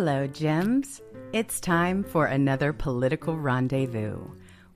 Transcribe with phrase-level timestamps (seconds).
[0.00, 1.02] Hello, Gems.
[1.32, 4.30] It's time for another political rendezvous.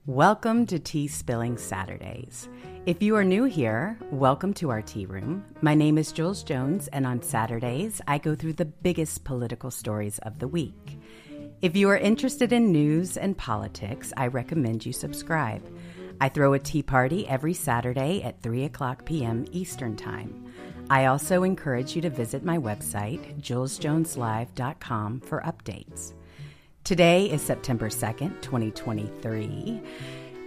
[0.05, 2.49] Welcome to Tea Spilling Saturdays.
[2.85, 5.45] If you are new here, welcome to our tea room.
[5.61, 10.19] My name is Jewels Jones, and on Saturdays, I go through the biggest political stories
[10.19, 10.99] of the week.
[11.61, 15.65] If you are interested in news and politics, I recommend you subscribe.
[16.19, 19.45] I throw a tea party every Saturday at 3 o'clock p.m.
[19.53, 20.42] Eastern Time.
[20.89, 26.13] I also encourage you to visit my website, jewelsjoneslive.com, for updates.
[26.83, 29.81] Today is September 2nd, 2023.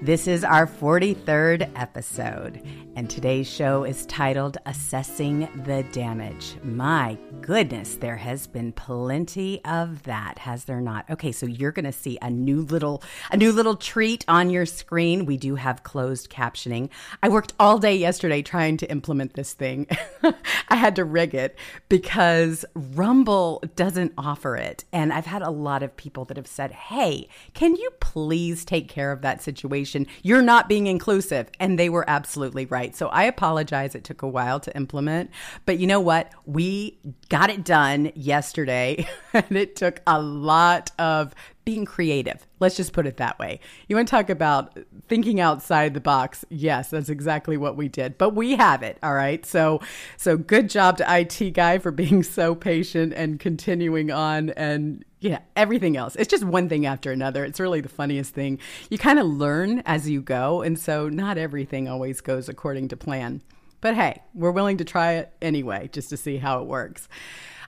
[0.02, 2.62] This is our 43rd episode,
[2.96, 6.56] and today's show is titled Assessing the Damage.
[6.64, 11.08] My goodness, there has been plenty of that, has there not?
[11.10, 14.64] Okay, so you're going to see a new little a new little treat on your
[14.64, 15.26] screen.
[15.26, 16.88] We do have closed captioning.
[17.22, 19.86] I worked all day yesterday trying to implement this thing.
[20.68, 21.56] I had to rig it
[21.90, 26.72] because Rumble doesn't offer it, and I've had a lot of people that have said,
[26.72, 31.50] "Hey, can you please take care of that situation?" You're not being inclusive.
[31.60, 32.85] And they were absolutely right.
[32.94, 33.94] So I apologize.
[33.94, 35.30] It took a while to implement.
[35.64, 36.32] But you know what?
[36.44, 36.98] We
[37.28, 39.08] got it done yesterday.
[39.32, 41.34] and it took a lot of
[41.66, 42.46] being creative.
[42.60, 43.58] Let's just put it that way.
[43.88, 46.44] You want to talk about thinking outside the box?
[46.48, 48.16] Yes, that's exactly what we did.
[48.16, 49.44] But we have it, all right?
[49.44, 49.80] So
[50.16, 55.40] so good job to IT guy for being so patient and continuing on and yeah,
[55.56, 56.14] everything else.
[56.14, 57.44] It's just one thing after another.
[57.44, 58.60] It's really the funniest thing.
[58.90, 62.96] You kind of learn as you go, and so not everything always goes according to
[62.96, 63.42] plan.
[63.80, 67.08] But hey, we're willing to try it anyway just to see how it works.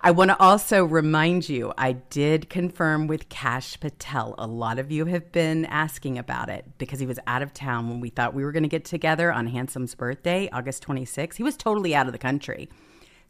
[0.00, 4.36] I want to also remind you I did confirm with Kash Patel.
[4.38, 7.88] A lot of you have been asking about it because he was out of town
[7.88, 11.34] when we thought we were going to get together on Handsome's birthday, August 26th.
[11.34, 12.68] He was totally out of the country.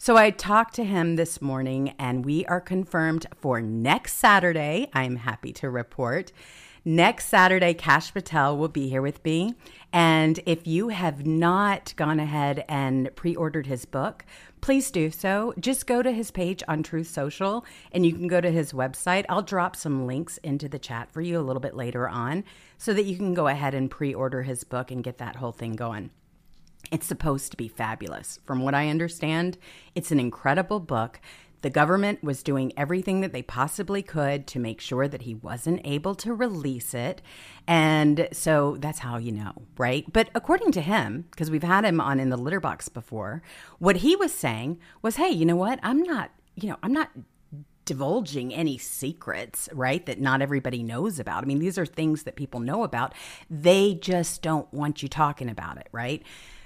[0.01, 4.89] So I talked to him this morning and we are confirmed for next Saturday.
[4.95, 6.31] I'm happy to report.
[6.85, 9.55] Next Saturday, Kash Patel will be here with me.
[9.93, 14.25] And if you have not gone ahead and pre ordered his book,
[14.61, 15.53] please do so.
[15.59, 19.25] Just go to his page on Truth Social and you can go to his website.
[19.29, 22.45] I'll drop some links into the chat for you a little bit later on
[22.79, 25.53] so that you can go ahead and pre order his book and get that whole
[25.53, 26.11] thing going.
[26.91, 28.41] It's supposed to be fabulous.
[28.45, 29.59] From what I understand,
[29.95, 31.21] it's an incredible book.
[31.61, 35.81] The government was doing everything that they possibly could to make sure that he wasn't
[35.85, 37.21] able to release it.
[37.67, 40.11] And so that's how you know, right?
[40.13, 43.43] But according to him, because we've had him on in the litter box before,
[43.81, 45.81] what he was saying was, hey, you know what?
[45.83, 47.11] I'm not, you know, I'm not
[47.85, 50.05] divulging any secrets, right?
[50.07, 51.43] That not everybody knows about.
[51.43, 53.15] I mean, these are things that people know about.
[53.51, 56.23] They just don't want you talking about it, right?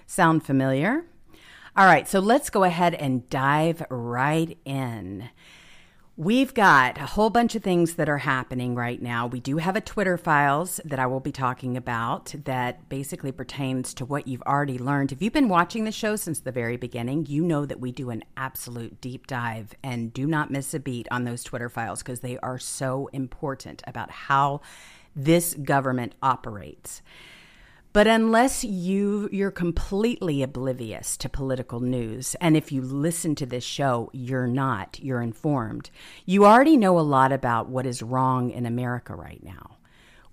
[0.07, 1.05] Sound familiar?
[1.75, 5.31] All right, so let's go ahead and dive right in.
[6.19, 9.27] We've got a whole bunch of things that are happening right now.
[9.27, 13.95] We do have a Twitter files that I will be talking about that basically pertains
[13.95, 15.11] to what you've already learned.
[15.11, 18.11] If you've been watching the show since the very beginning, you know that we do
[18.11, 22.21] an absolute deep dive and do not miss a beat on those Twitter files because
[22.21, 24.61] they are so important about how
[25.17, 27.01] this government operates.
[27.93, 33.65] But unless you you're completely oblivious to political news and if you listen to this
[33.65, 35.91] show you're not you're informed.
[36.25, 39.77] You already know a lot about what is wrong in America right now.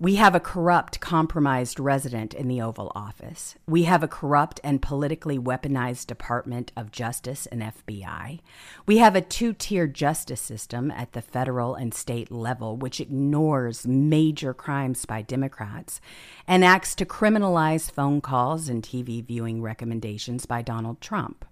[0.02, 3.56] We have a corrupt, compromised resident in the Oval Office.
[3.68, 8.40] We have a corrupt and politically weaponized Department of Justice and FBI.
[8.86, 13.86] We have a two tier justice system at the federal and state level, which ignores
[13.86, 16.00] major crimes by Democrats
[16.48, 21.44] and acts to criminalize phone calls and TV viewing recommendations by Donald Trump.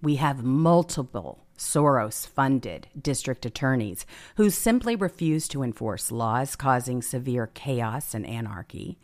[0.00, 4.06] We have multiple Soros funded district attorneys
[4.36, 8.98] who simply refuse to enforce laws causing severe chaos and anarchy.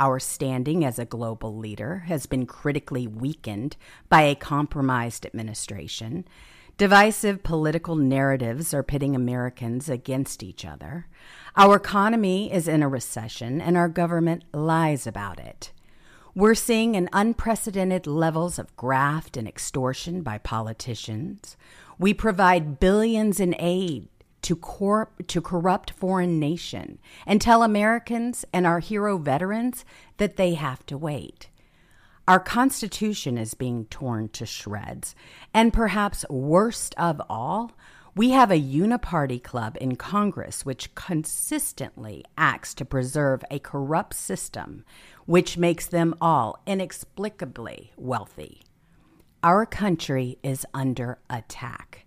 [0.00, 3.76] Our standing as a global leader has been critically weakened
[4.08, 6.26] by a compromised administration.
[6.76, 11.06] Divisive political narratives are pitting Americans against each other.
[11.54, 15.70] Our economy is in a recession, and our government lies about it.
[16.34, 21.56] We're seeing an unprecedented levels of graft and extortion by politicians.
[21.98, 24.08] We provide billions in aid
[24.42, 29.84] to, cor- to corrupt foreign nation and tell Americans and our hero veterans
[30.18, 31.48] that they have to wait.
[32.26, 35.14] Our Constitution is being torn to shreds.
[35.52, 37.72] And perhaps worst of all,
[38.16, 44.84] we have a uniparty club in Congress which consistently acts to preserve a corrupt system
[45.26, 48.63] which makes them all inexplicably wealthy.
[49.44, 52.06] Our country is under attack.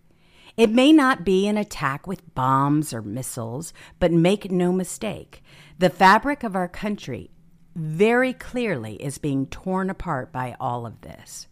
[0.58, 5.44] It may not be an attack with bombs or missiles, but make no mistake,
[5.78, 7.30] the fabric of our country
[7.76, 11.48] very clearly is being torn apart by all of this.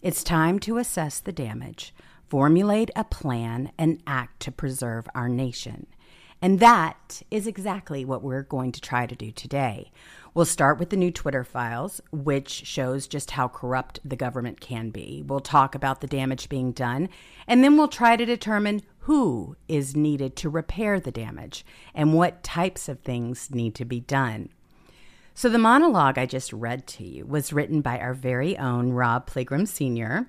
[0.00, 1.94] It's time to assess the damage,
[2.30, 5.88] formulate a plan, and act to preserve our nation.
[6.40, 9.90] And that is exactly what we're going to try to do today.
[10.34, 14.90] We'll start with the new Twitter files, which shows just how corrupt the government can
[14.90, 15.24] be.
[15.26, 17.08] We'll talk about the damage being done,
[17.46, 21.64] and then we'll try to determine who is needed to repair the damage
[21.94, 24.50] and what types of things need to be done.
[25.34, 29.30] So, the monologue I just read to you was written by our very own Rob
[29.30, 30.28] Plegram Sr.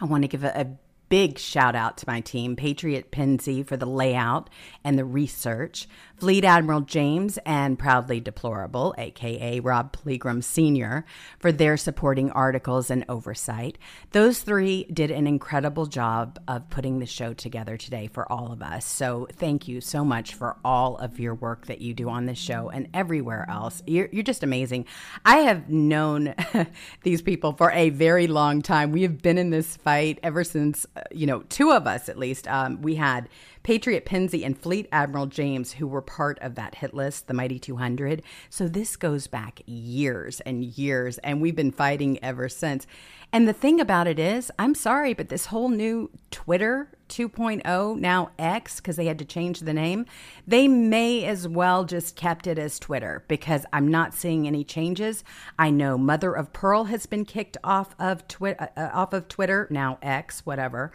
[0.00, 0.66] I want to give a, a
[1.08, 4.50] big shout out to my team, Patriot Penzi for the layout
[4.84, 5.88] and the research,
[6.18, 11.04] Fleet Admiral James and Proudly Deplorable, aka Rob Plegram Sr.,
[11.38, 13.78] for their supporting articles and oversight.
[14.10, 18.62] Those three did an incredible job of putting the show together today for all of
[18.62, 18.84] us.
[18.84, 22.38] So thank you so much for all of your work that you do on this
[22.38, 23.82] show and everywhere else.
[23.86, 24.86] You're, you're just amazing.
[25.24, 26.34] I have known
[27.04, 28.90] these people for a very long time.
[28.90, 32.48] We have been in this fight ever since, you know, two of us at least.
[32.48, 33.28] Um, we had
[33.62, 37.58] Patriot Penzi and Fleet Admiral James, who were part of that hit list, the Mighty
[37.58, 38.22] 200.
[38.50, 42.86] So this goes back years and years, and we've been fighting ever since.
[43.32, 48.30] And the thing about it is, I'm sorry, but this whole new Twitter 2.0, now
[48.38, 50.06] X, because they had to change the name,
[50.46, 55.24] they may as well just kept it as Twitter because I'm not seeing any changes.
[55.58, 59.28] I know Mother of Pearl has been kicked off of Twi- uh, uh off of
[59.28, 60.92] Twitter, now X, whatever.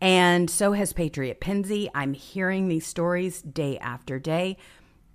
[0.00, 1.88] And so has Patriot Penzi.
[1.94, 4.58] I'm hearing these stories day after day.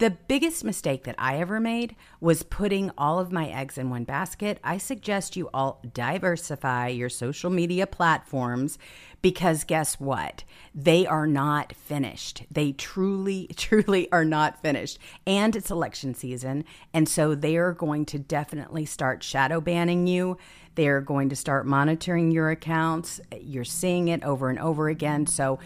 [0.01, 4.03] The biggest mistake that I ever made was putting all of my eggs in one
[4.03, 4.59] basket.
[4.63, 8.79] I suggest you all diversify your social media platforms
[9.21, 10.43] because guess what?
[10.73, 12.45] They are not finished.
[12.49, 14.97] They truly, truly are not finished.
[15.27, 16.65] And it's election season.
[16.95, 20.39] And so they are going to definitely start shadow banning you.
[20.73, 23.21] They're going to start monitoring your accounts.
[23.39, 25.27] You're seeing it over and over again.
[25.27, 25.59] So,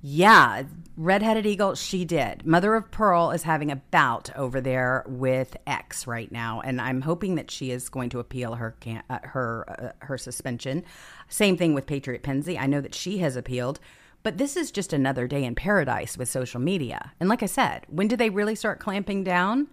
[0.00, 0.64] yeah,
[0.96, 2.46] Redheaded Eagle, she did.
[2.46, 7.00] Mother of Pearl is having a bout over there with X right now, and I'm
[7.00, 8.76] hoping that she is going to appeal her
[9.08, 10.84] uh, her uh, her suspension.
[11.28, 12.58] Same thing with Patriot Penzi.
[12.58, 13.80] I know that she has appealed.
[14.24, 17.12] But this is just another day in paradise with social media.
[17.20, 19.68] And like I said, when do they really start clamping down?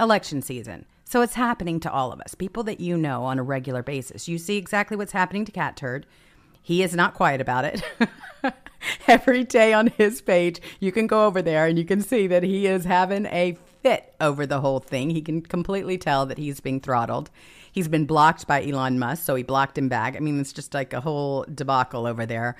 [0.00, 0.86] Election season.
[1.04, 4.26] So it's happening to all of us, people that you know on a regular basis.
[4.26, 6.06] You see exactly what's happening to Cat Turd.
[6.64, 7.82] He is not quiet about it.
[9.06, 12.42] Every day on his page, you can go over there and you can see that
[12.42, 15.10] he is having a fit over the whole thing.
[15.10, 17.28] He can completely tell that he's being throttled.
[17.70, 20.16] He's been blocked by Elon Musk, so he blocked him back.
[20.16, 22.56] I mean, it's just like a whole debacle over there.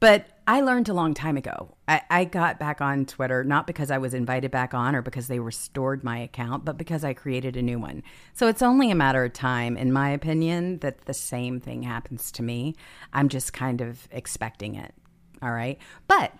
[0.00, 1.76] But I learned a long time ago.
[1.86, 5.28] I, I, got back on Twitter not because I was invited back on or because
[5.28, 8.02] they restored my account, but because I created a new one.
[8.32, 12.32] So it's only a matter of time, in my opinion, that the same thing happens
[12.32, 12.74] to me.
[13.12, 14.94] I'm just kind of expecting it.
[15.42, 15.78] All right.
[16.08, 16.32] But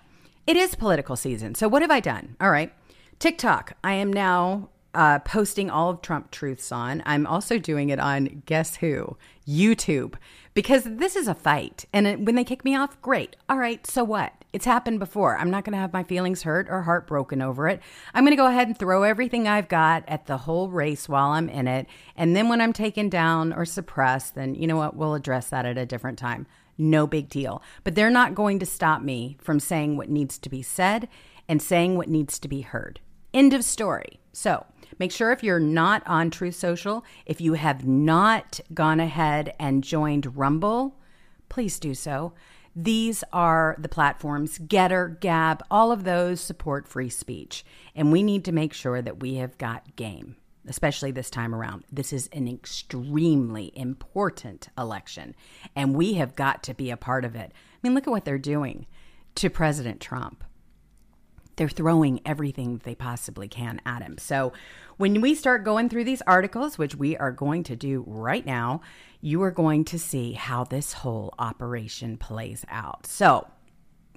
[0.47, 1.55] it is political season.
[1.55, 2.37] So what have I done?
[2.41, 2.73] All right.
[3.19, 3.75] TikTok.
[3.85, 7.03] I am now uh, posting all of Trump truths on.
[7.07, 9.17] I'm also doing it on guess who?
[9.47, 10.15] YouTube
[10.55, 11.85] because this is a fight.
[11.93, 13.37] And when they kick me off, great.
[13.49, 14.33] All right, so what?
[14.53, 15.37] It's happened before.
[15.37, 17.81] I'm not going to have my feelings hurt or heartbroken over it.
[18.13, 21.31] I'm going to go ahead and throw everything I've got at the whole race while
[21.31, 21.87] I'm in it.
[22.17, 24.97] And then when I'm taken down or suppressed, then you know what?
[24.97, 26.47] We'll address that at a different time.
[26.77, 27.63] No big deal.
[27.85, 31.09] But they're not going to stop me from saying what needs to be said
[31.49, 33.01] and saying what needs to be heard.
[33.33, 34.19] End of story.
[34.33, 34.67] So,
[34.99, 39.85] Make sure if you're not on Truth Social, if you have not gone ahead and
[39.85, 40.97] joined Rumble,
[41.49, 42.33] please do so.
[42.77, 47.65] These are the platforms GETTR, Gab, all of those support free speech.
[47.95, 50.37] And we need to make sure that we have got game,
[50.69, 51.85] especially this time around.
[51.91, 55.35] This is an extremely important election,
[55.75, 57.53] and we have got to be a part of it.
[57.53, 58.87] I mean, look at what they're doing
[59.35, 60.45] to President Trump.
[61.61, 64.17] They're throwing everything they possibly can at him.
[64.17, 64.55] So,
[64.97, 68.81] when we start going through these articles, which we are going to do right now,
[69.21, 73.07] you are going to see how this whole operation plays out.
[73.07, 73.47] So,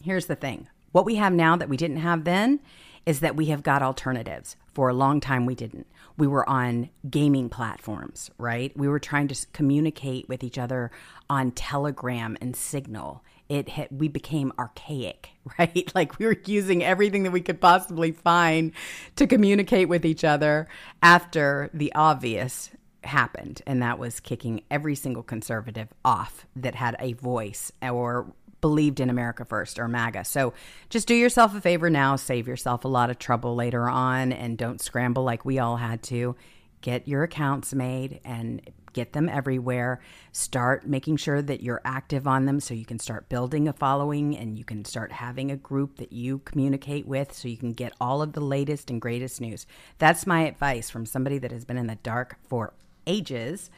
[0.02, 2.62] here's the thing what we have now that we didn't have then
[3.06, 4.56] is that we have got alternatives.
[4.74, 5.88] For a long time, we didn't.
[6.18, 8.72] We were on gaming platforms, right?
[8.78, 10.92] We were trying to communicate with each other
[11.30, 13.22] on Telegram and Signal.
[13.50, 15.92] It had, we became archaic, right?
[15.94, 18.72] Like we were using everything that we could possibly find
[19.16, 20.68] to communicate with each other
[21.02, 22.70] after the obvious
[23.04, 29.02] happened, and that was kicking every single conservative off that had a voice or believed
[29.02, 30.24] in America First or MAGA.
[30.24, 30.54] So
[30.90, 34.58] just do yourself a favor now, save yourself a lot of trouble later on, and
[34.58, 36.36] don't scramble like we all had to.
[36.80, 38.62] Get your accounts made and
[38.94, 40.00] get them everywhere.
[40.32, 44.38] Start making sure that you're active on them so you can start building a following
[44.38, 47.94] and you can start having a group that you communicate with so you can get
[48.00, 49.66] all of the latest and greatest news.
[49.98, 52.74] That's my advice from somebody that has been in the dark for
[53.06, 53.70] ages.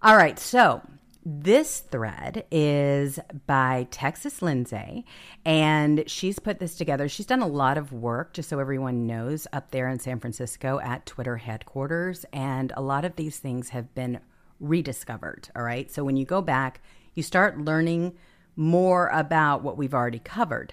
[0.00, 0.82] All right, so
[1.30, 5.04] this thread is by Texas Lindsay,
[5.44, 7.06] and she's put this together.
[7.06, 10.80] She's done a lot of work, just so everyone knows, up there in San Francisco
[10.80, 14.20] at Twitter headquarters, and a lot of these things have been
[14.58, 15.50] rediscovered.
[15.54, 16.80] All right, so when you go back,
[17.12, 18.16] you start learning
[18.56, 20.72] more about what we've already covered.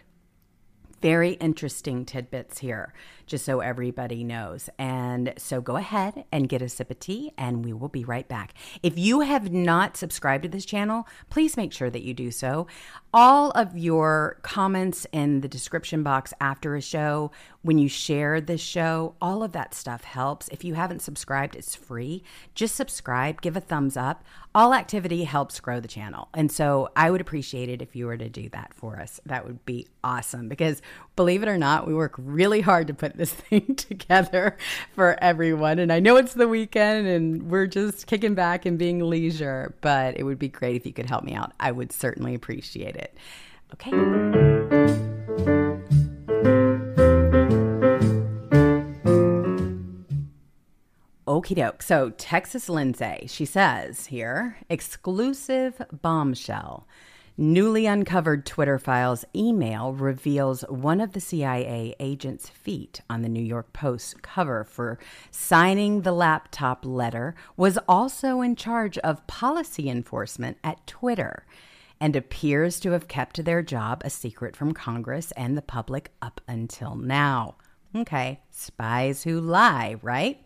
[1.01, 2.93] Very interesting tidbits here
[3.25, 4.69] just so everybody knows.
[4.77, 8.27] And so go ahead and get a sip of tea, and we will be right
[8.27, 8.53] back.
[8.83, 12.67] If you have not subscribed to this channel, please make sure that you do so.
[13.13, 18.61] All of your comments in the description box after a show, when you share this
[18.61, 20.47] show, all of that stuff helps.
[20.49, 22.23] If you haven't subscribed, it's free.
[22.53, 24.23] Just subscribe, give a thumbs up.
[24.53, 26.29] All activity helps grow the channel.
[26.33, 29.19] And so I would appreciate it if you were to do that for us.
[29.25, 30.81] That would be awesome because
[31.15, 34.57] believe it or not, we work really hard to put this thing together
[34.93, 35.79] for everyone.
[35.79, 40.17] And I know it's the weekend and we're just kicking back and being leisure, but
[40.19, 41.53] it would be great if you could help me out.
[41.59, 43.15] I would certainly appreciate it.
[43.73, 43.91] Okay.
[51.27, 51.81] Okie doke.
[51.81, 56.87] So, Texas Lindsay, she says here exclusive bombshell.
[57.37, 63.43] Newly uncovered Twitter files email reveals one of the CIA agent's feet on the New
[63.43, 64.97] York Post cover for
[65.31, 71.45] signing the laptop letter was also in charge of policy enforcement at Twitter
[71.99, 76.39] and appears to have kept their job a secret from Congress and the public up
[76.47, 77.55] until now.
[77.93, 80.41] Okay, spies who lie, right?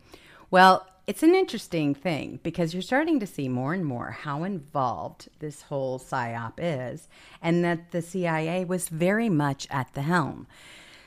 [0.49, 5.27] Well, it's an interesting thing because you're starting to see more and more how involved
[5.39, 7.07] this whole psyop is,
[7.41, 10.45] and that the CIA was very much at the helm.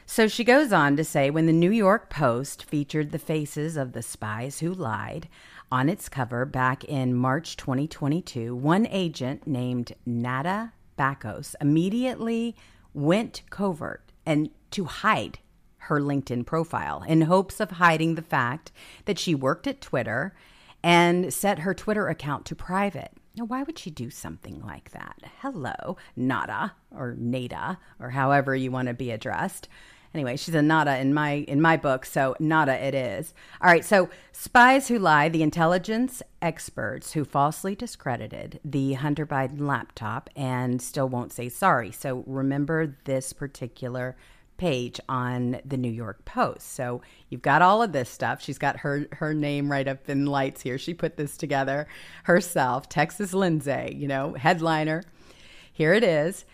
[0.04, 3.92] So she goes on to say when the New York Post featured the faces of
[3.92, 5.28] the spies who lied
[5.70, 12.56] on its cover back in March 2022, one agent named Nada Bakos immediately
[12.92, 15.38] went covert and to hide
[15.86, 18.70] her LinkedIn profile in hopes of hiding the fact
[19.04, 20.34] that she worked at Twitter
[20.82, 23.12] and set her Twitter account to private.
[23.36, 25.16] Now, why would she do something like that?
[25.40, 29.68] Hello, Nada or Nada or however you want to be addressed.
[30.14, 33.32] Anyway, she's a Nada in my in my book, so Nada it is.
[33.62, 39.62] All right, so spies who lie, the intelligence experts who falsely discredited the Hunter Biden
[39.62, 41.90] laptop and still won't say sorry.
[41.90, 44.16] So remember this particular
[44.62, 46.74] page on the New York Post.
[46.74, 48.40] So you've got all of this stuff.
[48.40, 50.78] She's got her her name right up in lights here.
[50.78, 51.88] She put this together
[52.22, 52.88] herself.
[52.88, 55.02] Texas Lindsay, you know, headliner.
[55.72, 56.44] Here it is.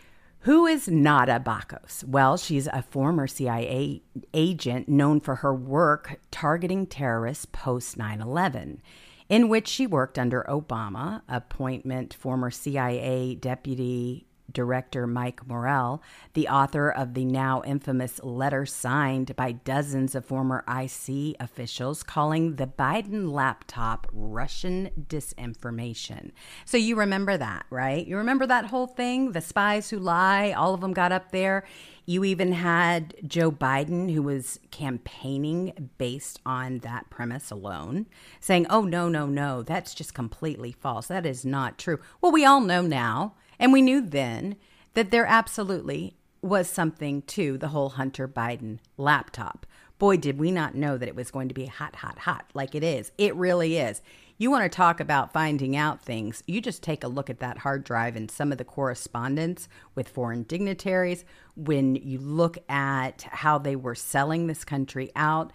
[0.40, 2.02] Who is Nada Bakos?
[2.02, 4.00] Well, she's a former CIA
[4.32, 8.80] agent known for her work targeting terrorists post 9 11,
[9.28, 16.02] in which she worked under Obama, appointment former CIA deputy director Mike Morell,
[16.34, 22.56] the author of the now infamous letter signed by dozens of former IC officials calling
[22.56, 26.30] the Biden laptop Russian disinformation.
[26.64, 28.06] So you remember that, right?
[28.06, 29.32] You remember that whole thing?
[29.32, 31.64] The spies who lie, all of them got up there.
[32.06, 38.06] You even had Joe Biden, who was campaigning based on that premise alone,
[38.40, 41.08] saying, oh, no, no, no, that's just completely false.
[41.08, 42.00] That is not true.
[42.22, 44.56] Well, we all know now and we knew then
[44.94, 49.66] that there absolutely was something to the whole Hunter Biden laptop.
[49.98, 52.76] boy, did we not know that it was going to be hot, hot, hot like
[52.76, 53.10] it is.
[53.18, 54.00] It really is.
[54.40, 57.58] You want to talk about finding out things, you just take a look at that
[57.58, 61.24] hard drive and some of the correspondence with foreign dignitaries.
[61.56, 65.52] When you look at how they were selling this country out,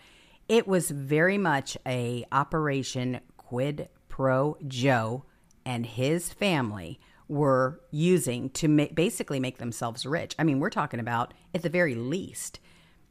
[0.50, 5.24] it was very much a operation quid pro Joe
[5.66, 7.00] and his family
[7.34, 10.36] were using to make, basically make themselves rich.
[10.38, 12.60] I mean, we're talking about at the very least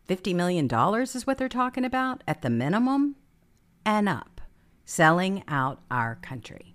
[0.08, 0.68] $50 million
[1.02, 3.16] is what they're talking about at the minimum
[3.84, 4.40] and up,
[4.84, 6.74] selling out our country.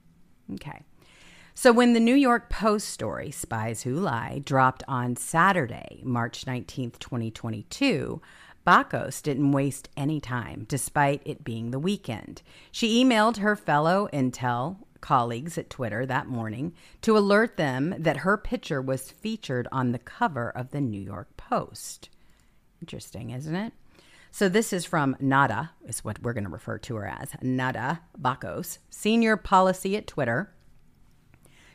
[0.53, 0.83] Okay.
[1.53, 6.99] So when the New York Post story, Spies Who Lie, dropped on Saturday, March 19th,
[6.99, 8.21] 2022,
[8.65, 12.41] Bakos didn't waste any time, despite it being the weekend.
[12.71, 18.37] She emailed her fellow Intel colleagues at Twitter that morning to alert them that her
[18.37, 22.09] picture was featured on the cover of the New York Post.
[22.81, 23.73] Interesting, isn't it?
[24.31, 27.31] So this is from Nada, is what we're going to refer to her as.
[27.41, 30.53] Nada Bakos, senior policy at Twitter.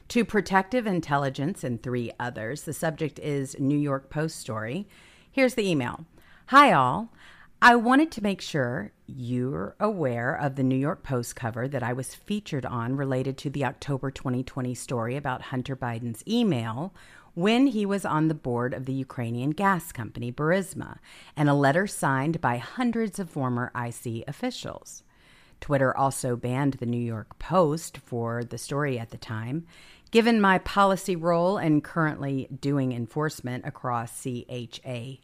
[0.09, 2.63] To Protective Intelligence and three others.
[2.63, 4.87] The subject is New York Post story.
[5.31, 6.05] Here's the email.
[6.47, 7.13] Hi all.
[7.63, 11.93] I wanted to make sure you're aware of the New York Post cover that I
[11.93, 16.95] was featured on related to the October 2020 story about Hunter Biden's email
[17.35, 20.99] when he was on the board of the Ukrainian gas company Burisma
[21.37, 25.03] and a letter signed by hundreds of former IC officials.
[25.61, 29.67] Twitter also banned the New York Post for the story at the time.
[30.11, 35.19] Given my policy role and currently doing enforcement across CHA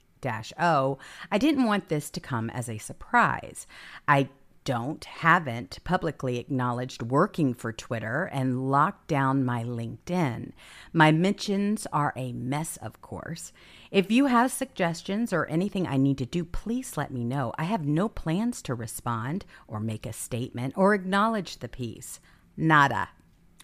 [0.58, 0.98] O,
[1.30, 3.66] I didn't want this to come as a surprise.
[4.06, 4.28] I
[4.68, 10.52] don't, haven't publicly acknowledged working for Twitter and locked down my LinkedIn.
[10.92, 13.50] My mentions are a mess, of course.
[13.90, 17.54] If you have suggestions or anything I need to do, please let me know.
[17.56, 22.20] I have no plans to respond or make a statement or acknowledge the piece.
[22.54, 23.08] Nada.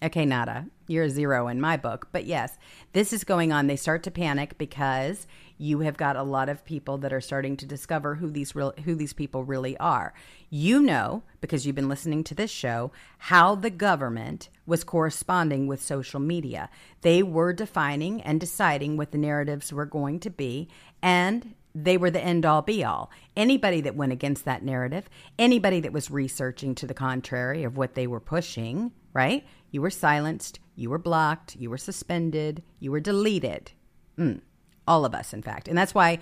[0.05, 0.67] Okay, nada.
[0.87, 2.09] You're a zero in my book.
[2.11, 2.59] But yes,
[2.93, 3.65] this is going on.
[3.65, 5.25] They start to panic because
[5.57, 8.71] you have got a lot of people that are starting to discover who these real
[8.83, 10.13] who these people really are.
[10.51, 15.81] You know, because you've been listening to this show, how the government was corresponding with
[15.81, 16.69] social media.
[17.01, 20.69] They were defining and deciding what the narratives were going to be
[21.01, 23.09] and they were the end all be all.
[23.35, 27.95] Anybody that went against that narrative, anybody that was researching to the contrary of what
[27.95, 29.47] they were pushing, right?
[29.71, 33.71] You were silenced, you were blocked, you were suspended, you were deleted.
[34.19, 34.41] Mm,
[34.87, 35.67] all of us, in fact.
[35.67, 36.19] And that's why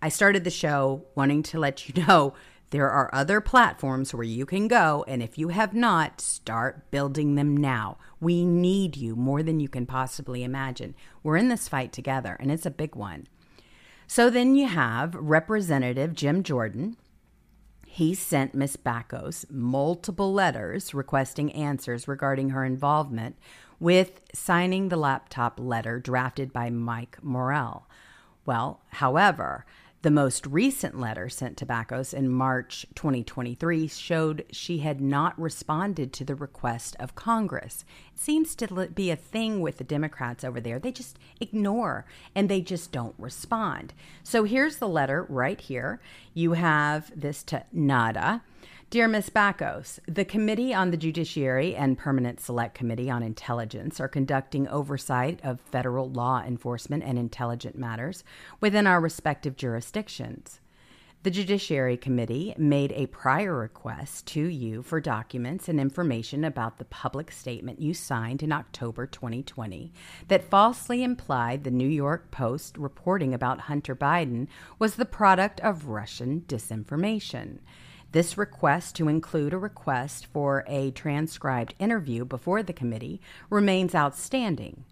[0.00, 2.34] I started the show wanting to let you know
[2.70, 5.04] there are other platforms where you can go.
[5.08, 7.96] And if you have not, start building them now.
[8.20, 10.94] We need you more than you can possibly imagine.
[11.22, 13.28] We're in this fight together, and it's a big one.
[14.06, 16.96] So then you have Representative Jim Jordan
[17.96, 23.38] he sent Miss Bakos multiple letters requesting answers regarding her involvement
[23.80, 27.88] with signing the laptop letter drafted by Mike Morell.
[28.44, 29.64] Well, however,
[30.06, 36.12] the most recent letter sent to Bakos in March 2023 showed she had not responded
[36.12, 37.84] to the request of Congress.
[38.14, 40.78] It seems to be a thing with the Democrats over there.
[40.78, 43.94] They just ignore and they just don't respond.
[44.22, 46.00] So here's the letter right here.
[46.34, 48.42] You have this to Nada.
[48.88, 49.30] Dear Ms.
[49.30, 55.40] Bakos, the Committee on the Judiciary and Permanent Select Committee on Intelligence are conducting oversight
[55.42, 58.22] of federal law enforcement and intelligent matters
[58.60, 60.60] within our respective jurisdictions.
[61.24, 66.84] The Judiciary Committee made a prior request to you for documents and information about the
[66.84, 69.92] public statement you signed in October 2020
[70.28, 74.46] that falsely implied the New York Post reporting about Hunter Biden
[74.78, 77.58] was the product of Russian disinformation.
[78.16, 84.86] This request to include a request for a transcribed interview before the committee remains outstanding.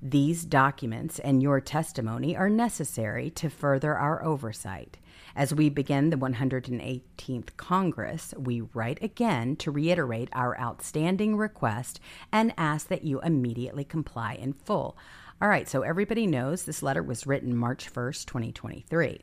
[0.00, 4.96] These documents and your testimony are necessary to further our oversight.
[5.36, 12.00] As we begin the 118th Congress, we write again to reiterate our outstanding request
[12.32, 14.96] and ask that you immediately comply in full.
[15.42, 19.20] All right, so everybody knows this letter was written March 1st, 2023.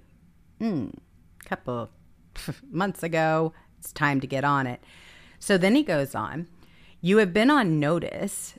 [0.59, 0.89] Hmm,
[1.43, 1.89] couple
[2.71, 3.53] months ago.
[3.79, 4.83] It's time to get on it.
[5.39, 6.47] So then he goes on
[7.01, 8.55] You have been on notice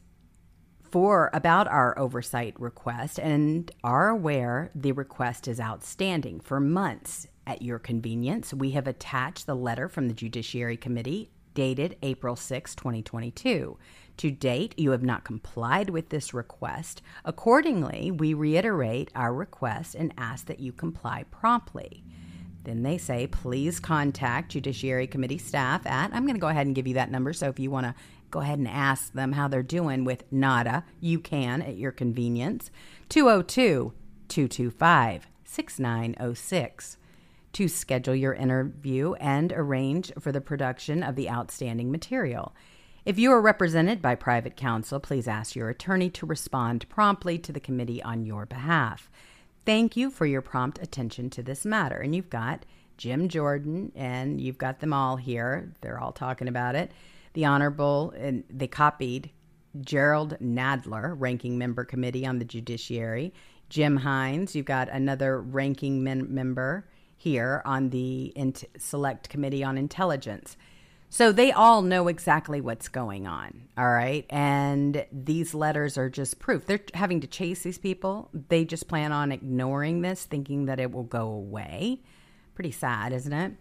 [0.90, 7.26] for about our oversight request and are aware the request is outstanding for months.
[7.46, 12.74] At your convenience, we have attached the letter from the Judiciary Committee dated April 6,
[12.74, 13.78] 2022.
[14.18, 17.02] To date, you have not complied with this request.
[17.24, 22.04] Accordingly, we reiterate our request and ask that you comply promptly.
[22.68, 26.76] Then they say, please contact Judiciary Committee staff at, I'm going to go ahead and
[26.76, 27.32] give you that number.
[27.32, 27.94] So if you want to
[28.30, 32.70] go ahead and ask them how they're doing with NADA, you can at your convenience.
[33.08, 33.94] 202
[34.28, 36.98] 225 6906
[37.54, 42.54] to schedule your interview and arrange for the production of the outstanding material.
[43.06, 47.50] If you are represented by private counsel, please ask your attorney to respond promptly to
[47.50, 49.08] the committee on your behalf.
[49.68, 51.96] Thank you for your prompt attention to this matter.
[51.96, 52.64] And you've got
[52.96, 55.74] Jim Jordan, and you've got them all here.
[55.82, 56.90] They're all talking about it.
[57.34, 59.28] The Honorable, and they copied
[59.82, 63.34] Jerrold Nadler, Ranking Member Committee on the Judiciary.
[63.68, 68.32] Jim Himes, you've got another ranking men- member here on the
[68.78, 70.56] Select Committee on Intelligence.
[71.10, 74.26] So they all know exactly what's going on, all right?
[74.28, 76.66] And these letters are just proof.
[76.66, 78.28] They're having to chase these people.
[78.34, 82.02] They just plan on ignoring this, thinking that it will go away.
[82.54, 83.54] Pretty sad, isn't it?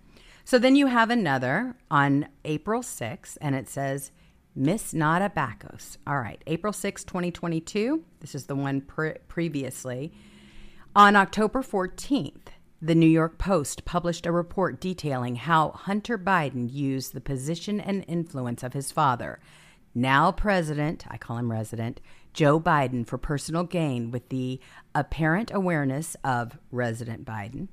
[0.43, 4.11] So then you have another on April 6th, and it says,
[4.53, 5.97] Miss Nada Bakos.
[6.05, 8.03] All right, April 6, 2022.
[8.19, 10.11] This is the one pre- previously.
[10.95, 12.47] On October 14th,
[12.81, 18.05] the New York Post published a report detailing how Hunter Biden used the position and
[18.07, 19.39] influence of his father,
[19.95, 22.01] now President, I call him resident,
[22.33, 24.59] Joe Biden, for personal gain with the
[24.93, 27.69] apparent awareness of Resident Biden.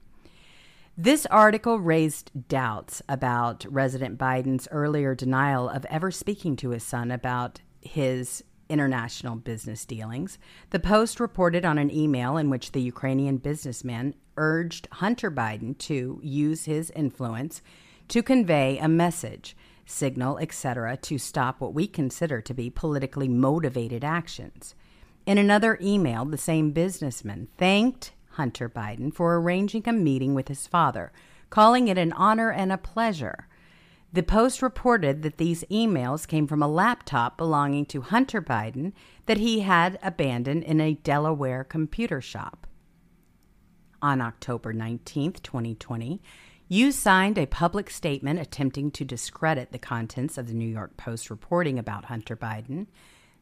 [0.97, 7.11] This article raised doubts about Resident Biden's earlier denial of ever speaking to his son
[7.11, 10.39] about his international business dealings.
[10.71, 16.21] The Post reported on an email in which the Ukrainian businessman urged Hunter Biden to
[16.23, 17.63] use his influence
[18.09, 24.05] to convey a message, signal, etc., to stop what we consider to be politically motivated
[24.05, 24.75] actions.
[25.27, 30.67] In another email, the same businessman thanked Hunter Biden for arranging a meeting with his
[30.67, 31.13] father,
[31.51, 33.47] calling it an honor and a pleasure.
[34.15, 38.93] The Post reported that these emails came from a laptop belonging to Hunter Biden
[39.27, 42.69] that he had abandoned in a Delaware computer shop.
[44.01, 46.23] On October 19, 2020,
[46.69, 51.29] you signed a public statement attempting to discredit the contents of the New York Post
[51.29, 52.87] reporting about Hunter Biden.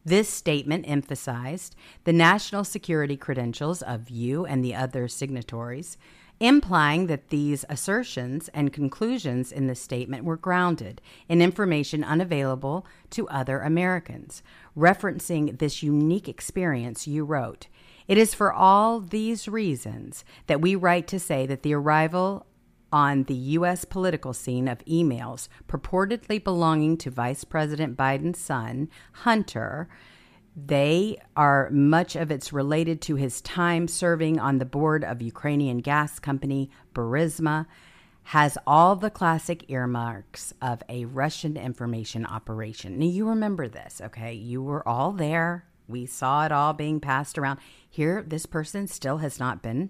[0.03, 5.99] This statement emphasized the national security credentials of you and the other signatories
[6.39, 13.27] implying that these assertions and conclusions in the statement were grounded in information unavailable to
[13.29, 14.43] other Americans.
[14.77, 17.67] Referencing this unique experience, you wrote,
[18.07, 22.45] It is for all these reasons that we write to say that the arrival
[22.91, 23.85] on the U.S.
[23.85, 29.89] political scene of emails purportedly belonging to Vice President Biden's son, Hunter,
[30.55, 35.79] they are much of it's related to his time serving on the board of Ukrainian
[35.79, 37.65] gas company Burisma
[38.27, 42.97] has all the classic earmarks of a Russian information operation.
[42.99, 44.33] Now you remember this, okay?
[44.33, 45.65] You were all there.
[45.87, 47.59] We saw it all being passed around.
[47.89, 49.89] Here this person still has not been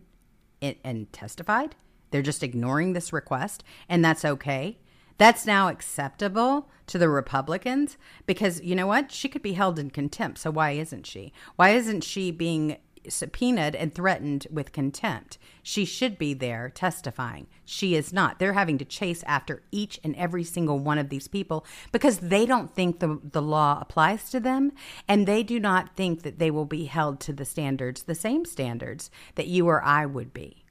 [0.62, 1.76] and testified.
[2.10, 4.80] They're just ignoring this request and that's okay.
[5.18, 9.12] That's now acceptable to the Republicans because you know what?
[9.12, 10.40] She could be held in contempt.
[10.40, 11.34] So why isn't she?
[11.56, 15.38] Why isn't she being subpoenaed and threatened with contempt?
[15.62, 17.48] She should be there testifying.
[17.66, 18.40] She is not.
[18.40, 22.46] They're having to chase after each and every single one of these people because they
[22.46, 24.72] don't think the, the law applies to them
[25.08, 28.46] and they do not think that they will be held to the standards, the same
[28.46, 30.64] standards that you or I would be.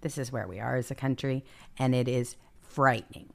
[0.00, 1.44] This is where we are as a country,
[1.78, 2.36] and it is
[2.70, 3.30] frightening.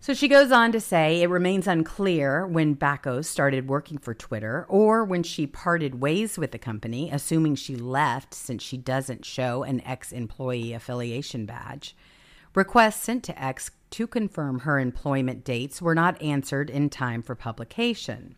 [0.00, 4.66] So she goes on to say it remains unclear when Bakos started working for Twitter
[4.68, 9.62] or when she parted ways with the company, assuming she left since she doesn't show
[9.62, 11.96] an ex employee affiliation badge.
[12.54, 17.34] Requests sent to X to confirm her employment dates were not answered in time for
[17.34, 18.36] publication.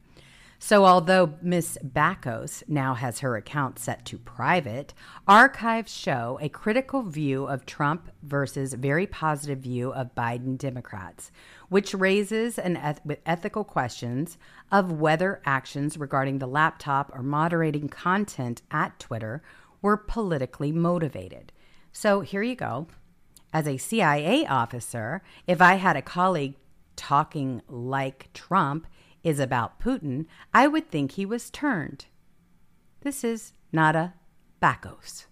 [0.59, 4.95] So, although Miss Bakos now has her account set to private,
[5.29, 11.31] archives show a critical view of Trump versus very positive view of Biden Democrats,
[11.69, 14.39] which raises an eth- ethical questions
[14.73, 19.43] of whether actions regarding the laptop or moderating content at Twitter
[19.83, 21.53] were politically motivated.
[21.93, 22.87] So, here you go.
[23.53, 26.55] As a CIA officer, if I had a colleague
[26.97, 28.87] talking like Trump,
[29.27, 32.07] is about Putin, I would think he was turned.
[33.01, 34.15] This is Nada
[34.63, 35.27] Bakos.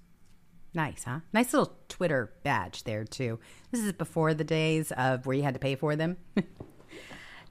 [0.74, 1.20] Nice, huh?
[1.32, 3.38] Nice little Twitter badge there, too.
[3.70, 6.16] This is before the days of where you had to pay for them.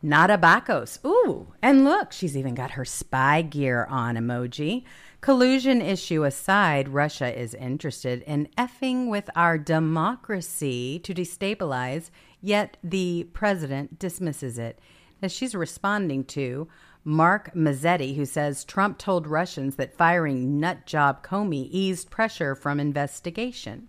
[0.02, 1.00] Nada Bakos.
[1.06, 4.84] Ooh, and look, she's even got her spy gear on emoji.
[5.22, 12.10] Collusion issue aside, Russia is interested in effing with our democracy to destabilize,
[12.42, 14.78] yet the president dismisses it.
[15.24, 16.68] Now, she's responding to
[17.06, 23.88] Mark Mazzetti, who says Trump told Russians that firing nutjob Comey eased pressure from investigation.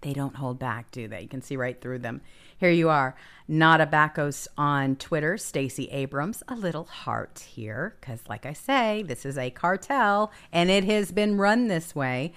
[0.00, 1.20] They don't hold back, do they?
[1.20, 2.22] You can see right through them.
[2.58, 3.14] Here you are.
[3.46, 5.38] Nada Bakos on Twitter.
[5.38, 10.70] Stacey Abrams, a little heart here, because, like I say, this is a cartel and
[10.70, 12.32] it has been run this way.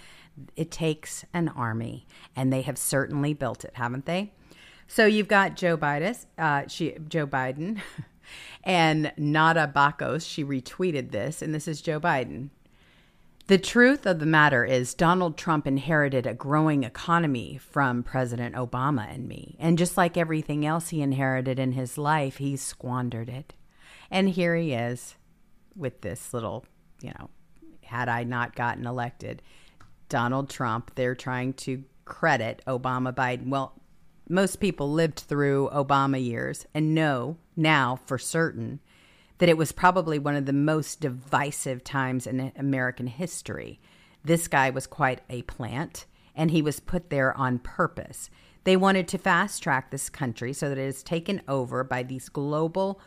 [0.56, 4.32] It takes an army, and they have certainly built it, haven't they?
[4.94, 7.80] So you've got Joe Biden, uh, she, Joe Biden,
[8.66, 10.30] and Nada Bakos.
[10.30, 12.50] She retweeted this, and this is Joe Biden.
[13.48, 19.10] The truth of the matter is, Donald Trump inherited a growing economy from President Obama
[19.10, 19.56] and me.
[19.60, 23.54] And just like everything else he inherited in his life, he squandered it.
[24.10, 25.16] And here he is
[25.74, 26.66] with this little,
[27.02, 27.30] you know,
[27.84, 29.42] had I not gotten elected,
[30.10, 33.48] Donald Trump, they're trying to credit Obama Biden.
[33.48, 33.81] Well,
[34.32, 38.80] most people lived through Obama years and know now for certain
[39.40, 43.80] that it was probably one of the most divisive times in American history.
[44.24, 48.30] This guy was quite a plant, and he was put there on purpose.
[48.64, 52.30] They wanted to fast track this country so that it is taken over by these
[52.30, 53.02] global,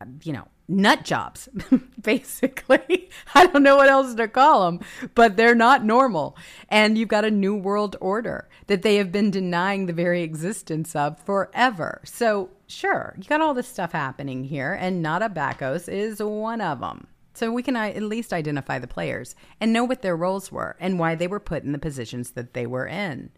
[0.00, 1.48] uh, you know, nut jobs,
[2.02, 3.10] basically.
[3.34, 4.80] I don't know what else to call them,
[5.14, 6.36] but they're not normal.
[6.68, 10.96] And you've got a new world order that they have been denying the very existence
[10.96, 12.00] of forever.
[12.04, 16.80] So, sure, you got all this stuff happening here, and Nada Bakos is one of
[16.80, 17.06] them.
[17.34, 20.76] So we can uh, at least identify the players and know what their roles were
[20.78, 23.30] and why they were put in the positions that they were in,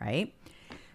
[0.00, 0.34] right?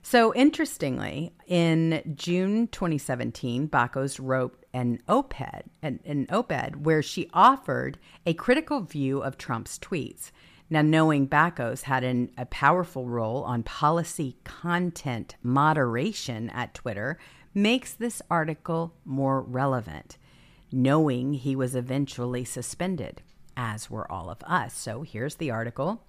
[0.10, 8.00] So interestingly, in June 2017, Bakos wrote an op-ed, an, an op-ed where she offered
[8.26, 10.32] a critical view of Trump's tweets.
[10.68, 17.20] Now, knowing Bakos had an, a powerful role on policy content moderation at Twitter
[17.54, 20.18] makes this article more relevant,
[20.72, 23.22] knowing he was eventually suspended,
[23.56, 24.74] as were all of us.
[24.74, 26.02] So here's the article.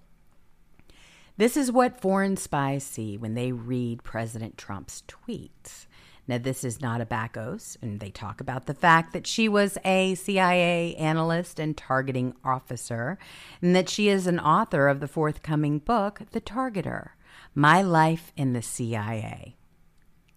[1.37, 5.87] This is what foreign spies see when they read President Trump's tweets.
[6.27, 9.77] Now, this is not a Bakos, and they talk about the fact that she was
[9.83, 13.17] a CIA analyst and targeting officer,
[13.61, 17.09] and that she is an author of the forthcoming book, The Targeter
[17.55, 19.57] My Life in the CIA.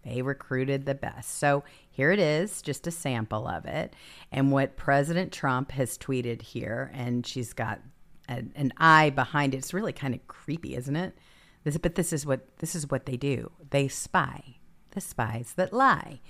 [0.04, 1.38] They recruited the best.
[1.38, 3.94] So here it is, just a sample of it.
[4.32, 7.80] And what President Trump has tweeted here, and she's got
[8.28, 9.58] an, an eye behind it.
[9.58, 11.16] It's really kind of creepy, isn't it?
[11.64, 13.50] This, but this is what this is what they do.
[13.70, 14.56] They spy
[14.94, 16.20] the spies that lie.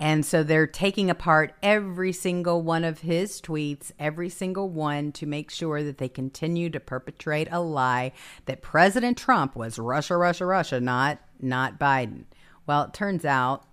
[0.00, 5.26] And so they're taking apart every single one of his tweets, every single one, to
[5.26, 8.12] make sure that they continue to perpetrate a lie
[8.46, 12.24] that President Trump was Russia, Russia, Russia, not not Biden.
[12.66, 13.64] Well, it turns out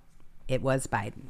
[0.48, 1.28] it was Biden.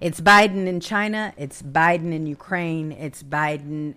[0.00, 3.96] It's Biden in China, it's Biden in Ukraine, it's Biden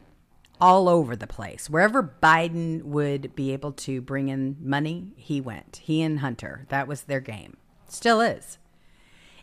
[0.63, 1.69] all over the place.
[1.69, 5.81] Wherever Biden would be able to bring in money, he went.
[5.83, 6.65] He and Hunter.
[6.69, 7.57] That was their game.
[7.89, 8.59] Still is.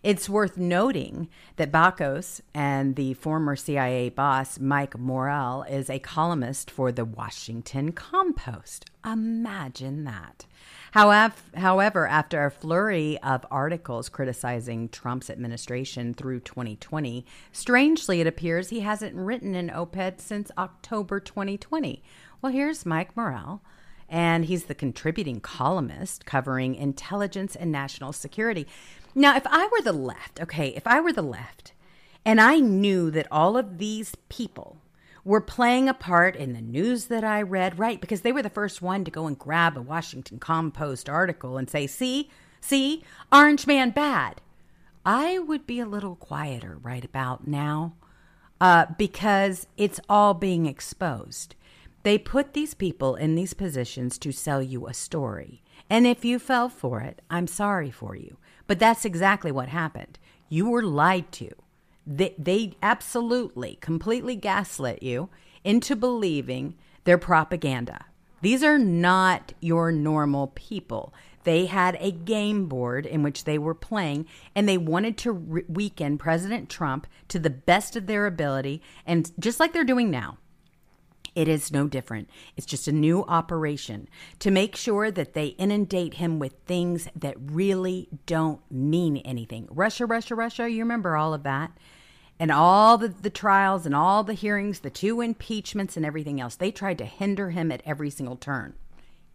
[0.03, 6.71] It's worth noting that Bakos and the former CIA boss Mike Morell is a columnist
[6.71, 8.87] for the Washington Compost.
[9.05, 10.47] Imagine that.
[10.93, 18.81] However, after a flurry of articles criticizing Trump's administration through 2020, strangely it appears he
[18.81, 22.03] hasn't written an op ed since October 2020.
[22.43, 23.63] Well, here's Mike Morell
[24.09, 28.67] and he's the contributing columnist covering intelligence and national security.
[29.15, 31.73] Now, if I were the left, okay, if I were the left,
[32.25, 34.79] and I knew that all of these people
[35.25, 38.01] were playing a part in the news that I read, right?
[38.01, 41.69] Because they were the first one to go and grab a Washington Compost article and
[41.69, 42.31] say, see,
[42.61, 44.41] see, Orange Man bad.
[45.05, 47.95] I would be a little quieter right about now
[48.61, 51.55] uh, because it's all being exposed.
[52.03, 55.63] They put these people in these positions to sell you a story.
[55.89, 58.37] And if you fell for it, I'm sorry for you.
[58.67, 60.19] But that's exactly what happened.
[60.49, 61.51] You were lied to.
[62.13, 65.29] They, they absolutely, completely gaslit you
[65.63, 68.07] into believing their propaganda.
[68.43, 71.15] These are not your normal people.
[71.45, 75.65] They had a game board in which they were playing, and they wanted to re-
[75.69, 80.39] weaken President Trump to the best of their ability, and just like they're doing now.
[81.37, 82.29] It is no different.
[82.57, 84.09] It's just a new operation
[84.41, 89.69] to make sure that they inundate him with things that really don't mean anything.
[89.71, 91.71] Russia, Russia, Russia, you remember all of that.
[92.41, 96.57] And all the, the trials and all the hearings, the two impeachments and everything else,
[96.57, 98.73] they tried to hinder him at every single turn.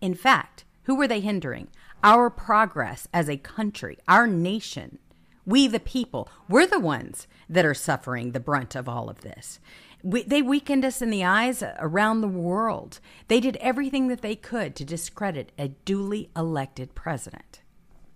[0.02, 1.68] In fact, who were they hindering?
[2.04, 4.98] Our progress as a country, our nation.
[5.46, 9.60] We, the people, we're the ones that are suffering the brunt of all of this.
[10.02, 13.00] We, they weakened us in the eyes around the world.
[13.28, 17.62] They did everything that they could to discredit a duly elected president.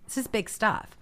[0.06, 0.98] This is big stuff.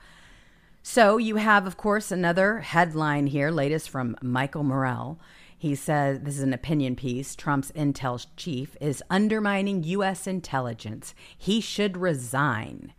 [0.90, 5.20] So you have, of course, another headline here, latest from Michael Morell.
[5.58, 7.36] He says this is an opinion piece.
[7.36, 10.28] Trump's intel chief is undermining U.S.
[10.28, 11.14] intelligence.
[11.38, 12.94] He should resign.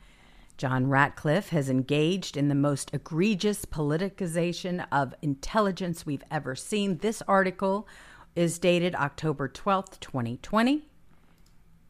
[0.58, 6.98] John Ratcliffe has engaged in the most egregious politicization of intelligence we've ever seen.
[6.98, 7.88] This article
[8.36, 10.87] is dated October 12th, 2020.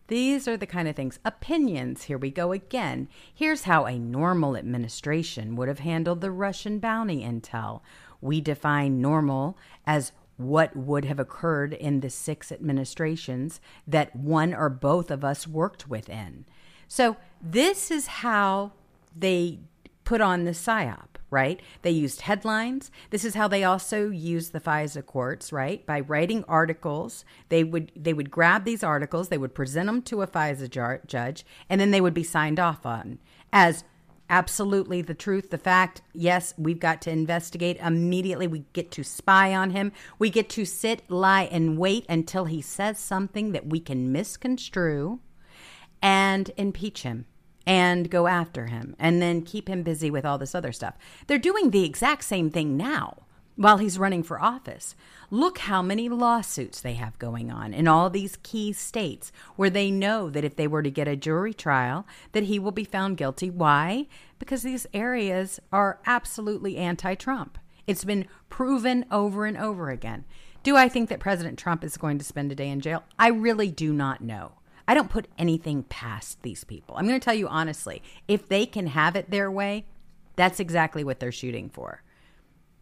[0.09, 1.19] These are the kind of things.
[1.25, 3.09] Opinions, here we go again.
[3.33, 7.83] Here's how a normal administration would have handled the Russian bounty intel.
[8.21, 14.71] We define normal as what would have occurred in the six administrations that one or
[14.71, 16.47] both of us worked within.
[16.87, 18.73] So this is how
[19.15, 19.59] they
[20.05, 21.61] put on the psyop, right?
[21.83, 22.91] They used headlines.
[23.11, 25.85] This is how they also used the FISA courts, right?
[25.85, 30.23] By writing articles, they would they would grab these articles, they would present them to
[30.23, 33.19] a FISA jar- judge, and then they would be signed off on
[33.53, 33.85] as
[34.31, 36.03] absolutely the truth, the fact.
[36.13, 38.47] Yes, we've got to investigate immediately.
[38.47, 39.93] We get to spy on him.
[40.19, 45.21] We get to sit, lie, and wait until he says something that we can misconstrue
[46.03, 47.27] and impeach him
[47.69, 50.95] and go after him and then keep him busy with all this other stuff.
[51.27, 53.25] They're doing the exact same thing now
[53.57, 54.95] while he's running for office.
[55.31, 59.91] Look how many lawsuits they have going on in all these key states where they
[59.91, 63.19] know that if they were to get a jury trial that he will be found
[63.19, 63.51] guilty.
[63.51, 64.07] Why?
[64.39, 67.59] Because these areas are absolutely anti-Trump.
[67.87, 70.25] It's been proven over and over again.
[70.63, 73.05] Do I think that President Trump is going to spend a day in jail?
[73.19, 74.53] I really do not know.
[74.89, 76.97] I don't put anything past these people.
[76.97, 79.85] I'm going to tell you honestly, if they can have it their way,
[80.35, 82.03] that's exactly what they're shooting for.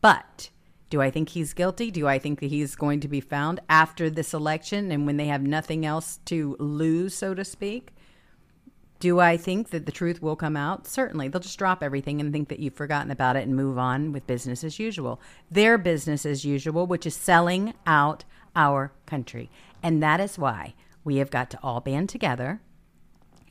[0.00, 0.50] But
[0.88, 1.90] do I think he's guilty?
[1.90, 5.26] Do I think that he's going to be found after this election and when they
[5.26, 7.88] have nothing else to lose, so to speak?
[9.00, 10.86] Do I think that the truth will come out?
[10.86, 11.28] Certainly.
[11.28, 14.28] They'll just drop everything and think that you've forgotten about it and move on with
[14.28, 15.20] business as usual.
[15.50, 19.50] Their business as usual, which is selling out our country.
[19.82, 20.74] And that is why
[21.06, 22.60] we have got to all band together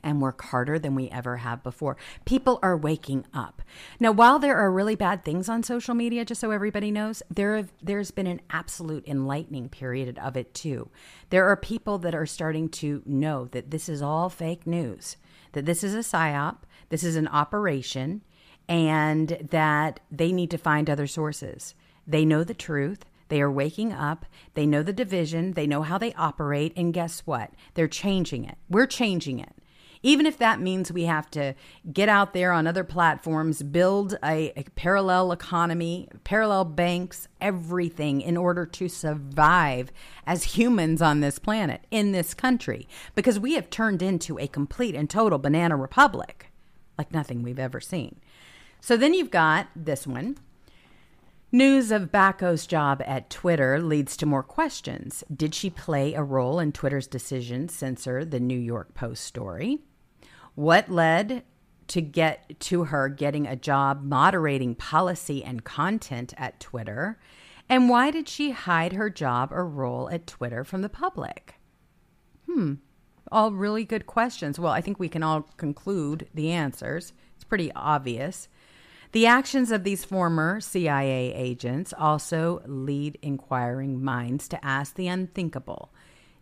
[0.04, 1.96] and work harder than we ever have before.
[2.24, 3.60] People are waking up.
[3.98, 7.56] Now, while there are really bad things on social media, just so everybody knows, there
[7.56, 10.90] have, there's been an absolute enlightening period of it too.
[11.30, 15.16] There are people that are starting to know that this is all fake news,
[15.52, 16.58] that this is a psyop,
[16.90, 18.22] this is an operation,
[18.68, 21.74] and that they need to find other sources.
[22.06, 23.06] They know the truth.
[23.28, 24.26] They are waking up.
[24.54, 25.52] They know the division.
[25.52, 26.72] They know how they operate.
[26.76, 27.52] And guess what?
[27.74, 28.56] They're changing it.
[28.68, 29.52] We're changing it.
[30.02, 31.54] Even if that means we have to
[31.92, 38.36] get out there on other platforms, build a, a parallel economy, parallel banks, everything in
[38.36, 39.90] order to survive
[40.26, 44.94] as humans on this planet, in this country, because we have turned into a complete
[44.94, 46.52] and total banana republic
[46.98, 48.16] like nothing we've ever seen.
[48.80, 50.38] So then you've got this one
[51.56, 55.24] News of Bakos' job at Twitter leads to more questions.
[55.34, 59.78] Did she play a role in Twitter's decision to censor the New York Post story?
[60.54, 61.44] What led
[61.86, 67.18] to get to her getting a job moderating policy and content at Twitter?
[67.70, 71.54] And why did she hide her job or role at Twitter from the public?
[72.44, 72.74] Hmm,
[73.32, 74.58] all really good questions.
[74.58, 77.14] Well, I think we can all conclude the answers.
[77.34, 78.46] It's pretty obvious.
[79.12, 85.90] The actions of these former CIA agents also lead inquiring minds to ask the unthinkable.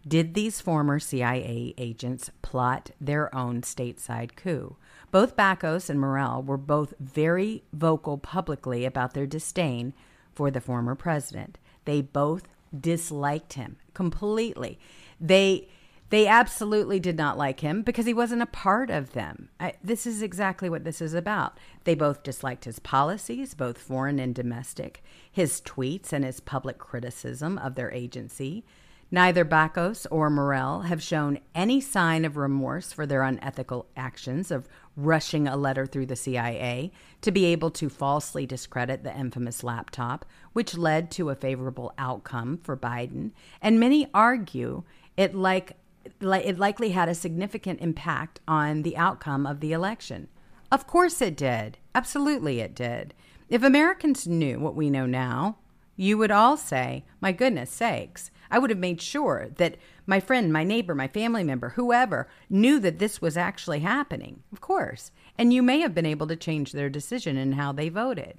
[0.07, 4.77] Did these former CIA agents plot their own stateside coup?
[5.11, 9.95] Both Bakos and Morell were both very vocal publicly about their disdain
[10.35, 11.57] for the former president.
[11.85, 14.79] They both disliked him completely.
[15.21, 15.69] They
[16.11, 19.49] they absolutely did not like him because he wasn't a part of them.
[19.59, 21.59] I, this is exactly what this is about.
[21.85, 27.59] They both disliked his policies, both foreign and domestic, his tweets, and his public criticism
[27.59, 28.65] of their agency.
[29.11, 34.69] Neither Bakos or Morell have shown any sign of remorse for their unethical actions of
[34.97, 36.91] rushing a letter through the CIA
[37.21, 42.59] to be able to falsely discredit the infamous laptop, which led to a favorable outcome
[42.59, 43.33] for Biden.
[43.63, 44.83] And many argue
[45.17, 45.77] it like
[46.21, 50.29] it likely had a significant impact on the outcome of the election.
[50.71, 51.79] Of course it did.
[51.95, 53.15] Absolutely it did.
[53.49, 55.59] If Americans knew what we know now,
[55.97, 59.77] you would all say, My goodness sakes, I would have made sure that
[60.07, 64.43] my friend, my neighbor, my family member, whoever knew that this was actually happening.
[64.53, 65.11] Of course.
[65.39, 68.39] And you may have been able to change their decision in how they voted.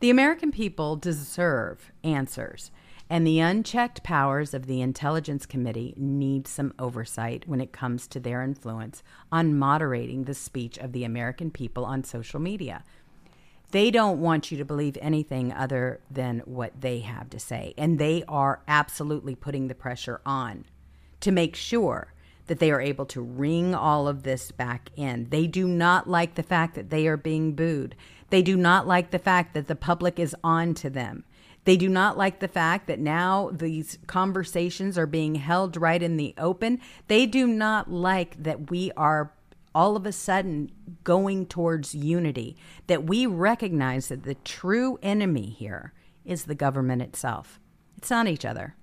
[0.00, 2.70] The American people deserve answers,
[3.08, 8.20] and the unchecked powers of the Intelligence Committee need some oversight when it comes to
[8.20, 12.82] their influence on moderating the speech of the American people on social media.
[13.70, 17.74] They don't want you to believe anything other than what they have to say.
[17.76, 20.64] And they are absolutely putting the pressure on
[21.20, 22.12] to make sure
[22.46, 25.28] that they are able to wring all of this back in.
[25.30, 27.96] They do not like the fact that they are being booed.
[28.30, 31.24] They do not like the fact that the public is on to them.
[31.66, 36.16] They do not like the fact that now these conversations are being held right in
[36.16, 36.80] the open.
[37.08, 39.32] They do not like that we are
[39.74, 40.70] all of a sudden
[41.02, 42.56] going towards unity,
[42.86, 45.92] that we recognize that the true enemy here
[46.24, 47.58] is the government itself.
[47.96, 48.76] It's not each other.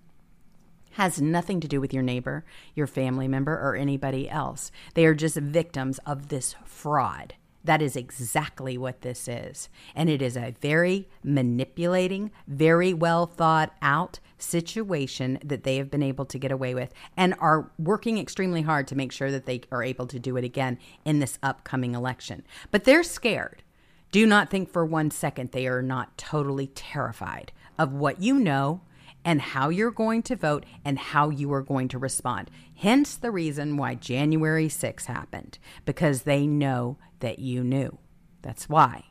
[0.92, 2.44] Has nothing to do with your neighbor,
[2.76, 4.72] your family member, or anybody else.
[4.94, 7.36] They are just victims of this fraud.
[7.64, 9.70] That is exactly what this is.
[9.96, 16.04] And it is a very manipulating, very well thought out situation that they have been
[16.04, 19.62] able to get away with and are working extremely hard to make sure that they
[19.72, 22.44] are able to do it again in this upcoming election.
[22.70, 23.64] But they're scared.
[24.12, 28.82] Do not think for one second they are not totally terrified of what you know
[29.26, 32.52] and how you're going to vote and how you are going to respond.
[32.76, 37.98] Hence the reason why January 6 happened, because they know that you knew.
[38.42, 39.06] That's why.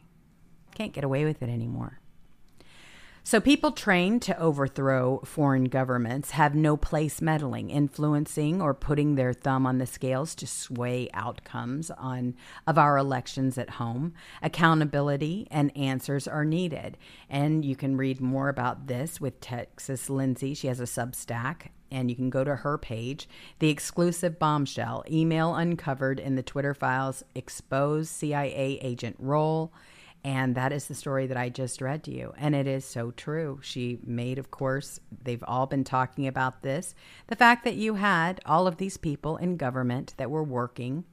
[0.75, 1.99] Can't get away with it anymore.
[3.25, 9.33] So, people trained to overthrow foreign governments have no place meddling, influencing, or putting their
[9.33, 12.35] thumb on the scales to sway outcomes on
[12.67, 14.13] of our elections at home.
[14.43, 16.99] Accountability and answers are needed,
[17.31, 20.53] and you can read more about this with Texas Lindsay.
[20.53, 23.29] She has a Substack, and you can go to her page.
[23.61, 29.73] The exclusive bombshell email uncovered in the Twitter files expose CIA agent role
[30.25, 32.33] and that is the story that I just read to you.
[32.37, 33.59] And it is so true.
[33.63, 36.95] She made, of course, they've all been talking about this
[37.27, 41.05] the fact that you had all of these people in government that were working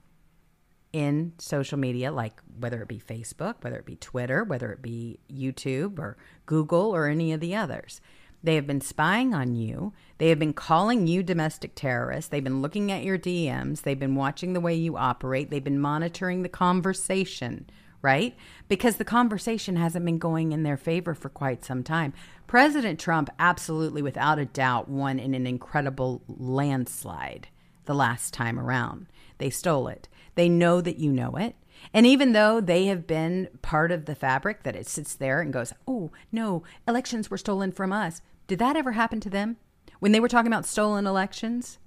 [0.91, 5.19] in social media, like whether it be Facebook, whether it be Twitter, whether it be
[5.31, 8.01] YouTube or Google or any of the others.
[8.43, 9.93] They have been spying on you.
[10.17, 12.29] They have been calling you domestic terrorists.
[12.29, 13.81] They've been looking at your DMs.
[13.81, 15.49] They've been watching the way you operate.
[15.49, 17.69] They've been monitoring the conversation
[18.01, 18.35] right?
[18.67, 22.13] Because the conversation hasn't been going in their favor for quite some time.
[22.47, 27.47] President Trump, absolutely, without a doubt, won in an incredible landslide
[27.85, 29.07] the last time around.
[29.37, 30.07] They stole it.
[30.35, 31.55] They know that you know it.
[31.93, 35.53] And even though they have been part of the fabric that it sits there and
[35.53, 38.21] goes, oh, no, elections were stolen from us.
[38.47, 39.57] Did that ever happen to them?
[39.99, 41.79] When they were talking about stolen elections?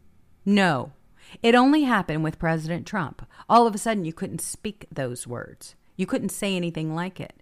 [0.45, 0.93] No.
[1.43, 3.27] It only happened with President Trump.
[3.49, 5.77] All of a sudden, you couldn't speak those words.
[5.97, 7.35] You couldn't say anything like it.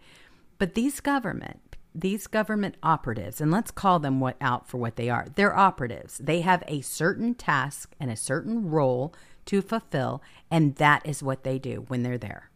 [0.58, 5.08] But these government, these government operatives, and let's call them what out for what they
[5.08, 5.26] are.
[5.34, 6.18] They're operatives.
[6.18, 9.14] They have a certain task and a certain role
[9.50, 12.50] to fulfill, and that is what they do when they're there.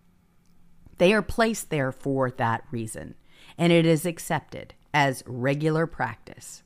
[0.98, 3.16] They are placed there for that reason,
[3.58, 6.62] and it is accepted as regular practice.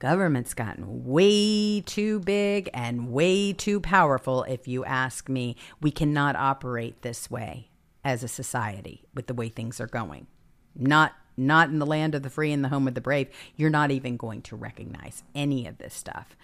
[0.00, 5.54] Government's gotten way too big and way too powerful, if you ask me.
[5.80, 7.68] We cannot operate this way
[8.04, 10.26] as a society with the way things are going.
[10.74, 13.28] Not not in the land of the free and the home of the brave.
[13.54, 16.36] You're not even going to recognize any of this stuff.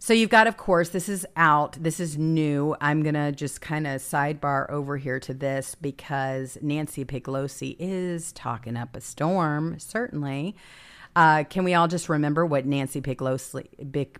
[0.00, 1.76] So you've got, of course, this is out.
[1.80, 2.76] This is new.
[2.80, 8.32] I'm going to just kind of sidebar over here to this because Nancy Pelosi is
[8.32, 10.54] talking up a storm, certainly.
[11.16, 13.66] Uh, can we all just remember what Nancy Pelosi,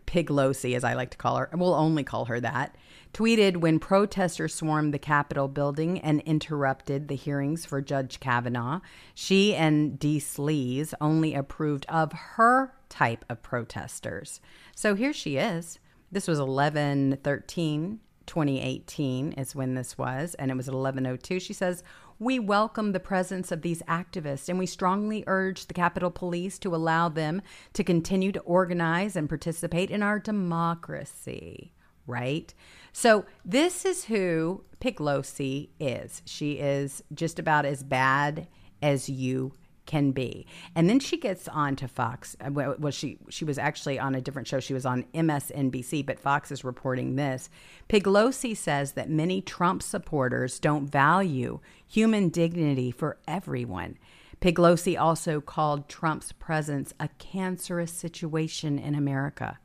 [0.06, 2.74] Pelosi, as I like to call her, we'll only call her that,
[3.14, 8.80] tweeted when protesters swarmed the Capitol building and interrupted the hearings for Judge Kavanaugh.
[9.14, 14.40] She and Dee Slees only approved of her type of protesters.
[14.74, 15.78] So here she is.
[16.10, 21.40] This was 11 13, 2018 is when this was, and it was at 1102.
[21.40, 21.82] She says,
[22.20, 26.74] we welcome the presence of these activists and we strongly urge the Capitol Police to
[26.74, 27.42] allow them
[27.74, 31.72] to continue to organize and participate in our democracy,
[32.06, 32.52] right?
[32.92, 36.22] So, this is who Pelosi is.
[36.24, 38.48] She is just about as bad
[38.82, 39.52] as you
[39.88, 40.46] can be.
[40.76, 42.36] And then she gets on to Fox.
[42.40, 44.60] Uh, well, she she was actually on a different show.
[44.60, 47.50] She was on MSNBC, but Fox is reporting this.
[47.88, 53.98] Pelosi says that many Trump supporters don't value human dignity for everyone.
[54.40, 59.58] Piglosi also called Trump's presence a cancerous situation in America.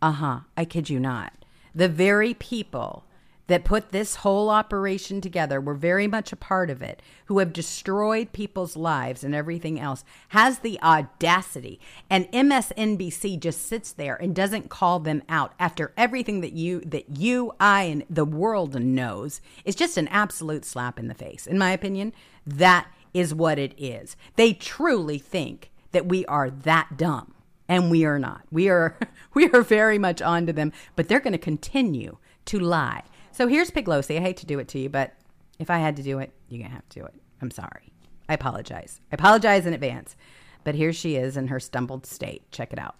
[0.00, 1.32] Uh huh, I kid you not.
[1.74, 3.04] The very people
[3.52, 7.52] that put this whole operation together were very much a part of it, who have
[7.52, 11.78] destroyed people's lives and everything else, has the audacity.
[12.08, 17.18] And MSNBC just sits there and doesn't call them out after everything that you that
[17.18, 19.42] you, I, and the world knows.
[19.66, 21.46] It's just an absolute slap in the face.
[21.46, 22.14] In my opinion,
[22.46, 24.16] that is what it is.
[24.36, 27.34] They truly think that we are that dumb.
[27.68, 28.44] And we are not.
[28.50, 28.98] We are
[29.34, 33.02] we are very much onto them, but they're going to continue to lie
[33.32, 34.16] so here's Piglosi.
[34.18, 35.14] I hate to do it to you, but
[35.58, 37.14] if I had to do it, you're going to have to do it.
[37.40, 37.92] I'm sorry.
[38.28, 39.00] I apologize.
[39.10, 40.16] I apologize in advance.
[40.64, 42.50] But here she is in her stumbled state.
[42.52, 42.94] Check it out.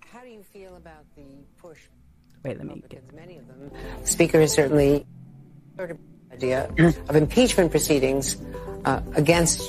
[0.00, 1.22] How do you feel about the
[1.58, 1.78] push?
[2.42, 3.70] Wait, let me get many of them.
[4.00, 5.06] The speaker has certainly
[5.76, 5.98] sort of
[6.32, 6.70] idea
[7.08, 8.36] of impeachment proceedings
[8.84, 9.60] uh, against,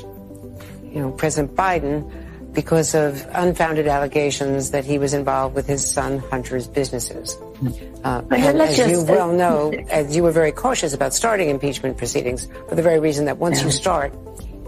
[0.84, 2.10] you know, President Biden
[2.56, 7.38] because of unfounded allegations that he was involved with his son Hunter's businesses.
[8.04, 12.48] Uh, and as you well know, as you were very cautious about starting impeachment proceedings
[12.70, 14.14] for the very reason that once you start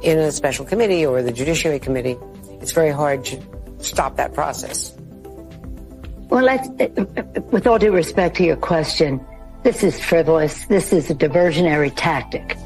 [0.04, 2.18] in a special committee or the Judiciary Committee,
[2.62, 3.42] it's very hard to
[3.80, 4.94] stop that process.
[6.30, 6.58] Well, I,
[7.52, 9.26] with all due respect to your question,
[9.64, 10.66] this is frivolous.
[10.66, 12.58] This is a diversionary tactic.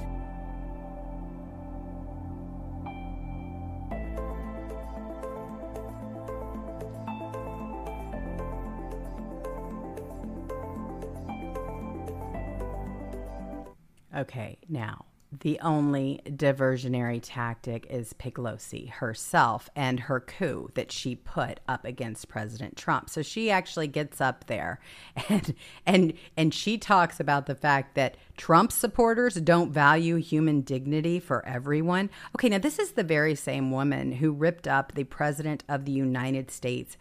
[14.72, 15.06] Now
[15.40, 22.28] the only diversionary tactic is Piglosi herself and her coup that she put up against
[22.28, 23.10] President Trump.
[23.10, 24.82] So she actually gets up there
[25.30, 25.56] and
[25.86, 31.46] and and she talks about the fact that Trump supporters don't value human dignity for
[31.46, 32.10] everyone.
[32.36, 35.94] Okay, now this is the very same woman who ripped up the president of the
[35.94, 36.98] United States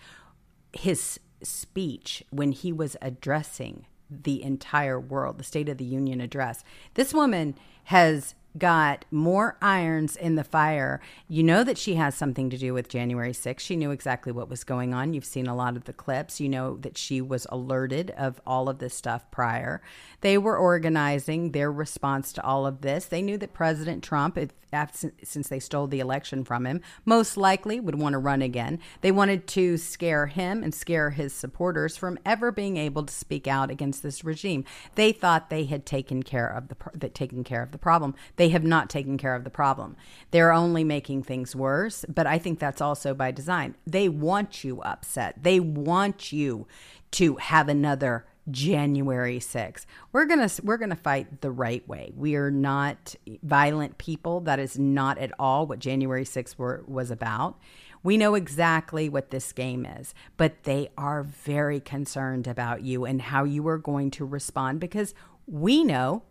[0.73, 6.65] his speech when he was addressing the entire world, the State of the Union address.
[6.95, 7.55] This woman
[7.85, 11.01] has got more irons in the fire.
[11.29, 13.61] You know that she has something to do with January 6th.
[13.61, 15.15] She knew exactly what was going on.
[15.15, 16.41] You've seen a lot of the clips.
[16.41, 19.81] You know that she was alerted of all of this stuff prior.
[20.21, 23.07] They were organizing their response to all of this.
[23.07, 24.51] They knew that President Trump, if,
[24.93, 28.79] since they stole the election from him, most likely would want to run again.
[29.01, 33.47] They wanted to scare him and scare his supporters from ever being able to speak
[33.47, 34.65] out against this regime.
[34.95, 38.15] They thought they had taken care of the that taken care of the problem.
[38.37, 39.97] They have not taken care of the problem.
[40.31, 43.75] They're only making things worse, but I think that's also by design.
[43.87, 45.43] They want you upset.
[45.43, 46.67] They want you
[47.13, 49.87] to have another January 6th.
[50.13, 52.13] We're going to we're going to fight the right way.
[52.17, 54.41] We are not violent people.
[54.41, 57.59] That is not at all what January 6th were, was about.
[58.03, 63.21] We know exactly what this game is, but they are very concerned about you and
[63.21, 65.15] how you are going to respond because
[65.47, 66.23] we know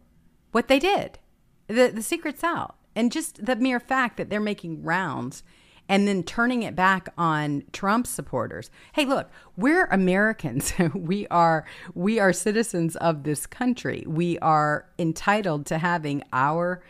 [0.51, 1.20] what they did.
[1.67, 2.76] The the secret's out.
[2.95, 5.43] And just the mere fact that they're making rounds
[5.89, 8.69] and then turning it back on Trump supporters.
[8.93, 10.71] Hey, look, we're Americans.
[10.93, 11.65] we are
[11.95, 14.05] we are citizens of this country.
[14.07, 16.81] We are entitled to having our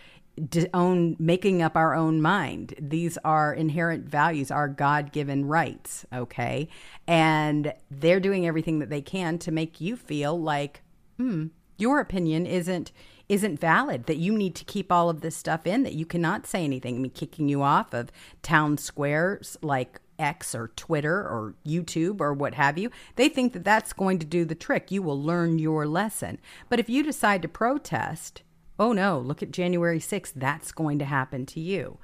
[0.73, 2.75] own making up our own mind.
[2.79, 6.69] These are inherent values, our God-given rights, okay?
[7.07, 10.81] And they're doing everything that they can to make you feel like,
[11.17, 11.47] hmm,
[11.77, 12.91] your opinion isn't
[13.29, 16.47] isn't valid, that you need to keep all of this stuff in, that you cannot
[16.47, 16.95] say anything.
[16.95, 18.11] I mean, kicking you off of
[18.41, 22.91] town squares like X or Twitter or YouTube or what have you.
[23.15, 24.91] They think that that's going to do the trick.
[24.91, 26.39] You will learn your lesson.
[26.67, 28.41] But if you decide to protest,
[28.77, 31.99] oh no, look at January 6th, that's going to happen to you.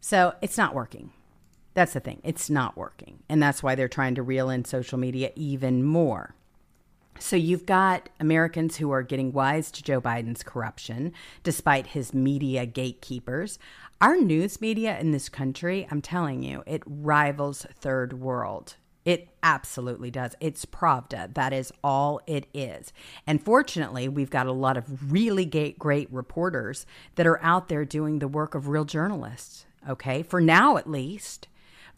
[0.00, 1.12] So it's not working.
[1.74, 2.20] That's the thing.
[2.24, 3.22] It's not working.
[3.28, 6.34] And that's why they're trying to reel in social media even more.
[7.18, 12.66] So you've got Americans who are getting wise to Joe Biden's corruption despite his media
[12.66, 13.58] gatekeepers.
[14.00, 18.76] Our news media in this country, I'm telling you, it rivals third world.
[19.04, 20.34] It absolutely does.
[20.40, 21.34] It's Pravda.
[21.34, 22.92] That is all it is.
[23.26, 28.18] And fortunately, we've got a lot of really great reporters that are out there doing
[28.18, 30.22] the work of real journalists, okay?
[30.22, 31.48] For now, at least.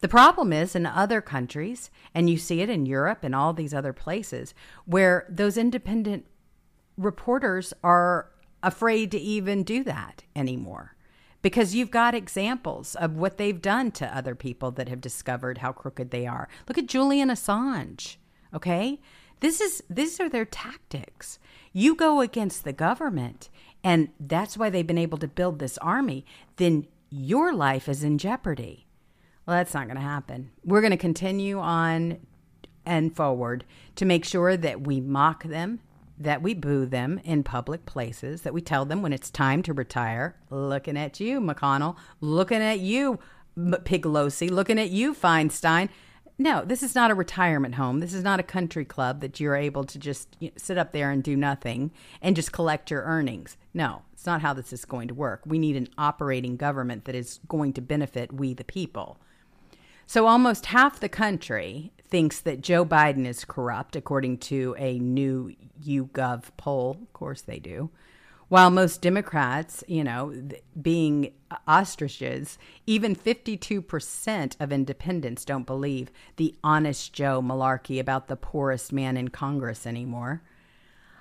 [0.03, 3.73] The problem is in other countries, and you see it in Europe and all these
[3.73, 4.53] other places,
[4.85, 6.27] where those independent
[6.99, 8.31] reporters are
[8.63, 10.97] afraid to even do that anymore
[11.41, 15.73] because you've got examples of what they've done to other people that have discovered how
[15.73, 16.49] crooked they are.
[16.69, 18.17] Look at Julian Assange,
[18.55, 19.01] okay?
[19.41, 21.41] This is these are their tactics.
[21.73, 23.51] You go against the government
[23.83, 26.25] and that's why they've been able to build this army,
[26.57, 28.87] then your life is in jeopardy.
[29.47, 30.51] Well, that's not going to happen.
[30.65, 32.19] We're going to continue on
[32.87, 33.65] and forward
[33.97, 35.81] to make sure that we mock them,
[36.19, 39.73] that we boo them in public places, that we tell them when it's time to
[39.73, 40.37] retire.
[40.51, 41.97] Looking at you, McConnell.
[42.21, 43.19] Looking at you,
[43.59, 44.51] Piglosi.
[44.51, 45.89] Looking at you, Feinstein.
[46.39, 48.01] No, this is not a retirement home.
[48.01, 51.23] This is not a country club that you're able to just sit up there and
[51.23, 53.57] do nothing and just collect your earnings.
[53.75, 55.43] No, it's not how this is going to work.
[55.45, 59.21] We need an operating government that is going to benefit we, the people.
[60.07, 65.55] So almost half the country thinks that Joe Biden is corrupt, according to a new
[65.83, 66.99] YouGov poll.
[67.01, 67.91] Of course, they do.
[68.49, 70.35] While most Democrats, you know,
[70.83, 71.33] being
[71.67, 79.17] ostriches, even 52% of independents don't believe the honest Joe malarkey about the poorest man
[79.17, 80.43] in Congress anymore.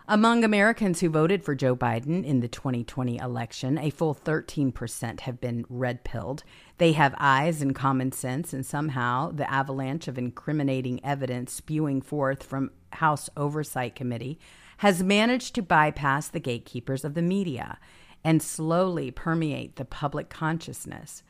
[0.10, 5.40] Among Americans who voted for Joe Biden in the 2020 election, a full 13% have
[5.40, 6.44] been red pilled.
[6.82, 12.42] They have eyes and common sense, and somehow the avalanche of incriminating evidence spewing forth
[12.42, 14.40] from House Oversight Committee
[14.78, 17.78] has managed to bypass the gatekeepers of the media
[18.24, 21.22] and slowly permeate the public consciousness.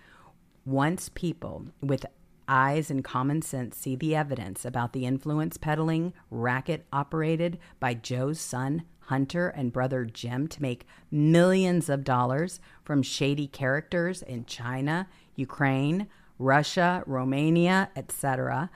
[0.63, 2.05] Once people with
[2.47, 8.39] eyes and common sense see the evidence about the influence peddling racket operated by Joe's
[8.39, 15.09] son, Hunter, and brother Jim to make millions of dollars from shady characters in China,
[15.41, 16.07] Ukraine,
[16.39, 18.69] Russia, Romania, etc.,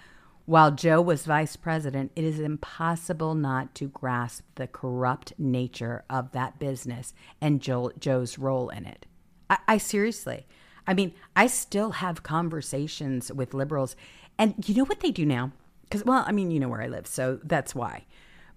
[0.46, 6.32] while Joe was vice president, it is impossible not to grasp the corrupt nature of
[6.34, 9.08] that business and Joe, Joe's role in it.
[9.50, 10.46] I, I seriously,
[10.86, 13.96] I mean, I still have conversations with liberals,
[14.38, 15.52] and you know what they do now?
[15.84, 18.06] Because, well, I mean, you know where I live, so that's why.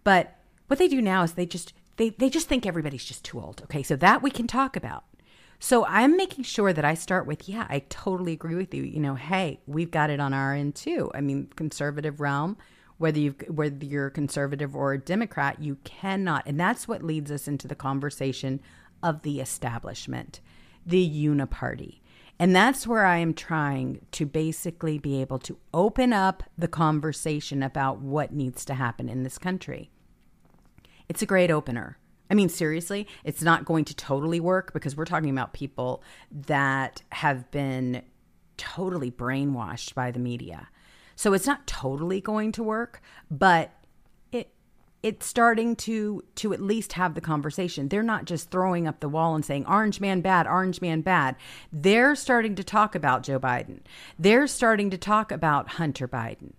[0.05, 0.37] But
[0.67, 3.63] what they do now is they just they they just think everybody's just too old.
[3.65, 5.05] Okay, so that we can talk about.
[5.61, 8.85] So I'm making sure that I start with, yeah, I totally agree with you.
[8.85, 11.11] You know, hey, we've got it on our end too.
[11.15, 12.57] I mean, conservative realm,
[12.99, 17.49] whether you whether you're conservative or a Democrat, you cannot, and that's what leads us
[17.49, 18.61] into the conversation
[19.03, 20.41] of the establishment,
[20.87, 22.01] the uniparty.
[22.41, 27.65] And that's where I am trying to basically be able to open up the conversation
[27.65, 29.91] about what needs to happen in this country.
[31.09, 31.99] It's a great opener.
[32.31, 37.03] I mean, seriously, it's not going to totally work because we're talking about people that
[37.13, 38.03] have been
[38.57, 40.69] totally brainwashed by the media.
[41.17, 43.01] So it's not totally going to work,
[43.31, 43.73] but
[44.31, 44.51] it
[45.03, 47.89] it's starting to to at least have the conversation.
[47.89, 51.37] They're not just throwing up the wall and saying orange man bad, orange man bad.
[51.73, 53.81] They're starting to talk about Joe Biden.
[54.19, 56.53] They're starting to talk about Hunter Biden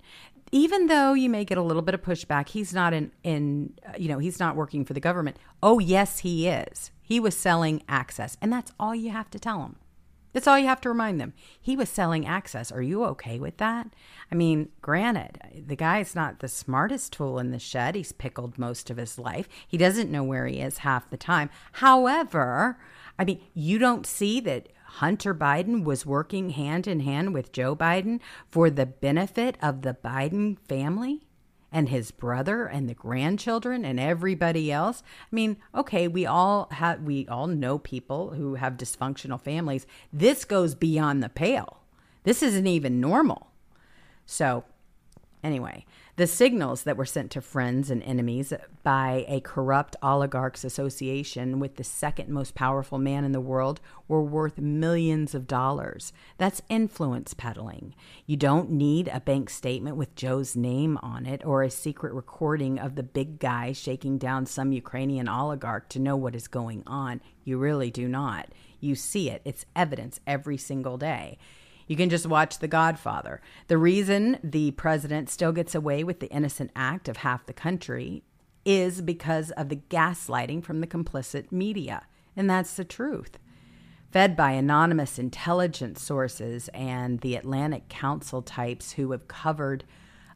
[0.52, 3.94] even though you may get a little bit of pushback, he's not in, in uh,
[3.98, 5.38] you know, he's not working for the government.
[5.62, 6.92] Oh, yes, he is.
[7.02, 8.38] He was selling access.
[8.42, 9.78] And that's all you have to tell him.
[10.32, 11.34] That's all you have to remind them.
[11.60, 12.72] He was selling access.
[12.72, 13.88] Are you okay with that?
[14.32, 17.96] I mean, granted, the guy's not the smartest tool in the shed.
[17.96, 19.50] He's pickled most of his life.
[19.68, 21.50] He doesn't know where he is half the time.
[21.74, 22.78] However,
[23.18, 27.76] I mean, you don't see that Hunter Biden was working hand in hand with Joe
[27.76, 28.20] Biden
[28.50, 31.28] for the benefit of the Biden family
[31.72, 35.04] and his brother and the grandchildren and everybody else.
[35.32, 39.86] I mean, okay, we all have we all know people who have dysfunctional families.
[40.12, 41.82] This goes beyond the pale.
[42.24, 43.52] This isn't even normal.
[44.26, 44.64] So,
[45.44, 45.86] anyway,
[46.20, 48.52] the signals that were sent to friends and enemies
[48.84, 54.22] by a corrupt oligarchs association with the second most powerful man in the world were
[54.22, 56.12] worth millions of dollars.
[56.38, 57.96] That's influence peddling.
[58.26, 62.78] You don't need a bank statement with Joe's name on it or a secret recording
[62.78, 67.22] of the big guy shaking down some Ukrainian oligarch to know what is going on.
[67.46, 68.50] You really do not.
[68.82, 71.38] You see it, it's evidence every single day.
[71.90, 73.42] You can just watch The Godfather.
[73.68, 78.22] The reason the president still gets away with the innocent act of half the country
[78.64, 82.06] is because of the gaslighting from the complicit media.
[82.36, 83.40] And that's the truth.
[84.12, 89.84] Fed by anonymous intelligence sources and the Atlantic Council types who have covered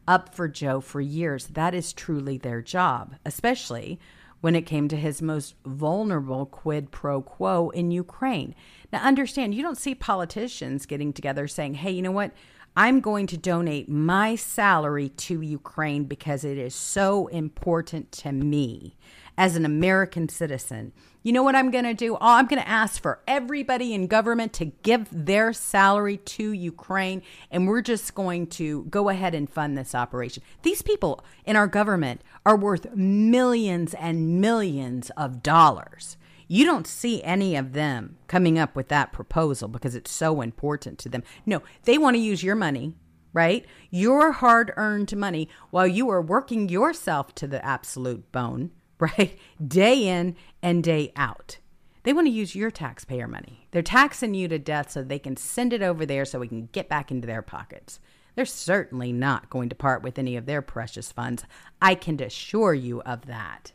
[0.08, 4.00] up for Joe for years, that is truly their job, especially
[4.40, 8.54] when it came to his most vulnerable quid pro quo in Ukraine.
[8.94, 12.30] Now, understand, you don't see politicians getting together saying, hey, you know what?
[12.76, 18.94] I'm going to donate my salary to Ukraine because it is so important to me
[19.36, 20.92] as an American citizen.
[21.24, 22.14] You know what I'm going to do?
[22.14, 27.22] Oh, I'm going to ask for everybody in government to give their salary to Ukraine,
[27.50, 30.44] and we're just going to go ahead and fund this operation.
[30.62, 36.16] These people in our government are worth millions and millions of dollars.
[36.48, 40.98] You don't see any of them coming up with that proposal because it's so important
[41.00, 41.22] to them.
[41.46, 42.96] No, they want to use your money,
[43.32, 43.64] right?
[43.90, 49.38] Your hard earned money while you are working yourself to the absolute bone, right?
[49.66, 51.58] Day in and day out.
[52.04, 53.66] They want to use your taxpayer money.
[53.70, 56.68] They're taxing you to death so they can send it over there so we can
[56.70, 57.98] get back into their pockets.
[58.34, 61.44] They're certainly not going to part with any of their precious funds.
[61.80, 63.72] I can assure you of that.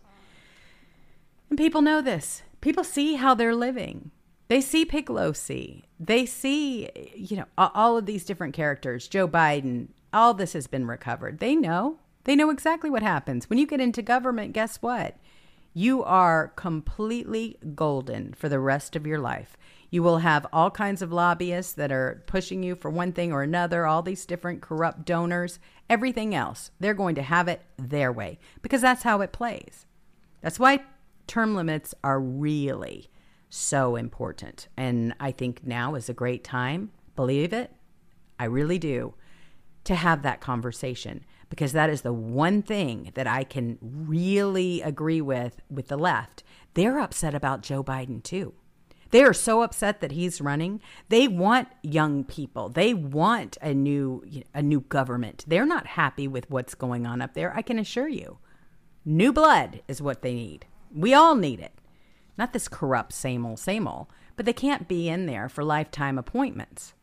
[1.49, 2.43] And people know this.
[2.61, 4.11] People see how they're living.
[4.47, 5.83] They see Pelosi.
[5.99, 10.87] They see, you know, all of these different characters, Joe Biden, all this has been
[10.87, 11.39] recovered.
[11.39, 11.99] They know.
[12.23, 13.49] They know exactly what happens.
[13.49, 15.17] When you get into government, guess what?
[15.73, 19.55] You are completely golden for the rest of your life.
[19.91, 23.41] You will have all kinds of lobbyists that are pushing you for one thing or
[23.41, 26.71] another, all these different corrupt donors, everything else.
[26.79, 29.85] They're going to have it their way because that's how it plays.
[30.41, 30.83] That's why
[31.29, 33.09] term limits are really
[33.49, 34.67] so important.
[34.75, 37.71] And I think now is a great time, believe it,
[38.37, 39.13] I really do,
[39.85, 45.21] to have that conversation because that is the one thing that I can really agree
[45.21, 46.43] with with the left.
[46.73, 48.53] They're upset about Joe Biden too.
[49.11, 50.81] They are so upset that he's running.
[51.09, 52.69] They want young people.
[52.69, 54.23] They want a new
[54.53, 55.45] a new government.
[55.47, 57.55] They're not happy with what's going on up there.
[57.55, 58.37] I can assure you.
[59.03, 60.67] New blood is what they need.
[60.93, 61.73] We all need it.
[62.37, 66.17] Not this corrupt same old same old, but they can't be in there for lifetime
[66.17, 66.93] appointments.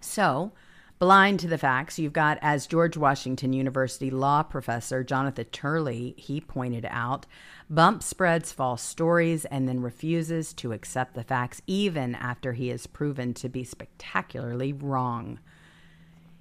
[0.00, 0.52] So,
[0.98, 6.40] blind to the facts, you've got, as George Washington University law professor Jonathan Turley, he
[6.40, 7.26] pointed out,
[7.68, 12.86] Bump spreads false stories and then refuses to accept the facts even after he is
[12.86, 15.40] proven to be spectacularly wrong.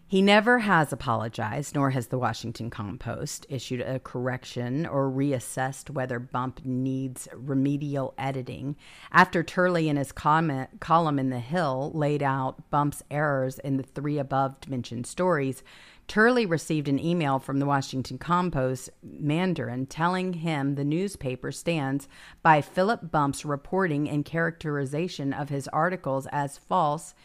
[0.07, 6.19] He never has apologized, nor has the Washington Compost issued a correction or reassessed whether
[6.19, 8.75] Bump needs remedial editing.
[9.11, 13.83] After Turley in his comment, column in The Hill laid out Bump's errors in the
[13.83, 15.63] three above mentioned stories,
[16.07, 22.07] Turley received an email from the Washington Compost Mandarin telling him the newspaper stands
[22.43, 27.15] by Philip Bump's reporting and characterization of his articles as false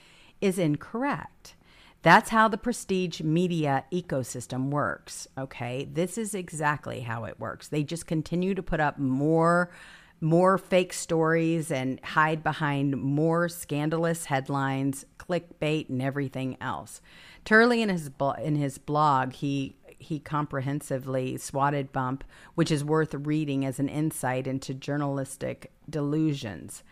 [0.41, 1.57] is incorrect.
[2.03, 5.29] That's how the prestige media ecosystem works.
[5.37, 5.89] Okay.
[5.91, 7.69] This is exactly how it works.
[7.69, 9.71] They just continue to put up more
[10.23, 17.01] more fake stories and hide behind more scandalous headlines, clickbait, and everything else.
[17.45, 22.25] Turley in his in his blog, he he comprehensively swatted Bump,
[22.55, 26.83] which is worth reading as an insight into journalistic delusions.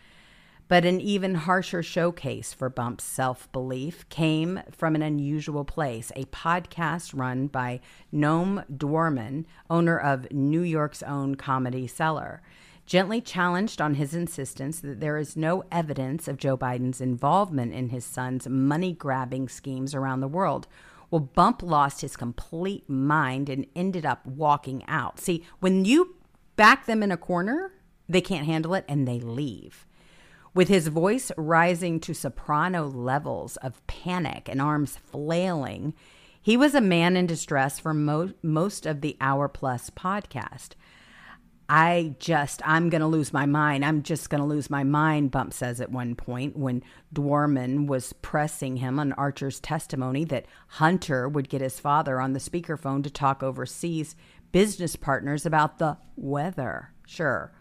[0.69, 6.25] But an even harsher showcase for Bump's self belief came from an unusual place a
[6.25, 7.79] podcast run by
[8.13, 12.43] Noam Dworman, owner of New York's own Comedy Cellar.
[12.85, 17.89] Gently challenged on his insistence that there is no evidence of Joe Biden's involvement in
[17.89, 20.67] his son's money grabbing schemes around the world.
[21.09, 25.19] Well, Bump lost his complete mind and ended up walking out.
[25.19, 26.15] See, when you
[26.55, 27.73] back them in a corner,
[28.07, 29.87] they can't handle it and they leave.
[30.59, 35.93] With his voice rising to soprano levels of panic and arms flailing,
[36.41, 40.71] he was a man in distress for mo- most of the hour plus podcast.
[41.69, 43.85] I just, I'm going to lose my mind.
[43.85, 46.83] I'm just going to lose my mind, Bump says at one point when
[47.15, 52.39] Dworman was pressing him on Archer's testimony that Hunter would get his father on the
[52.39, 54.13] speakerphone to talk overseas
[54.51, 56.91] business partners about the weather.
[57.07, 57.53] Sure.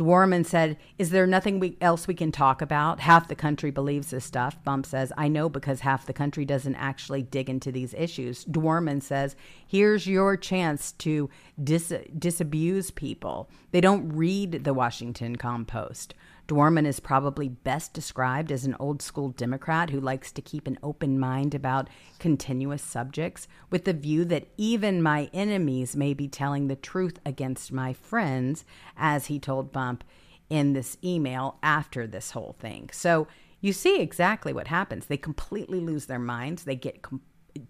[0.00, 3.00] Dworman said, Is there nothing we, else we can talk about?
[3.00, 4.56] Half the country believes this stuff.
[4.64, 8.46] Bump says, I know because half the country doesn't actually dig into these issues.
[8.46, 9.36] Dworman says,
[9.66, 11.28] Here's your chance to
[11.62, 13.50] dis- disabuse people.
[13.72, 16.14] They don't read the Washington Compost.
[16.50, 20.80] Dworman is probably best described as an old school Democrat who likes to keep an
[20.82, 21.86] open mind about
[22.18, 27.70] continuous subjects, with the view that even my enemies may be telling the truth against
[27.70, 28.64] my friends,
[28.96, 30.02] as he told Bump
[30.48, 32.90] in this email after this whole thing.
[32.92, 33.28] So
[33.60, 35.06] you see exactly what happens.
[35.06, 37.22] They completely lose their minds, they get com-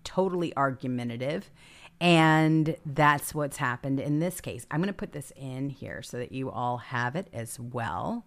[0.05, 1.51] totally argumentative.
[2.01, 4.67] And that's what's happened in this case.
[4.71, 8.25] I'm going to put this in here so that you all have it as well.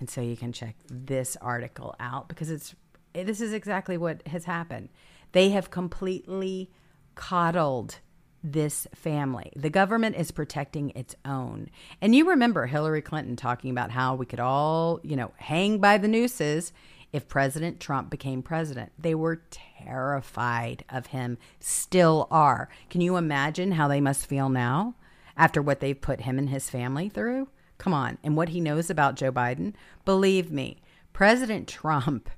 [0.00, 2.74] And so you can check this article out because it's
[3.14, 4.88] eh, this is exactly what has happened.
[5.32, 6.70] They have completely
[7.14, 8.00] coddled
[8.42, 9.52] this family.
[9.54, 11.68] The government is protecting its own.
[12.00, 15.98] And you remember Hillary Clinton talking about how we could all, you know, hang by
[15.98, 16.72] the nooses
[17.12, 18.92] if President Trump became president.
[18.98, 22.68] They were terrified of him, still are.
[22.88, 24.94] Can you imagine how they must feel now
[25.36, 27.48] after what they've put him and his family through?
[27.80, 28.18] Come on.
[28.22, 29.72] And what he knows about Joe Biden,
[30.04, 30.82] believe me,
[31.14, 32.28] President Trump,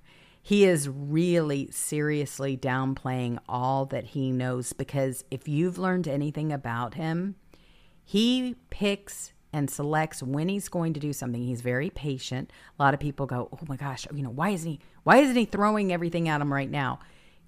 [0.40, 6.94] he is really seriously downplaying all that he knows because if you've learned anything about
[6.94, 7.34] him,
[8.04, 11.42] he picks and selects when he's going to do something.
[11.42, 12.52] He's very patient.
[12.78, 15.36] A lot of people go, "Oh my gosh, you know, why isn't he why isn't
[15.36, 17.00] he throwing everything at him right now?"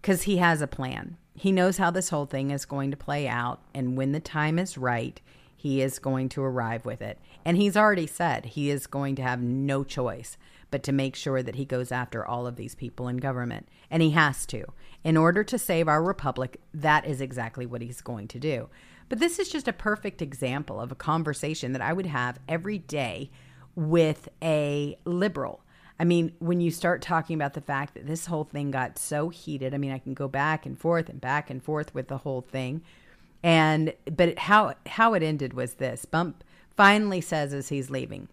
[0.02, 1.16] Cuz he has a plan.
[1.36, 4.58] He knows how this whole thing is going to play out and when the time
[4.58, 5.20] is right,
[5.64, 7.18] he is going to arrive with it.
[7.42, 10.36] And he's already said he is going to have no choice
[10.70, 13.66] but to make sure that he goes after all of these people in government.
[13.90, 14.66] And he has to.
[15.04, 18.68] In order to save our republic, that is exactly what he's going to do.
[19.08, 22.76] But this is just a perfect example of a conversation that I would have every
[22.76, 23.30] day
[23.74, 25.62] with a liberal.
[25.98, 29.30] I mean, when you start talking about the fact that this whole thing got so
[29.30, 32.18] heated, I mean, I can go back and forth and back and forth with the
[32.18, 32.82] whole thing.
[33.44, 36.06] And but how how it ended was this.
[36.06, 36.42] Bump
[36.78, 38.28] finally says as he's leaving,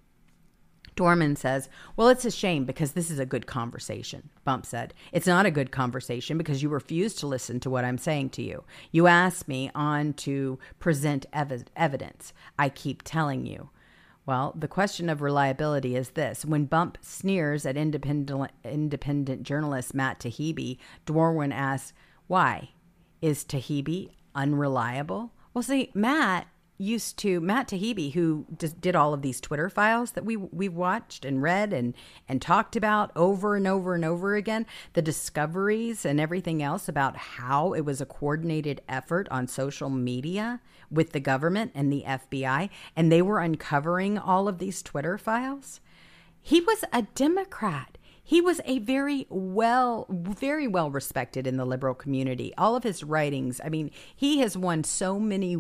[0.96, 4.30] Dworman says, Well, it's a shame because this is a good conversation.
[4.46, 7.98] Bump said, It's not a good conversation because you refuse to listen to what I'm
[7.98, 8.64] saying to you.
[8.94, 12.32] You asked me on to present ev- evidence.
[12.58, 13.70] I keep telling you.
[14.26, 16.46] Well, the question of reliability is this.
[16.46, 21.92] When Bump sneers at independent, independent journalist Matt Taibbi, Dworman asks,
[22.28, 22.70] Why?
[23.22, 25.32] Is Taibbi unreliable?
[25.54, 26.48] Well, see, Matt
[26.82, 31.24] used to Matt Taibbi, who did all of these Twitter files that we we watched
[31.24, 31.94] and read and
[32.28, 37.16] and talked about over and over and over again, the discoveries and everything else about
[37.16, 40.60] how it was a coordinated effort on social media
[40.90, 45.80] with the government and the FBI, and they were uncovering all of these Twitter files.
[46.42, 47.98] He was a Democrat.
[48.32, 52.54] He was a very well, very well respected in the liberal community.
[52.58, 55.56] All of his writings, I mean, he has won so many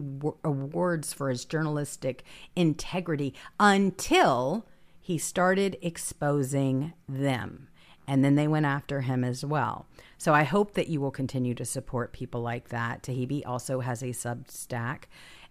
[0.46, 2.24] awards for his journalistic
[2.56, 4.66] integrity until
[5.02, 7.68] he started exposing them.
[8.08, 9.86] And then they went after him as well.
[10.18, 13.04] So I hope that you will continue to support people like that.
[13.04, 15.04] Taibbi also has a Substack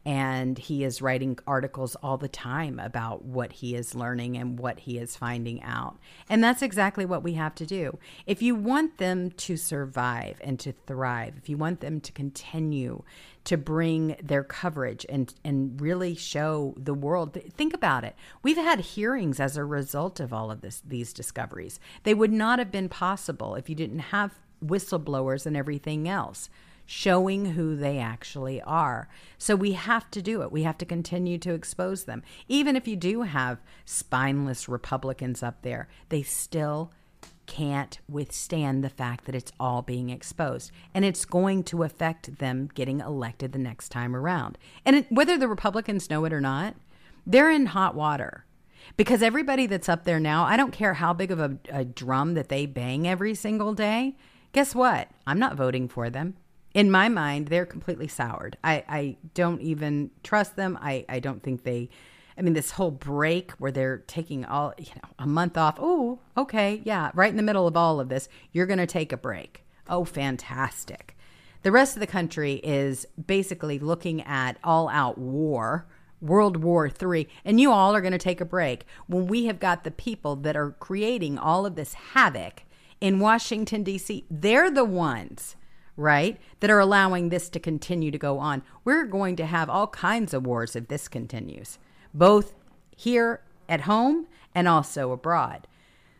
[0.04, 4.80] and he is writing articles all the time about what he is learning and what
[4.80, 5.98] he is finding out.
[6.28, 7.98] And that's exactly what we have to do.
[8.26, 13.02] If you want them to survive and to thrive, if you want them to continue
[13.44, 18.80] to bring their coverage and and really show the world think about it we've had
[18.80, 22.88] hearings as a result of all of this these discoveries they would not have been
[22.88, 26.50] possible if you didn't have whistleblowers and everything else
[26.90, 29.08] showing who they actually are.
[29.38, 30.50] So we have to do it.
[30.50, 32.24] We have to continue to expose them.
[32.48, 36.90] Even if you do have spineless Republicans up there, they still
[37.46, 40.72] can't withstand the fact that it's all being exposed.
[40.92, 44.58] And it's going to affect them getting elected the next time around.
[44.84, 46.74] And it, whether the Republicans know it or not,
[47.24, 48.46] they're in hot water.
[48.96, 52.34] Because everybody that's up there now, I don't care how big of a, a drum
[52.34, 54.16] that they bang every single day,
[54.52, 55.08] guess what?
[55.24, 56.34] I'm not voting for them
[56.74, 58.56] in my mind, they're completely soured.
[58.62, 60.78] I, I don't even trust them.
[60.80, 61.88] I, I don't think they,
[62.38, 65.76] I mean, this whole break where they're taking all, you know, a month off.
[65.80, 66.80] Oh, okay.
[66.84, 67.10] Yeah.
[67.14, 69.64] Right in the middle of all of this, you're going to take a break.
[69.88, 71.16] Oh, fantastic.
[71.62, 75.86] The rest of the country is basically looking at all out war,
[76.22, 79.58] World War III, and you all are going to take a break when we have
[79.58, 82.62] got the people that are creating all of this havoc
[83.00, 84.24] in Washington, D.C.
[84.30, 85.56] They're the ones
[86.00, 88.62] right, that are allowing this to continue to go on.
[88.84, 91.78] We're going to have all kinds of wars if this continues,
[92.12, 92.54] both
[92.96, 95.66] here at home and also abroad.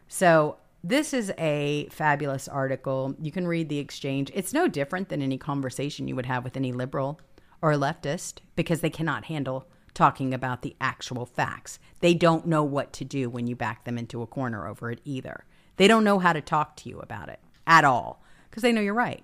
[0.09, 3.15] So, this is a fabulous article.
[3.21, 4.31] You can read the exchange.
[4.33, 7.21] It's no different than any conversation you would have with any liberal
[7.61, 11.79] or leftist because they cannot handle talking about the actual facts.
[12.01, 15.01] They don't know what to do when you back them into a corner over it
[15.05, 15.45] either.
[15.77, 18.81] They don't know how to talk to you about it at all because they know
[18.81, 19.23] you're right.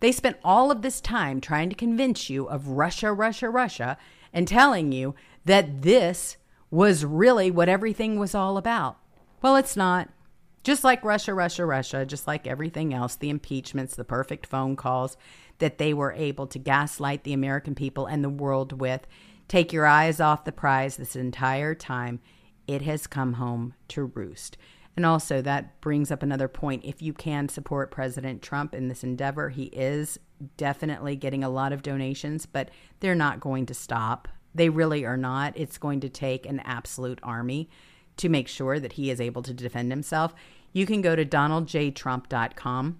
[0.00, 3.98] They spent all of this time trying to convince you of Russia, Russia, Russia,
[4.32, 6.36] and telling you that this
[6.70, 8.98] was really what everything was all about.
[9.42, 10.08] Well, it's not.
[10.64, 15.16] Just like Russia, Russia, Russia, just like everything else, the impeachments, the perfect phone calls
[15.58, 19.06] that they were able to gaslight the American people and the world with.
[19.46, 22.20] Take your eyes off the prize this entire time.
[22.66, 24.58] It has come home to roost.
[24.98, 26.84] And also, that brings up another point.
[26.84, 30.18] If you can support President Trump in this endeavor, he is
[30.56, 32.68] definitely getting a lot of donations, but
[32.98, 34.26] they're not going to stop.
[34.56, 35.56] They really are not.
[35.56, 37.70] It's going to take an absolute army
[38.16, 40.34] to make sure that he is able to defend himself.
[40.72, 42.98] You can go to donaldjtrump.com.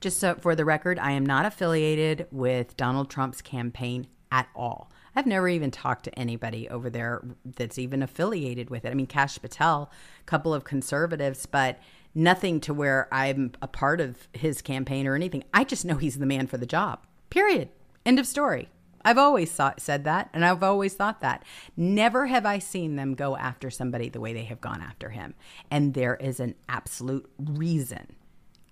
[0.00, 4.90] Just so for the record, I am not affiliated with Donald Trump's campaign at all.
[5.16, 8.90] I've never even talked to anybody over there that's even affiliated with it.
[8.90, 9.90] I mean, Kash Patel,
[10.20, 11.78] a couple of conservatives, but
[12.14, 15.44] nothing to where I'm a part of his campaign or anything.
[15.52, 17.06] I just know he's the man for the job.
[17.30, 17.68] Period.
[18.04, 18.68] End of story.
[19.04, 21.44] I've always thought, said that, and I've always thought that.
[21.76, 25.34] Never have I seen them go after somebody the way they have gone after him.
[25.70, 28.16] And there is an absolute reason,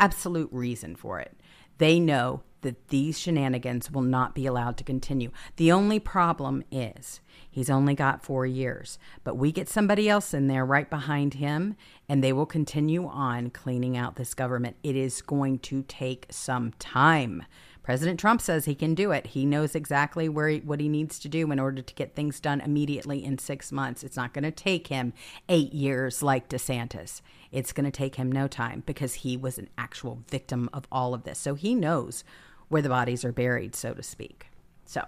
[0.01, 1.36] absolute reason for it.
[1.79, 5.31] They know that these shenanigans will not be allowed to continue.
[5.57, 7.20] The only problem is
[7.51, 11.77] he's only got four years, but we get somebody else in there right behind him,
[12.09, 14.77] and they will continue on cleaning out this government.
[14.83, 17.45] It is going to take some time.
[17.83, 19.28] President Trump says he can do it.
[19.28, 22.39] He knows exactly where he, what he needs to do in order to get things
[22.39, 24.05] done immediately in six months.
[24.05, 25.12] It's not going to take him
[25.49, 27.22] eight years like DeSantis.
[27.51, 31.12] It's going to take him no time because he was an actual victim of all
[31.12, 31.39] of this.
[31.39, 32.22] So he knows
[32.68, 34.47] where the bodies are buried, so to speak.
[34.87, 35.05] So,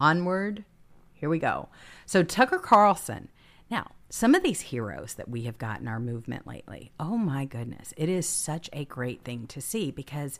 [0.00, 0.64] onward,
[1.12, 1.68] here we go.
[2.06, 3.28] So, Tucker Carlson.
[3.70, 7.46] Now, some of these heroes that we have got in our movement lately, oh my
[7.46, 10.38] goodness, it is such a great thing to see because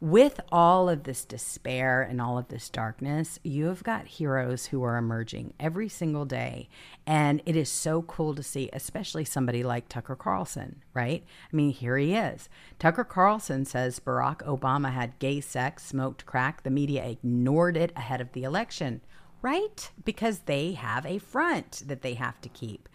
[0.00, 4.82] with all of this despair and all of this darkness, you have got heroes who
[4.82, 6.68] are emerging every single day.
[7.06, 11.24] And it is so cool to see, especially somebody like Tucker Carlson, right?
[11.52, 12.48] I mean, here he is.
[12.78, 16.62] Tucker Carlson says Barack Obama had gay sex, smoked crack.
[16.62, 19.00] The media ignored it ahead of the election,
[19.42, 19.90] right?
[20.04, 22.88] Because they have a front that they have to keep.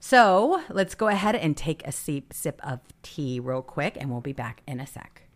[0.00, 4.20] So let's go ahead and take a sip, sip of tea real quick, and we'll
[4.20, 5.27] be back in a sec.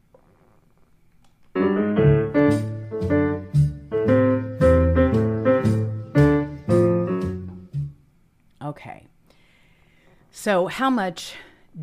[8.73, 9.07] Okay.
[10.31, 11.35] So, how much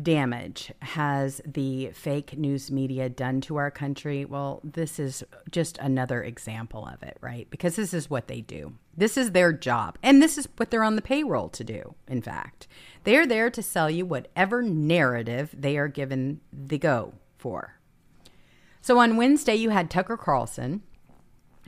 [0.02, 4.24] damage has the fake news media done to our country?
[4.24, 5.22] Well, this is
[5.52, 7.48] just another example of it, right?
[7.48, 8.72] Because this is what they do.
[8.96, 9.98] This is their job.
[10.02, 12.66] And this is what they're on the payroll to do, in fact.
[13.04, 17.76] They are there to sell you whatever narrative they are given the go for.
[18.82, 20.82] So on Wednesday, you had Tucker Carlson,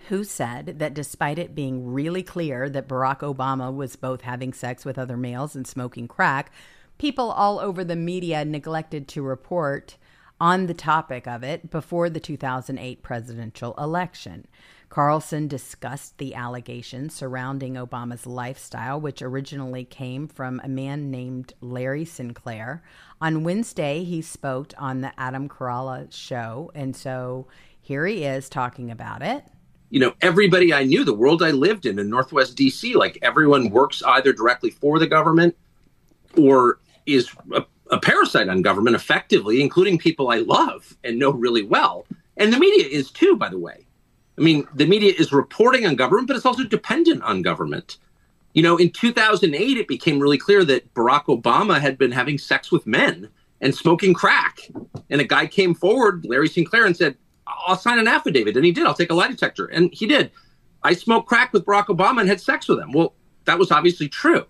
[0.08, 4.84] who said that despite it being really clear that Barack Obama was both having sex
[4.84, 6.52] with other males and smoking crack,
[6.98, 9.96] people all over the media neglected to report
[10.40, 14.46] on the topic of it before the 2008 presidential election.
[14.88, 22.04] Carlson discussed the allegations surrounding Obama's lifestyle, which originally came from a man named Larry
[22.04, 22.82] Sinclair.
[23.18, 26.70] On Wednesday, he spoke on the Adam Carolla show.
[26.74, 27.46] And so
[27.80, 29.44] here he is talking about it.
[29.92, 33.68] You know, everybody I knew, the world I lived in in Northwest DC, like everyone
[33.68, 35.54] works either directly for the government
[36.34, 41.62] or is a, a parasite on government effectively, including people I love and know really
[41.62, 42.06] well.
[42.38, 43.84] And the media is too, by the way.
[44.38, 47.98] I mean, the media is reporting on government, but it's also dependent on government.
[48.54, 52.72] You know, in 2008, it became really clear that Barack Obama had been having sex
[52.72, 53.28] with men
[53.60, 54.70] and smoking crack.
[55.10, 58.56] And a guy came forward, Larry Sinclair, and said, I'll sign an affidavit.
[58.56, 58.86] And he did.
[58.86, 59.66] I'll take a lie detector.
[59.66, 60.30] And he did.
[60.82, 62.92] I smoked crack with Barack Obama and had sex with him.
[62.92, 63.14] Well,
[63.44, 64.46] that was obviously true.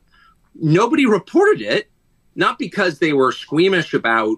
[0.54, 1.90] Nobody reported it,
[2.34, 4.36] not because they were squeamish about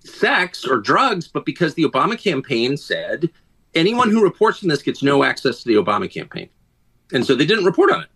[0.00, 3.30] sex or drugs, but because the Obama campaign said
[3.74, 6.48] anyone who reports on this gets no access to the Obama campaign.
[7.12, 8.08] And so they didn't report on it.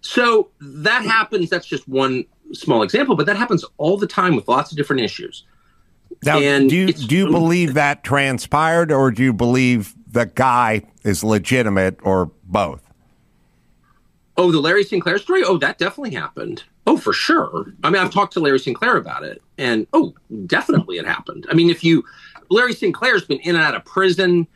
[0.00, 1.50] So that happens.
[1.50, 5.02] That's just one small example, but that happens all the time with lots of different
[5.02, 5.44] issues.
[6.24, 10.82] Now, and do you, do you believe that transpired, or do you believe the guy
[11.02, 12.82] is legitimate, or both?
[14.36, 15.42] Oh, the Larry Sinclair story?
[15.44, 16.62] Oh, that definitely happened.
[16.86, 17.72] Oh, for sure.
[17.84, 20.14] I mean, I've talked to Larry Sinclair about it, and oh,
[20.46, 21.46] definitely it happened.
[21.50, 22.04] I mean, if you,
[22.50, 24.46] Larry Sinclair's been in and out of prison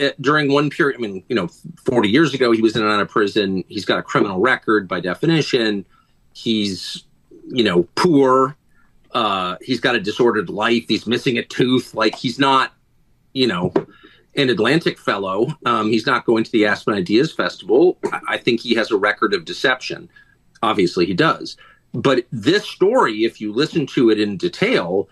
[0.00, 0.98] uh, during one period.
[0.98, 1.48] I mean, you know,
[1.84, 3.64] 40 years ago, he was in and out of prison.
[3.68, 5.84] He's got a criminal record by definition.
[6.32, 7.04] He's,
[7.48, 8.56] you know, poor.
[9.12, 10.84] Uh, he's got a disordered life.
[10.88, 11.94] He's missing a tooth.
[11.94, 12.72] Like he's not,
[13.32, 13.72] you know,
[14.36, 15.48] an Atlantic fellow.
[15.66, 17.98] Um, he's not going to the Aspen Ideas Festival.
[18.28, 20.08] I think he has a record of deception.
[20.62, 21.56] Obviously, he does.
[21.92, 25.08] But this story, if you listen to it in detail,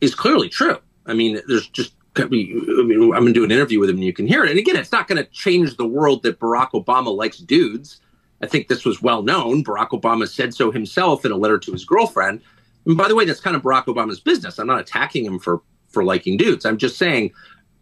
[0.00, 0.78] is clearly true.
[1.06, 4.04] I mean, there's just I mean, I'm going to do an interview with him and
[4.04, 4.50] you can hear it.
[4.50, 8.00] And again, it's not going to change the world that Barack Obama likes dudes.
[8.42, 9.64] I think this was well known.
[9.64, 12.40] Barack Obama said so himself in a letter to his girlfriend.
[12.86, 14.58] And by the way, that's kind of Barack Obama's business.
[14.58, 16.66] I'm not attacking him for for liking dudes.
[16.66, 17.32] I'm just saying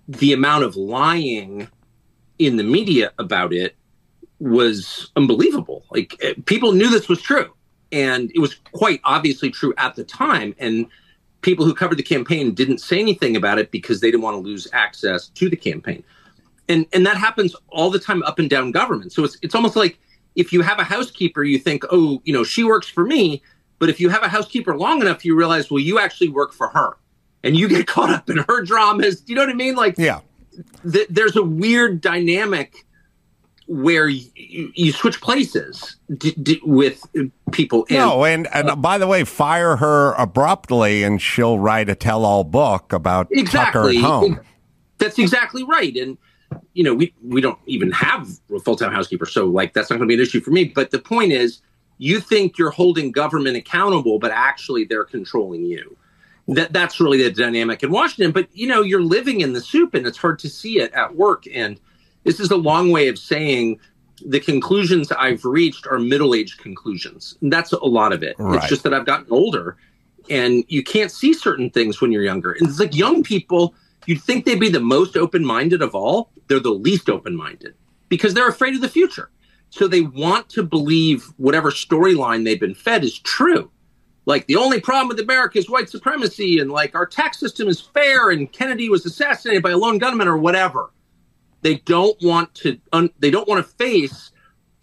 [0.09, 1.69] the amount of lying
[2.39, 3.77] in the media about it
[4.39, 5.85] was unbelievable.
[5.91, 7.53] Like eh, people knew this was true,
[7.93, 10.55] and it was quite obviously true at the time.
[10.59, 10.87] And
[11.43, 14.41] people who covered the campaign didn't say anything about it because they didn't want to
[14.41, 16.03] lose access to the campaign.
[16.69, 19.13] And and that happens all the time up and down government.
[19.13, 19.99] So it's it's almost like
[20.35, 23.43] if you have a housekeeper, you think, oh, you know, she works for me.
[23.79, 26.69] But if you have a housekeeper long enough, you realize, well, you actually work for
[26.69, 26.97] her
[27.45, 29.21] and you get caught up in her dramas.
[29.21, 29.75] Do you know what I mean?
[29.75, 30.21] Like, yeah,
[30.91, 32.87] th- there's a weird dynamic
[33.67, 34.31] where you,
[34.75, 37.03] you switch places d- d- with
[37.53, 37.85] people.
[37.89, 41.95] And, no, and, and uh, by the way, fire her abruptly, and she'll write a
[41.95, 43.97] tell-all book about exactly.
[43.97, 44.41] Tucker at home.
[44.99, 46.17] That's exactly right, and
[46.73, 50.09] you know we we don't even have a full-time housekeeper, so like that's not going
[50.09, 50.65] to be an issue for me.
[50.65, 51.61] But the point is,
[51.99, 55.97] you think you're holding government accountable, but actually they're controlling you.
[56.49, 58.33] That that's really the dynamic in Washington.
[58.33, 61.17] But you know, you're living in the soup, and it's hard to see it at
[61.17, 61.81] work and
[62.27, 63.79] this is a long way of saying
[64.25, 67.39] the conclusions I've reached are middle aged conclusions.
[67.41, 68.35] And that's a lot of it.
[68.39, 68.57] Right.
[68.57, 69.77] It's just that I've gotten older
[70.29, 72.53] and you can't see certain things when you're younger.
[72.53, 73.75] And it's like young people,
[74.07, 76.31] you'd think they'd be the most open minded of all.
[76.49, 77.75] They're the least open minded
[78.09, 79.31] because they're afraid of the future.
[79.77, 83.71] So they want to believe whatever storyline they've been fed is true.
[84.25, 87.81] Like the only problem with America is white supremacy and like our tax system is
[87.81, 90.91] fair and Kennedy was assassinated by a lone gunman or whatever
[91.67, 94.31] they don't want to un, they don't want to face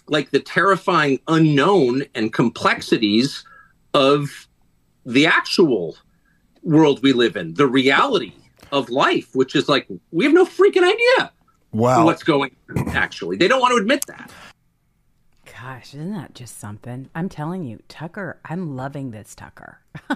[0.07, 3.45] like the terrifying unknown and complexities
[3.93, 4.47] of
[5.05, 5.95] the actual
[6.61, 8.33] world we live in, the reality
[8.71, 11.31] of life, which is like we have no freaking idea
[11.71, 12.03] wow.
[12.05, 13.37] what's going on, actually.
[13.37, 14.29] They don't want to admit that.
[15.65, 17.09] Gosh, isn't that just something?
[17.15, 19.79] I'm telling you, Tucker, I'm loving this Tucker.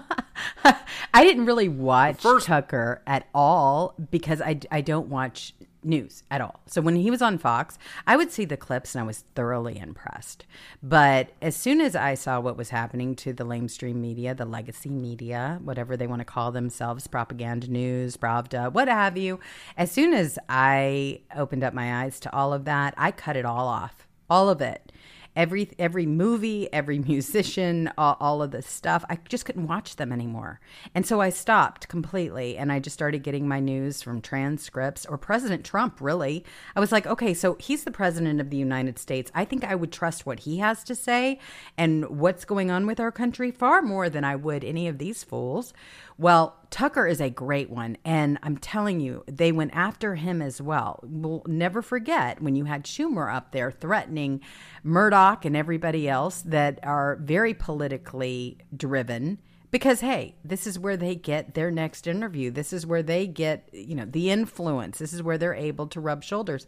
[1.13, 6.41] I didn't really watch First, Tucker at all because I, I don't watch news at
[6.41, 6.59] all.
[6.65, 9.79] So when he was on Fox, I would see the clips and I was thoroughly
[9.79, 10.45] impressed.
[10.83, 14.89] But as soon as I saw what was happening to the lamestream media, the legacy
[14.89, 19.39] media, whatever they want to call themselves, propaganda news, Pravda, what have you,
[19.77, 23.45] as soon as I opened up my eyes to all of that, I cut it
[23.45, 24.03] all off.
[24.29, 24.91] All of it
[25.37, 29.05] every every movie, every musician, all, all, of this stuff.
[29.09, 30.59] I just couldn't watch them anymore,
[30.93, 32.57] and so I stopped completely.
[32.57, 36.01] And I just started getting my news from transcripts or President Trump.
[36.01, 36.43] Really,
[36.75, 39.31] I was like, okay, so he's the president of the United States.
[39.33, 41.39] I think I would trust what he has to say
[41.77, 45.23] and what's going on with our country far more than I would any of these
[45.23, 45.73] fools.
[46.17, 47.97] Well, Tucker is a great one.
[48.03, 50.99] And I'm telling you, they went after him as well.
[51.03, 54.41] We'll never forget when you had Schumer up there threatening
[54.83, 59.37] Murdoch and everybody else that are very politically driven.
[59.69, 62.51] Because hey, this is where they get their next interview.
[62.51, 64.97] This is where they get, you know, the influence.
[64.97, 66.65] This is where they're able to rub shoulders.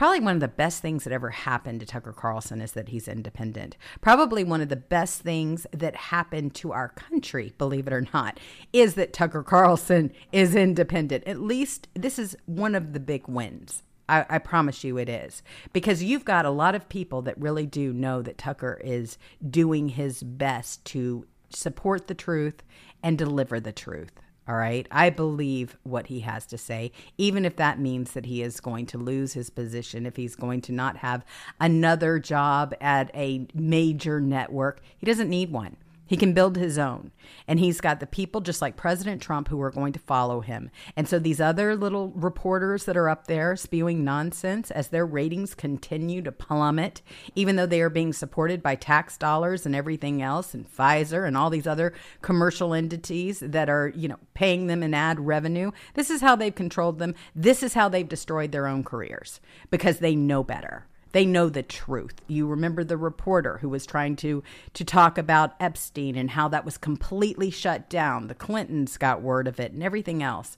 [0.00, 3.06] Probably one of the best things that ever happened to Tucker Carlson is that he's
[3.06, 3.76] independent.
[4.00, 8.40] Probably one of the best things that happened to our country, believe it or not,
[8.72, 11.24] is that Tucker Carlson is independent.
[11.26, 13.82] At least this is one of the big wins.
[14.08, 15.42] I, I, promise you it is.
[15.74, 19.18] Because you've got a lot of people that really do know that Tucker is
[19.50, 22.62] doing his best to support the truth
[23.02, 24.12] and deliver the truth.
[24.50, 24.84] All right.
[24.90, 28.84] I believe what he has to say, even if that means that he is going
[28.86, 31.24] to lose his position, if he's going to not have
[31.60, 34.80] another job at a major network.
[34.98, 35.76] He doesn't need one.
[36.10, 37.12] He can build his own.
[37.46, 40.68] And he's got the people just like President Trump who are going to follow him.
[40.96, 45.54] And so these other little reporters that are up there spewing nonsense as their ratings
[45.54, 47.00] continue to plummet,
[47.36, 51.36] even though they are being supported by tax dollars and everything else and Pfizer and
[51.36, 55.70] all these other commercial entities that are, you know, paying them in ad revenue.
[55.94, 57.14] This is how they've controlled them.
[57.36, 60.86] This is how they've destroyed their own careers because they know better.
[61.12, 62.20] They know the truth.
[62.28, 64.42] You remember the reporter who was trying to
[64.74, 68.28] to talk about Epstein and how that was completely shut down.
[68.28, 70.56] The Clintons got word of it and everything else.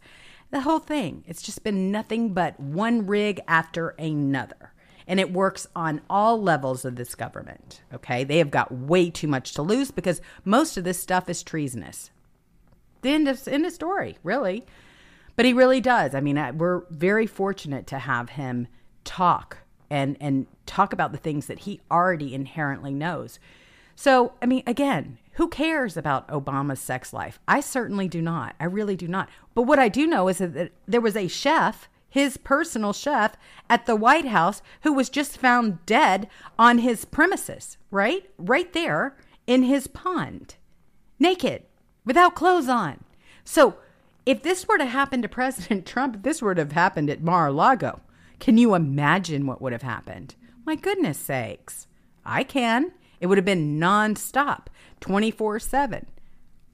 [0.51, 1.25] The whole thing.
[1.27, 4.73] It's just been nothing but one rig after another.
[5.07, 7.81] And it works on all levels of this government.
[7.93, 8.23] Okay?
[8.23, 12.11] They have got way too much to lose because most of this stuff is treasonous.
[13.01, 14.65] The end of, end of story, really.
[15.35, 16.15] But he really does.
[16.15, 18.69] I mean, we're very fortunate to have him
[19.05, 19.62] talk
[19.93, 23.39] and and talk about the things that he already inherently knows.
[23.95, 27.39] So, I mean, again, who cares about Obama's sex life?
[27.47, 28.57] I certainly do not.
[28.59, 29.29] I really do not.
[29.55, 33.37] But what I do know is that there was a chef, his personal chef
[33.69, 36.27] at the White House who was just found dead
[36.59, 38.31] on his premises, right?
[38.39, 39.15] Right there
[39.47, 40.57] in his pond.
[41.19, 41.65] Naked,
[42.07, 43.05] without clothes on.
[43.45, 43.77] So,
[44.25, 48.01] if this were to happen to President Trump, this were to have happened at Mar-a-Lago,
[48.43, 50.35] can you imagine what would have happened?
[50.67, 51.87] My goodness sakes.
[52.25, 52.91] I can.
[53.21, 54.67] It would have been nonstop,
[54.99, 56.07] 24 7,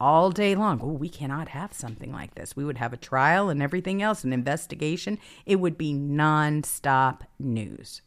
[0.00, 0.80] all day long.
[0.82, 2.56] Oh, we cannot have something like this.
[2.56, 5.18] We would have a trial and everything else, an investigation.
[5.44, 8.00] It would be nonstop news.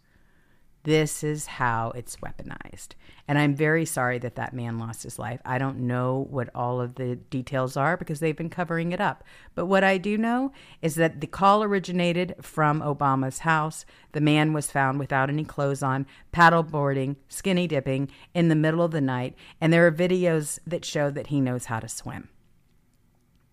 [0.84, 2.90] This is how it's weaponized.
[3.28, 5.40] And I'm very sorry that that man lost his life.
[5.46, 9.24] I don't know what all of the details are because they've been covering it up.
[9.54, 10.52] But what I do know
[10.82, 13.86] is that the call originated from Obama's house.
[14.14, 18.92] The man was found without any clothes on, paddleboarding, skinny dipping in the middle of
[18.92, 19.36] the night.
[19.62, 22.30] And there are videos that show that he knows how to swim.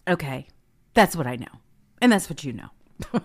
[0.09, 0.49] Okay,
[0.95, 1.61] that's what I know.
[2.01, 2.71] And that's what you know.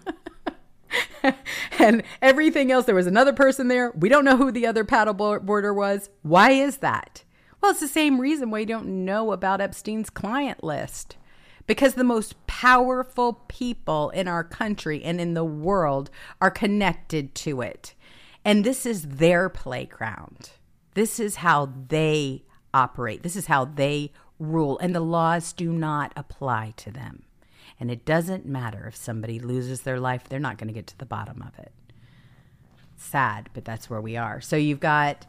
[1.79, 2.85] and everything else.
[2.85, 3.91] There was another person there.
[3.91, 6.09] We don't know who the other paddleboarder was.
[6.21, 7.23] Why is that?
[7.61, 11.17] Well, it's the same reason why you don't know about Epstein's client list.
[11.65, 16.09] Because the most powerful people in our country and in the world
[16.41, 17.93] are connected to it.
[18.43, 20.51] And this is their playground.
[20.93, 22.43] This is how they
[22.73, 23.23] operate.
[23.23, 24.77] This is how they rule.
[24.79, 27.23] And the laws do not apply to them.
[27.83, 30.97] And it doesn't matter if somebody loses their life, they're not going to get to
[30.97, 31.73] the bottom of it.
[32.95, 34.39] Sad, but that's where we are.
[34.39, 35.25] So you've got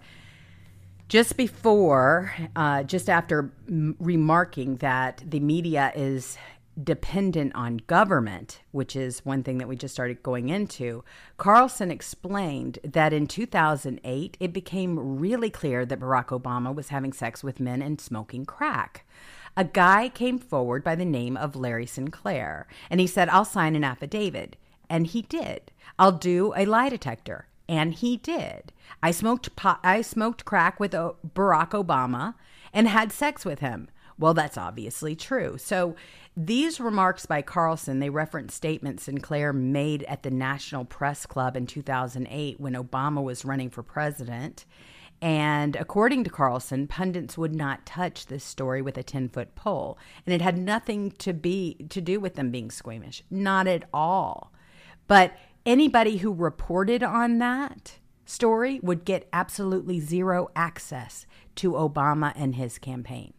[1.08, 6.38] just before, uh, just after m- remarking that the media is
[6.80, 11.02] dependent on government, which is one thing that we just started going into,
[11.36, 17.42] Carlson explained that in 2008, it became really clear that Barack Obama was having sex
[17.42, 19.04] with men and smoking crack
[19.56, 23.76] a guy came forward by the name of Larry Sinclair and he said, I'll sign
[23.76, 24.56] an affidavit.
[24.90, 25.70] And he did.
[25.98, 27.46] I'll do a lie detector.
[27.68, 28.72] And he did.
[29.02, 32.34] I smoked pot, I smoked crack with uh, Barack Obama
[32.72, 33.88] and had sex with him.
[34.18, 35.56] Well, that's obviously true.
[35.58, 35.96] So
[36.36, 41.66] these remarks by Carlson, they reference statements Sinclair made at the National Press Club in
[41.66, 44.64] 2008 when Obama was running for president.
[45.24, 49.96] And according to Carlson, pundits would not touch this story with a 10 foot pole.
[50.26, 53.22] And it had nothing to be to do with them being squeamish.
[53.30, 54.52] Not at all.
[55.06, 55.34] But
[55.64, 61.24] anybody who reported on that story would get absolutely zero access
[61.54, 63.32] to Obama and his campaign.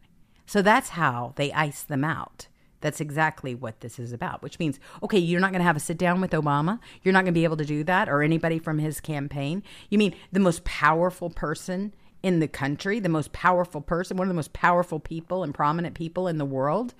[0.44, 2.48] So that's how they ice them out.
[2.86, 5.80] That's exactly what this is about, which means, okay, you're not going to have a
[5.80, 6.78] sit down with Obama.
[7.02, 9.64] You're not going to be able to do that or anybody from his campaign.
[9.90, 11.92] You mean the most powerful person
[12.22, 15.96] in the country, the most powerful person, one of the most powerful people and prominent
[15.96, 16.94] people in the world?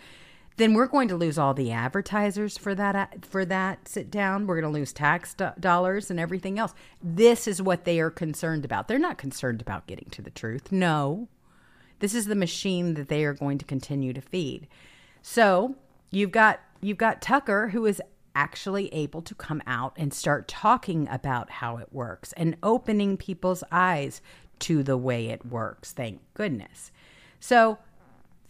[0.57, 4.49] Then we're going to lose all the advertisers for that uh, for that sit down.
[4.49, 6.75] We're going to lose tax do- dollars and everything else.
[7.01, 8.89] This is what they are concerned about.
[8.89, 10.73] They're not concerned about getting to the truth.
[10.73, 11.29] No.
[12.01, 14.67] This is the machine that they are going to continue to feed.
[15.29, 15.75] So
[16.13, 18.01] you've got you've got Tucker who is
[18.37, 23.65] actually able to come out and start talking about how it works and opening people's
[23.73, 24.23] eyes
[24.61, 25.91] to the way it works.
[25.91, 26.93] Thank goodness.
[27.41, 27.79] So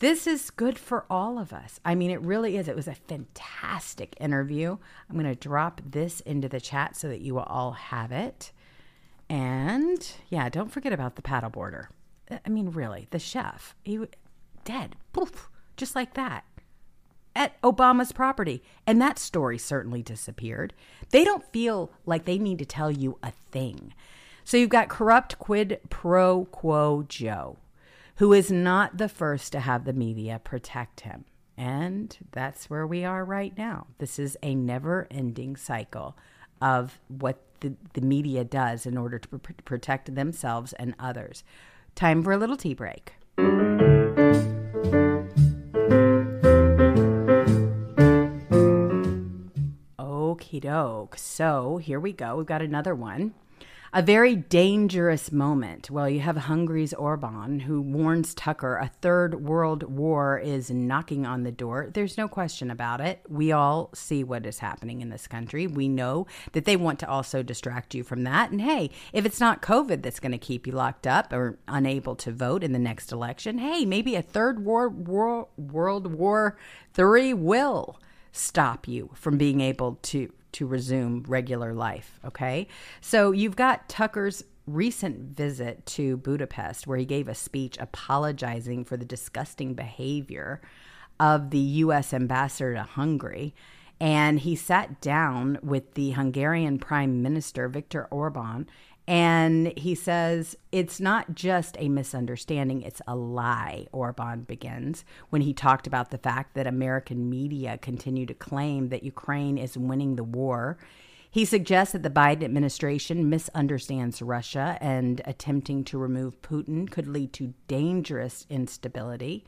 [0.01, 1.81] this is good for all of us.
[1.83, 2.69] I mean, it really is.
[2.69, 4.77] It was a fantastic interview.
[5.09, 8.53] I'm going to drop this into the chat so that you will all have it.
[9.31, 11.87] And yeah, don't forget about the paddleboarder.
[12.45, 13.99] I mean, really, the chef, he
[14.65, 15.49] dead, poof,
[15.79, 16.45] just like that
[17.37, 18.63] at Obama's property.
[18.87, 20.73] And that story certainly disappeared.
[21.11, 23.95] They don't feel like they need to tell you a thing.
[24.43, 27.59] So you've got corrupt quid pro quo Joe,
[28.17, 31.25] who is not the first to have the media protect him.
[31.57, 33.87] And that's where we are right now.
[33.99, 36.17] This is a never ending cycle
[36.61, 41.43] of what the, the media does in order to pr- protect themselves and others.
[41.95, 43.15] Time for a little tea break.
[50.47, 51.17] Okie doke.
[51.19, 52.37] So here we go.
[52.37, 53.35] We've got another one.
[53.93, 55.91] A very dangerous moment.
[55.91, 61.45] Well, you have Hungary's Orban, who warns Tucker a third world war is knocking on
[61.45, 61.89] the door.
[61.93, 63.23] There's no question about it.
[63.29, 65.67] We all see what is happening in this country.
[65.67, 68.51] We know that they want to also distract you from that.
[68.51, 72.17] And hey, if it's not COVID that's going to keep you locked up or unable
[72.17, 76.59] to vote in the next election, hey, maybe a third war, war World War
[76.99, 77.99] III will
[78.37, 82.67] stop you from being able to to resume regular life okay?
[83.01, 88.97] So you've got tucker's recent visit to budapest where he gave a speech apologizing for
[88.97, 90.61] the disgusting behavior
[91.21, 93.55] of the US ambassador to Hungary.
[94.01, 98.69] And he sat down with the Hungarian prime minister Viktor Orban
[99.09, 105.55] and he says it's not just a misunderstanding, it's a lie, Orban begins, when he
[105.55, 110.25] talked about the fact that American media continue to claim that Ukraine is winning the
[110.25, 110.77] war.
[111.31, 117.33] He suggests that the Biden administration misunderstands Russia and attempting to remove Putin could lead
[117.35, 119.45] to dangerous instability.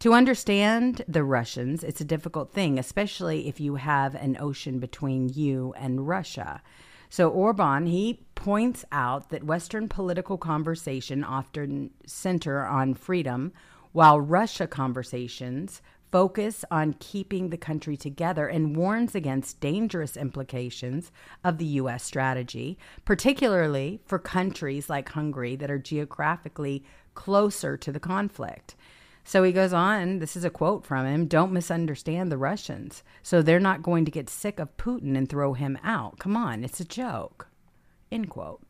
[0.00, 5.28] To understand the Russians, it's a difficult thing, especially if you have an ocean between
[5.28, 6.62] you and Russia.
[7.08, 13.52] So Orban, he points out that Western political conversation often center on freedom,
[13.92, 21.12] while Russia conversations focus on keeping the country together and warns against dangerous implications
[21.44, 22.02] of the U.S.
[22.02, 28.74] strategy, particularly for countries like Hungary that are geographically closer to the conflict.
[29.28, 33.02] So he goes on, this is a quote from him don't misunderstand the Russians.
[33.22, 36.18] So they're not going to get sick of Putin and throw him out.
[36.18, 37.46] Come on, it's a joke.
[38.10, 38.62] End quote.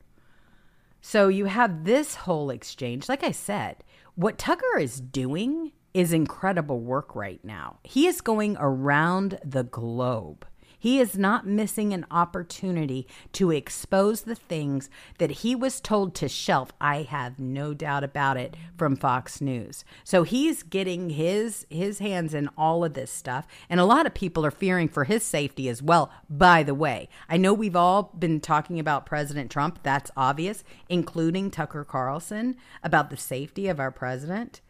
[1.00, 3.08] So you have this whole exchange.
[3.08, 3.84] Like I said,
[4.16, 7.78] what Tucker is doing is incredible work right now.
[7.84, 10.44] He is going around the globe.
[10.78, 14.88] He is not missing an opportunity to expose the things
[15.18, 16.72] that he was told to shelf.
[16.80, 19.84] I have no doubt about it from Fox News.
[20.04, 24.14] So he's getting his his hands in all of this stuff and a lot of
[24.14, 26.10] people are fearing for his safety as well.
[26.30, 31.50] By the way, I know we've all been talking about President Trump, that's obvious, including
[31.50, 34.60] Tucker Carlson about the safety of our president.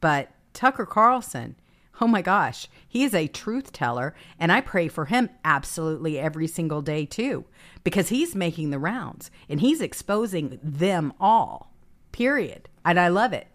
[0.00, 1.56] But Tucker Carlson,
[2.00, 4.14] oh my gosh, he is a truth teller.
[4.38, 7.44] And I pray for him absolutely every single day, too,
[7.82, 11.72] because he's making the rounds and he's exposing them all,
[12.12, 12.68] period.
[12.84, 13.48] And I love it.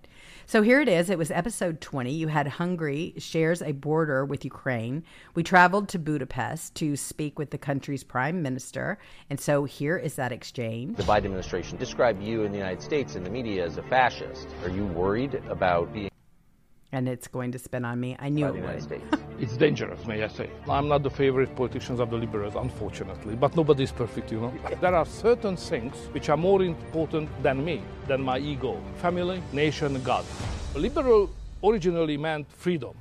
[0.50, 1.12] So here it is.
[1.12, 2.12] It was episode 20.
[2.12, 5.04] You had Hungary shares a border with Ukraine.
[5.36, 8.98] We traveled to Budapest to speak with the country's prime minister.
[9.30, 10.98] And so here is that exchange.
[10.98, 14.48] The Biden administration described you in the United States in the media as a fascist.
[14.64, 16.10] Are you worried about being
[16.92, 18.16] and it's going to spin on me.
[18.20, 19.02] I knew it would.
[19.40, 20.50] it's dangerous, may I say.
[20.68, 24.54] I'm not the favorite politicians of the liberals, unfortunately, but nobody is perfect, you know.
[24.82, 30.02] there are certain things which are more important than me, than my ego family, nation,
[30.04, 30.26] God.
[30.76, 31.30] Liberal
[31.64, 32.96] originally meant freedom,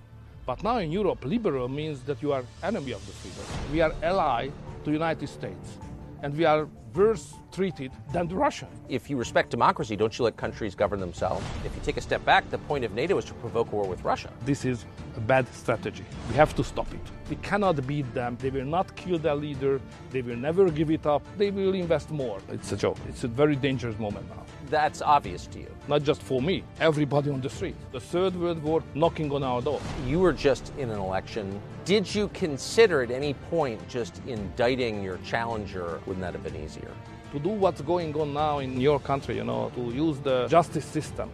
[0.44, 3.72] but now in Europe, liberal means that you are enemy of the freedom.
[3.72, 4.50] We are ally
[4.84, 5.78] to United States,
[6.22, 8.68] and we are worse treated than the.
[8.88, 11.44] If you respect democracy, don't you let countries govern themselves?
[11.64, 14.02] If you take a step back, the point of NATO is to provoke war with
[14.04, 14.30] Russia.
[14.44, 14.84] This is
[15.16, 16.04] a bad strategy.
[16.28, 17.00] We have to stop it.
[17.30, 18.36] We cannot beat them.
[18.40, 19.80] They will not kill their leader.
[20.10, 21.22] They will never give it up.
[21.36, 22.38] They will invest more.
[22.48, 22.98] It's a joke.
[23.08, 24.44] It's a very dangerous moment now.
[24.70, 25.70] That's obvious to you.
[25.88, 27.74] Not just for me, everybody on the street.
[27.90, 29.80] The Third World War knocking on our door.
[30.06, 31.58] You were just in an election.
[31.86, 36.00] Did you consider at any point just indicting your challenger?
[36.04, 36.90] Wouldn't that have been easier?
[37.32, 40.84] To do what's going on now in your country, you know, to use the justice
[40.84, 41.30] system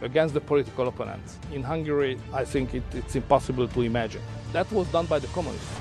[0.00, 1.38] against the political opponents.
[1.52, 4.22] In Hungary, I think it, it's impossible to imagine.
[4.52, 5.74] That was done by the communists.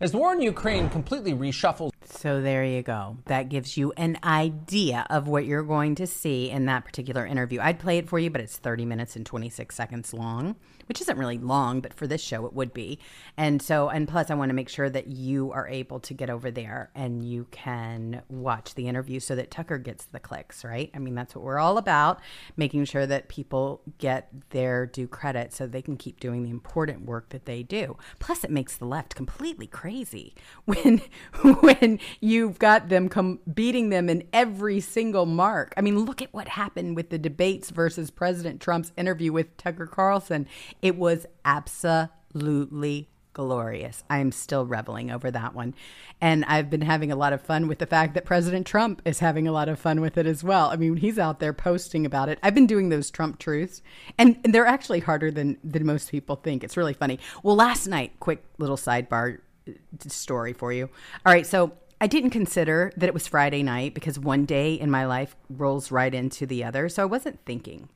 [0.00, 1.90] As the war in Ukraine completely reshuffles.
[2.10, 3.18] So there you go.
[3.26, 7.60] That gives you an idea of what you're going to see in that particular interview.
[7.60, 10.56] I'd play it for you, but it's 30 minutes and 26 seconds long
[10.88, 12.98] which isn't really long, but for this show it would be.
[13.36, 16.30] And so, and plus, I want to make sure that you are able to get
[16.30, 20.90] over there and you can watch the interview so that Tucker gets the clicks, right?
[20.94, 22.20] I mean, that's what we're all about,
[22.56, 27.04] making sure that people get their due credit so they can keep doing the important
[27.04, 27.96] work that they do.
[28.18, 31.02] Plus, it makes the left completely crazy when
[31.42, 35.74] when you've got them come beating them in every single mark.
[35.76, 39.86] I mean, look at what happened with the debates versus President Trump's interview with Tucker
[39.86, 40.46] Carlson.
[40.82, 43.08] It was absolutely
[43.38, 44.02] glorious.
[44.10, 45.72] I am still reveling over that one.
[46.20, 49.20] And I've been having a lot of fun with the fact that President Trump is
[49.20, 50.70] having a lot of fun with it as well.
[50.70, 52.40] I mean, he's out there posting about it.
[52.42, 53.80] I've been doing those Trump truths,
[54.18, 56.64] and they're actually harder than, than most people think.
[56.64, 57.20] It's really funny.
[57.44, 59.38] Well, last night, quick little sidebar
[59.68, 59.72] uh,
[60.08, 60.90] story for you.
[61.24, 64.90] All right, so I didn't consider that it was Friday night because one day in
[64.90, 66.88] my life rolls right into the other.
[66.88, 67.88] So I wasn't thinking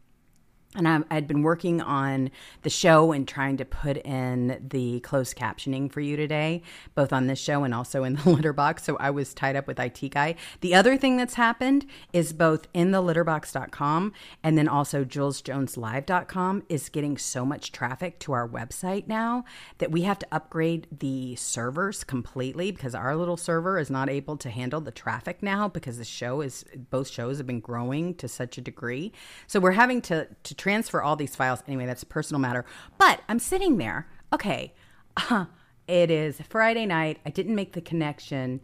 [0.75, 2.31] and I, I'd been working on
[2.63, 6.63] the show and trying to put in the closed captioning for you today,
[6.95, 8.81] both on this show and also in the litterbox.
[8.81, 10.35] So I was tied up with IT guy.
[10.61, 14.13] The other thing that's happened is both in the litterbox.com
[14.43, 19.45] and then also jewelsjoneslive.com is getting so much traffic to our website now
[19.79, 24.37] that we have to upgrade the servers completely because our little server is not able
[24.39, 28.27] to handle the traffic now because the show is both shows have been growing to
[28.27, 29.13] such a degree.
[29.47, 31.63] So we're having to to transfer all these files.
[31.67, 32.65] Anyway, that's a personal matter.
[32.97, 34.07] But I'm sitting there.
[34.33, 34.73] Okay,
[35.17, 35.47] uh,
[35.89, 37.19] it is Friday night.
[37.27, 38.61] I didn't make the connection.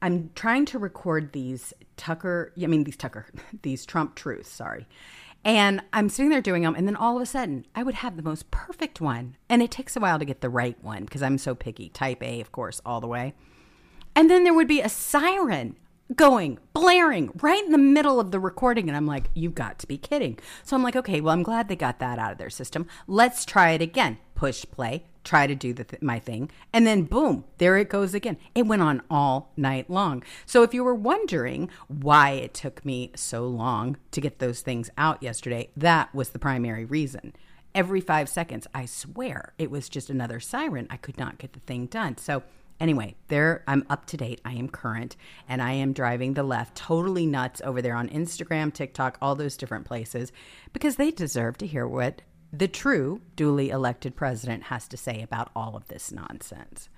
[0.00, 3.26] I'm trying to record these Tucker, I mean, these Tucker,
[3.62, 4.86] these Trump truths, sorry.
[5.44, 8.16] And I'm sitting there doing them, and then all of a sudden, I would have
[8.16, 9.36] the most perfect one.
[9.48, 11.88] And it takes a while to get the right one because I'm so picky.
[11.88, 13.34] Type A, of course, all the way.
[14.14, 15.74] And then there would be a siren
[16.14, 18.88] going, blaring right in the middle of the recording.
[18.88, 20.38] And I'm like, you've got to be kidding.
[20.62, 22.86] So I'm like, okay, well, I'm glad they got that out of their system.
[23.06, 24.18] Let's try it again.
[24.34, 28.36] Push play, try to do th- my thing, and then boom, there it goes again.
[28.56, 30.24] It went on all night long.
[30.46, 34.90] So if you were wondering why it took me so long to get those things
[34.98, 37.34] out yesterday, that was the primary reason.
[37.72, 40.88] Every five seconds, I swear, it was just another siren.
[40.90, 42.18] I could not get the thing done.
[42.18, 42.42] So
[42.80, 44.40] Anyway, there I'm up to date.
[44.44, 45.16] I am current
[45.48, 49.56] and I am driving the left totally nuts over there on Instagram, TikTok, all those
[49.56, 50.32] different places
[50.72, 52.22] because they deserve to hear what
[52.52, 56.88] the true duly elected president has to say about all of this nonsense.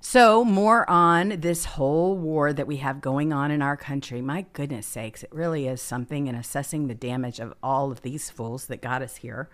[0.00, 4.20] So, more on this whole war that we have going on in our country.
[4.20, 8.30] My goodness sakes, it really is something in assessing the damage of all of these
[8.30, 9.48] fools that got us here.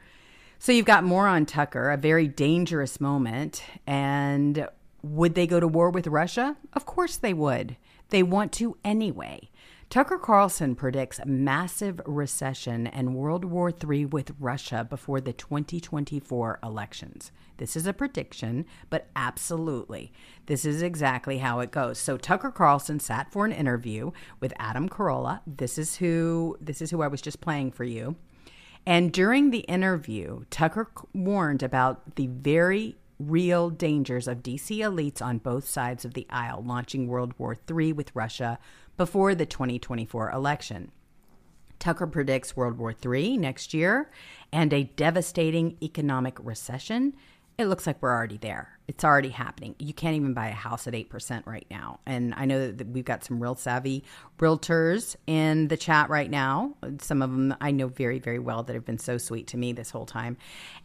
[0.59, 3.63] So, you've got more on Tucker, a very dangerous moment.
[3.87, 4.69] And
[5.03, 6.57] would they go to war with Russia?
[6.73, 7.77] Of course they would.
[8.11, 9.51] They want to anyway.
[9.93, 16.61] Tucker Carlson predicts a massive recession and World War III with Russia before the 2024
[16.62, 17.31] elections.
[17.59, 20.11] This is a prediction, but absolutely,
[20.47, 21.99] this is exactly how it goes.
[21.99, 25.43] So Tucker Carlson sat for an interview with Adam Carolla.
[25.47, 28.16] This is who this is who I was just playing for you.
[28.87, 32.97] And during the interview, Tucker warned about the very
[33.28, 37.93] real dangers of DC elites on both sides of the aisle launching World War III
[37.93, 38.59] with Russia
[38.97, 40.93] before the 2024 election.
[41.78, 44.11] Tucker predicts World War III next year
[44.53, 47.15] and a devastating economic recession.
[47.59, 48.79] It looks like we're already there.
[48.89, 49.74] It's already happening.
[49.79, 52.01] You can't even buy a house at 8% right now.
[52.07, 54.05] And I know that we've got some real savvy
[54.39, 56.74] realtors in the chat right now.
[57.01, 59.73] Some of them I know very, very well that have been so sweet to me
[59.73, 60.37] this whole time.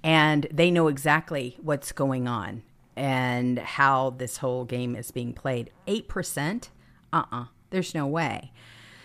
[0.04, 2.64] And they know exactly what's going on
[2.96, 5.72] and how this whole game is being played.
[5.88, 6.70] 8%?
[7.14, 7.42] Uh uh-uh.
[7.42, 8.52] uh there's no way.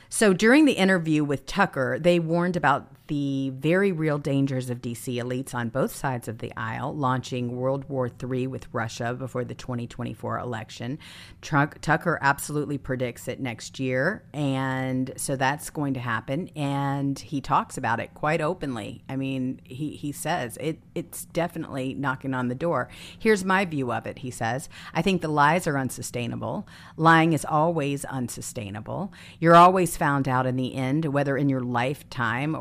[0.08, 5.16] So during the interview with Tucker, they warned about the very real dangers of DC
[5.16, 9.54] elites on both sides of the aisle launching World War III with Russia before the
[9.54, 10.98] 2024 election.
[11.40, 14.24] Tucker absolutely predicts it next year.
[14.32, 16.48] And so that's going to happen.
[16.54, 19.02] And he talks about it quite openly.
[19.08, 22.88] I mean, he, he says it, it's definitely knocking on the door.
[23.18, 24.68] Here's my view of it, he says.
[24.94, 26.66] I think the lies are unsustainable.
[26.96, 29.12] Lying is always unsustainable.
[29.40, 32.54] You're always found out in the end, whether in your lifetime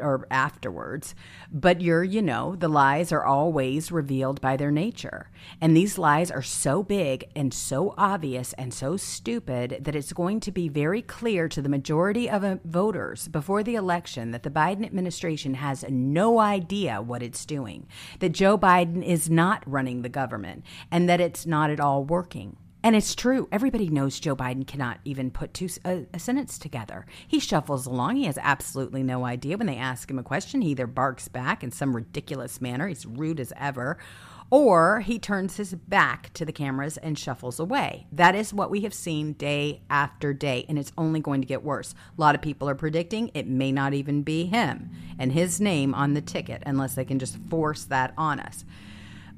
[0.00, 1.14] or afterwards.
[1.52, 5.30] But you're, you know, the lies are always revealed by their nature.
[5.60, 10.40] And these lies are so big and so obvious and so stupid that it's going
[10.40, 14.50] to be very clear to the majority of uh, voters before the election that the
[14.50, 17.86] Biden administration has no idea what it's doing,
[18.20, 22.56] that Joe Biden is not running the government, and that it's not at all working.
[22.82, 23.46] And it's true.
[23.52, 27.04] Everybody knows Joe Biden cannot even put two a, a, sentence together.
[27.28, 28.16] He shuffles along.
[28.16, 29.58] He has absolutely no idea.
[29.58, 33.04] When they ask him a question, he either barks back in some ridiculous manner, he's
[33.04, 33.98] rude as ever,
[34.50, 38.06] or he turns his back to the cameras and shuffles away.
[38.10, 41.62] That is what we have seen day after day, and it's only going to get
[41.62, 41.94] worse.
[42.16, 45.94] A lot of people are predicting it may not even be him and his name
[45.94, 48.64] on the ticket unless they can just force that on us.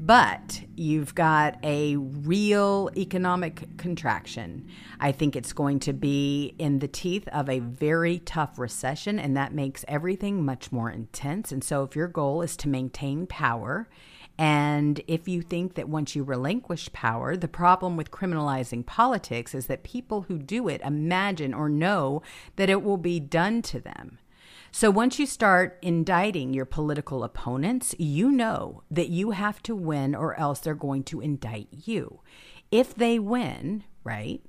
[0.04, 4.66] But you've got a real economic contraction.
[4.98, 9.36] I think it's going to be in the teeth of a very tough recession, and
[9.36, 11.52] that makes everything much more intense.
[11.52, 13.88] And so, if your goal is to maintain power,
[14.36, 19.68] and if you think that once you relinquish power, the problem with criminalizing politics is
[19.68, 22.22] that people who do it imagine or know
[22.56, 24.18] that it will be done to them.
[24.74, 30.14] So once you start indicting your political opponents, you know that you have to win
[30.14, 32.20] or else they're going to indict you.
[32.70, 34.40] If they win, right?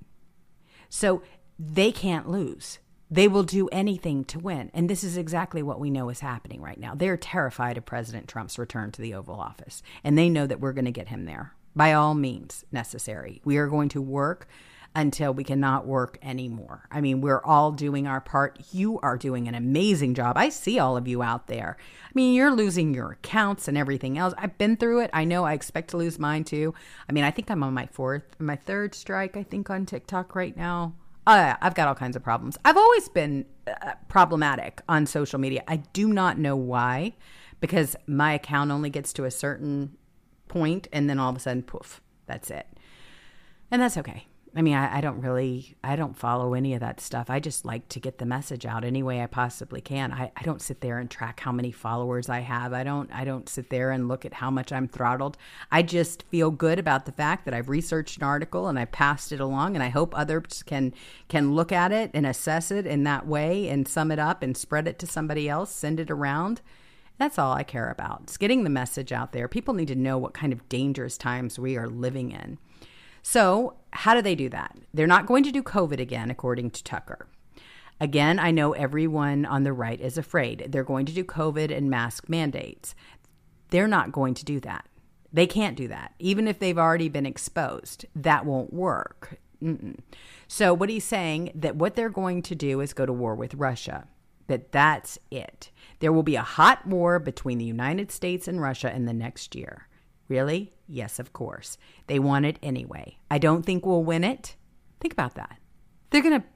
[0.87, 1.23] So
[1.59, 2.79] they can't lose.
[3.11, 4.71] They will do anything to win.
[4.73, 6.95] And this is exactly what we know is happening right now.
[6.95, 10.73] They're terrified of President Trump's return to the Oval Office, and they know that we're
[10.73, 13.41] going to get him there by all means necessary.
[13.43, 14.47] We are going to work
[14.95, 16.87] until we cannot work anymore.
[16.91, 18.59] I mean, we're all doing our part.
[18.71, 20.37] You are doing an amazing job.
[20.37, 21.77] I see all of you out there.
[22.05, 24.33] I mean, you're losing your accounts and everything else.
[24.37, 25.09] I've been through it.
[25.11, 26.75] I know I expect to lose mine too.
[27.09, 30.35] I mean, I think I'm on my fourth, my third strike, I think, on TikTok
[30.35, 30.93] right now.
[31.25, 32.57] Uh, I've got all kinds of problems.
[32.65, 35.63] I've always been uh, problematic on social media.
[35.67, 37.13] I do not know why,
[37.61, 39.97] because my account only gets to a certain
[40.49, 42.67] point and then all of a sudden, poof, that's it.
[43.71, 44.27] And that's okay.
[44.55, 47.31] I mean, I, I, don't really, I don't follow any of that stuff.
[47.31, 50.11] I just like to get the message out any way I possibly can.
[50.11, 52.71] I, I don't sit there and track how many followers I have.
[52.71, 55.37] I don't, I don't sit there and look at how much I'm throttled.
[55.71, 59.31] I just feel good about the fact that I've researched an article and I passed
[59.31, 60.93] it along, and I hope others can
[61.29, 64.55] can look at it and assess it in that way and sum it up and
[64.55, 66.61] spread it to somebody else, send it around
[67.17, 68.21] That's all I care about.
[68.23, 69.47] It's getting the message out there.
[69.47, 72.57] People need to know what kind of dangerous times we are living in.
[73.23, 74.77] So, how do they do that?
[74.93, 77.27] They're not going to do COVID again, according to Tucker.
[77.99, 80.65] Again, I know everyone on the right is afraid.
[80.69, 82.93] They're going to do COVID and mask mandates.
[83.69, 84.87] They're not going to do that.
[85.31, 86.13] They can't do that.
[86.19, 89.39] Even if they've already been exposed, that won't work.
[89.63, 89.97] Mm-mm.
[90.49, 93.55] So, what he's saying that what they're going to do is go to war with
[93.55, 94.05] Russia.
[94.47, 95.71] That that's it.
[95.99, 99.55] There will be a hot war between the United States and Russia in the next
[99.55, 99.87] year.
[100.27, 100.73] Really?
[100.87, 101.77] Yes, of course.
[102.07, 103.17] They want it anyway.
[103.29, 104.55] I don't think we'll win it.
[104.99, 105.57] Think about that.
[106.09, 106.47] They're going to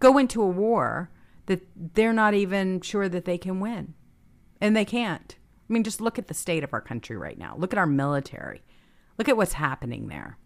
[0.00, 1.10] go into a war
[1.46, 3.94] that they're not even sure that they can win.
[4.60, 5.36] And they can't.
[5.68, 7.54] I mean, just look at the state of our country right now.
[7.56, 8.62] Look at our military.
[9.16, 10.38] Look at what's happening there.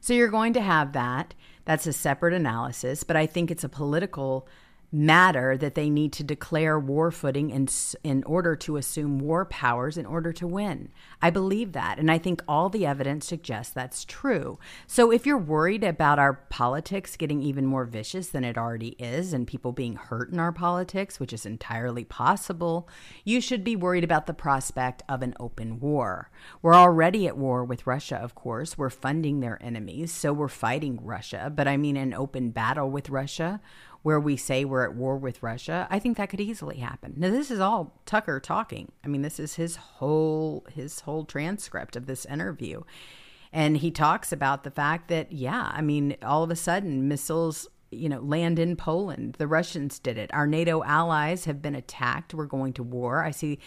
[0.00, 1.34] So you're going to have that.
[1.64, 4.46] That's a separate analysis, but I think it's a political
[4.94, 7.68] matter that they need to declare war footing in,
[8.04, 10.88] in order to assume war powers in order to win.
[11.20, 11.98] I believe that.
[11.98, 14.58] And I think all the evidence suggests that's true.
[14.86, 19.32] So if you're worried about our politics getting even more vicious than it already is
[19.32, 22.88] and people being hurt in our politics, which is entirely possible,
[23.24, 26.30] you should be worried about the prospect of an open war.
[26.62, 28.78] We're already at war with Russia, of course.
[28.78, 30.12] We're funding their enemies.
[30.12, 31.52] So we're fighting Russia.
[31.52, 33.60] But I mean, an open battle with Russia
[34.04, 37.14] where we say we're at war with Russia, I think that could easily happen.
[37.16, 38.92] Now this is all Tucker talking.
[39.02, 42.82] I mean, this is his whole his whole transcript of this interview.
[43.50, 47.66] And he talks about the fact that yeah, I mean, all of a sudden missiles
[47.90, 49.36] you know, land in Poland.
[49.38, 50.32] The Russians did it.
[50.34, 52.34] Our NATO allies have been attacked.
[52.34, 53.24] We're going to war.
[53.24, 53.58] I see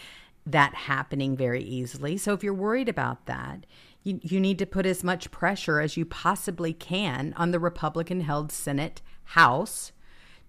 [0.46, 2.16] that happening very easily.
[2.16, 3.66] So if you're worried about that,
[4.04, 8.20] you, you need to put as much pressure as you possibly can on the Republican
[8.20, 9.92] held Senate, House,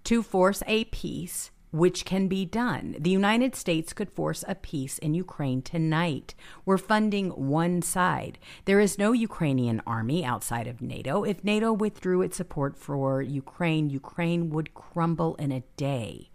[0.06, 2.96] to force a peace which can be done.
[3.00, 6.34] The United States could force a peace in Ukraine tonight.
[6.66, 8.40] We're funding one side.
[8.66, 11.24] There is no Ukrainian army outside of NATO.
[11.24, 16.32] If NATO withdrew its support for Ukraine, Ukraine would crumble in a day.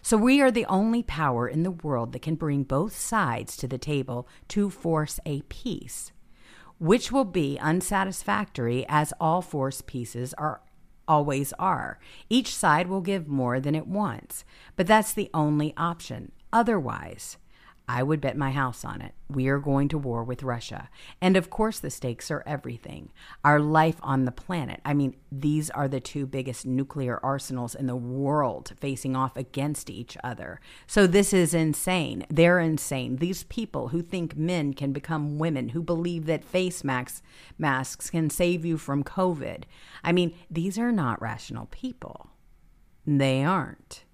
[0.00, 3.68] So we are the only power in the world that can bring both sides to
[3.68, 6.12] the table to force a peace,
[6.78, 10.62] which will be unsatisfactory as all force pieces are
[11.06, 11.98] always are.
[12.28, 14.44] Each side will give more than it wants,
[14.76, 16.32] but that's the only option.
[16.52, 17.38] Otherwise,
[17.92, 19.12] I would bet my house on it.
[19.28, 20.88] We are going to war with Russia.
[21.20, 23.12] And of course, the stakes are everything.
[23.44, 24.80] Our life on the planet.
[24.82, 29.90] I mean, these are the two biggest nuclear arsenals in the world facing off against
[29.90, 30.58] each other.
[30.86, 32.24] So this is insane.
[32.30, 33.16] They're insane.
[33.16, 37.20] These people who think men can become women, who believe that face masks,
[37.58, 39.64] masks can save you from COVID.
[40.02, 42.30] I mean, these are not rational people.
[43.06, 44.04] They aren't.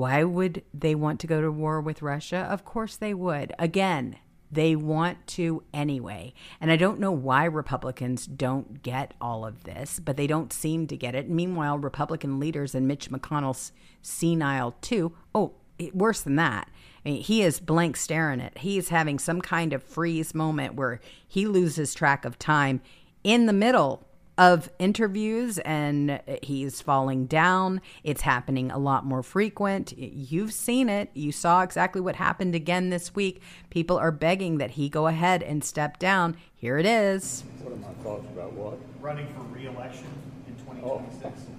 [0.00, 2.48] Why would they want to go to war with Russia?
[2.50, 3.52] Of course they would.
[3.58, 4.16] Again,
[4.50, 6.32] they want to anyway.
[6.58, 10.86] And I don't know why Republicans don't get all of this, but they don't seem
[10.86, 11.28] to get it.
[11.28, 15.12] Meanwhile, Republican leaders and Mitch McConnell's senile too.
[15.34, 15.52] Oh,
[15.92, 16.70] worse than that.
[17.04, 18.56] I mean, he is blank staring it.
[18.56, 22.80] He is having some kind of freeze moment where he loses track of time
[23.22, 24.06] in the middle
[24.40, 27.78] of interviews and he's falling down.
[28.02, 29.92] It's happening a lot more frequent.
[29.98, 31.10] You've seen it.
[31.12, 33.42] You saw exactly what happened again this week.
[33.68, 36.38] People are begging that he go ahead and step down.
[36.56, 37.44] Here it is.
[37.60, 38.78] What are my thoughts about what?
[38.98, 40.06] Running for re-election
[40.48, 41.22] in 2026.
[41.22, 41.52] Oh.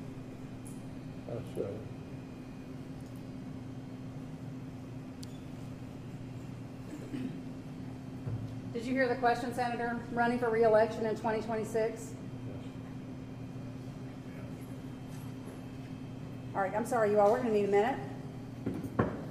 [1.28, 1.72] That's uh,
[8.74, 10.00] Did you hear the question, Senator?
[10.14, 12.14] Running for re-election in 2026?
[16.54, 17.32] All right, I'm sorry, you all.
[17.32, 17.98] We're going to need a minute.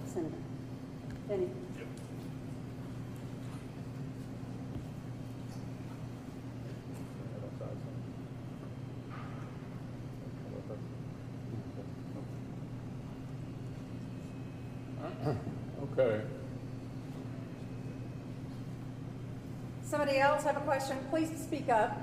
[0.07, 0.35] Senator.
[1.29, 1.51] Benny.
[15.93, 16.23] Okay.
[19.83, 20.97] Somebody else have a question?
[21.11, 22.01] Please speak up.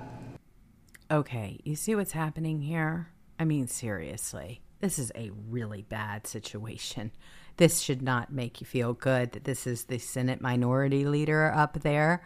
[1.09, 3.09] Okay, you see what's happening here?
[3.39, 7.11] I mean, seriously this is a really bad situation.
[7.57, 11.81] This should not make you feel good that this is the Senate minority leader up
[11.81, 12.23] there.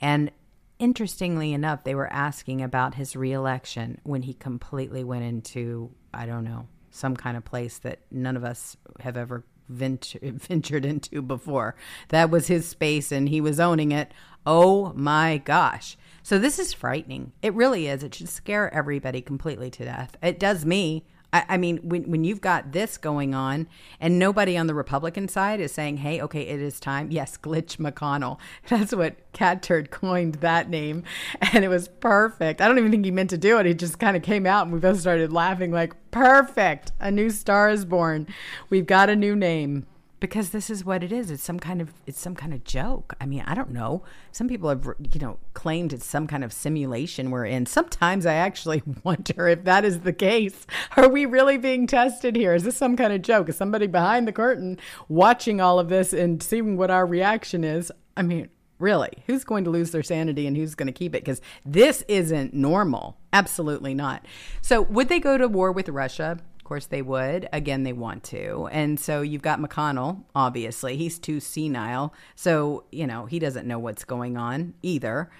[0.00, 0.30] And
[0.78, 6.44] interestingly enough, they were asking about his reelection when he completely went into, I don't
[6.44, 11.74] know, some kind of place that none of us have ever ventured into before.
[12.08, 14.12] That was his space and he was owning it.
[14.46, 15.98] Oh my gosh.
[16.22, 17.32] So this is frightening.
[17.42, 18.02] It really is.
[18.02, 20.16] It should scare everybody completely to death.
[20.22, 21.04] It does me.
[21.32, 23.68] I, I, mean, when when you've got this going on,
[24.00, 27.76] and nobody on the Republican side is saying, "Hey, okay, it is time." Yes, glitch
[27.76, 28.38] McConnell.
[28.68, 31.04] That's what Catturd coined that name,
[31.52, 32.60] and it was perfect.
[32.60, 33.66] I don't even think he meant to do it.
[33.66, 36.92] He just kind of came out, and we both started laughing, like, "Perfect!
[36.98, 38.26] A new star is born.
[38.70, 39.86] We've got a new name."
[40.20, 41.30] Because this is what it is.
[41.30, 43.14] It's some kind of it's some kind of joke.
[43.20, 44.02] I mean i don't know.
[44.32, 47.66] Some people have you know claimed it's some kind of simulation we're in.
[47.66, 50.66] Sometimes i actually wonder if that is the case.
[50.96, 52.54] Are we really being tested here?
[52.54, 53.48] Is this some kind of joke?
[53.48, 54.78] Is somebody behind the curtain
[55.08, 57.92] watching all of this and seeing what our reaction is?
[58.16, 61.24] I mean really who's going to lose their sanity and who's going to keep it?
[61.24, 63.18] Because this isn't normal.
[63.32, 64.24] Absolutely not.
[64.62, 66.38] So would they go to war with russia
[66.68, 67.48] course, they would.
[67.52, 68.68] Again, they want to.
[68.70, 70.96] And so you've got McConnell, obviously.
[70.96, 72.12] He's too senile.
[72.36, 75.30] So, you know, he doesn't know what's going on either.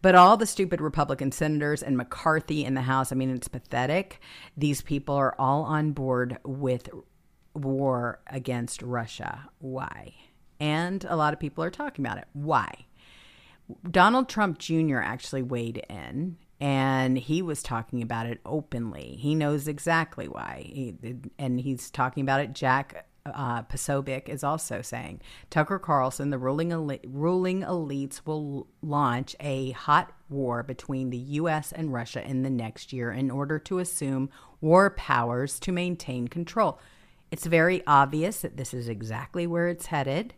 [0.00, 4.20] But all the stupid Republican senators and McCarthy in the House, I mean, it's pathetic.
[4.56, 6.88] These people are all on board with
[7.54, 9.50] war against Russia.
[9.58, 10.14] Why?
[10.60, 12.28] And a lot of people are talking about it.
[12.32, 12.86] Why?
[13.90, 14.98] Donald Trump Jr.
[14.98, 19.16] actually weighed in and he was talking about it openly.
[19.18, 20.94] He knows exactly why, he,
[21.38, 22.52] and he's talking about it.
[22.52, 25.20] Jack uh, Posobiec is also saying
[25.50, 26.70] Tucker Carlson, the ruling
[27.06, 31.72] ruling elites will launch a hot war between the U.S.
[31.72, 34.30] and Russia in the next year in order to assume
[34.60, 36.80] war powers to maintain control.
[37.30, 40.34] It's very obvious that this is exactly where it's headed,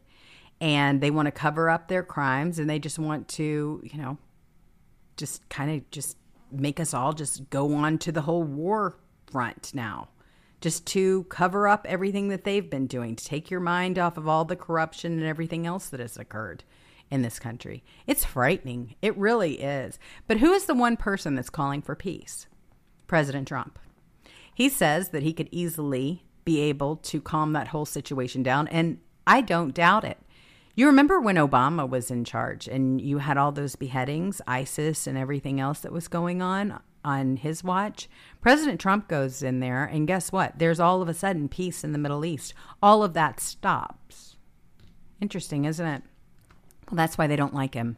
[0.61, 4.19] and they want to cover up their crimes, and they just want to, you know,
[5.21, 6.17] just kind of just
[6.51, 8.97] make us all just go on to the whole war
[9.31, 10.09] front now.
[10.61, 14.27] Just to cover up everything that they've been doing to take your mind off of
[14.27, 16.65] all the corruption and everything else that has occurred
[17.11, 17.83] in this country.
[18.07, 18.97] It's frightening.
[19.01, 19.99] It really is.
[20.27, 22.47] But who is the one person that's calling for peace?
[23.07, 23.79] President trump.
[24.55, 28.99] He says that he could easily be able to calm that whole situation down and
[29.27, 30.19] i don't doubt it
[30.75, 35.19] you remember when Obama was in charge and you had all those beheadings, ISIS, and
[35.19, 38.09] everything else that was going on on his watch?
[38.41, 40.59] President Trump goes in there, and guess what?
[40.59, 42.55] There's all of a sudden peace in the Middle East.
[42.83, 44.37] All of that stops.
[45.21, 46.03] Interesting, isn't it?
[46.91, 47.97] Well, that's why they don't like him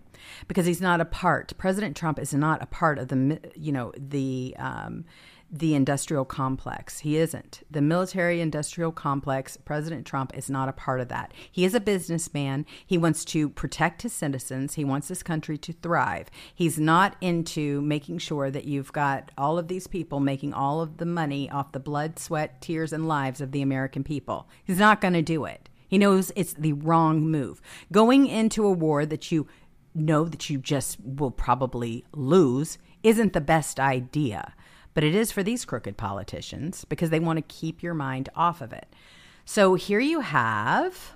[0.48, 1.52] because he's not a part.
[1.56, 4.54] President Trump is not a part of the, you know, the.
[4.58, 5.04] Um,
[5.54, 7.00] the industrial complex.
[7.00, 7.60] He isn't.
[7.70, 11.34] The military industrial complex, President Trump is not a part of that.
[11.50, 12.64] He is a businessman.
[12.86, 14.74] He wants to protect his citizens.
[14.74, 16.28] He wants this country to thrive.
[16.54, 20.96] He's not into making sure that you've got all of these people making all of
[20.96, 24.48] the money off the blood, sweat, tears, and lives of the American people.
[24.64, 25.68] He's not going to do it.
[25.86, 27.60] He knows it's the wrong move.
[27.92, 29.46] Going into a war that you
[29.94, 34.54] know that you just will probably lose isn't the best idea
[34.94, 38.60] but it is for these crooked politicians because they want to keep your mind off
[38.60, 38.94] of it.
[39.44, 41.12] So here you have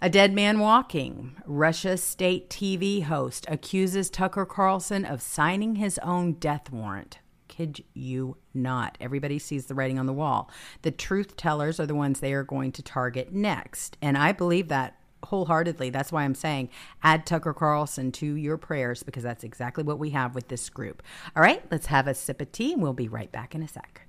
[0.00, 1.36] a dead man walking.
[1.46, 7.18] Russia state TV host accuses Tucker Carlson of signing his own death warrant.
[7.48, 8.98] Kid you not.
[9.00, 10.50] Everybody sees the writing on the wall.
[10.82, 13.96] The truth tellers are the ones they are going to target next.
[14.02, 15.90] And I believe that wholeheartedly.
[15.90, 16.70] That's why I'm saying
[17.02, 21.02] add Tucker Carlson to your prayers because that's exactly what we have with this group.
[21.34, 23.68] All right, let's have a sip of tea and we'll be right back in a
[23.68, 24.02] sec.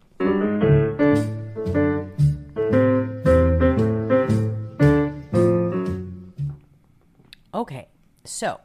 [7.54, 7.88] Okay,
[8.24, 8.62] so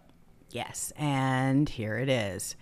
[0.50, 2.56] yes, and here it is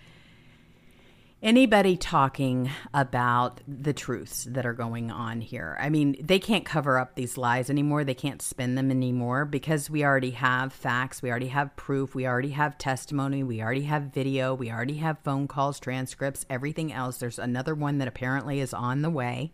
[1.41, 5.75] anybody talking about the truths that are going on here.
[5.79, 8.03] I mean, they can't cover up these lies anymore.
[8.03, 12.27] They can't spin them anymore because we already have facts, we already have proof, we
[12.27, 17.17] already have testimony, we already have video, we already have phone calls, transcripts, everything else.
[17.17, 19.51] There's another one that apparently is on the way.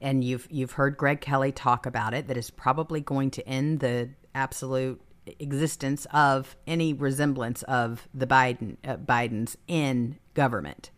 [0.00, 3.80] And you've you've heard Greg Kelly talk about it that is probably going to end
[3.80, 5.02] the absolute
[5.38, 10.90] existence of any resemblance of the Biden uh, Bidens in government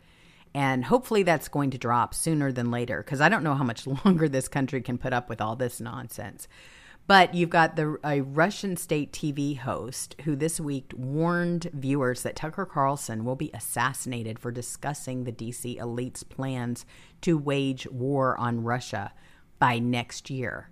[0.54, 3.86] and hopefully that's going to drop sooner than later because I don't know how much
[4.04, 6.48] longer this country can put up with all this nonsense.
[7.08, 12.36] But you've got the a Russian state TV host who this week warned viewers that
[12.36, 16.86] Tucker Carlson will be assassinated for discussing the DC elite's plans
[17.22, 19.12] to wage war on Russia
[19.58, 20.70] by next year.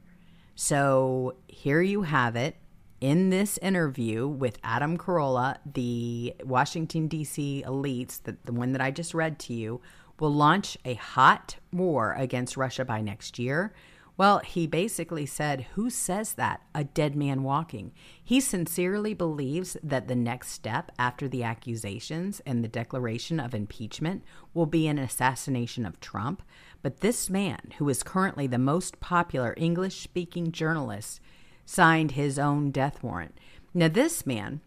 [0.55, 2.57] So here you have it
[3.01, 7.65] in this interview with Adam Carolla, the Washington, D.C.
[7.67, 9.81] elites, the, the one that I just read to you,
[10.19, 13.73] will launch a hot war against Russia by next year.
[14.19, 16.61] Well, he basically said, Who says that?
[16.75, 17.93] A dead man walking.
[18.23, 24.23] He sincerely believes that the next step after the accusations and the declaration of impeachment
[24.53, 26.43] will be an assassination of Trump.
[26.83, 31.19] But this man, who is currently the most popular English speaking journalist,
[31.71, 33.39] signed his own death warrant.
[33.73, 34.61] Now, this man,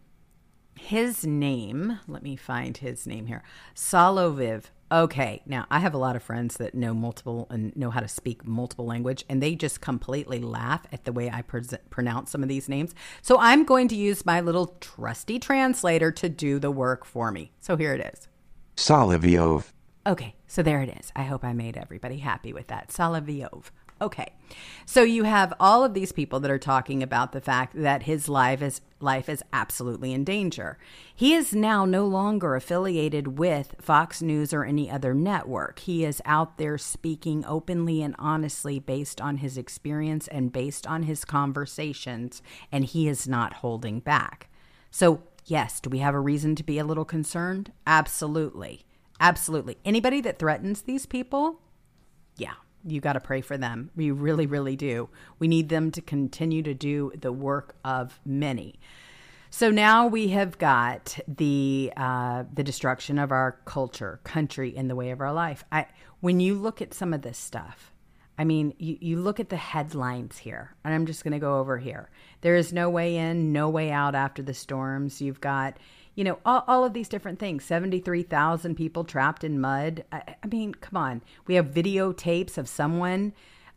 [0.78, 3.42] his name, let me find his name here
[3.74, 8.00] Soloviv Okay, now I have a lot of friends that know multiple and know how
[8.00, 12.30] to speak multiple language, and they just completely laugh at the way I pre- pronounce
[12.30, 12.94] some of these names.
[13.20, 17.50] So I'm going to use my little trusty translator to do the work for me.
[17.60, 18.28] So here it is.
[18.76, 19.72] Solovyov.
[20.06, 21.10] Okay, so there it is.
[21.16, 22.88] I hope I made everybody happy with that.
[22.88, 23.70] Solovyov.
[24.04, 24.34] Okay.
[24.84, 28.28] So you have all of these people that are talking about the fact that his
[28.28, 30.76] life is life is absolutely in danger.
[31.14, 35.78] He is now no longer affiliated with Fox News or any other network.
[35.78, 41.04] He is out there speaking openly and honestly based on his experience and based on
[41.04, 44.50] his conversations and he is not holding back.
[44.90, 47.72] So, yes, do we have a reason to be a little concerned?
[47.86, 48.84] Absolutely.
[49.18, 49.78] Absolutely.
[49.82, 51.62] Anybody that threatens these people,
[52.36, 52.54] yeah,
[52.86, 53.90] you got to pray for them.
[53.96, 55.08] We really, really do.
[55.38, 58.78] We need them to continue to do the work of many.
[59.50, 64.96] So now we have got the uh, the destruction of our culture, country, in the
[64.96, 65.64] way of our life.
[65.70, 65.86] I,
[66.20, 67.92] when you look at some of this stuff,
[68.36, 71.60] I mean, you, you look at the headlines here, and I'm just going to go
[71.60, 72.10] over here.
[72.40, 75.20] There is no way in, no way out after the storms.
[75.20, 75.76] You've got
[76.14, 80.04] you know, all, all of these different things 73,000 people trapped in mud.
[80.12, 81.22] I, I, mean, come on.
[81.46, 83.32] We have videotapes of someone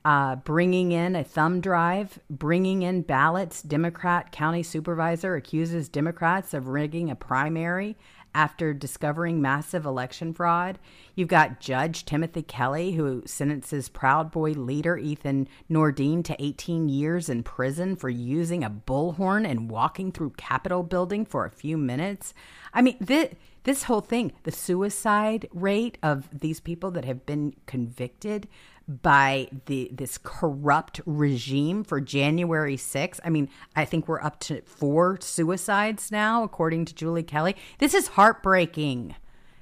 [0.06, 3.62] uh, bringing in a thumb drive, bringing in ballots.
[3.62, 7.98] Democrat county supervisor accuses Democrats of rigging a primary
[8.34, 10.80] after discovering massive election fraud.
[11.16, 17.30] You've got Judge Timothy Kelly, who sentences Proud Boy leader Ethan Nordean to 18 years
[17.30, 22.34] in prison for using a bullhorn and walking through Capitol building for a few minutes.
[22.74, 23.34] I mean, this,
[23.64, 28.48] this whole thing, the suicide rate of these people that have been convicted
[28.88, 33.20] by the this corrupt regime for January 6th.
[33.24, 37.56] I mean, I think we're up to four suicides now, according to Julie Kelly.
[37.80, 39.16] This is heartbreaking.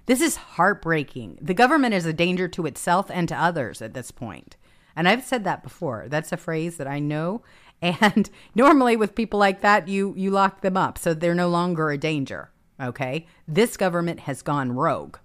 [0.06, 1.40] This is heartbreaking.
[1.42, 4.56] The government is a danger to itself and to others at this point.
[4.96, 6.06] And I've said that before.
[6.08, 7.42] That's a phrase that I know.
[7.82, 11.92] And normally with people like that, you you lock them up so they're no longer
[11.92, 12.50] a danger.
[12.82, 13.28] Okay?
[13.48, 15.18] This government has gone rogue.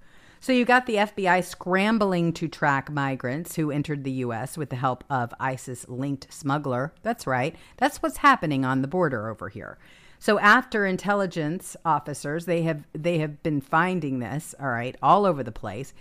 [0.42, 4.56] So you got the FBI scrambling to track migrants who entered the U.S.
[4.56, 6.94] with the help of ISIS linked smuggler.
[7.02, 7.54] That's right.
[7.76, 9.76] That's what's happening on the border over here.
[10.18, 15.42] So after intelligence officers, they have they have been finding this, all right, all over
[15.42, 15.92] the place.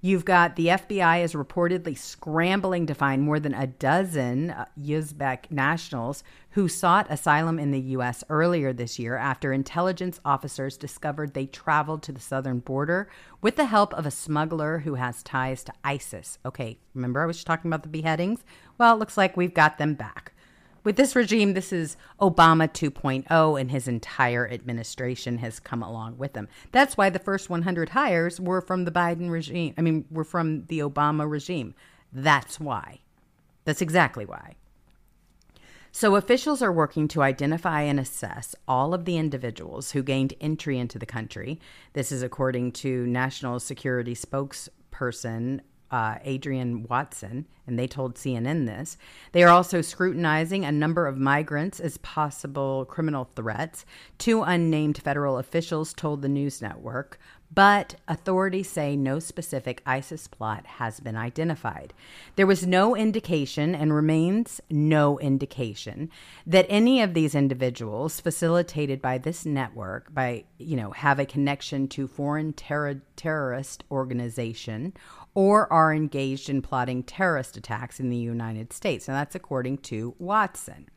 [0.00, 5.50] You've got the FBI is reportedly scrambling to find more than a dozen uh, Uzbek
[5.50, 8.22] nationals who sought asylum in the U.S.
[8.30, 13.10] earlier this year after intelligence officers discovered they traveled to the southern border
[13.42, 16.38] with the help of a smuggler who has ties to ISIS.
[16.46, 18.44] Okay, remember I was talking about the beheadings?
[18.78, 20.32] Well, it looks like we've got them back.
[20.88, 26.34] With this regime, this is Obama 2.0, and his entire administration has come along with
[26.34, 26.48] him.
[26.72, 29.74] That's why the first 100 hires were from the Biden regime.
[29.76, 31.74] I mean, were from the Obama regime.
[32.10, 33.00] That's why.
[33.66, 34.54] That's exactly why.
[35.92, 40.78] So, officials are working to identify and assess all of the individuals who gained entry
[40.78, 41.60] into the country.
[41.92, 45.60] This is according to National Security spokesperson
[45.90, 48.96] uh, Adrienne Watson, and they told CNN this.
[49.32, 53.84] They are also scrutinizing a number of migrants as possible criminal threats.
[54.18, 57.18] Two unnamed federal officials told the news network,
[57.52, 61.94] but authorities say no specific ISIS plot has been identified.
[62.36, 66.10] There was no indication and remains no indication
[66.46, 71.88] that any of these individuals facilitated by this network by, you know, have a connection
[71.88, 74.92] to foreign terror terrorist organization
[75.34, 79.08] or are engaged in plotting terrorist attacks in the United States.
[79.08, 80.88] And that's according to Watson.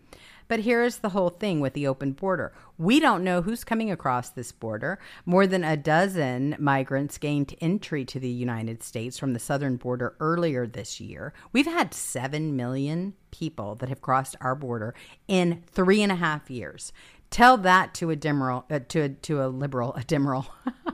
[0.51, 2.51] But here's the whole thing with the open border.
[2.77, 4.99] We don't know who's coming across this border.
[5.25, 10.13] More than a dozen migrants gained entry to the United States from the southern border
[10.19, 11.33] earlier this year.
[11.53, 14.93] We've had 7 million people that have crossed our border
[15.29, 16.91] in three and a half years.
[17.29, 20.47] Tell that to a demoral, uh, to, a, to a liberal, a demoral.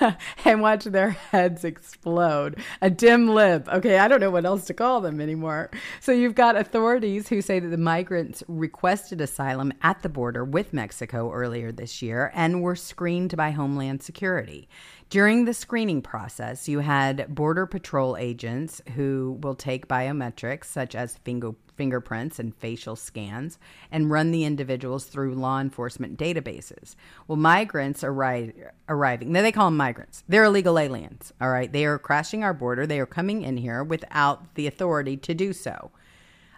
[0.44, 2.60] and watch their heads explode.
[2.80, 3.68] A dim lip.
[3.68, 5.70] Okay, I don't know what else to call them anymore.
[6.00, 10.72] So you've got authorities who say that the migrants requested asylum at the border with
[10.72, 14.68] Mexico earlier this year and were screened by Homeland Security.
[15.08, 21.18] During the screening process, you had Border Patrol agents who will take biometrics such as
[21.18, 23.56] finger, fingerprints and facial scans
[23.92, 26.96] and run the individuals through law enforcement databases.
[27.28, 28.52] Well, migrants arri-
[28.88, 30.24] arriving, now they call them migrants.
[30.28, 31.70] They're illegal aliens, all right?
[31.70, 32.84] They are crashing our border.
[32.84, 35.92] They are coming in here without the authority to do so.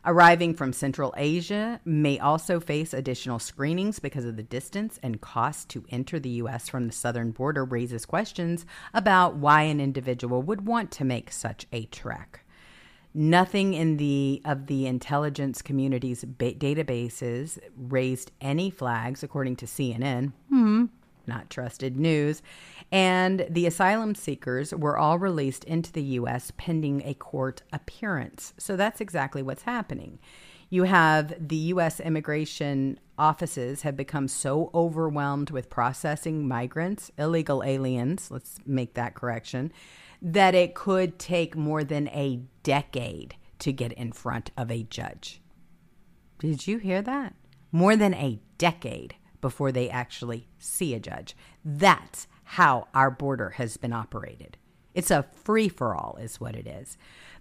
[0.05, 5.69] Arriving from Central Asia may also face additional screenings because of the distance and cost
[5.70, 6.69] to enter the U.S.
[6.69, 8.65] from the southern border raises questions
[8.95, 12.45] about why an individual would want to make such a trek.
[13.12, 20.33] Nothing in the of the intelligence community's ba- databases raised any flags, according to CNN.
[20.51, 20.85] Hmm,
[21.27, 22.43] not trusted news.
[22.90, 26.52] And the asylum seekers were all released into the U.S.
[26.56, 28.55] pending a court appearance.
[28.56, 30.19] So that's exactly what's happening.
[30.70, 32.01] You have the U.S.
[32.01, 39.73] immigration offices have become so overwhelmed with processing migrants, illegal aliens, let's make that correction,
[40.20, 45.40] that it could take more than a decade to get in front of a judge.
[46.39, 47.35] Did you hear that?
[47.73, 51.36] More than a decade before they actually see a judge.
[51.65, 54.57] That's how our border has been operated.
[54.95, 56.97] It's a free for all, is what it is.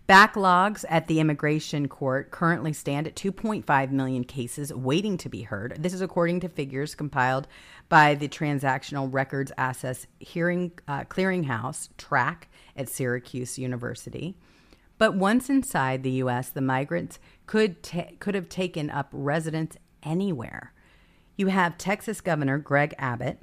[0.07, 5.77] Backlogs at the immigration court currently stand at 2.5 million cases waiting to be heard.
[5.79, 7.47] This is according to figures compiled
[7.87, 14.35] by the Transactional Records Access Hearing uh, Clearinghouse TRAC at Syracuse University.
[14.97, 17.77] But once inside the U.S., the migrants could
[18.19, 20.73] could have taken up residence anywhere.
[21.37, 23.39] You have Texas Governor Greg Abbott,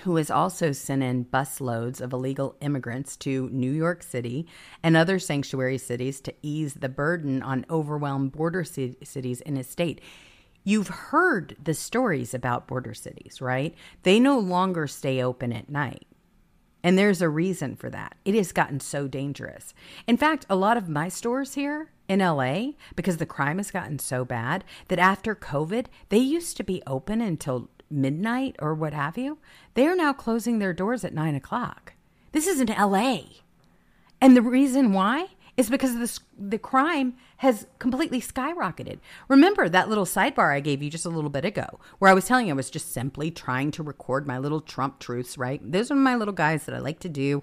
[0.00, 4.46] who has also sent in busloads of illegal immigrants to New York City
[4.82, 9.68] and other sanctuary cities to ease the burden on overwhelmed border c- cities in his
[9.68, 10.00] state.
[10.64, 13.74] You've heard the stories about border cities, right?
[14.02, 16.06] They no longer stay open at night.
[16.82, 18.16] And there's a reason for that.
[18.24, 19.74] It has gotten so dangerous.
[20.06, 23.98] In fact, a lot of my stores here in LA because the crime has gotten
[23.98, 29.16] so bad that after COVID, they used to be open until midnight or what have
[29.16, 29.38] you.
[29.74, 31.94] They are now closing their doors at nine o'clock.
[32.32, 33.20] This is in LA.
[34.20, 38.98] And the reason why is because the, the crime has completely skyrocketed.
[39.28, 42.26] Remember that little sidebar I gave you just a little bit ago, where I was
[42.26, 45.60] telling you I was just simply trying to record my little Trump truths, right?
[45.64, 47.42] Those are my little guys that I like to do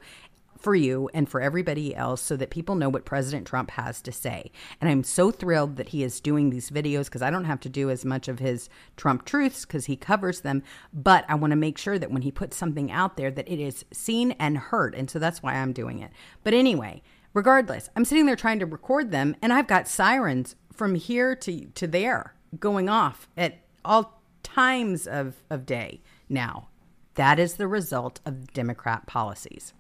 [0.63, 4.13] for you and for everybody else so that people know what President Trump has to
[4.13, 4.49] say.
[4.79, 7.69] And I'm so thrilled that he is doing these videos because I don't have to
[7.69, 10.63] do as much of his Trump truths because he covers them.
[10.93, 13.59] But I want to make sure that when he puts something out there, that it
[13.59, 14.95] is seen and heard.
[14.95, 16.11] And so that's why I'm doing it.
[16.43, 17.01] But anyway,
[17.33, 21.65] regardless, I'm sitting there trying to record them and I've got sirens from here to,
[21.65, 26.69] to there going off at all times of, of day now.
[27.15, 29.73] That is the result of Democrat policies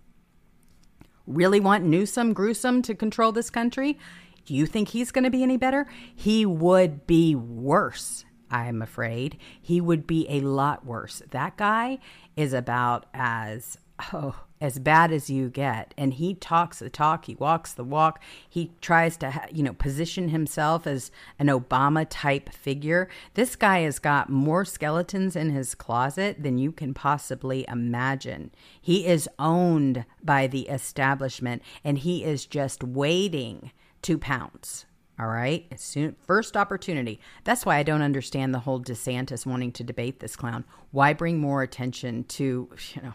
[1.27, 3.97] really want Newsom, Gruesome to control this country?
[4.45, 5.87] Do you think he's going to be any better?
[6.15, 9.37] He would be worse, I'm afraid.
[9.61, 11.21] He would be a lot worse.
[11.31, 11.99] That guy
[12.35, 13.77] is about as,
[14.13, 15.93] oh, as bad as you get.
[15.97, 18.21] And he talks the talk, he walks the walk.
[18.49, 23.09] He tries to, you know, position himself as an Obama type figure.
[23.33, 28.51] This guy has got more skeletons in his closet than you can possibly imagine.
[28.81, 33.71] He is owned by the establishment and he is just waiting
[34.03, 34.85] to pounce.
[35.19, 35.67] All right.
[35.71, 37.19] As soon first opportunity.
[37.43, 40.65] That's why I don't understand the whole DeSantis wanting to debate this clown.
[40.91, 43.13] Why bring more attention to, you know,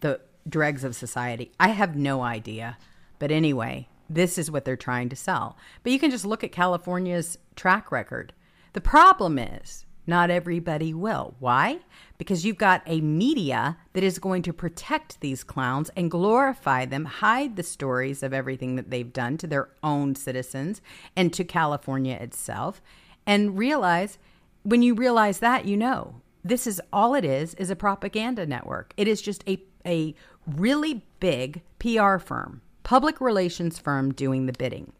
[0.00, 1.52] the dregs of society.
[1.58, 2.78] I have no idea.
[3.18, 5.56] But anyway, this is what they're trying to sell.
[5.82, 8.32] But you can just look at California's track record.
[8.72, 11.34] The problem is not everybody will.
[11.40, 11.80] Why?
[12.16, 17.04] Because you've got a media that is going to protect these clowns and glorify them,
[17.06, 20.80] hide the stories of everything that they've done to their own citizens
[21.16, 22.80] and to California itself,
[23.26, 24.18] and realize
[24.62, 28.94] when you realize that, you know, this is all it is is a propaganda network.
[28.96, 29.56] It is just a
[29.86, 30.14] a
[30.46, 34.92] really big PR firm, public relations firm doing the bidding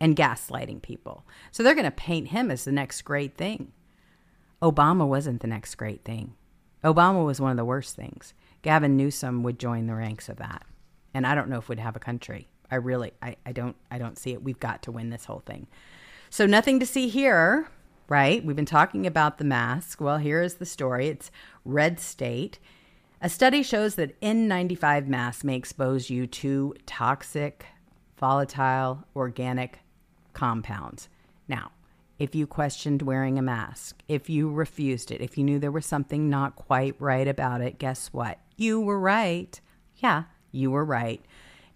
[0.00, 1.24] and gaslighting people.
[1.50, 3.72] So they're going to paint him as the next great thing.
[4.60, 6.34] Obama wasn't the next great thing.
[6.84, 8.34] Obama was one of the worst things.
[8.62, 10.64] Gavin Newsom would join the ranks of that.
[11.14, 12.48] And I don't know if we'd have a country.
[12.70, 14.42] I really I, I don't I don't see it.
[14.42, 15.66] We've got to win this whole thing.
[16.30, 17.68] So nothing to see here,
[18.08, 18.42] right?
[18.44, 20.00] We've been talking about the mask.
[20.00, 21.08] Well, here is the story.
[21.08, 21.30] It's
[21.64, 22.58] red state.
[23.24, 27.66] A study shows that N95 masks may expose you to toxic,
[28.18, 29.78] volatile, organic
[30.32, 31.08] compounds.
[31.46, 31.70] Now,
[32.18, 35.86] if you questioned wearing a mask, if you refused it, if you knew there was
[35.86, 38.40] something not quite right about it, guess what?
[38.56, 39.60] You were right.
[39.98, 41.24] Yeah, you were right.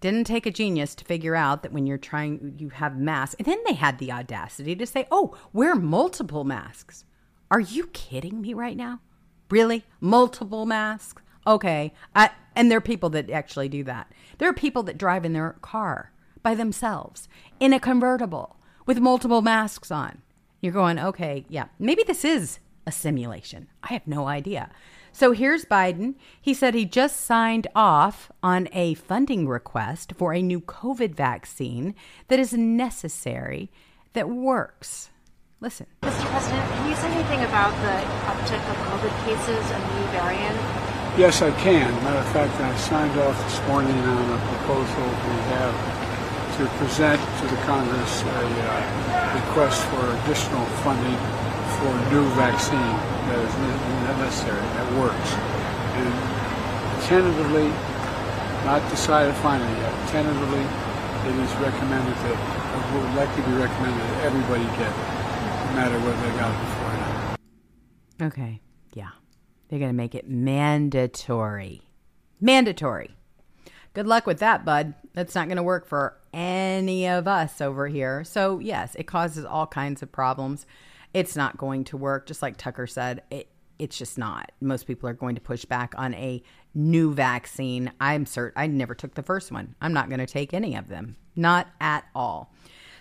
[0.01, 3.37] Didn't take a genius to figure out that when you're trying, you have masks.
[3.39, 7.05] And then they had the audacity to say, oh, wear multiple masks.
[7.49, 8.99] Are you kidding me right now?
[9.49, 9.85] Really?
[10.01, 11.23] Multiple masks?
[11.47, 11.93] Okay.
[12.13, 14.11] I, and there are people that actually do that.
[14.37, 16.11] There are people that drive in their car
[16.43, 17.29] by themselves
[17.59, 20.21] in a convertible with multiple masks on.
[20.61, 23.67] You're going, okay, yeah, maybe this is a simulation.
[23.83, 24.69] I have no idea.
[25.11, 26.15] So here's Biden.
[26.39, 31.95] He said he just signed off on a funding request for a new COVID vaccine
[32.27, 33.71] that is necessary,
[34.13, 35.09] that works.
[35.59, 35.87] Listen.
[36.03, 36.25] Mr.
[36.29, 40.86] President, can you say anything about the uptick of COVID cases and the new variant?
[41.17, 41.89] Yes, I can.
[42.05, 45.73] Matter of fact, I signed off this morning on a proposal we have
[46.61, 51.17] to present to the Congress a uh, request for additional funding
[51.81, 52.93] for a new vaccine
[53.33, 53.53] that is
[54.21, 55.33] necessary, that works.
[55.97, 56.13] And
[57.09, 57.73] tentatively,
[58.61, 64.21] not decided finally yet, tentatively, it is recommended that, it would likely be recommended that
[64.29, 65.09] everybody get it,
[65.65, 67.39] no matter whether they got it before or not.
[68.29, 68.61] Okay.
[69.67, 71.81] They're going to make it mandatory.
[72.39, 73.15] Mandatory.
[73.93, 74.93] Good luck with that, bud.
[75.13, 78.23] That's not going to work for any of us over here.
[78.23, 80.65] So, yes, it causes all kinds of problems.
[81.13, 82.27] It's not going to work.
[82.27, 83.49] Just like Tucker said, it,
[83.79, 84.51] it's just not.
[84.61, 86.43] Most people are going to push back on a
[86.75, 87.91] new vaccine.
[87.99, 89.75] I'm certain I never took the first one.
[89.81, 91.15] I'm not going to take any of them.
[91.35, 92.53] Not at all.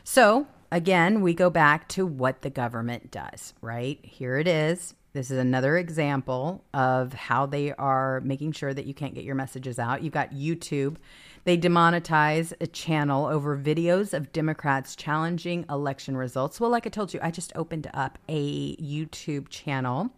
[0.03, 3.99] So, again, we go back to what the government does, right?
[4.03, 4.95] Here it is.
[5.17, 9.35] This is another example of how they are making sure that you can't get your
[9.35, 10.03] messages out.
[10.03, 10.97] You've got YouTube.
[11.45, 16.61] They demonetize a channel over videos of Democrats challenging election results.
[16.61, 20.11] Well, like I told you, I just opened up a YouTube channel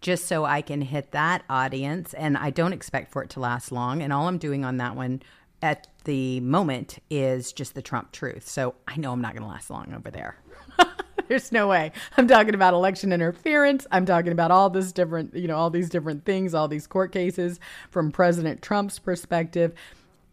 [0.00, 2.14] just so I can hit that audience.
[2.14, 4.00] And I don't expect for it to last long.
[4.00, 5.20] And all I'm doing on that one
[5.60, 8.48] at the moment is just the Trump truth.
[8.48, 10.38] So I know I'm not going to last long over there.
[11.30, 11.92] There's no way.
[12.16, 13.86] I'm talking about election interference.
[13.92, 17.12] I'm talking about all this different, you know, all these different things, all these court
[17.12, 19.72] cases from President Trump's perspective.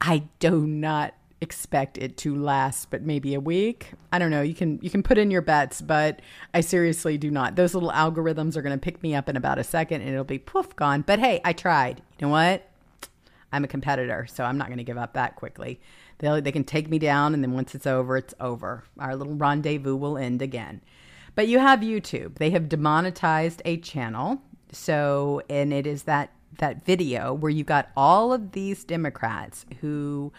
[0.01, 3.91] I do not expect it to last but maybe a week.
[4.11, 4.41] I don't know.
[4.41, 6.23] You can you can put in your bets, but
[6.55, 7.55] I seriously do not.
[7.55, 10.23] Those little algorithms are going to pick me up in about a second and it'll
[10.23, 11.03] be poof gone.
[11.03, 12.01] But hey, I tried.
[12.17, 12.67] You know what?
[13.51, 15.79] I'm a competitor, so I'm not going to give up that quickly.
[16.19, 18.83] They they can take me down, and then once it's over, it's over.
[18.99, 20.81] Our little rendezvous will end again.
[21.35, 22.39] But you have YouTube.
[22.39, 24.41] They have demonetized a channel.
[24.71, 30.33] So, and it is that that video where you got all of these Democrats who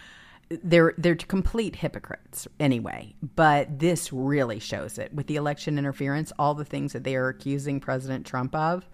[0.48, 3.14] they're they're complete hypocrites anyway.
[3.36, 7.28] But this really shows it with the election interference, all the things that they are
[7.28, 8.88] accusing President Trump of.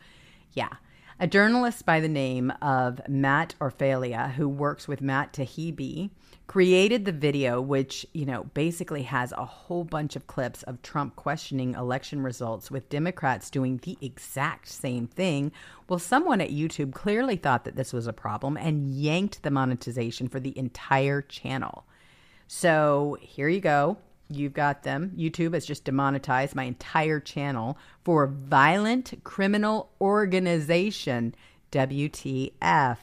[0.53, 0.75] Yeah,
[1.19, 6.11] a journalist by the name of Matt Orfalea, who works with Matt Taibbi,
[6.47, 11.17] created the video, which, you know, basically has a whole bunch of clips of Trump
[11.17, 15.53] questioning election results with Democrats doing the exact same thing.
[15.89, 20.29] Well, someone at YouTube clearly thought that this was a problem and yanked the monetization
[20.29, 21.85] for the entire channel.
[22.47, 23.97] So here you go.
[24.29, 25.13] You've got them.
[25.17, 31.35] YouTube has just demonetized my entire channel for violent criminal organization,
[31.73, 32.99] WTF.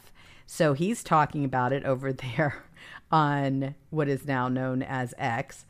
[0.46, 2.64] So he's talking about it over there
[3.12, 5.66] on what is now known as X.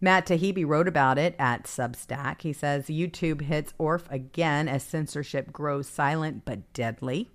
[0.00, 2.42] Matt Taibbi wrote about it at Substack.
[2.42, 7.28] He says YouTube hits ORF again as censorship grows silent but deadly.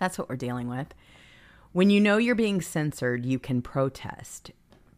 [0.00, 0.88] That's what we're dealing with.
[1.72, 4.50] When you know you're being censored, you can protest.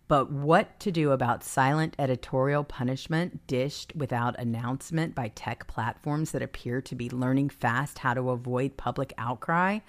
[0.09, 6.43] But what to do about silent editorial punishment dished without announcement by tech platforms that
[6.43, 9.81] appear to be learning fast how to avoid public outcry?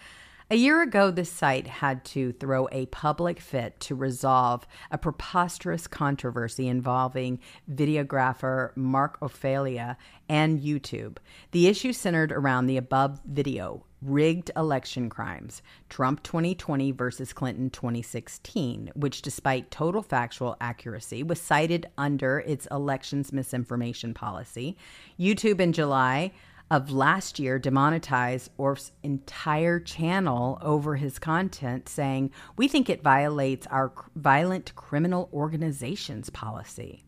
[0.50, 5.88] A year ago, this site had to throw a public fit to resolve a preposterous
[5.88, 9.98] controversy involving videographer Mark Ophelia
[10.30, 11.18] and YouTube.
[11.52, 18.92] The issue centered around the above video, rigged election crimes, Trump 2020 versus Clinton 2016,
[18.96, 24.78] which, despite total factual accuracy, was cited under its elections misinformation policy.
[25.20, 26.32] YouTube in July
[26.70, 33.68] of last year demonetized Orf's entire channel over his content, saying, We think it violates
[33.68, 37.04] our violent criminal organizations policy.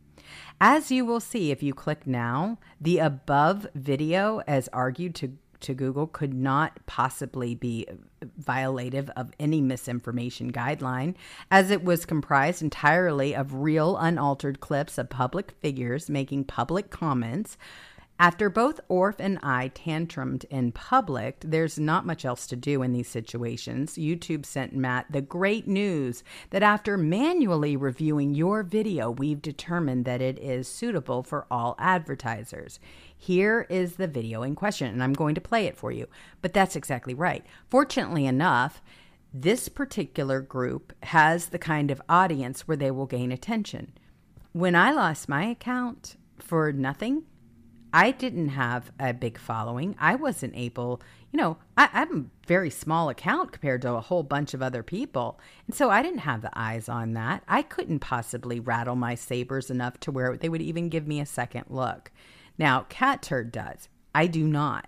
[0.62, 5.74] As you will see if you click now, the above video, as argued to to
[5.74, 7.86] Google could not possibly be
[8.42, 11.16] violative of any misinformation guideline,
[11.52, 17.58] as it was comprised entirely of real, unaltered clips of public figures making public comments
[18.20, 22.92] after both Orf and I tantrumed in public, there's not much else to do in
[22.92, 23.94] these situations.
[23.94, 30.22] YouTube sent Matt the great news that after manually reviewing your video, we've determined that
[30.22, 32.82] it is suitable for all advertisers.
[33.18, 36.08] Here is the video in question, and I'm going to play it for you.
[36.42, 37.46] But that's exactly right.
[37.70, 38.82] Fortunately enough,
[39.34, 43.94] this particular group has the kind of audience where they will gain attention.
[44.52, 47.24] When I lost my account for nothing,
[47.94, 49.96] I didn't have a big following.
[50.00, 51.02] I wasn't able,
[51.32, 54.84] you know, I, I'm a very small account compared to a whole bunch of other
[54.84, 55.40] people.
[55.66, 57.44] And so I didn't have the eyes on that.
[57.48, 61.26] I couldn't possibly rattle my sabers enough to where they would even give me a
[61.26, 62.12] second look.
[62.60, 63.90] Now, Catturd does.
[64.14, 64.88] I do not.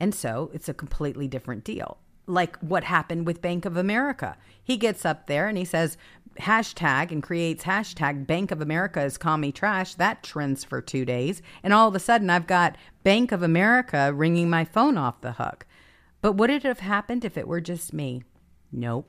[0.00, 1.98] And so it's a completely different deal.
[2.26, 4.36] Like what happened with Bank of America.
[4.62, 5.96] He gets up there and he says,
[6.40, 9.94] hashtag and creates hashtag Bank of America is call me trash.
[9.94, 11.42] That trends for two days.
[11.62, 15.32] And all of a sudden, I've got Bank of America ringing my phone off the
[15.32, 15.66] hook.
[16.20, 18.22] But would it have happened if it were just me?
[18.72, 19.08] Nope.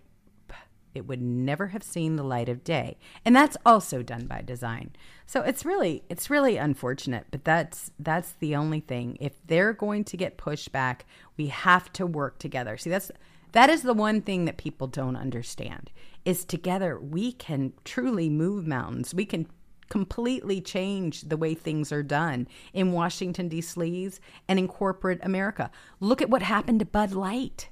[0.93, 2.97] It would never have seen the light of day.
[3.23, 4.91] And that's also done by design.
[5.25, 9.17] So it's really it's really unfortunate, but that's that's the only thing.
[9.21, 11.01] If they're going to get pushback,
[11.37, 12.77] we have to work together.
[12.77, 13.11] See, that's
[13.53, 15.91] that is the one thing that people don't understand
[16.25, 19.13] is together we can truly move mountains.
[19.13, 19.47] We can
[19.89, 24.11] completely change the way things are done in Washington, D.C.
[24.47, 25.69] and in corporate America.
[25.99, 27.69] Look at what happened to Bud Light.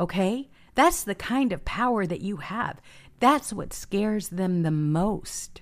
[0.00, 0.48] Okay?
[0.74, 2.80] That's the kind of power that you have.
[3.20, 5.60] That's what scares them the most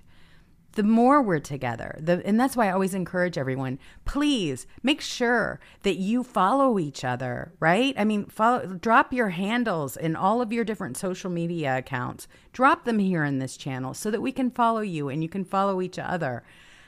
[0.76, 1.98] the more we're together.
[1.98, 7.02] The, and that's why I always encourage everyone, please make sure that you follow each
[7.02, 7.94] other, right?
[7.98, 12.28] I mean, follow, drop your handles in all of your different social media accounts.
[12.52, 15.44] Drop them here in this channel so that we can follow you and you can
[15.44, 16.44] follow each other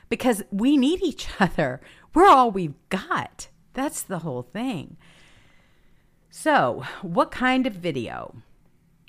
[0.07, 1.81] because we need each other.
[2.13, 3.49] We're all we've got.
[3.73, 4.97] That's the whole thing.
[6.29, 8.43] So, what kind of video?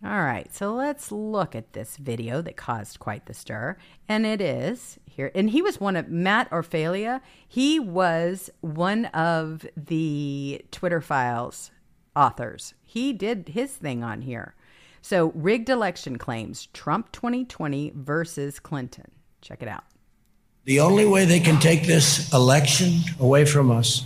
[0.03, 3.77] All right, so let's look at this video that caused quite the stir.
[4.09, 5.31] And it is here.
[5.35, 7.21] And he was one of Matt Orfalea.
[7.47, 11.71] He was one of the Twitter files
[12.17, 12.73] authors.
[12.83, 14.55] He did his thing on here.
[15.03, 19.11] So, rigged election claims Trump 2020 versus Clinton.
[19.41, 19.85] Check it out.
[20.65, 24.05] The only way they can take this election away from us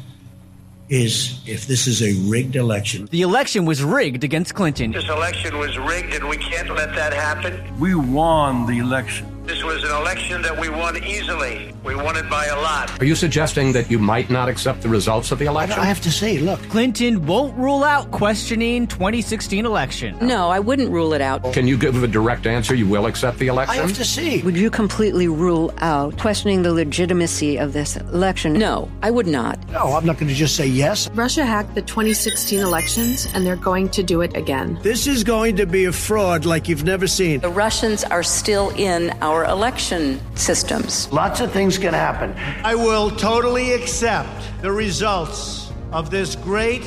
[0.89, 3.07] is if this is a rigged election.
[3.11, 4.93] The election was rigged against Clinton.
[4.93, 7.79] This election was rigged, and we can't let that happen.
[7.79, 9.34] We won the election.
[9.45, 11.75] This was an election that we won easily.
[11.85, 12.99] We won it by a lot.
[12.99, 15.79] Are you suggesting that you might not accept the results of the election?
[15.79, 16.59] I have to say, look.
[16.71, 20.17] Clinton won't rule out questioning 2016 election.
[20.23, 21.53] No, I wouldn't rule it out.
[21.53, 22.75] Can you give a direct answer?
[22.75, 23.79] You will accept the election?
[23.79, 24.41] I have to see.
[24.41, 28.55] Would you completely rule out questioning the legitimacy of this election?
[28.55, 29.59] No, I would not.
[29.69, 31.11] No, I'm not going to just say yes.
[31.11, 34.79] Russia hacked the 2016 elections, and they're going to do it again.
[34.81, 37.41] This is going to be a fraud like you've never seen.
[37.41, 41.11] The Russians are still in our our election systems.
[41.13, 42.33] Lots of things can happen.
[42.65, 44.31] I will totally accept
[44.63, 46.85] the results of this great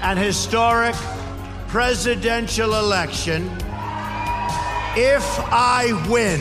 [0.00, 0.94] and historic
[1.66, 3.50] presidential election
[4.96, 6.40] if I win.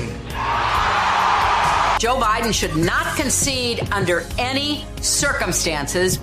[1.99, 6.19] Joe Biden should not concede under any circumstances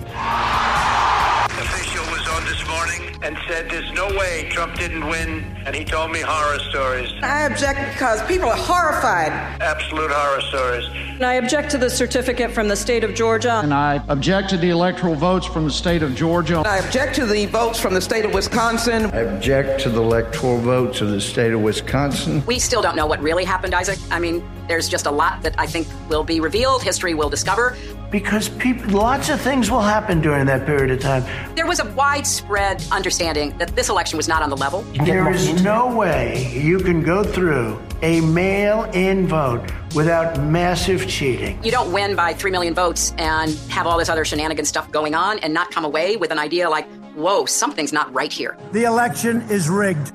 [3.21, 7.11] and said there's no way Trump didn't win, and he told me horror stories.
[7.21, 9.31] I object because people are horrified.
[9.61, 10.85] Absolute horror stories.
[11.15, 13.59] And I object to the certificate from the state of Georgia.
[13.63, 16.59] And I object to the electoral votes from the state of Georgia.
[16.59, 19.05] I object to the votes from the state of Wisconsin.
[19.07, 22.45] I object to the electoral votes of the state of Wisconsin.
[22.45, 23.97] We still don't know what really happened, Isaac.
[24.11, 27.75] I mean, there's just a lot that I think will be revealed, history will discover.
[28.11, 31.25] Because people, lots of things will happen during that period of time.
[31.55, 34.81] There was a widespread understanding that this election was not on the level.
[35.03, 41.61] There is no way you can go through a mail in vote without massive cheating.
[41.63, 45.15] You don't win by 3 million votes and have all this other shenanigan stuff going
[45.15, 48.57] on and not come away with an idea like, whoa, something's not right here.
[48.71, 50.13] The election is rigged.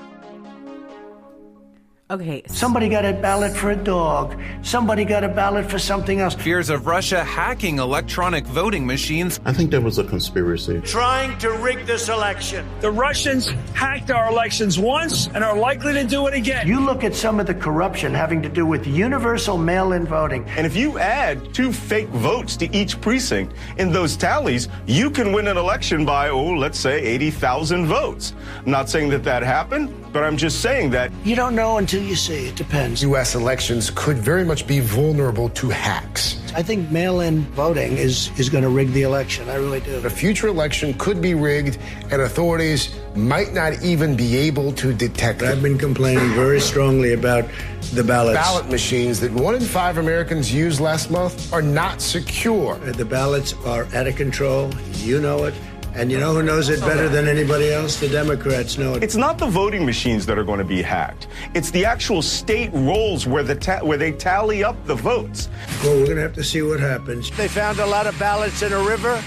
[2.13, 2.43] Okay.
[2.45, 4.39] Somebody got a ballot for a dog.
[4.61, 6.35] Somebody got a ballot for something else.
[6.35, 9.39] Fears of Russia hacking electronic voting machines.
[9.45, 10.79] I think there was a conspiracy.
[10.81, 12.67] Trying to rig this election.
[12.81, 16.67] The Russians hacked our elections once and are likely to do it again.
[16.67, 20.45] You look at some of the corruption having to do with universal mail in voting.
[20.49, 25.33] And if you add two fake votes to each precinct in those tallies, you can
[25.33, 28.35] win an election by, oh, let's say 80,000 votes.
[28.63, 31.11] I'm not saying that that happened, but I'm just saying that.
[31.25, 32.47] You don't know until you see.
[32.47, 33.01] It depends.
[33.01, 33.33] U.S.
[33.33, 36.39] elections could very much be vulnerable to hacks.
[36.55, 39.49] I think mail in voting is, is going to rig the election.
[39.49, 39.97] I really do.
[40.05, 41.79] A future election could be rigged,
[42.11, 45.49] and authorities might not even be able to detect it.
[45.49, 47.45] I've been complaining very strongly about
[47.93, 48.37] the ballots.
[48.37, 52.75] Ballot machines that one in five Americans used last month are not secure.
[52.75, 54.71] The ballots are out of control.
[54.97, 55.55] You know it.
[55.95, 57.99] And you know who knows it better than anybody else?
[57.99, 59.03] The Democrats know it.
[59.03, 61.27] It's not the voting machines that are going to be hacked.
[61.53, 65.49] It's the actual state rolls where the ta- where they tally up the votes.
[65.83, 67.29] Well, we're going to have to see what happens.
[67.37, 69.21] They found a lot of ballots in a river.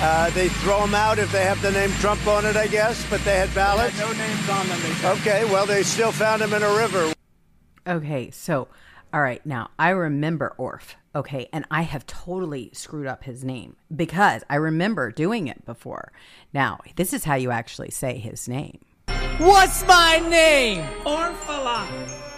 [0.00, 3.04] Uh, they throw them out if they have the name Trump on it, I guess,
[3.10, 3.98] but they had ballots.
[3.98, 4.80] They had no names on them.
[4.80, 7.12] They okay, well, they still found them in a river.
[7.86, 8.68] Okay, so,
[9.18, 10.94] all right, now I remember Orf.
[11.12, 16.12] Okay, and I have totally screwed up his name because I remember doing it before.
[16.52, 18.78] Now, this is how you actually say his name.
[19.38, 20.84] What's my name?
[21.02, 21.84] Orphala.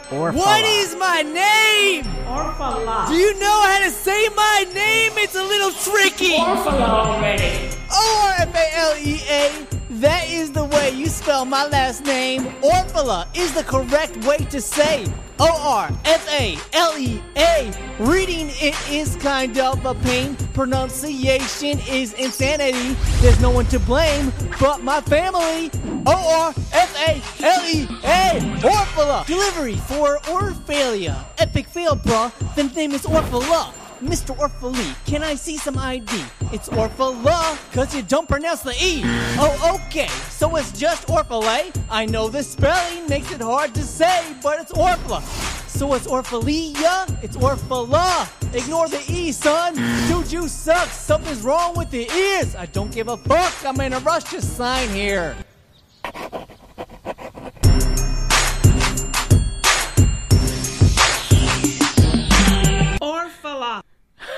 [0.09, 0.35] Orphala.
[0.35, 2.05] What is my name?
[2.24, 3.09] Orphala.
[3.09, 5.12] Do you know how to say my name?
[5.16, 6.32] It's a little tricky.
[6.32, 7.77] Orphala already.
[7.93, 9.80] O R F A L E A.
[9.95, 12.45] That is the way you spell my last name.
[12.62, 15.05] Orphala is the correct way to say
[15.41, 17.73] O R F A L E A.
[17.99, 20.37] Reading it is kind of a pain.
[20.55, 22.95] Pronunciation is insanity.
[23.21, 25.73] There's no one to blame but my family.
[26.07, 28.41] O R F A L E A.
[28.61, 29.27] Orphala.
[29.27, 31.25] Delivery for Orphalia.
[31.39, 32.31] Epic fail, bruh.
[32.55, 33.80] The name is Orphala.
[34.01, 34.35] Mr.
[34.37, 36.25] Orphalee, can I see some ID?
[36.53, 39.03] It's Orphala, cause you don't pronounce the E.
[39.39, 41.71] Oh, okay, so it's just Orphalay.
[41.91, 45.21] I know the spelling makes it hard to say, but it's Orphala.
[45.69, 48.27] So it's Orphalia, it's Orphala.
[48.55, 49.75] Ignore the E, son.
[50.09, 50.89] Dude, you suck.
[50.89, 52.57] Something's wrong with the ears.
[52.57, 53.55] I don't give a fuck.
[53.65, 55.37] I'm in a rush to sign here.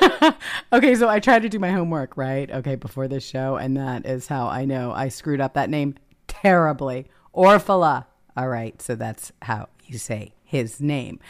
[0.73, 2.51] Okay, so I tried to do my homework, right?
[2.51, 5.97] Okay, before this show, and that is how I know I screwed up that name
[6.29, 7.09] terribly.
[7.35, 8.07] Orphala.
[8.37, 11.21] All right, so that's how you say his name.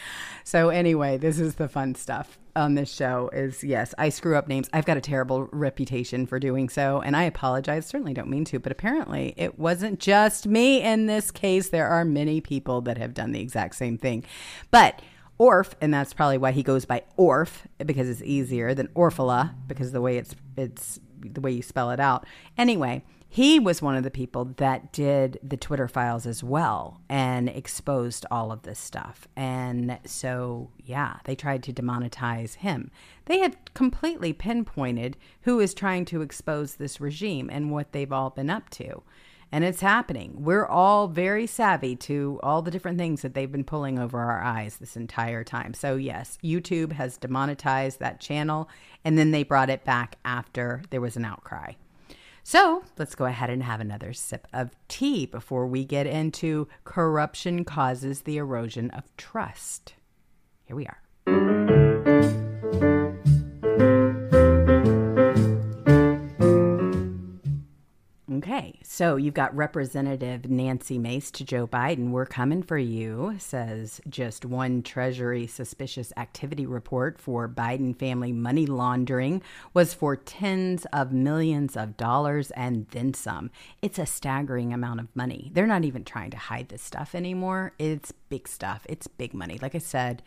[0.43, 4.47] So anyway, this is the fun stuff on this show is yes, I screw up
[4.47, 4.69] names.
[4.73, 7.85] I've got a terrible reputation for doing so, and I apologize.
[7.85, 11.69] Certainly don't mean to, but apparently it wasn't just me in this case.
[11.69, 14.23] There are many people that have done the exact same thing.
[14.71, 15.01] But
[15.37, 19.91] Orf, and that's probably why he goes by Orf because it's easier than Orphala because
[19.91, 22.25] the way it's it's the way you spell it out.
[22.57, 23.03] Anyway,
[23.33, 28.27] he was one of the people that did the Twitter files as well and exposed
[28.29, 29.27] all of this stuff.
[29.35, 32.91] And so, yeah, they tried to demonetize him.
[33.25, 38.29] They had completely pinpointed who is trying to expose this regime and what they've all
[38.29, 39.01] been up to.
[39.53, 40.33] And it's happening.
[40.39, 44.41] We're all very savvy to all the different things that they've been pulling over our
[44.41, 45.75] eyes this entire time.
[45.75, 48.67] So, yes, YouTube has demonetized that channel
[49.05, 51.73] and then they brought it back after there was an outcry.
[52.41, 57.63] So let's go ahead and have another sip of tea before we get into corruption
[57.63, 59.93] causes the erosion of trust.
[60.65, 61.62] Here we are.
[68.43, 72.09] Okay, so you've got Representative Nancy Mace to Joe Biden.
[72.09, 78.65] We're coming for you, says just one Treasury suspicious activity report for Biden family money
[78.65, 79.41] laundering
[79.73, 83.49] was for tens of millions of dollars and then some.
[83.81, 85.49] It's a staggering amount of money.
[85.53, 87.71] They're not even trying to hide this stuff anymore.
[87.79, 89.57] It's big stuff, it's big money.
[89.61, 90.21] Like I said,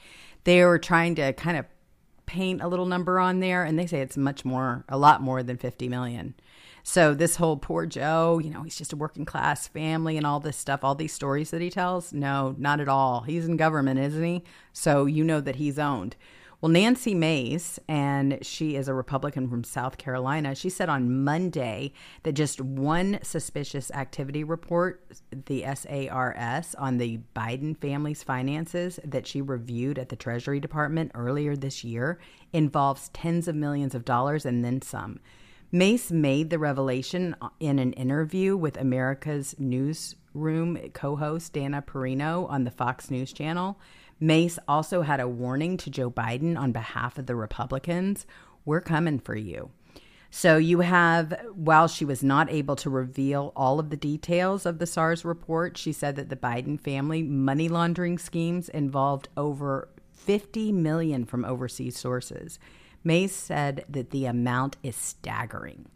[0.45, 1.67] they were trying to kind of
[2.25, 5.43] paint a little number on there, and they say it's much more, a lot more
[5.43, 6.35] than 50 million.
[6.89, 10.39] So this whole poor Joe, you know, he's just a working class family and all
[10.39, 12.13] this stuff, all these stories that he tells.
[12.13, 13.23] No, not at all.
[13.23, 14.45] He's in government, isn't he?
[14.73, 16.15] So you know that he's owned.
[16.61, 21.93] Well, Nancy Mace, and she is a Republican from South Carolina, she said on Monday
[22.23, 25.05] that just one suspicious activity report,
[25.47, 31.57] the SARS, on the Biden family's finances that she reviewed at the Treasury Department earlier
[31.57, 32.21] this year
[32.53, 35.19] involves tens of millions of dollars and then some.
[35.73, 42.65] Mace made the revelation in an interview with America's Newsroom co host Dana Perino on
[42.65, 43.79] the Fox News channel,
[44.21, 48.27] Mace also had a warning to Joe Biden on behalf of the Republicans
[48.65, 49.71] we're coming for you.
[50.31, 54.79] So you have, while she was not able to reveal all of the details of
[54.79, 60.73] the SARS report, she said that the Biden family money laundering schemes involved over 50
[60.73, 62.59] million from overseas sources.
[63.07, 65.87] Mace said that the amount is staggering.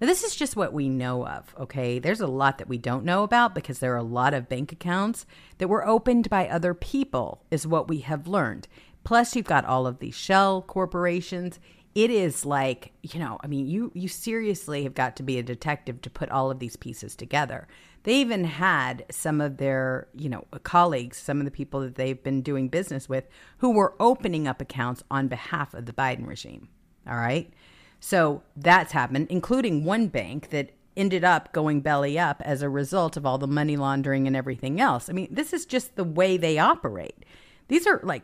[0.00, 1.98] Now, this is just what we know of, okay?
[1.98, 4.70] There's a lot that we don't know about because there are a lot of bank
[4.70, 5.26] accounts
[5.58, 8.68] that were opened by other people, is what we have learned.
[9.02, 11.58] Plus, you've got all of these shell corporations
[11.94, 15.42] it is like you know i mean you you seriously have got to be a
[15.42, 17.66] detective to put all of these pieces together.
[18.02, 22.22] They even had some of their you know colleagues some of the people that they've
[22.22, 26.68] been doing business with who were opening up accounts on behalf of the biden regime
[27.08, 27.52] all right?
[27.98, 33.16] So that's happened including one bank that ended up going belly up as a result
[33.16, 35.10] of all the money laundering and everything else.
[35.10, 37.24] I mean this is just the way they operate.
[37.68, 38.22] These are like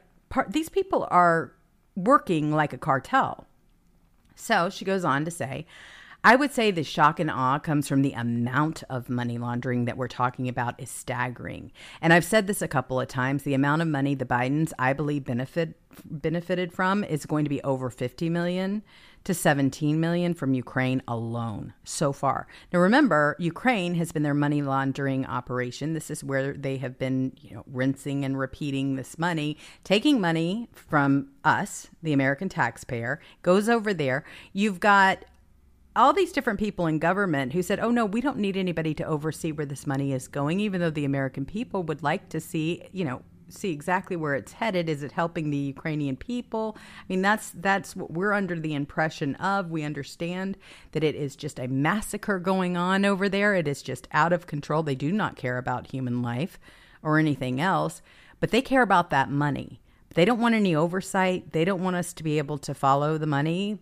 [0.49, 1.53] these people are
[1.95, 3.47] working like a cartel
[4.37, 5.67] so she goes on to say,
[6.25, 9.97] I would say the shock and awe comes from the amount of money laundering that
[9.97, 11.71] we're talking about is staggering.
[12.01, 14.93] And I've said this a couple of times, the amount of money the Bidens I
[14.93, 18.83] believe benefit benefited from is going to be over 50 million
[19.27, 22.47] to 17 million from Ukraine alone so far.
[22.73, 25.95] Now remember, Ukraine has been their money laundering operation.
[25.95, 30.69] This is where they have been, you know, rinsing and repeating this money, taking money
[30.73, 34.25] from us, the American taxpayer, goes over there.
[34.53, 35.25] You've got
[35.97, 39.05] all these different people in government who said, oh, no, we don't need anybody to
[39.05, 42.85] oversee where this money is going, even though the American people would like to see,
[42.93, 44.89] you know, see exactly where it's headed.
[44.89, 46.77] Is it helping the Ukrainian people?
[46.79, 49.71] I mean, that's that's what we're under the impression of.
[49.71, 50.57] We understand
[50.93, 53.55] that it is just a massacre going on over there.
[53.55, 54.83] It is just out of control.
[54.83, 56.59] They do not care about human life
[57.03, 58.03] or anything else,
[58.41, 59.81] but they care about that money.
[60.15, 61.53] They don't want any oversight.
[61.53, 63.79] They don't want us to be able to follow the money.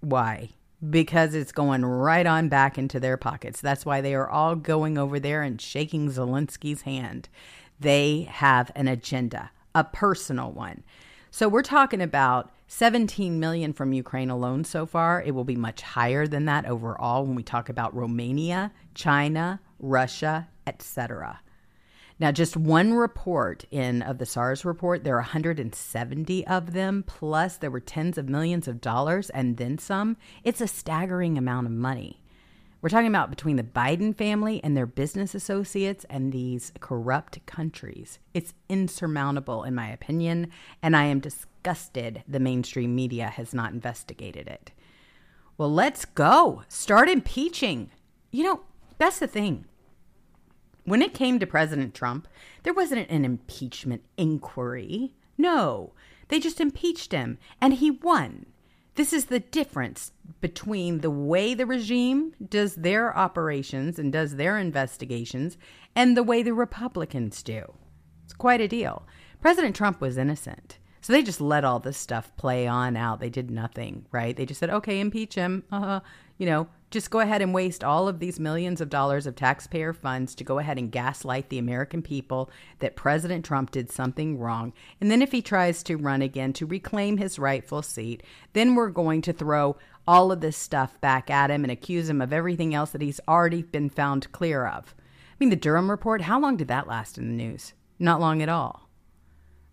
[0.00, 0.50] Why?
[0.90, 3.62] Because it's going right on back into their pockets.
[3.62, 7.30] That's why they are all going over there and shaking Zelensky's hand.
[7.80, 10.82] They have an agenda, a personal one.
[11.30, 15.22] So we're talking about 17 million from Ukraine alone so far.
[15.22, 20.48] It will be much higher than that overall when we talk about Romania, China, Russia,
[20.66, 21.40] etc.
[22.20, 27.56] Now, just one report in of the SARS report, there are 170 of them, plus
[27.56, 30.16] there were tens of millions of dollars and then some.
[30.44, 32.22] It's a staggering amount of money.
[32.84, 38.18] We're talking about between the Biden family and their business associates and these corrupt countries.
[38.34, 40.50] It's insurmountable, in my opinion,
[40.82, 44.70] and I am disgusted the mainstream media has not investigated it.
[45.56, 46.64] Well, let's go.
[46.68, 47.90] Start impeaching.
[48.30, 48.60] You know,
[48.98, 49.64] that's the thing.
[50.84, 52.28] When it came to President Trump,
[52.64, 55.14] there wasn't an impeachment inquiry.
[55.38, 55.94] No,
[56.28, 58.44] they just impeached him, and he won.
[58.96, 64.56] This is the difference between the way the regime does their operations and does their
[64.56, 65.56] investigations
[65.96, 67.74] and the way the Republicans do.
[68.24, 69.02] It's quite a deal.
[69.40, 70.78] President Trump was innocent.
[71.00, 73.20] So they just let all this stuff play on out.
[73.20, 74.34] They did nothing, right?
[74.34, 75.64] They just said, okay, impeach him.
[75.70, 76.00] Uh,
[76.38, 79.92] you know, just go ahead and waste all of these millions of dollars of taxpayer
[79.92, 82.48] funds to go ahead and gaslight the American people
[82.78, 84.72] that President Trump did something wrong.
[85.00, 88.22] And then if he tries to run again to reclaim his rightful seat,
[88.52, 89.76] then we're going to throw
[90.06, 93.20] all of this stuff back at him and accuse him of everything else that he's
[93.26, 94.94] already been found clear of.
[95.32, 97.72] I mean, the Durham report, how long did that last in the news?
[97.98, 98.83] Not long at all.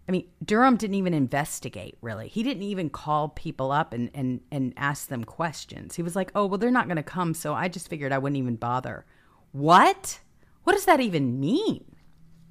[0.07, 2.27] I mean, Durham didn't even investigate, really.
[2.27, 5.95] He didn't even call people up and, and, and ask them questions.
[5.95, 8.17] He was like, oh, well, they're not going to come, so I just figured I
[8.17, 9.05] wouldn't even bother.
[9.51, 10.19] What?
[10.63, 11.95] What does that even mean?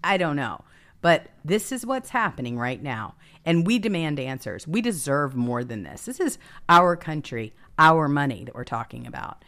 [0.03, 0.65] I don't know.
[1.03, 3.15] But this is what's happening right now.
[3.45, 4.69] And we demand answers.
[4.69, 6.05] We deserve more than this.
[6.05, 9.45] This is our country, our money that we're talking about.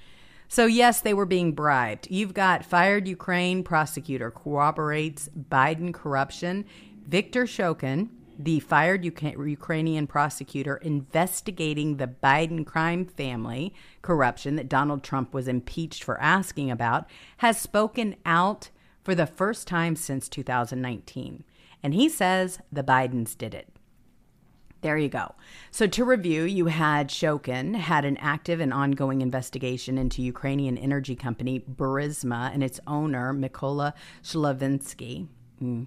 [0.48, 2.08] So, yes, they were being bribed.
[2.10, 6.66] You've got fired Ukraine prosecutor corroborates Biden corruption.
[7.06, 8.08] Viktor Shokin,
[8.38, 16.02] the fired Ukrainian prosecutor investigating the Biden crime family corruption that Donald Trump was impeached
[16.02, 17.08] for asking about,
[17.38, 18.70] has spoken out
[19.02, 21.44] for the first time since 2019.
[21.82, 23.68] And he says the Bidens did it.
[24.80, 25.36] There you go.
[25.70, 31.14] So to review, you had Shokin had an active and ongoing investigation into Ukrainian energy
[31.14, 33.92] company Burisma and its owner Mykola
[34.24, 35.28] Shlevinsky.
[35.62, 35.86] Mm.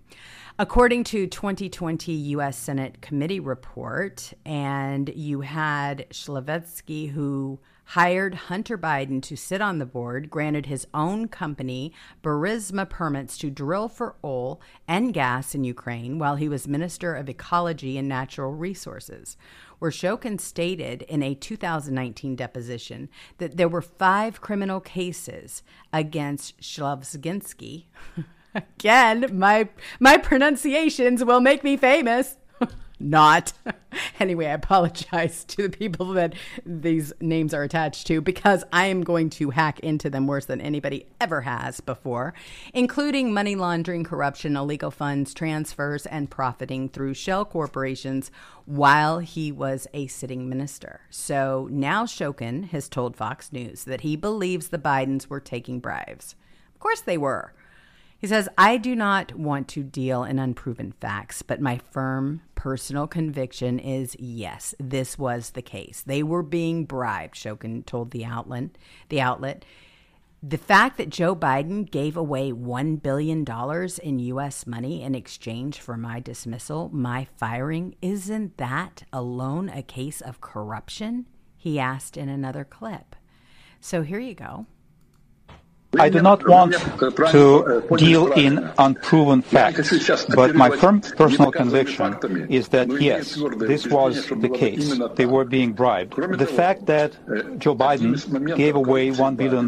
[0.58, 2.58] According to 2020 U.S.
[2.58, 9.86] Senate committee report, and you had Shlevinsky who hired Hunter Biden to sit on the
[9.86, 11.94] board, granted his own company
[12.24, 17.30] Burisma permits to drill for oil and gas in Ukraine while he was Minister of
[17.30, 19.36] Ecology and Natural Resources
[19.80, 27.86] where Shokin stated in a 2019 deposition that there were five criminal cases against Shlovsginsky.
[28.56, 29.70] Again, my
[30.00, 32.38] my pronunciations will make me famous
[33.00, 33.54] not.
[34.20, 36.34] anyway, I apologize to the people that
[36.66, 40.62] these names are attached to because I am going to hack into them worse than
[40.62, 42.34] anybody ever has before,
[42.74, 48.32] including money laundering, corruption, illegal funds, transfers, and profiting through shell corporations
[48.66, 51.02] while he was a sitting minister.
[51.10, 56.36] So now Shokin has told Fox News that he believes the Bidens were taking bribes.
[56.74, 57.54] Of course they were.
[58.18, 63.08] He says, I do not want to deal in unproven facts, but my firm personal
[63.08, 66.02] conviction is yes, this was the case.
[66.02, 68.78] They were being bribed, Shokin told the outlet.
[69.10, 69.66] The outlet.
[70.42, 73.46] The fact that Joe Biden gave away $1 billion
[74.04, 74.68] in U.S.
[74.68, 81.26] money in exchange for my dismissal, my firing, isn't that alone a case of corruption?
[81.58, 83.16] He asked in another clip.
[83.82, 84.68] So here you go.
[86.00, 86.74] I do not want
[87.32, 92.18] to deal in unproven facts, but my firm personal conviction
[92.50, 95.00] is that yes, this was the case.
[95.16, 96.16] They were being bribed.
[96.16, 97.14] The fact that
[97.60, 99.66] Joe Biden gave away $1 billion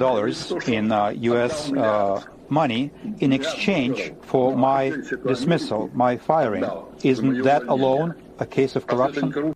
[0.68, 1.72] in uh, U.S.
[1.72, 4.94] Uh, money in exchange for my
[5.26, 6.66] dismissal, my firing,
[7.04, 9.54] isn't that alone a case of corruption?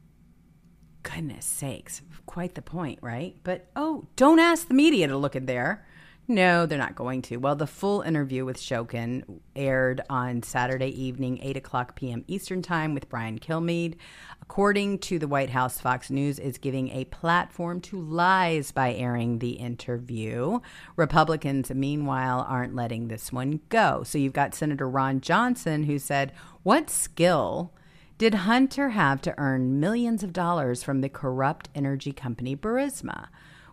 [1.03, 3.35] Goodness sakes, quite the point, right?
[3.43, 5.85] But oh, don't ask the media to look in there.
[6.31, 7.35] No, they're not going to.
[7.35, 12.23] Well, the full interview with Shokin aired on Saturday evening, 8 o'clock p.m.
[12.25, 13.95] Eastern Time with Brian Kilmeade.
[14.41, 19.39] According to the White House, Fox News is giving a platform to lies by airing
[19.39, 20.61] the interview.
[20.95, 24.03] Republicans, meanwhile, aren't letting this one go.
[24.03, 26.31] So you've got Senator Ron Johnson who said,
[26.63, 27.73] What skill
[28.17, 33.27] did Hunter have to earn millions of dollars from the corrupt energy company Burisma?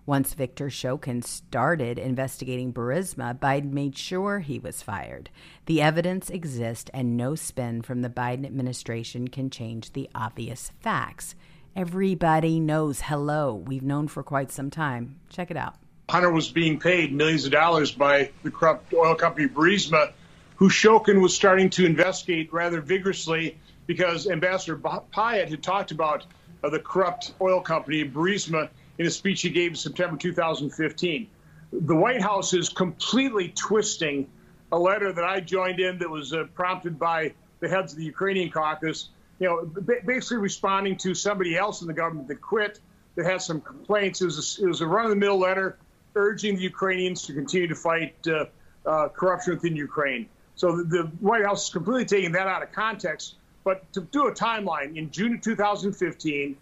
[0.08, 5.28] Once Victor Shokin started investigating Burisma, Biden made sure he was fired.
[5.66, 11.34] The evidence exists, and no spin from the Biden administration can change the obvious facts.
[11.76, 13.54] Everybody knows hello.
[13.54, 15.20] We've known for quite some time.
[15.28, 15.74] Check it out.
[16.08, 20.12] Hunter was being paid millions of dollars by the corrupt oil company Burisma,
[20.56, 26.24] who Shokin was starting to investigate rather vigorously because Ambassador Pyatt had talked about
[26.64, 31.28] uh, the corrupt oil company Burisma in a speech he gave in September 2015.
[31.72, 34.28] The White House is completely twisting
[34.72, 38.04] a letter that I joined in that was uh, prompted by the heads of the
[38.04, 39.08] Ukrainian caucus,
[39.38, 39.64] you know,
[40.04, 42.80] basically responding to somebody else in the government that quit
[43.14, 44.20] that had some complaints.
[44.20, 45.78] It was a, a run-of-the-mill letter
[46.14, 48.46] urging the Ukrainians to continue to fight uh,
[48.86, 50.28] uh, corruption within Ukraine.
[50.54, 53.36] So the, the White House is completely taking that out of context.
[53.64, 56.56] But to do a timeline, in June of 2015,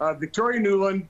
[0.00, 1.06] uh, Victoria Nuland,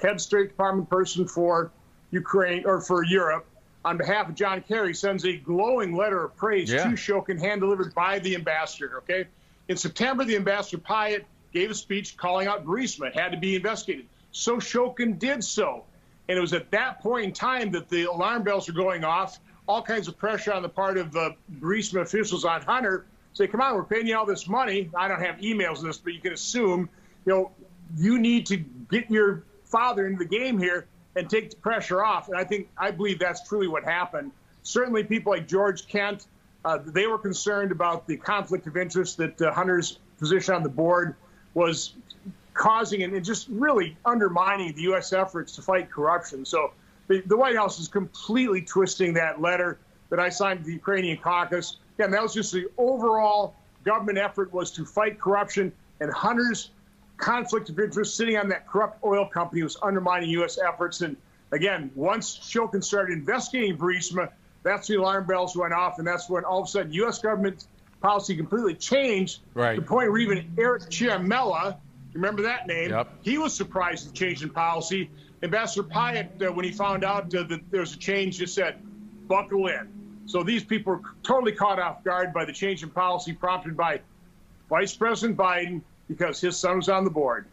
[0.00, 1.70] head State Department person for
[2.10, 3.46] Ukraine or for Europe,
[3.84, 6.84] on behalf of John Kerry, sends a glowing letter of praise yeah.
[6.84, 8.98] to Shokin, hand delivered by the ambassador.
[8.98, 9.26] Okay.
[9.68, 13.08] In September, the ambassador Pyatt gave a speech calling out Burisma.
[13.08, 14.06] It had to be investigated.
[14.32, 15.84] So Shokin did so.
[16.28, 19.38] And it was at that point in time that the alarm bells were going off.
[19.66, 23.06] All kinds of pressure on the part of uh, Burisma officials on Hunter.
[23.32, 24.90] Say, come on, we're paying you all this money.
[24.94, 26.88] I don't have emails of this, but you can assume,
[27.24, 27.50] you know,
[27.96, 28.56] you need to
[28.90, 30.86] get your father into the game here
[31.16, 32.28] and take the pressure off.
[32.28, 34.32] And I think I believe that's truly what happened.
[34.62, 36.26] Certainly, people like George Kent,
[36.64, 40.68] uh, they were concerned about the conflict of interest that uh, Hunter's position on the
[40.68, 41.14] board
[41.54, 41.94] was
[42.54, 45.12] causing and, just really undermining the U.S.
[45.12, 46.44] efforts to fight corruption.
[46.44, 46.72] So
[47.06, 49.78] the, the, White House is completely twisting that letter
[50.10, 51.78] that I signed to the Ukrainian caucus.
[51.98, 53.54] Again, that was just the overall
[53.84, 56.70] government effort was to fight corruption, and Hunter's
[57.18, 60.58] conflict of interest sitting on that corrupt oil company was undermining U.S.
[60.58, 61.02] efforts.
[61.02, 61.16] And
[61.52, 64.30] again, once Shokin started investigating Burisma,
[64.62, 67.18] that's the alarm bells went off, and that's when all of a sudden U.S.
[67.18, 67.66] government
[68.00, 69.40] policy completely changed.
[69.54, 69.74] Right.
[69.74, 71.76] To the point where even Eric Ciamella,
[72.12, 72.90] remember that name?
[72.90, 73.10] Yep.
[73.22, 75.10] He was surprised at the change in policy.
[75.42, 78.80] Ambassador Pyatt, uh, when he found out uh, that there was a change, just said,
[79.28, 79.88] "Buckle in."
[80.26, 84.00] So these people were totally caught off guard by the change in policy prompted by
[84.68, 87.46] Vice President Biden because his son was on the board.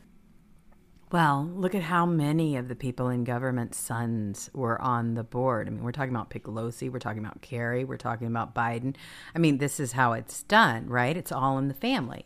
[1.11, 5.67] Well, look at how many of the people in government sons were on the board.
[5.67, 8.95] I mean, we're talking about Pelosi, we're talking about Kerry, we're talking about Biden.
[9.35, 11.15] I mean, this is how it's done, right?
[11.15, 12.25] It's all in the family.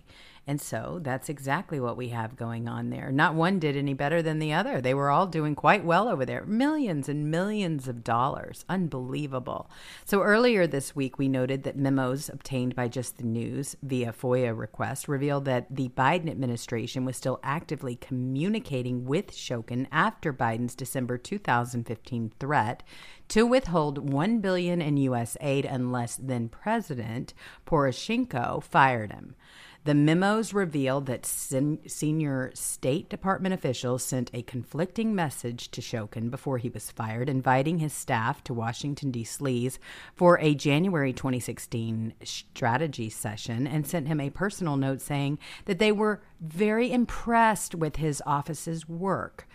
[0.50, 3.12] And so that's exactly what we have going on there.
[3.12, 4.82] Not one did any better than the other.
[4.82, 6.44] They were all doing quite well over there.
[6.44, 8.66] Millions and millions of dollars.
[8.68, 9.70] Unbelievable.
[10.06, 14.58] So earlier this week, we noted that memos obtained by Just the News via FOIA
[14.58, 21.20] request revealed that the Biden administration was still actively communicating with Shokin after Biden's December
[21.20, 22.82] 2015 threat
[23.28, 27.36] to withhold 1 billion in US aid unless then President
[27.68, 29.36] Poroshenko fired him.
[29.86, 36.30] The memos reveal that sen- senior State Department officials sent a conflicting message to Shokin
[36.30, 39.72] before he was fired, inviting his staff to Washington, D.C.
[40.16, 45.94] for a January 2016 strategy session and sent him a personal note saying that they
[45.94, 49.48] were very impressed with his office's work.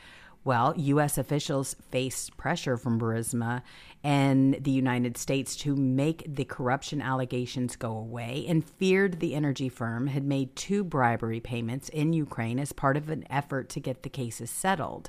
[0.42, 1.16] Well, U.S.
[1.16, 3.62] officials faced pressure from Burisma
[4.04, 9.70] and the United States to make the corruption allegations go away and feared the energy
[9.70, 14.02] firm had made two bribery payments in Ukraine as part of an effort to get
[14.02, 15.08] the cases settled.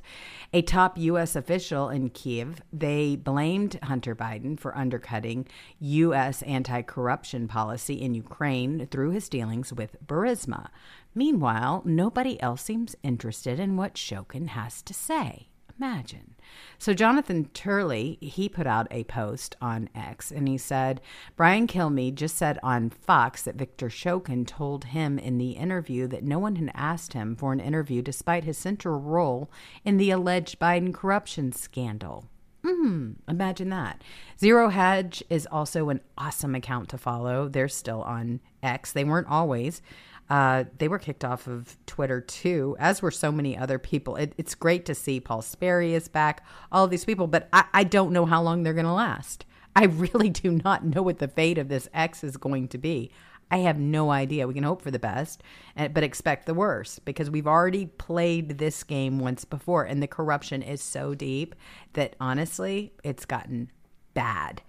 [0.54, 1.36] A top U.S.
[1.36, 5.46] official in Kiev, they blamed Hunter Biden for undercutting
[5.80, 6.42] U.S.
[6.44, 10.70] anti corruption policy in Ukraine through his dealings with Burisma.
[11.14, 15.50] Meanwhile, nobody else seems interested in what Shokin has to say.
[15.78, 16.36] Imagine.
[16.78, 21.02] So Jonathan Turley, he put out a post on X and he said,
[21.36, 26.24] Brian Kilmeade just said on Fox that Victor Shokin told him in the interview that
[26.24, 29.50] no one had asked him for an interview despite his central role
[29.84, 32.26] in the alleged Biden corruption scandal.
[32.66, 34.02] Hmm, imagine that.
[34.40, 37.48] Zero Hedge is also an awesome account to follow.
[37.48, 38.92] They're still on X.
[38.92, 39.84] They weren't always.
[40.30, 44.16] Uh, they were kicked off of Twitter too, as were so many other people.
[44.16, 47.84] It, it's great to see Paul Sperry is back, all these people, but I, I
[47.84, 49.46] don't know how long they're going to last.
[49.76, 53.12] I really do not know what the fate of this X is going to be.
[53.52, 54.48] I have no idea.
[54.48, 55.44] We can hope for the best,
[55.76, 60.64] but expect the worst because we've already played this game once before, and the corruption
[60.64, 61.54] is so deep
[61.94, 63.70] that honestly, it's gotten
[64.16, 64.64] bad.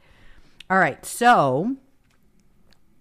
[0.68, 1.76] All right, so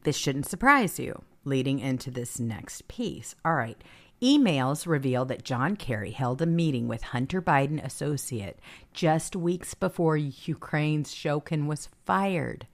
[0.03, 3.35] this shouldn't surprise you leading into this next piece.
[3.43, 3.81] All right.
[4.21, 8.59] Emails reveal that John Kerry held a meeting with Hunter Biden associate
[8.93, 12.65] just weeks before Ukraine's Shokin was fired.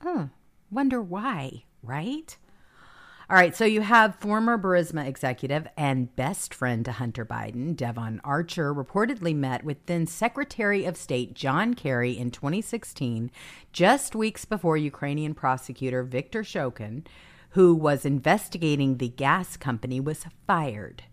[0.00, 0.26] Huh.
[0.70, 2.36] Wonder why, right?
[3.28, 8.20] All right, so you have former Burisma executive and best friend to Hunter Biden, Devon
[8.22, 13.32] Archer, reportedly met with then Secretary of State John Kerry in 2016,
[13.72, 17.04] just weeks before Ukrainian prosecutor Viktor Shokin
[17.56, 21.04] who was investigating the gas company, was fired.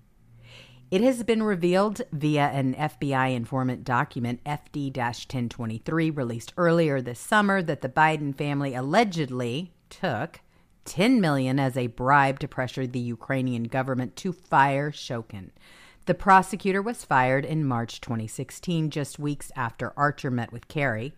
[0.91, 7.61] It has been revealed via an FBI informant document, FD 1023, released earlier this summer,
[7.61, 10.41] that the Biden family allegedly took
[10.83, 15.51] 10 million as a bribe to pressure the Ukrainian government to fire Shokin.
[16.05, 21.13] The prosecutor was fired in March 2016, just weeks after Archer met with Kerry.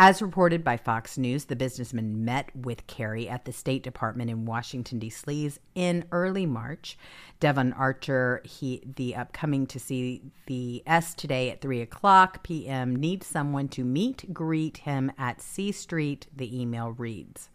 [0.00, 4.44] As reported by Fox News, the businessman met with Kerry at the State Department in
[4.44, 5.54] Washington, D.C.
[5.74, 6.96] in early March.
[7.40, 13.26] Devon Archer, he the upcoming to see the S today at 3 o'clock p.m., needs
[13.26, 17.50] someone to meet, greet him at C Street, the email reads.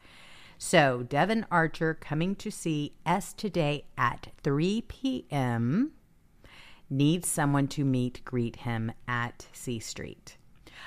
[0.57, 5.93] So, Devon Archer coming to see S today at 3 p.m.
[6.93, 10.37] needs someone to meet, greet him at C Street.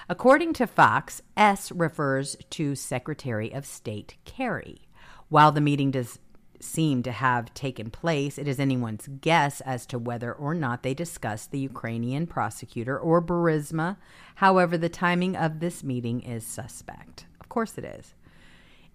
[0.08, 4.82] According to Fox, S refers to Secretary of State Kerry.
[5.28, 6.18] While the meeting does
[6.60, 10.94] seem to have taken place, it is anyone's guess as to whether or not they
[10.94, 13.96] discussed the Ukrainian prosecutor or Burisma.
[14.36, 17.26] However, the timing of this meeting is suspect.
[17.40, 18.14] Of course, it is.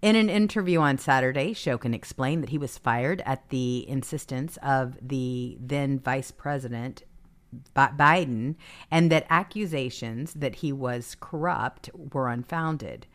[0.02, 4.98] In an interview on Saturday, Shokin explained that he was fired at the insistence of
[5.00, 7.04] the then Vice President
[7.76, 8.56] Biden
[8.90, 13.06] and that accusations that he was corrupt were unfounded.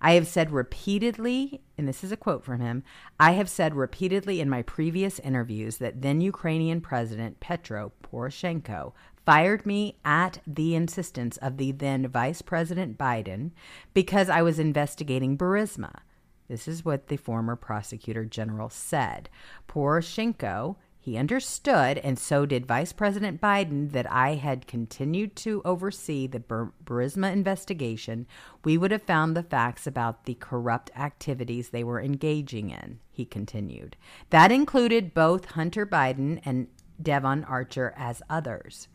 [0.00, 2.84] I have said repeatedly, and this is a quote from him
[3.18, 8.92] I have said repeatedly in my previous interviews that then Ukrainian President Petro Poroshenko
[9.24, 13.50] fired me at the insistence of the then Vice President Biden
[13.94, 16.02] because I was investigating Burisma.
[16.48, 19.28] This is what the former prosecutor general said.
[19.68, 26.26] Poroshenko he understood, and so did Vice President Biden, that I had continued to oversee
[26.26, 28.26] the Bur- Burisma investigation.
[28.64, 33.24] We would have found the facts about the corrupt activities they were engaging in, he
[33.24, 33.94] continued.
[34.30, 36.66] That included both Hunter Biden and
[37.00, 38.88] Devon Archer as others.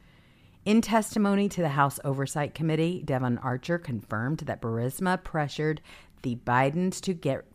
[0.66, 5.80] In testimony to the House Oversight Committee, Devon Archer confirmed that Burisma pressured
[6.22, 7.46] the Bidens to get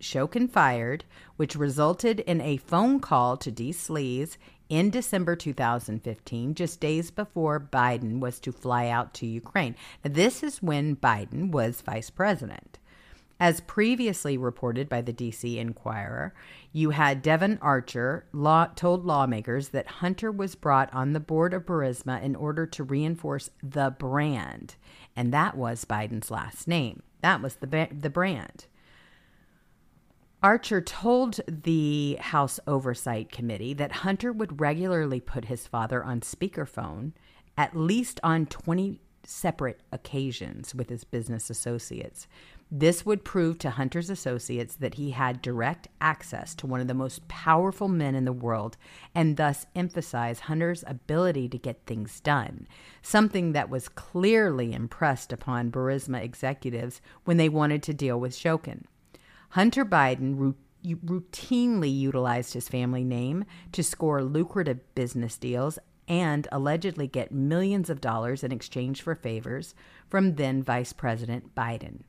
[0.00, 1.04] Shokin fired,
[1.36, 4.36] which resulted in a phone call to Sleaze
[4.68, 9.74] in December 2015, just days before Biden was to fly out to Ukraine.
[10.04, 12.78] Now, this is when Biden was vice president.
[13.40, 16.34] As previously reported by the DC Inquirer,
[16.72, 21.64] you had Devon Archer law, told lawmakers that Hunter was brought on the board of
[21.64, 24.74] Burisma in order to reinforce the brand,
[25.14, 27.02] and that was Biden's last name.
[27.20, 28.66] That was the the brand.
[30.40, 37.12] Archer told the House Oversight Committee that Hunter would regularly put his father on speakerphone,
[37.56, 42.28] at least on 20 separate occasions with his business associates.
[42.70, 46.92] This would prove to Hunter's associates that he had direct access to one of the
[46.92, 48.76] most powerful men in the world
[49.14, 52.68] and thus emphasize Hunter's ability to get things done,
[53.00, 58.84] something that was clearly impressed upon Burisma executives when they wanted to deal with Shokin.
[59.50, 60.54] Hunter Biden
[60.84, 68.02] routinely utilized his family name to score lucrative business deals and allegedly get millions of
[68.02, 69.74] dollars in exchange for favors
[70.08, 72.00] from then Vice President Biden.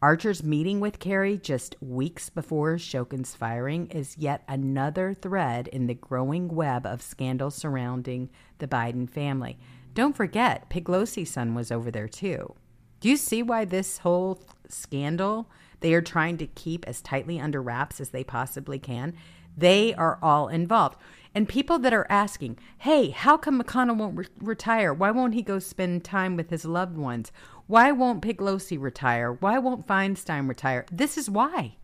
[0.00, 5.94] Archer's meeting with Kerry just weeks before Shokin's firing is yet another thread in the
[5.94, 9.58] growing web of scandals surrounding the Biden family.
[9.94, 12.54] Don't forget, Peglosi's son was over there too.
[13.00, 15.48] Do you see why this whole scandal
[15.80, 19.14] they are trying to keep as tightly under wraps as they possibly can.
[19.56, 20.98] They are all involved.
[21.34, 24.94] And people that are asking, hey, how come McConnell won't re- retire?
[24.94, 27.30] Why won't he go spend time with his loved ones?
[27.68, 29.32] Why won't Piglosi retire?
[29.32, 30.86] Why won't Feinstein retire?
[30.90, 31.76] This is why.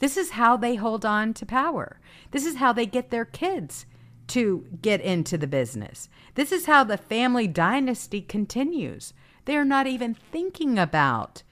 [0.00, 2.00] This is how they hold on to power.
[2.32, 3.86] This is how they get their kids
[4.28, 6.08] to get into the business.
[6.34, 9.14] This is how the family dynasty continues.
[9.44, 11.44] They are not even thinking about,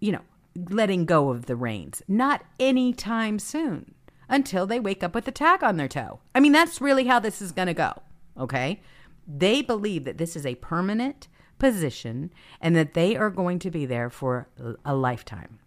[0.00, 0.22] you know,
[0.56, 2.02] letting go of the reins.
[2.08, 3.94] Not anytime soon
[4.28, 6.20] until they wake up with a tag on their toe.
[6.34, 7.92] I mean, that's really how this is going to go.
[8.38, 8.80] Okay.
[9.28, 11.28] They believe that this is a permanent
[11.64, 12.30] position
[12.60, 14.46] and that they are going to be there for
[14.84, 15.58] a lifetime.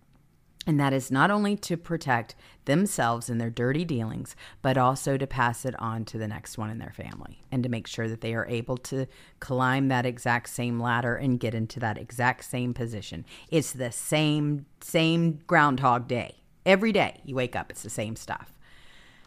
[0.68, 5.26] And that is not only to protect themselves and their dirty dealings, but also to
[5.26, 8.22] pass it on to the next one in their family and to make sure that
[8.22, 9.08] they are able to
[9.40, 13.26] climb that exact same ladder and get into that exact same position.
[13.50, 16.36] It's the same, same groundhog day.
[16.64, 18.54] Every day you wake up, it's the same stuff.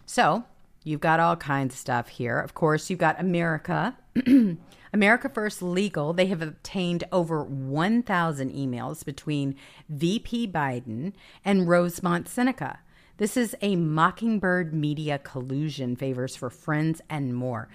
[0.07, 0.45] So
[0.85, 2.39] you've got all kinds of stuff here.
[2.39, 3.97] Of course, you've got America.
[4.93, 9.55] America First Legal, they have obtained over 1,000 emails between
[9.89, 11.13] VP Biden
[11.45, 12.81] and Rosemont Seneca.
[13.19, 17.69] This is a Mockingbird media collusion favors for friends and more.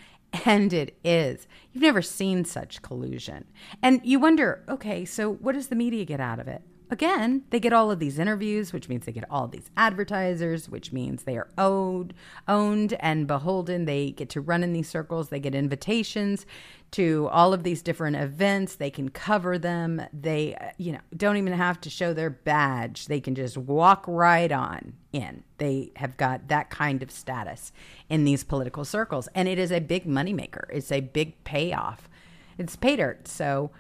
[0.43, 1.47] And it is.
[1.71, 3.45] You've never seen such collusion.
[3.81, 6.61] And you wonder okay, so what does the media get out of it?
[6.89, 10.91] Again, they get all of these interviews, which means they get all these advertisers, which
[10.91, 12.13] means they are owed,
[12.47, 13.85] owned and beholden.
[13.85, 15.29] They get to run in these circles.
[15.29, 16.45] They get invitations
[16.91, 18.75] to all of these different events.
[18.75, 20.01] They can cover them.
[20.13, 23.07] They, uh, you know, don't even have to show their badge.
[23.07, 25.43] They can just walk right on in.
[25.57, 27.71] They have got that kind of status
[28.09, 29.27] in these political circles.
[29.35, 30.65] And it is a big moneymaker.
[30.71, 32.09] It's a big payoff.
[32.57, 33.27] It's pay dirt.
[33.27, 33.71] So,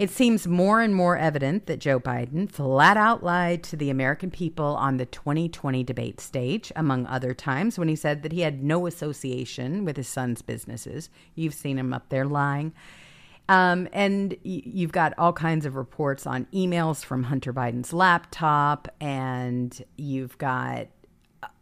[0.00, 4.30] it seems more and more evident that Joe Biden flat out lied to the American
[4.30, 8.64] people on the 2020 debate stage, among other times, when he said that he had
[8.64, 11.10] no association with his son's businesses.
[11.34, 12.72] You've seen him up there lying.
[13.50, 19.84] Um, and you've got all kinds of reports on emails from Hunter Biden's laptop, and
[19.98, 20.86] you've got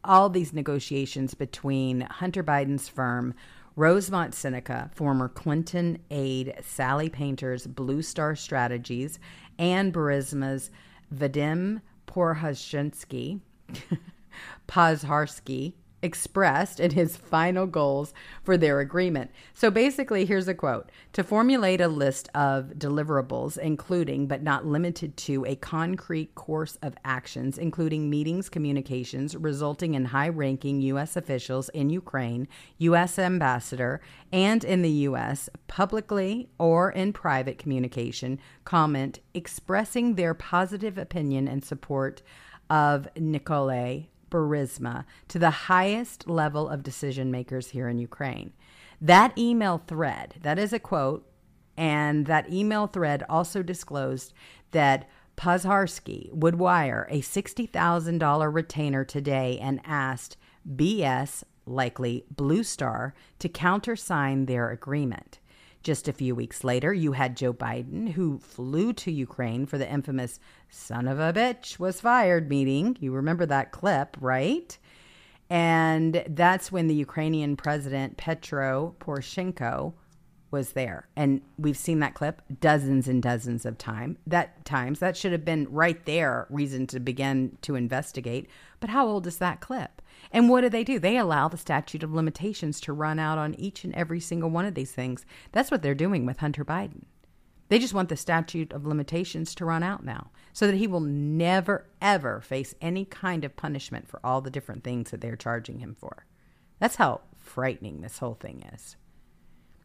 [0.05, 3.35] all these negotiations between Hunter Biden's firm,
[3.79, 9.21] Rosemont Seneca, former Clinton aide Sally Painter's Blue Star Strategies,
[9.57, 10.73] and Burisma's
[11.15, 13.39] Vadim Porhashinsky,
[14.69, 18.13] Pozharsky, expressed in his final goals
[18.43, 19.31] for their agreement.
[19.55, 25.17] So basically, here's a quote To formulate a list of deliverables, including but not limited
[25.19, 31.17] to a concrete course of actions, including meetings, communications resulting in high ranking U.S.
[31.17, 33.19] officials in Ukraine, U.S.
[33.19, 34.01] ambassador,
[34.33, 41.65] and in the U.S., publicly or in private communication, comment expressing their positive opinion and
[41.65, 42.23] support
[42.71, 43.71] of Nicole
[44.31, 48.53] Burisma to the highest level of decision makers here in Ukraine.
[49.01, 51.31] That email thread, that is a quote,
[51.77, 54.33] and that email thread also disclosed
[54.73, 60.37] that Pozharsky would wire a $60,000 retainer today and asked
[60.69, 65.39] BS, likely Blue Star, to countersign their agreement.
[65.83, 69.91] Just a few weeks later, you had Joe Biden, who flew to Ukraine for the
[69.91, 72.97] infamous son of a bitch was fired meeting.
[73.01, 74.77] You remember that clip, right?
[75.49, 79.95] And that's when the Ukrainian president, Petro Poroshenko,
[80.51, 81.09] was there.
[81.15, 84.99] And we've seen that clip dozens and dozens of time that times.
[84.99, 88.49] That should have been right there, reason to begin to investigate.
[88.81, 90.01] But how old is that clip?
[90.33, 90.99] And what do they do?
[90.99, 94.67] They allow the statute of limitations to run out on each and every single one
[94.67, 95.25] of these things.
[95.53, 97.05] That's what they're doing with Hunter Biden.
[97.69, 101.01] They just want the statute of limitations to run out now so that he will
[101.01, 105.79] never, ever face any kind of punishment for all the different things that they're charging
[105.79, 106.25] him for.
[106.79, 108.97] That's how frightening this whole thing is.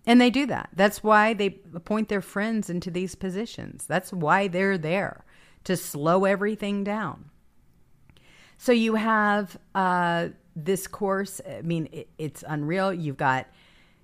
[0.05, 0.69] And they do that.
[0.73, 3.85] That's why they appoint their friends into these positions.
[3.85, 5.25] That's why they're there
[5.63, 7.29] to slow everything down.
[8.63, 11.41] So you have uh, this course.
[11.45, 12.93] I mean, it, it's unreal.
[12.93, 13.47] You've got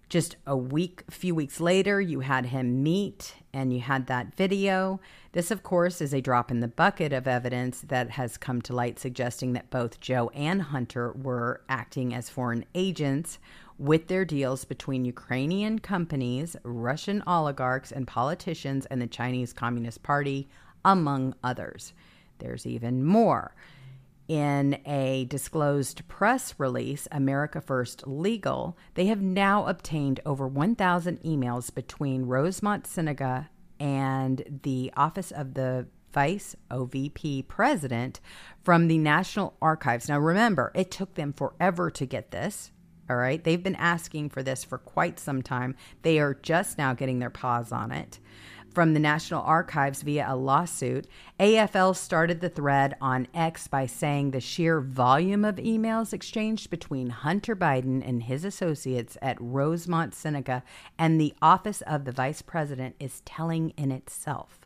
[0.09, 4.99] just a week, few weeks later, you had him meet and you had that video.
[5.31, 8.75] This, of course, is a drop in the bucket of evidence that has come to
[8.75, 13.39] light suggesting that both Joe and Hunter were acting as foreign agents
[13.77, 20.49] with their deals between Ukrainian companies, Russian oligarchs, and politicians, and the Chinese Communist Party,
[20.83, 21.93] among others.
[22.39, 23.53] There's even more.
[24.29, 31.73] In a disclosed press release, America First Legal, they have now obtained over 1,000 emails
[31.73, 33.49] between Rosemont Seneca
[33.79, 38.19] and the Office of the Vice OVP President
[38.61, 40.07] from the National Archives.
[40.07, 42.71] Now, remember, it took them forever to get this.
[43.09, 43.43] All right.
[43.43, 45.75] They've been asking for this for quite some time.
[46.03, 48.19] They are just now getting their paws on it
[48.79, 51.05] from the National Archives via a lawsuit.
[51.37, 57.09] AFL started the thread on X by saying the sheer volume of emails exchanged between
[57.09, 60.63] Hunter Biden and his associates at Rosemont Seneca
[60.97, 64.58] and the office of the vice president is telling in itself.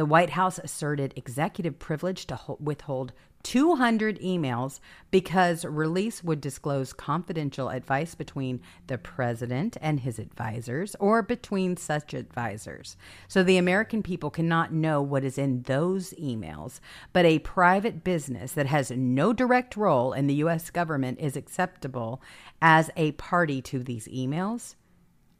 [0.00, 3.12] The White House asserted executive privilege to withhold
[3.42, 4.80] 200 emails
[5.10, 12.14] because release would disclose confidential advice between the president and his advisors or between such
[12.14, 12.96] advisors.
[13.28, 16.80] So the American people cannot know what is in those emails,
[17.12, 20.70] but a private business that has no direct role in the U.S.
[20.70, 22.22] government is acceptable
[22.62, 24.76] as a party to these emails?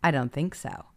[0.04, 0.89] I don't think so.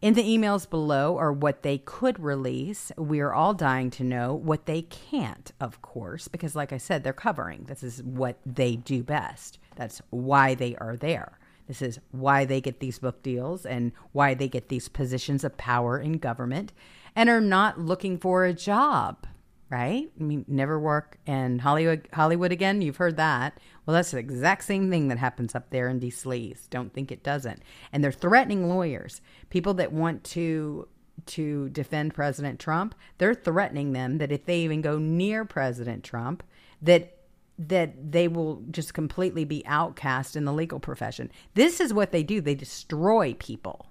[0.00, 2.92] In the emails below are what they could release.
[2.96, 7.12] We're all dying to know what they can't, of course, because, like I said, they're
[7.12, 7.64] covering.
[7.64, 9.58] This is what they do best.
[9.74, 11.40] That's why they are there.
[11.66, 15.56] This is why they get these book deals and why they get these positions of
[15.56, 16.72] power in government
[17.16, 19.26] and are not looking for a job
[19.70, 20.10] right?
[20.18, 22.80] I mean, never work in Hollywood, Hollywood again.
[22.80, 23.58] You've heard that.
[23.84, 26.68] Well, that's the exact same thing that happens up there in these sleaze.
[26.70, 27.62] Don't think it doesn't.
[27.92, 30.88] And they're threatening lawyers, people that want to
[31.26, 32.94] to defend President Trump.
[33.18, 36.42] They're threatening them that if they even go near President Trump,
[36.80, 37.14] that
[37.58, 41.30] that they will just completely be outcast in the legal profession.
[41.54, 42.40] This is what they do.
[42.40, 43.86] They destroy people.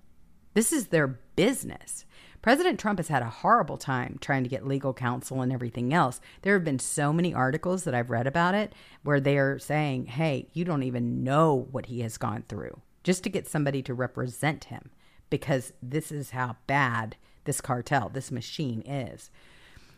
[0.54, 2.06] This is their business.
[2.48, 6.22] President Trump has had a horrible time trying to get legal counsel and everything else.
[6.44, 8.72] There have been so many articles that I've read about it
[9.04, 13.30] where they're saying, hey, you don't even know what he has gone through just to
[13.30, 14.92] get somebody to represent him
[15.30, 19.30] because this is how bad this cartel, this machine is.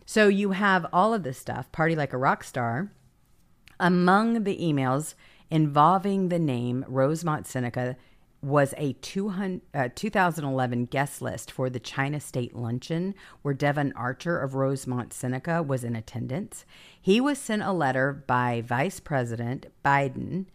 [0.07, 2.91] So you have all of this stuff, Party Like a Rock Star.
[3.79, 5.13] Among the emails
[5.51, 7.95] involving the name Rosemont Seneca,
[8.41, 14.39] was a 200, uh, 2011 guest list for the China State Luncheon, where Devon Archer
[14.39, 16.65] of Rosemont Seneca was in attendance.
[17.01, 20.45] He was sent a letter by Vice President Biden,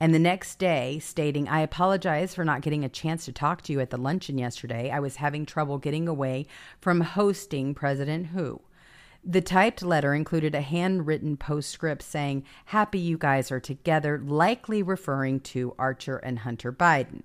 [0.00, 3.72] and the next day stating, I apologize for not getting a chance to talk to
[3.72, 4.90] you at the luncheon yesterday.
[4.90, 6.46] I was having trouble getting away
[6.80, 8.60] from hosting President Hu.
[9.26, 15.40] The typed letter included a handwritten postscript saying, Happy you guys are together, likely referring
[15.40, 17.22] to Archer and Hunter Biden.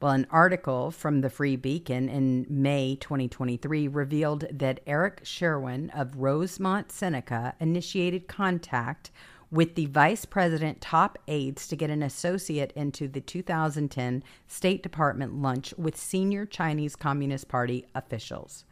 [0.00, 6.16] Well, an article from the Free Beacon in May 2023 revealed that Eric Schwerin of
[6.16, 9.10] Rosemont Seneca initiated contact
[9.50, 15.34] with the vice president top aides to get an associate into the 2010 State Department
[15.34, 18.64] lunch with senior Chinese Communist Party officials.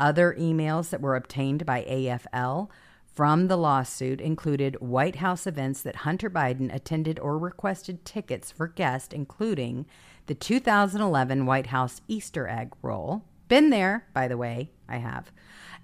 [0.00, 2.68] Other emails that were obtained by AFL
[3.04, 8.66] from the lawsuit included White House events that Hunter Biden attended or requested tickets for
[8.66, 9.84] guests, including
[10.26, 13.24] the 2011 White House Easter egg roll.
[13.48, 15.30] Been there, by the way, I have.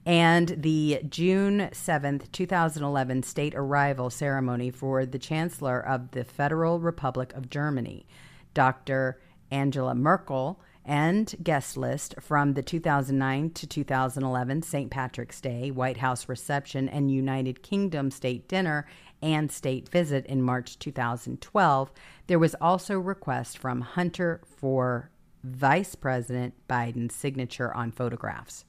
[0.07, 7.35] And the June 7th, 2011 state arrival ceremony for the Chancellor of the Federal Republic
[7.35, 8.07] of Germany,
[8.55, 9.21] Dr.
[9.51, 14.91] Angela Merkel, and guest list from the 2009 to 2011 St.
[14.91, 18.87] Patrick's Day White House reception and United Kingdom state dinner
[19.21, 21.93] and state visit in March 2012,
[22.29, 25.11] there was also request from Hunter for
[25.43, 28.65] Vice President Biden's signature on photographs.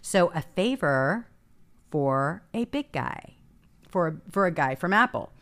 [0.00, 1.26] So a favor
[1.90, 3.34] for a big guy,
[3.88, 5.32] for for a guy from Apple.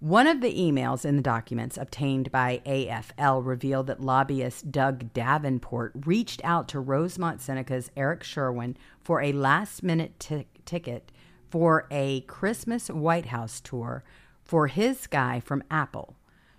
[0.00, 5.90] One of the emails in the documents obtained by AFL revealed that lobbyist Doug Davenport
[6.06, 11.10] reached out to Rosemont Seneca's Eric Schwerin for a last minute t- ticket
[11.50, 14.04] for a Christmas White House tour
[14.44, 16.14] for his guy from Apple.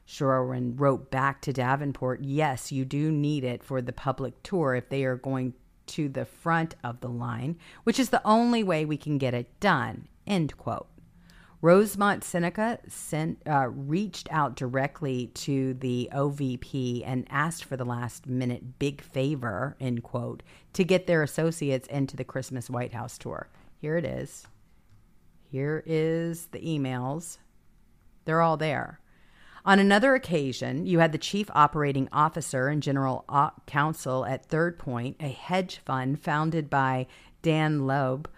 [0.05, 4.89] Schwerin wrote back to Davenport, Yes, you do need it for the public tour if
[4.89, 5.53] they are going
[5.87, 9.57] to the front of the line, which is the only way we can get it
[9.61, 10.09] done.
[10.27, 10.87] End quote.
[11.61, 18.27] Rosemont Seneca sent, uh, reached out directly to the OVP and asked for the last
[18.27, 20.41] minute big favor, end quote,
[20.73, 23.49] to get their associates into the Christmas White House tour.
[23.77, 24.47] Here it is.
[25.51, 27.39] Here is the emails.
[28.23, 29.01] They're all there.
[29.65, 33.25] On another occasion, you had the chief operating officer and general
[33.65, 37.07] counsel at Third Point, a hedge fund founded by
[37.41, 38.29] Dan Loeb,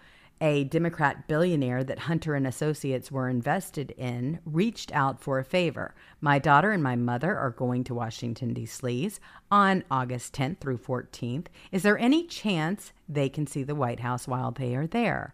[0.42, 5.94] a Democrat billionaire that Hunter and Associates were invested in, reached out for a favor.
[6.20, 9.12] My daughter and my mother are going to Washington, D.C.
[9.52, 11.46] on August 10th through 14th.
[11.70, 15.32] Is there any chance they can see the White House while they are there?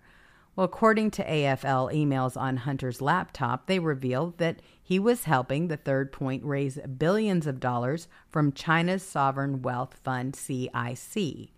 [0.55, 5.79] Well, according to AFL emails on Hunter's laptop, they revealed that he was helping the
[5.79, 11.49] Third Point raise billions of dollars from China's sovereign wealth fund, CIC.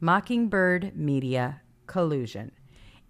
[0.00, 2.52] Mockingbird Media Collusion.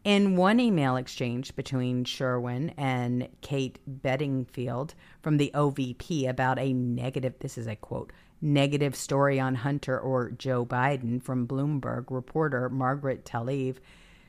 [0.05, 7.35] In one email exchange between Schwerin and Kate Bedingfield from the OVP about a negative,
[7.39, 13.25] this is a quote, negative story on Hunter or Joe Biden from Bloomberg reporter Margaret
[13.25, 13.77] Talev,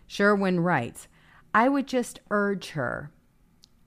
[0.08, 1.08] Schwerin writes,
[1.56, 3.12] I would just urge her,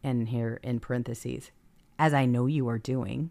[0.03, 1.53] and here in parentheses,
[2.01, 3.31] as I know you are doing,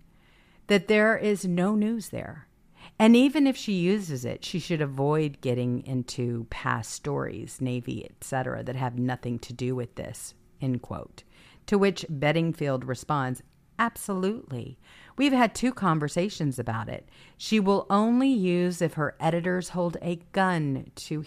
[0.68, 2.48] that there is no news there.
[2.98, 8.64] And even if she uses it, she should avoid getting into past stories, Navy, etc.,
[8.64, 10.34] that have nothing to do with this.
[10.62, 11.24] End quote.
[11.68, 13.42] To which Bedingfield responds,
[13.78, 14.78] Absolutely.
[15.18, 17.10] We've had two conversations about it.
[17.38, 21.24] She will only use if her editors hold a gun to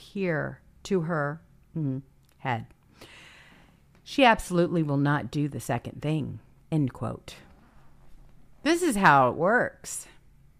[0.85, 1.41] to her
[1.77, 2.03] mm,
[2.39, 2.67] head.
[4.03, 6.41] She absolutely will not do the second thing.
[6.73, 7.35] End quote.
[8.63, 10.07] This is how it works.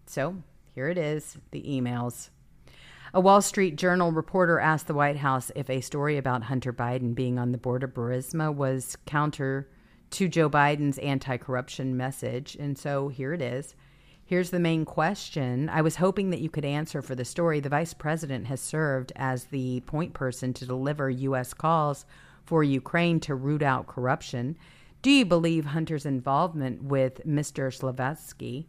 [0.05, 0.35] So
[0.79, 2.29] here it is the emails.
[3.13, 7.13] A Wall Street Journal reporter asked the White House if a story about Hunter Biden
[7.13, 9.67] being on the board of Burisma was counter
[10.11, 12.55] to Joe Biden's anti corruption message.
[12.57, 13.75] And so here it is.
[14.23, 15.67] Here's the main question.
[15.67, 17.59] I was hoping that you could answer for the story.
[17.59, 21.53] The vice president has served as the point person to deliver U.S.
[21.53, 22.05] calls
[22.45, 24.55] for Ukraine to root out corruption.
[25.01, 27.67] Do you believe Hunter's involvement with Mr.
[27.67, 28.67] Slavetsky?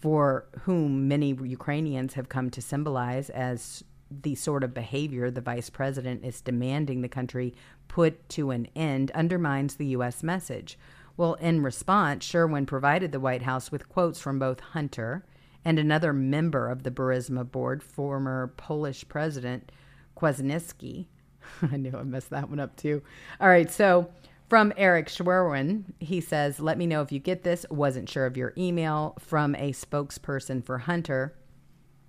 [0.00, 5.70] For whom many Ukrainians have come to symbolize as the sort of behavior the vice
[5.70, 7.54] president is demanding the country
[7.86, 10.22] put to an end undermines the U.S.
[10.22, 10.78] message.
[11.16, 15.24] Well, in response, Schwerin provided the White House with quotes from both Hunter
[15.64, 19.70] and another member of the Burisma board, former Polish President
[20.16, 21.06] Kwasniewski.
[21.62, 23.02] I knew I messed that one up too.
[23.40, 24.10] All right, so
[24.50, 27.64] from Eric Schwerin, he says, Let me know if you get this.
[27.70, 31.36] Wasn't sure of your email from a spokesperson for Hunter.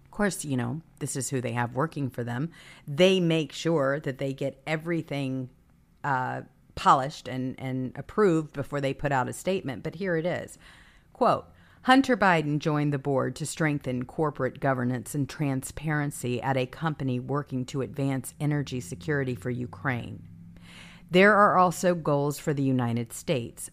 [0.03, 2.49] Of course, you know, this is who they have working for them.
[2.87, 5.49] They make sure that they get everything
[6.03, 6.41] uh,
[6.73, 9.83] polished and, and approved before they put out a statement.
[9.83, 10.57] But here it is
[11.13, 11.45] Quote,
[11.83, 17.65] Hunter Biden joined the board to strengthen corporate governance and transparency at a company working
[17.65, 20.23] to advance energy security for Ukraine.
[21.11, 23.69] There are also goals for the United States.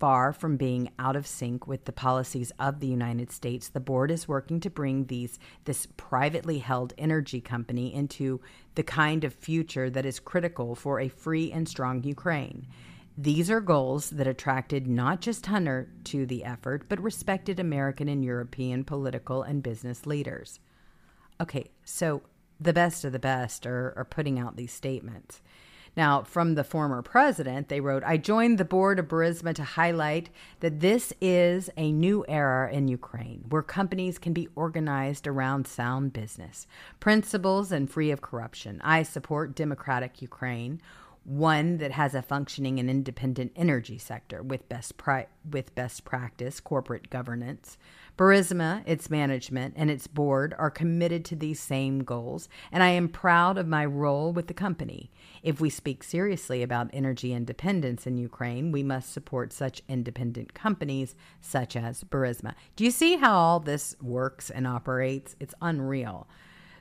[0.00, 4.10] Far from being out of sync with the policies of the United States, the board
[4.10, 8.40] is working to bring these this privately held energy company into
[8.74, 12.66] the kind of future that is critical for a free and strong Ukraine.
[13.16, 18.24] These are goals that attracted not just Hunter to the effort, but respected American and
[18.24, 20.58] European political and business leaders.
[21.40, 22.22] Okay, so
[22.58, 25.40] the best of the best are, are putting out these statements.
[25.96, 30.30] Now, from the former president, they wrote, I joined the board of Burisma to highlight
[30.60, 36.12] that this is a new era in Ukraine where companies can be organized around sound
[36.12, 36.66] business,
[37.00, 38.80] principles, and free of corruption.
[38.84, 40.80] I support democratic Ukraine
[41.24, 46.60] one that has a functioning and independent energy sector with best pri- with best practice
[46.60, 47.76] corporate governance.
[48.16, 53.08] Burisma, its management, and its board are committed to these same goals, and I am
[53.08, 55.10] proud of my role with the company.
[55.42, 61.14] If we speak seriously about energy independence in Ukraine, we must support such independent companies
[61.40, 62.54] such as Burisma.
[62.76, 65.36] Do you see how all this works and operates?
[65.40, 66.26] It's unreal.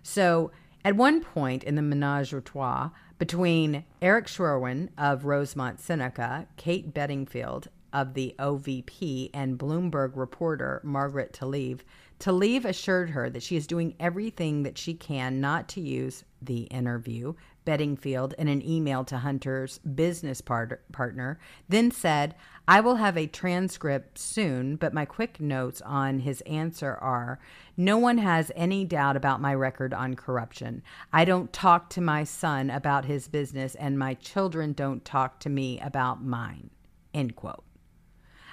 [0.04, 0.52] So,
[0.84, 6.94] at one point in the menage a trois between Eric Schwerin of Rosemont Seneca, Kate
[6.94, 11.82] Bedingfield of the OVP, and Bloomberg reporter Margaret Talev,
[12.20, 16.64] Talev assured her that she is doing everything that she can not to use the
[16.64, 17.34] interview
[17.66, 22.36] Bedingfield in an email to Hunter's business part- partner, then said,
[22.68, 27.40] I will have a transcript soon, but my quick notes on his answer are
[27.76, 30.84] No one has any doubt about my record on corruption.
[31.12, 35.50] I don't talk to my son about his business, and my children don't talk to
[35.50, 36.70] me about mine.
[37.14, 37.64] End quote.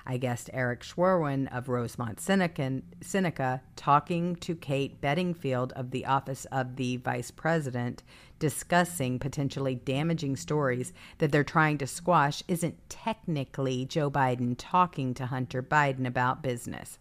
[0.09, 6.44] I guessed Eric Schwerin of Rosemont Seneca, Seneca talking to Kate Bedingfield of the Office
[6.47, 8.05] of the Vice President,
[8.39, 15.26] discussing potentially damaging stories that they're trying to squash, isn't technically Joe Biden talking to
[15.26, 17.01] Hunter Biden about business.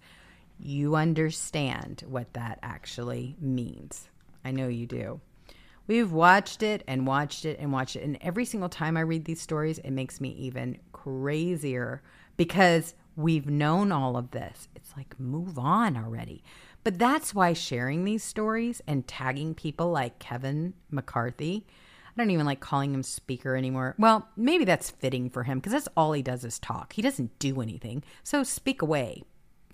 [0.59, 4.09] You understand what that actually means.
[4.43, 5.21] I know you do.
[5.87, 8.03] We've watched it and watched it and watched it.
[8.03, 12.01] And every single time I read these stories, it makes me even crazier
[12.37, 14.67] because we've known all of this.
[14.75, 16.43] It's like, move on already.
[16.83, 21.65] But that's why sharing these stories and tagging people like Kevin McCarthy,
[22.15, 23.95] I don't even like calling him speaker anymore.
[23.97, 26.93] Well, maybe that's fitting for him because that's all he does is talk.
[26.93, 28.03] He doesn't do anything.
[28.23, 29.23] So speak away.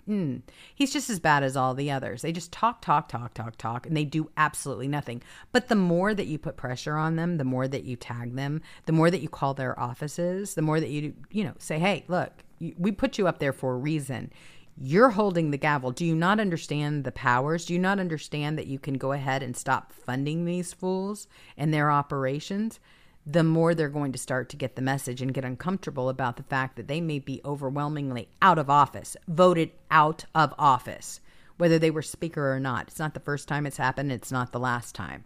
[0.08, 0.42] Mm.
[0.74, 2.22] He's just as bad as all the others.
[2.22, 5.22] They just talk, talk, talk, talk, talk, and they do absolutely nothing.
[5.52, 8.62] But the more that you put pressure on them, the more that you tag them,
[8.86, 12.04] the more that you call their offices, the more that you, you know, say, hey,
[12.08, 12.32] look,
[12.78, 14.32] we put you up there for a reason.
[14.76, 15.90] You're holding the gavel.
[15.90, 17.66] Do you not understand the powers?
[17.66, 21.26] Do you not understand that you can go ahead and stop funding these fools
[21.56, 22.80] and their operations?
[23.24, 26.42] the more they're going to start to get the message and get uncomfortable about the
[26.42, 31.20] fact that they may be overwhelmingly out of office, voted out of office,
[31.56, 32.88] whether they were speaker or not.
[32.88, 35.24] It's not the first time it's happened, it's not the last time.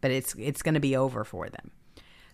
[0.00, 1.70] But it's it's going to be over for them.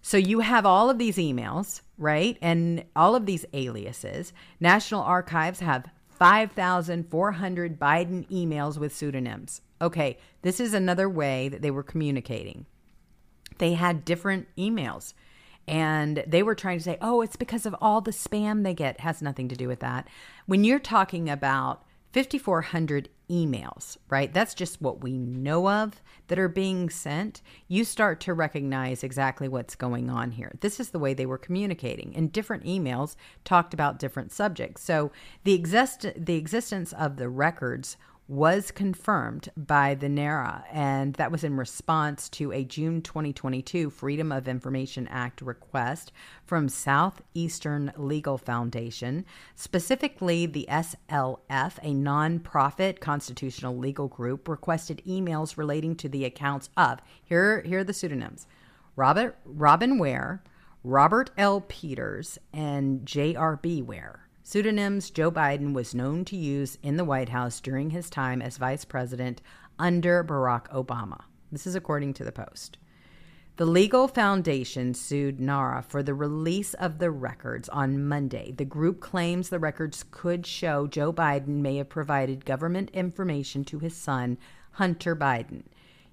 [0.06, 2.38] So you have all of these emails, right?
[2.40, 4.32] And all of these aliases.
[4.60, 9.62] National Archives have 5,400 Biden emails with pseudonyms.
[9.82, 12.66] Okay, this is another way that they were communicating
[13.58, 15.12] they had different emails
[15.66, 19.00] and they were trying to say, oh, it's because of all the spam they get.
[19.00, 20.06] Has nothing to do with that.
[20.46, 24.32] When you're talking about 5,400 emails, right?
[24.32, 27.42] That's just what we know of that are being sent.
[27.68, 30.52] You start to recognize exactly what's going on here.
[30.60, 34.82] This is the way they were communicating, and different emails talked about different subjects.
[34.82, 35.10] So
[35.44, 37.96] the exist the existence of the records
[38.28, 44.32] was confirmed by the NARA, and that was in response to a June 2022 Freedom
[44.32, 46.10] of Information Act request
[46.44, 49.24] from Southeastern Legal Foundation.
[49.54, 51.38] Specifically, the SLF,
[51.82, 57.84] a nonprofit constitutional legal group, requested emails relating to the accounts of here, here are
[57.84, 58.48] the pseudonyms
[58.96, 60.42] Robert, Robin Ware,
[60.82, 61.60] Robert L.
[61.60, 63.82] Peters, and J.R.B.
[63.82, 64.25] Ware.
[64.48, 68.58] Pseudonyms Joe Biden was known to use in the White House during his time as
[68.58, 69.42] vice president
[69.76, 71.22] under Barack Obama.
[71.50, 72.78] This is according to the Post.
[73.56, 78.52] The legal foundation sued NARA for the release of the records on Monday.
[78.52, 83.80] The group claims the records could show Joe Biden may have provided government information to
[83.80, 84.38] his son,
[84.70, 85.64] Hunter Biden.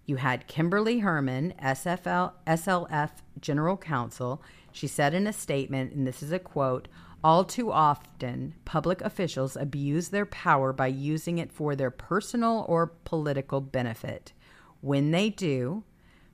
[0.08, 4.42] You had Kimberly Hermann, SFL, SLF General Counsel.
[4.72, 6.88] She said in a statement, and this is a quote
[7.24, 12.88] all too often, public officials abuse their power by using it for their personal or
[13.06, 14.34] political benefit.
[14.82, 15.84] When they do,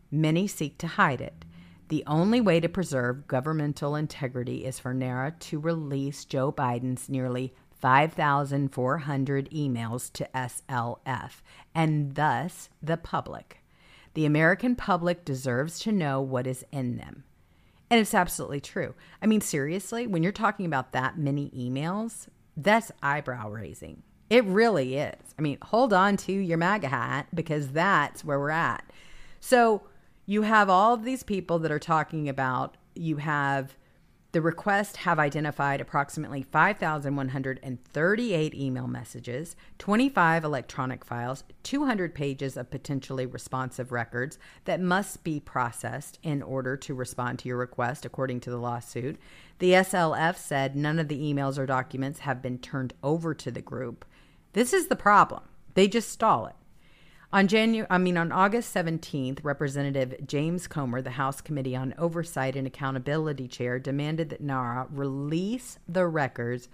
[0.10, 1.46] many seek to hide it.
[1.90, 7.54] The only way to preserve governmental integrity is for NARA to release Joe Biden's nearly
[7.80, 11.42] 5,400 emails to SLF
[11.74, 13.64] and thus the public.
[14.16, 17.24] The American public deserves to know what is in them.
[17.90, 18.94] And it's absolutely true.
[19.22, 24.04] I mean, seriously, when you're talking about that many emails, that's eyebrow raising.
[24.30, 25.34] It really is.
[25.38, 28.84] I mean, hold on to your MAGA hat because that's where we're at.
[29.40, 29.82] So
[30.28, 33.76] you have all of these people that are talking about, you have
[34.32, 43.26] The requests have identified approximately 5,138 email messages, 25 electronic files, 200 pages of potentially
[43.26, 48.52] responsive records that must be processed in order to respond to your request, according to
[48.52, 49.18] the lawsuit.
[49.58, 53.64] The SLF said none of the emails or documents have been turned over to the
[53.64, 54.06] group.
[54.54, 55.42] This is the problem.
[55.74, 56.54] They just stall it.
[57.32, 62.56] On January, I mean on August 17th, Representative James Comer, the House Committee on Oversight
[62.56, 66.70] and Accountability chair, demanded that NARA release the records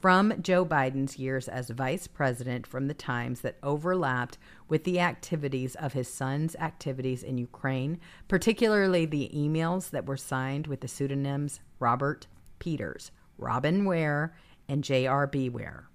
[0.00, 4.36] from Joe Biden's years as vice president from the times that overlapped
[4.68, 10.66] with the activities of his son's activities in Ukraine, particularly the emails that were signed
[10.66, 12.26] with the pseudonyms Robert
[12.58, 14.34] Peters, Robin Ware,
[14.68, 15.50] and J.R.B.
[15.50, 15.88] Ware.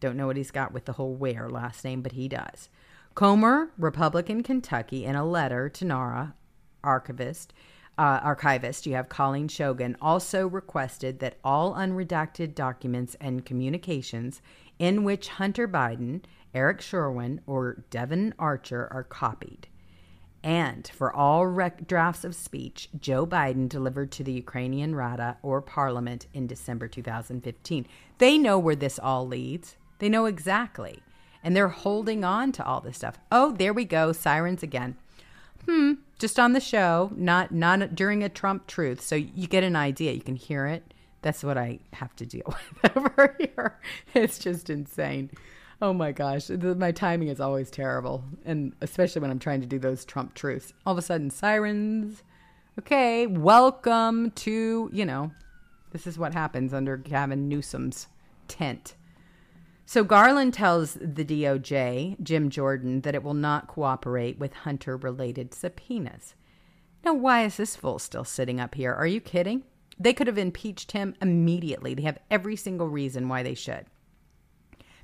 [0.00, 2.68] Don't know what he's got with the whole Ware last name, but he does.
[3.18, 6.36] Comer, Republican Kentucky, in a letter to NARA
[6.84, 7.52] archivist,
[7.98, 14.40] uh, archivist, you have Colleen Shogan, also requested that all unredacted documents and communications
[14.78, 16.22] in which Hunter Biden,
[16.54, 19.66] Eric Schwerin, or Devon Archer are copied.
[20.44, 25.60] And for all rec- drafts of speech Joe Biden delivered to the Ukrainian Rada or
[25.60, 27.84] Parliament in December 2015.
[28.18, 29.76] They know where this all leads.
[29.98, 31.02] They know exactly
[31.42, 33.18] and they're holding on to all this stuff.
[33.30, 34.96] Oh, there we go, sirens again.
[35.66, 39.00] Hmm, just on the show, not not during a Trump truth.
[39.00, 40.94] So you get an idea, you can hear it.
[41.22, 43.78] That's what I have to deal with over here.
[44.14, 45.30] It's just insane.
[45.80, 49.66] Oh my gosh, the, my timing is always terrible, and especially when I'm trying to
[49.66, 50.72] do those Trump truths.
[50.84, 52.22] All of a sudden, sirens.
[52.78, 55.32] Okay, welcome to you know,
[55.92, 58.08] this is what happens under Gavin Newsom's
[58.48, 58.94] tent.
[59.88, 65.54] So Garland tells the DOJ, Jim Jordan, that it will not cooperate with Hunter related
[65.54, 66.34] subpoenas.
[67.06, 68.92] Now, why is this fool still sitting up here?
[68.92, 69.62] Are you kidding?
[69.98, 71.94] They could have impeached him immediately.
[71.94, 73.86] They have every single reason why they should.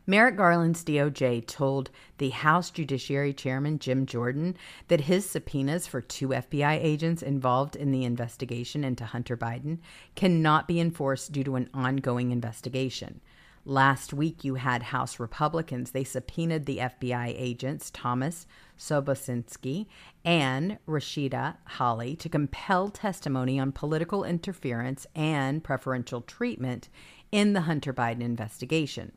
[0.06, 1.88] Merrick Garland's DOJ told
[2.18, 4.54] the House Judiciary Chairman Jim Jordan
[4.88, 9.78] that his subpoenas for two FBI agents involved in the investigation into Hunter Biden
[10.14, 13.22] cannot be enforced due to an ongoing investigation.
[13.66, 15.92] Last week, you had House Republicans.
[15.92, 18.46] They subpoenaed the FBI agents, Thomas
[18.78, 19.86] Sobocinski
[20.24, 26.90] and Rashida Holley to compel testimony on political interference and preferential treatment
[27.32, 29.12] in the Hunter Biden investigation.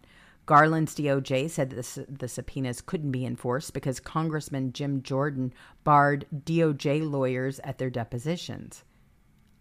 [0.45, 5.53] Garland's DOJ said that the subpoenas couldn't be enforced because Congressman Jim Jordan
[5.83, 8.85] barred DOJ lawyers at their depositions.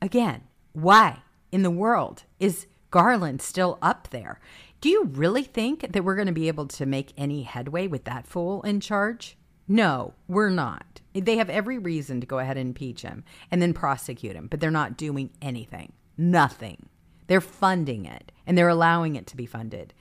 [0.01, 4.39] Again, why in the world is Garland still up there?
[4.87, 8.05] Do you really think that we're going to be able to make any headway with
[8.05, 9.37] that fool in charge?
[9.67, 11.01] No, we're not.
[11.13, 14.61] They have every reason to go ahead and impeach him and then prosecute him, but
[14.61, 15.93] they're not doing anything.
[16.17, 16.89] Nothing.
[17.27, 19.93] They're funding it and they're allowing it to be funded.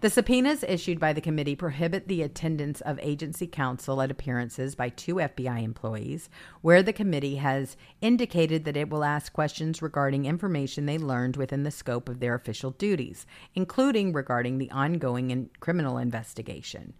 [0.00, 4.88] The subpoenas issued by the committee prohibit the attendance of agency counsel at appearances by
[4.88, 6.30] two FBI employees,
[6.62, 11.64] where the committee has indicated that it will ask questions regarding information they learned within
[11.64, 16.94] the scope of their official duties, including regarding the ongoing criminal investigation.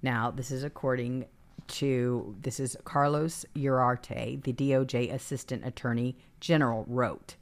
[0.00, 1.26] Now, this is according
[1.66, 7.34] to this is Carlos Uriarte, the DOJ Assistant Attorney General, wrote.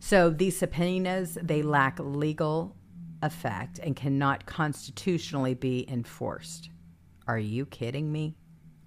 [0.00, 2.74] So these subpoenas they lack legal
[3.22, 6.70] effect and cannot constitutionally be enforced.
[7.26, 8.36] Are you kidding me?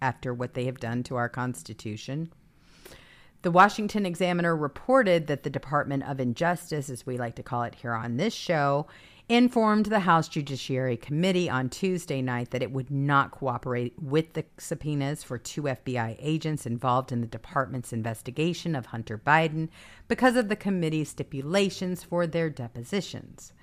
[0.01, 2.31] After what they have done to our Constitution?
[3.41, 7.75] The Washington Examiner reported that the Department of Injustice, as we like to call it
[7.75, 8.87] here on this show,
[9.29, 14.43] informed the House Judiciary Committee on Tuesday night that it would not cooperate with the
[14.57, 19.69] subpoenas for two FBI agents involved in the department's investigation of Hunter Biden
[20.07, 23.53] because of the committee's stipulations for their depositions.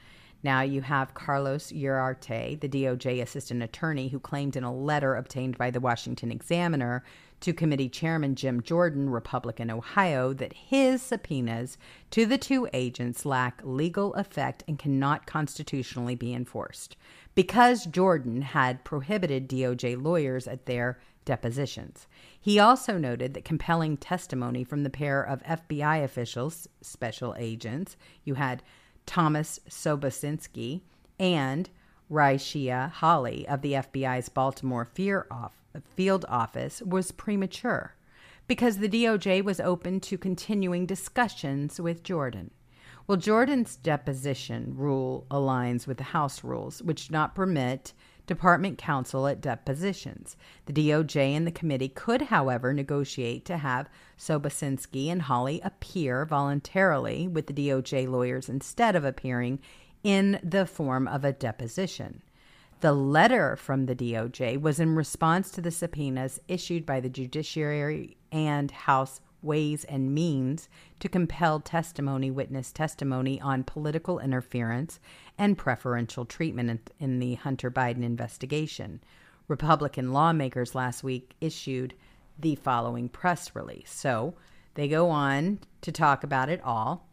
[0.42, 5.58] Now you have Carlos Uriarte, the DOJ assistant attorney, who claimed in a letter obtained
[5.58, 7.02] by the Washington Examiner
[7.40, 11.76] to committee chairman Jim Jordan, Republican Ohio, that his subpoenas
[12.10, 16.96] to the two agents lack legal effect and cannot constitutionally be enforced
[17.34, 22.06] because Jordan had prohibited DOJ lawyers at their depositions.
[22.40, 28.34] He also noted that compelling testimony from the pair of FBI officials, special agents, you
[28.34, 28.62] had
[29.06, 30.82] Thomas Sobocinski,
[31.18, 31.70] and
[32.10, 37.94] Rashida Holley of the FBI's Baltimore field office was premature
[38.46, 42.50] because the DOJ was open to continuing discussions with Jordan.
[43.06, 47.92] Well, Jordan's deposition rule aligns with the House rules, which do not permit
[48.26, 50.36] department counsel at depositions.
[50.66, 53.88] The DOJ and the committee could, however, negotiate to have
[54.18, 59.60] Sobocinski and Holley appear voluntarily with the DOJ lawyers instead of appearing
[60.02, 62.22] in the form of a deposition.
[62.80, 68.16] The letter from the DOJ was in response to the subpoenas issued by the Judiciary
[68.30, 70.68] and House Ways and Means
[71.00, 75.00] to compel testimony, witness testimony on political interference
[75.38, 79.00] and preferential treatment in the Hunter Biden investigation.
[79.48, 81.94] Republican lawmakers last week issued
[82.38, 83.92] the following press release.
[83.92, 84.34] So
[84.74, 87.08] they go on to talk about it all.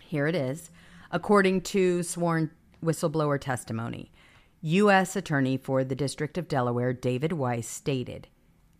[0.00, 0.70] Here it is.
[1.10, 2.50] According to sworn
[2.84, 4.12] whistleblower testimony,
[4.60, 5.16] U.S.
[5.16, 8.28] Attorney for the District of Delaware David Weiss stated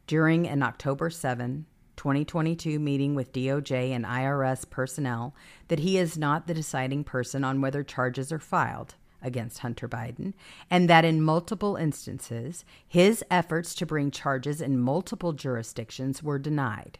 [0.07, 5.35] during an October 7, 2022 meeting with DOJ and IRS personnel
[5.69, 10.35] that he is not the deciding person on whether charges are filed against Hunter Biden,
[10.71, 16.99] and that in multiple instances, his efforts to bring charges in multiple jurisdictions were denied.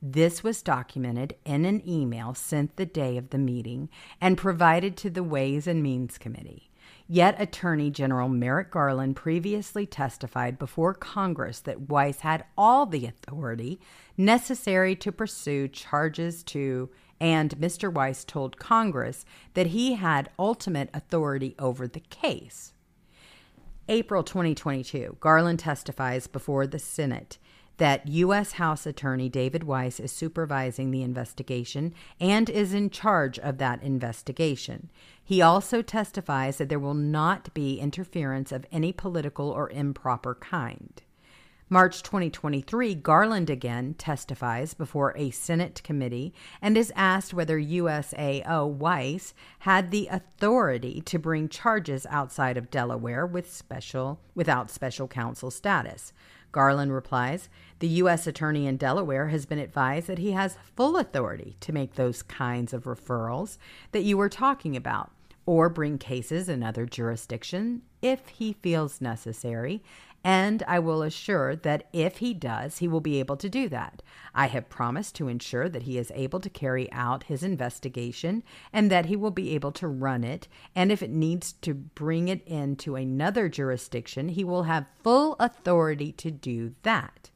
[0.00, 3.88] This was documented in an email sent the day of the meeting
[4.20, 6.70] and provided to the Ways and Means Committee.
[7.06, 13.78] Yet Attorney General Merrick Garland previously testified before Congress that Weiss had all the authority
[14.16, 16.88] necessary to pursue charges to,
[17.20, 17.92] and Mr.
[17.92, 22.72] Weiss told Congress that he had ultimate authority over the case.
[23.86, 27.36] April 2022, Garland testifies before the Senate
[27.76, 28.52] that U.S.
[28.52, 34.90] House Attorney David Weiss is supervising the investigation and is in charge of that investigation.
[35.22, 41.02] He also testifies that there will not be interference of any political or improper kind.
[41.70, 49.32] March 2023, Garland again testifies before a Senate committee and is asked whether USAO Weiss
[49.60, 56.12] had the authority to bring charges outside of Delaware with special without special counsel status.
[56.54, 57.48] Garland replies
[57.80, 58.28] The U.S.
[58.28, 62.72] Attorney in Delaware has been advised that he has full authority to make those kinds
[62.72, 63.58] of referrals
[63.90, 65.10] that you were talking about
[65.46, 69.82] or bring cases in other jurisdiction if he feels necessary,
[70.24, 74.02] and I will assure that if he does, he will be able to do that.
[74.34, 78.90] I have promised to ensure that he is able to carry out his investigation and
[78.90, 80.48] that he will be able to run it.
[80.74, 86.10] And if it needs to bring it into another jurisdiction, he will have full authority
[86.12, 87.30] to do that.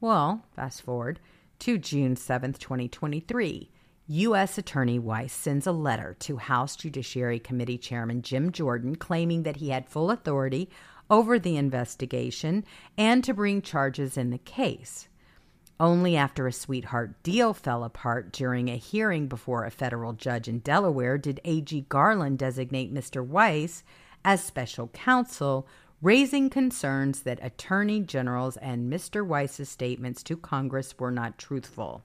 [0.00, 1.20] Well, fast forward
[1.60, 3.70] to June 7th, 2023.
[4.08, 4.58] U.S.
[4.58, 9.68] Attorney Weiss sends a letter to House Judiciary Committee Chairman Jim Jordan claiming that he
[9.68, 10.68] had full authority
[11.10, 12.64] over the investigation
[12.96, 15.08] and to bring charges in the case.
[15.80, 20.60] Only after a sweetheart deal fell apart during a hearing before a federal judge in
[20.60, 21.86] Delaware did A.G.
[21.88, 23.26] Garland designate Mr.
[23.26, 23.82] Weiss
[24.24, 25.66] as special counsel,
[26.00, 29.26] raising concerns that Attorney General's and Mr.
[29.26, 32.04] Weiss's statements to Congress were not truthful.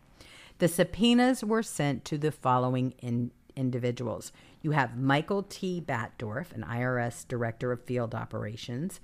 [0.58, 5.82] The subpoenas were sent to the following in- individuals you have Michael T.
[5.86, 9.00] Batdorf, an IRS Director of Field Operations,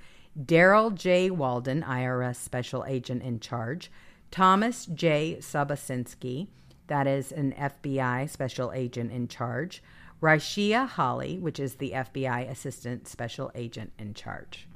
[0.45, 1.29] Darrell J.
[1.29, 3.91] Waldon, IRS Special Agent in Charge,
[4.31, 5.37] Thomas J.
[5.39, 6.47] Sobocinski,
[6.87, 9.83] that is an FBI Special Agent in Charge,
[10.21, 14.67] Rashia Holley, which is the FBI Assistant Special Agent in Charge.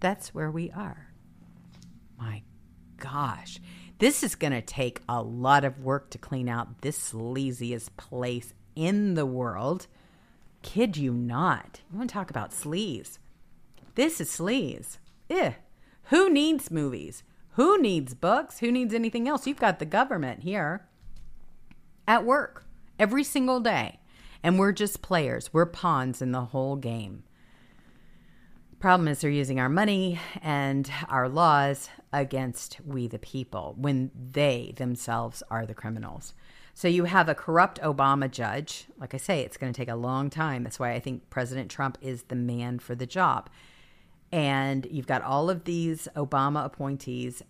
[0.00, 1.12] That's where we are.
[2.18, 2.42] My
[2.96, 3.58] gosh.
[3.98, 8.54] This is going to take a lot of work to clean out this sleaziest place
[8.76, 9.88] in the world.
[10.62, 11.80] Kid you not.
[11.90, 13.18] You want to talk about sleaze?
[13.94, 14.98] This is sleaze.
[15.30, 15.52] Eh.
[16.04, 17.22] Who needs movies?
[17.52, 18.60] Who needs books?
[18.60, 19.46] Who needs anything else?
[19.46, 20.86] You've got the government here
[22.06, 22.64] at work
[22.98, 23.98] every single day.
[24.42, 25.52] And we're just players.
[25.52, 27.24] We're pawns in the whole game.
[28.78, 34.72] Problem is, they're using our money and our laws against we the people when they
[34.76, 36.32] themselves are the criminals.
[36.78, 38.86] So you have a corrupt Obama judge.
[39.00, 40.62] Like I say, it's going to take a long time.
[40.62, 43.50] That's why I think President Trump is the man for the job.
[44.30, 47.42] And you've got all of these Obama appointees.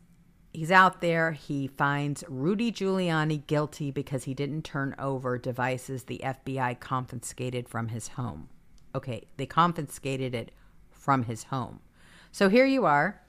[0.55, 1.33] He's out there.
[1.33, 7.89] He finds Rudy Giuliani guilty because he didn't turn over devices the FBI confiscated from
[7.89, 8.49] his home.
[8.95, 10.53] Okay, they confiscated it
[10.91, 11.81] from his home.
[12.33, 13.21] So here you are.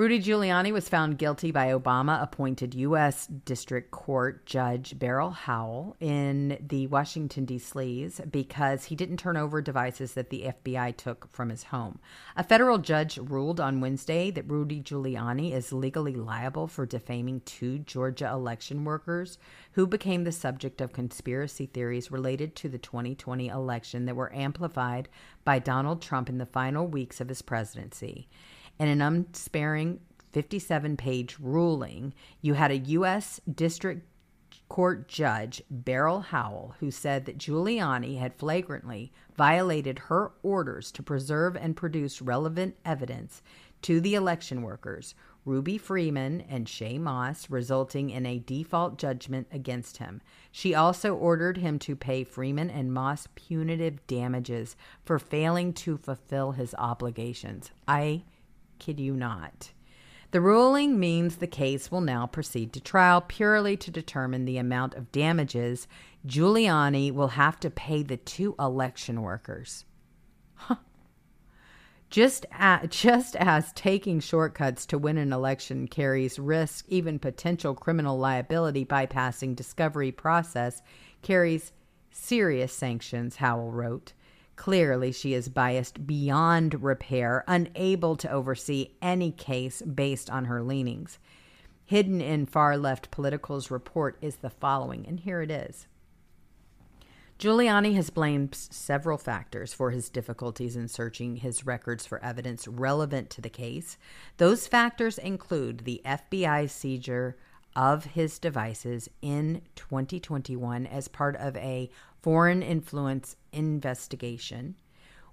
[0.00, 3.26] Rudy Giuliani was found guilty by Obama appointed U.S.
[3.26, 8.08] District Court Judge Beryl Howell in the Washington, D.C.
[8.30, 11.98] because he didn't turn over devices that the FBI took from his home.
[12.34, 17.80] A federal judge ruled on Wednesday that Rudy Giuliani is legally liable for defaming two
[17.80, 19.36] Georgia election workers
[19.72, 25.10] who became the subject of conspiracy theories related to the 2020 election that were amplified
[25.44, 28.30] by Donald Trump in the final weeks of his presidency.
[28.80, 30.00] In an unsparing
[30.32, 33.38] 57 page ruling, you had a U.S.
[33.54, 34.06] District
[34.70, 41.56] Court Judge, Beryl Howell, who said that Giuliani had flagrantly violated her orders to preserve
[41.56, 43.42] and produce relevant evidence
[43.82, 49.98] to the election workers, Ruby Freeman and Shaye Moss, resulting in a default judgment against
[49.98, 50.22] him.
[50.50, 56.52] She also ordered him to pay Freeman and Moss punitive damages for failing to fulfill
[56.52, 57.70] his obligations.
[57.86, 58.22] I
[58.80, 59.70] kid you not.
[60.32, 64.94] The ruling means the case will now proceed to trial purely to determine the amount
[64.94, 65.86] of damages
[66.26, 69.84] Giuliani will have to pay the two election workers.
[72.10, 72.44] Just,
[72.88, 79.54] just as taking shortcuts to win an election carries risk, even potential criminal liability bypassing
[79.54, 80.82] discovery process
[81.22, 81.70] carries
[82.10, 84.12] serious sanctions, Howell wrote.
[84.60, 91.18] Clearly, she is biased beyond repair, unable to oversee any case based on her leanings.
[91.86, 95.86] Hidden in far left political's report is the following, and here it is.
[97.38, 103.30] Giuliani has blamed several factors for his difficulties in searching his records for evidence relevant
[103.30, 103.96] to the case.
[104.36, 107.38] Those factors include the FBI seizure
[107.74, 111.88] of his devices in 2021 as part of a
[112.20, 114.76] foreign influence investigation,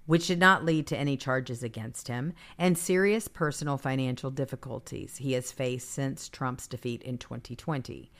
[0.05, 5.33] which did not lead to any charges against him, and serious personal financial difficulties he
[5.33, 8.11] has faced since Trump's defeat in 2020.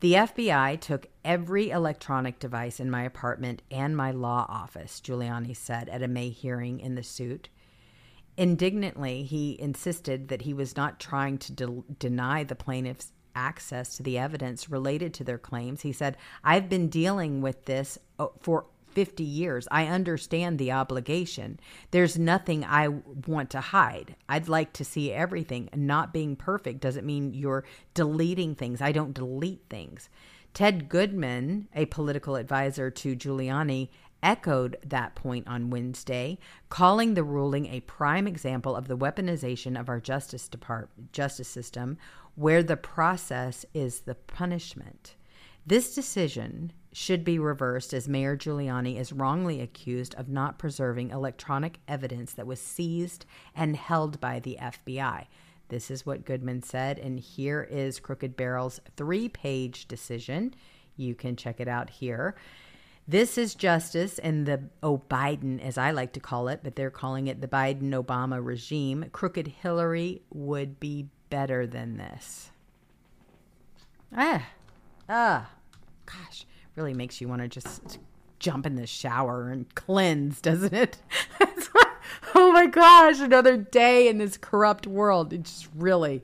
[0.00, 5.88] The FBI took every electronic device in my apartment and my law office, Giuliani said
[5.88, 7.48] at a May hearing in the suit.
[8.36, 14.02] Indignantly, he insisted that he was not trying to de- deny the plaintiffs access to
[14.02, 15.82] the evidence related to their claims.
[15.82, 19.68] He said, I've been dealing with this uh, for 50 years.
[19.70, 21.60] I understand the obligation.
[21.90, 22.88] There's nothing I
[23.26, 24.16] want to hide.
[24.28, 25.68] I'd like to see everything.
[25.74, 27.64] Not being perfect doesn't mean you're
[27.94, 28.80] deleting things.
[28.80, 30.08] I don't delete things.
[30.52, 33.88] Ted Goodman, a political advisor to Giuliani,
[34.22, 36.38] echoed that point on Wednesday,
[36.70, 41.98] calling the ruling a prime example of the weaponization of our justice department justice system
[42.34, 45.14] where the process is the punishment.
[45.66, 51.80] This decision should be reversed as Mayor Giuliani is wrongly accused of not preserving electronic
[51.88, 55.26] evidence that was seized and held by the FBI.
[55.68, 60.54] This is what Goodman said, and here is Crooked Barrel's three page decision.
[60.96, 62.36] You can check it out here.
[63.08, 67.26] This is justice in the O'Biden, as I like to call it, but they're calling
[67.26, 69.06] it the Biden Obama regime.
[69.10, 72.52] Crooked Hillary would be better than this.
[74.16, 74.46] Ah,
[75.08, 75.50] ah,
[76.06, 77.98] gosh, really makes you want to just
[78.38, 80.98] jump in the shower and cleanse, doesn't it?
[82.34, 85.32] oh my gosh, another day in this corrupt world.
[85.32, 86.22] It just really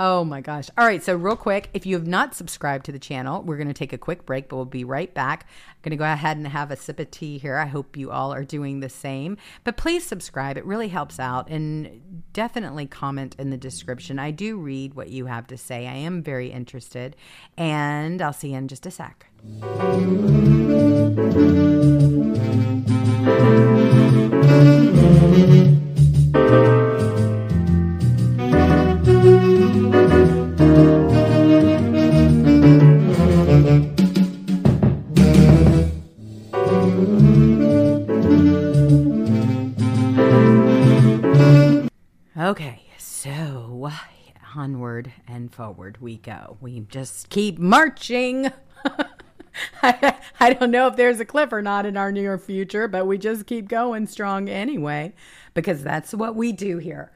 [0.00, 0.70] Oh my gosh.
[0.78, 1.02] All right.
[1.02, 3.92] So, real quick, if you have not subscribed to the channel, we're going to take
[3.92, 5.46] a quick break, but we'll be right back.
[5.68, 7.56] I'm going to go ahead and have a sip of tea here.
[7.56, 9.36] I hope you all are doing the same.
[9.64, 11.48] But please subscribe, it really helps out.
[11.48, 14.20] And definitely comment in the description.
[14.20, 17.16] I do read what you have to say, I am very interested.
[17.56, 19.26] And I'll see you in just a sec.
[45.68, 46.56] Forward we go.
[46.62, 48.50] We just keep marching.
[49.82, 53.06] I, I don't know if there's a cliff or not in our near future, but
[53.06, 55.12] we just keep going strong anyway,
[55.52, 57.12] because that's what we do here.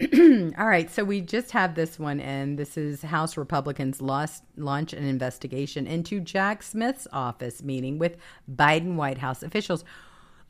[0.58, 2.56] All right, so we just have this one in.
[2.56, 8.16] This is House Republicans lost, launch an investigation into Jack Smith's office meeting with
[8.52, 9.84] Biden White House officials.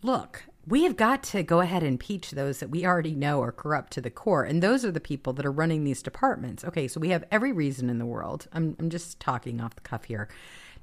[0.02, 3.52] Look, we have got to go ahead and impeach those that we already know are
[3.52, 4.44] corrupt to the core.
[4.44, 6.64] And those are the people that are running these departments.
[6.64, 9.80] Okay, so we have every reason in the world, I'm, I'm just talking off the
[9.80, 10.28] cuff here,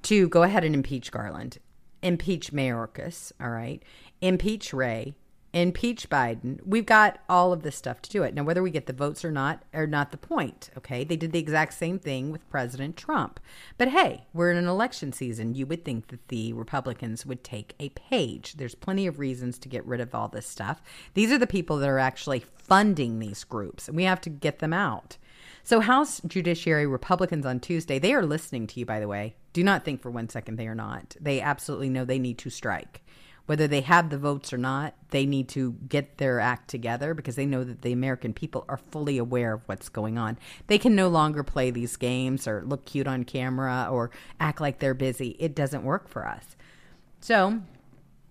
[0.03, 1.59] to go ahead and impeach Garland,
[2.01, 3.81] impeach Mayorkas, all right,
[4.21, 5.15] impeach Wray,
[5.53, 6.59] impeach Biden.
[6.65, 8.33] We've got all of this stuff to do it.
[8.33, 10.69] Now, whether we get the votes or not, are not the point.
[10.77, 11.03] Okay.
[11.03, 13.39] They did the exact same thing with President Trump.
[13.77, 15.55] But hey, we're in an election season.
[15.55, 18.53] You would think that the Republicans would take a page.
[18.53, 20.81] There's plenty of reasons to get rid of all this stuff.
[21.13, 24.59] These are the people that are actually funding these groups, and we have to get
[24.59, 25.17] them out.
[25.63, 29.35] So, House Judiciary Republicans on Tuesday, they are listening to you, by the way.
[29.53, 31.15] Do not think for one second they are not.
[31.19, 33.01] They absolutely know they need to strike
[33.49, 37.35] whether they have the votes or not, they need to get their act together because
[37.35, 40.37] they know that the American people are fully aware of what's going on.
[40.67, 44.77] They can no longer play these games or look cute on camera or act like
[44.77, 45.35] they're busy.
[45.39, 46.57] It doesn't work for us.
[47.21, 47.59] So,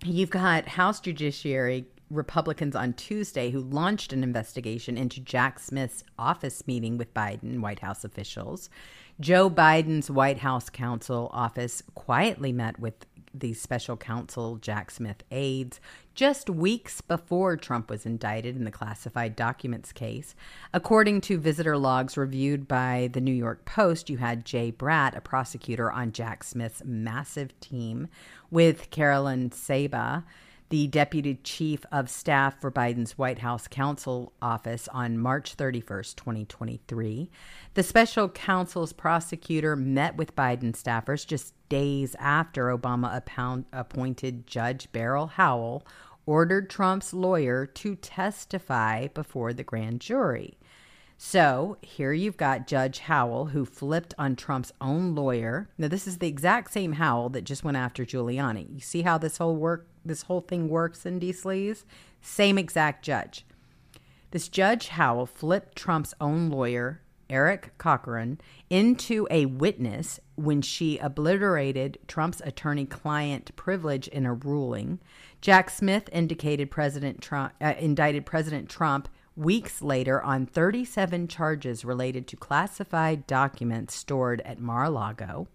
[0.05, 6.65] you've got House Judiciary Republicans on Tuesday who launched an investigation into Jack Smith's office
[6.69, 8.71] meeting with Biden White House officials.
[9.19, 15.81] Joe Biden's White House counsel office quietly met with the special counsel Jack Smith aides
[16.15, 20.35] just weeks before Trump was indicted in the classified documents case.
[20.75, 25.21] According to visitor logs reviewed by the New York Post, you had Jay Bratt, a
[25.21, 28.09] prosecutor on Jack Smith's massive team,
[28.51, 30.25] with Carolyn Saba
[30.71, 37.31] the deputy chief of staff for Biden's White House counsel office on March 31st, 2023.
[37.75, 45.29] The special counsel's prosecutor met with Biden staffers just days after Obama appointed Judge Beryl
[45.29, 45.87] Howell
[46.27, 50.59] ordered Trump's lawyer to testify before the grand jury.
[51.21, 55.69] So here you've got Judge Howell, who flipped on Trump's own lawyer.
[55.77, 58.73] Now, this is the exact same Howell that just went after Giuliani.
[58.73, 61.33] You see how this whole work, this whole thing works in D.
[61.33, 61.85] Sleaze?
[62.21, 63.47] Same exact judge.
[64.31, 68.39] This Judge Howell flipped Trump's own lawyer, Eric Corcoran,
[68.69, 74.99] into a witness when she obliterated Trump's attorney-client privilege in a ruling.
[75.41, 82.27] Jack Smith indicated President Trump, uh, indicted President Trump weeks later on 37 charges related
[82.27, 85.49] to classified documents stored at Mar a Lago.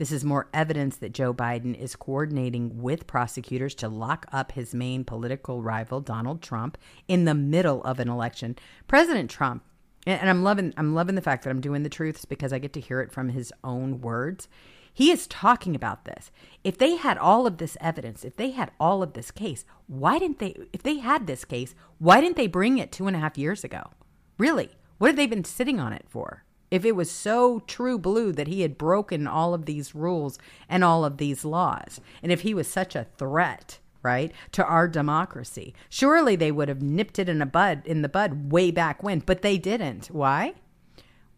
[0.00, 4.72] This is more evidence that Joe Biden is coordinating with prosecutors to lock up his
[4.72, 8.56] main political rival, Donald Trump, in the middle of an election.
[8.88, 9.62] President Trump,
[10.06, 12.72] and I'm loving I'm loving the fact that I'm doing the truths because I get
[12.72, 14.48] to hear it from his own words.
[14.94, 16.30] He is talking about this.
[16.64, 20.18] If they had all of this evidence, if they had all of this case, why
[20.18, 23.20] didn't they, if they had this case, why didn't they bring it two and a
[23.20, 23.90] half years ago?
[24.38, 24.70] Really?
[24.96, 26.44] What have they been sitting on it for?
[26.70, 30.84] If it was so true blue that he had broken all of these rules and
[30.84, 35.74] all of these laws, and if he was such a threat, right, to our democracy,
[35.88, 39.18] surely they would have nipped it in a bud in the bud way back when,
[39.18, 40.06] but they didn't.
[40.06, 40.54] Why?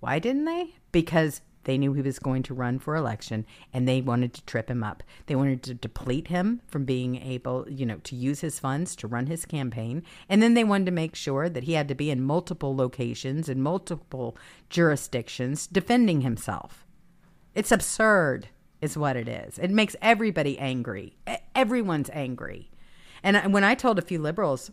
[0.01, 0.75] Why didn't they?
[0.91, 4.71] Because they knew he was going to run for election and they wanted to trip
[4.71, 5.03] him up.
[5.27, 9.07] They wanted to deplete him from being able, you know, to use his funds to
[9.07, 10.03] run his campaign.
[10.29, 13.49] And then they wanted to make sure that he had to be in multiple locations
[13.49, 14.37] in multiple
[14.71, 16.87] jurisdictions defending himself.
[17.55, 18.49] It's absurd,
[18.81, 19.59] is what it is.
[19.59, 21.17] It makes everybody angry.
[21.55, 22.71] Everyone's angry.
[23.23, 24.71] And when I told a few liberals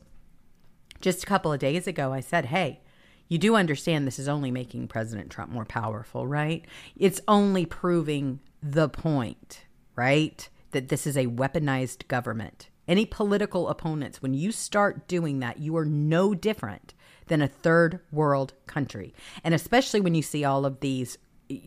[1.01, 2.81] just a couple of days ago, I said, hey,
[3.29, 6.65] you do understand this is only making President Trump more powerful, right?
[6.97, 10.49] It's only proving the point, right?
[10.71, 12.69] That this is a weaponized government.
[12.87, 16.95] Any political opponents, when you start doing that, you are no different
[17.27, 19.13] than a third world country.
[19.43, 21.19] And especially when you see all of these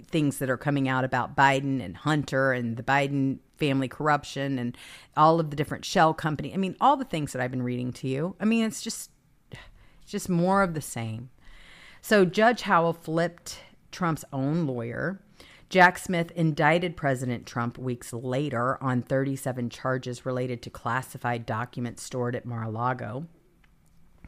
[0.07, 4.77] things that are coming out about Biden and Hunter and the Biden family corruption and
[5.17, 6.53] all of the different shell company.
[6.53, 8.35] I mean, all the things that I've been reading to you.
[8.41, 9.11] I mean, it's just
[10.05, 11.31] just more of the same.
[12.05, 13.61] So Judge Howell flipped
[13.93, 15.23] Trump's own lawyer.
[15.69, 22.35] Jack Smith indicted President Trump weeks later on 37 charges related to classified documents stored
[22.35, 23.29] at Mar a Lago.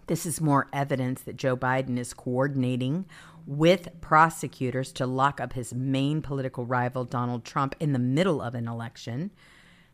[0.07, 3.07] This is more evidence that Joe Biden is coordinating
[3.45, 8.55] with prosecutors to lock up his main political rival, Donald Trump, in the middle of
[8.55, 9.33] an election.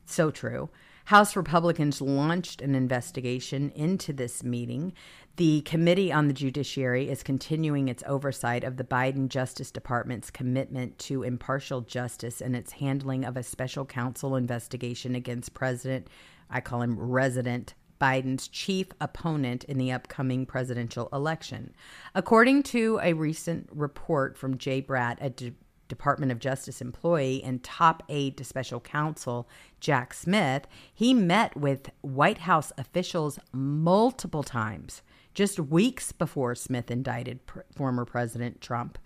[0.05, 0.69] So true.
[1.07, 4.93] House Republicans launched an investigation into this meeting.
[5.37, 10.99] The Committee on the Judiciary is continuing its oversight of the Biden Justice Department's commitment
[10.99, 16.09] to impartial justice and its handling of a special counsel investigation against President,
[16.51, 21.75] I call him Resident Biden's chief opponent in the upcoming presidential election.
[22.15, 25.53] According to a recent report from Jay Bratt, a
[25.89, 29.49] Department of Justice employee and top aide to special counsel
[29.81, 35.03] Jack Smith, he met with White House officials multiple times
[35.35, 38.99] just weeks before Smith indicted pr- former President Trump.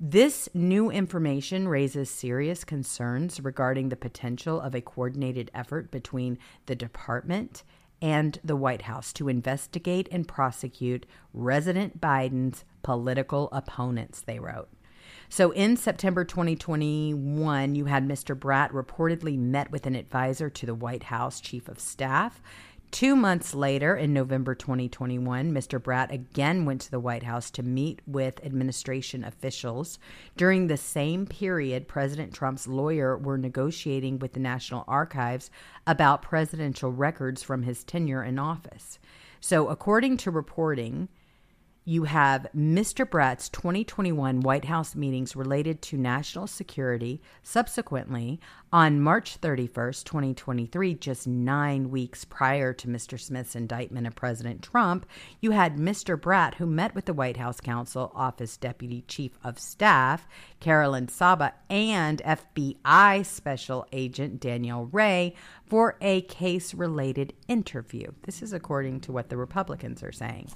[0.00, 6.74] This new information raises serious concerns regarding the potential of a coordinated effort between the
[6.74, 7.62] department
[8.02, 14.68] and the White House to investigate and prosecute President Biden's political opponents, they wrote.
[15.28, 18.38] So in September 2021, you had Mr.
[18.38, 22.42] Bratt reportedly met with an advisor to the White House chief of staff.
[22.94, 25.82] Two months later, in November 2021, Mr.
[25.82, 29.98] Bratt again went to the White House to meet with administration officials.
[30.36, 35.50] During the same period, President Trump's lawyer were negotiating with the National Archives
[35.88, 39.00] about presidential records from his tenure in office.
[39.40, 41.08] So, according to reporting,
[41.86, 43.08] you have Mr.
[43.08, 47.20] Bratt's 2021 White House meetings related to national security.
[47.42, 48.40] Subsequently,
[48.72, 53.20] on March 31st, 2023, just nine weeks prior to Mr.
[53.20, 55.04] Smith's indictment of President Trump,
[55.42, 56.18] you had Mr.
[56.18, 60.26] Bratt, who met with the White House Counsel Office Deputy Chief of Staff,
[60.60, 65.34] Carolyn Saba, and FBI Special Agent Danielle Ray
[65.66, 68.10] for a case related interview.
[68.22, 70.48] This is according to what the Republicans are saying.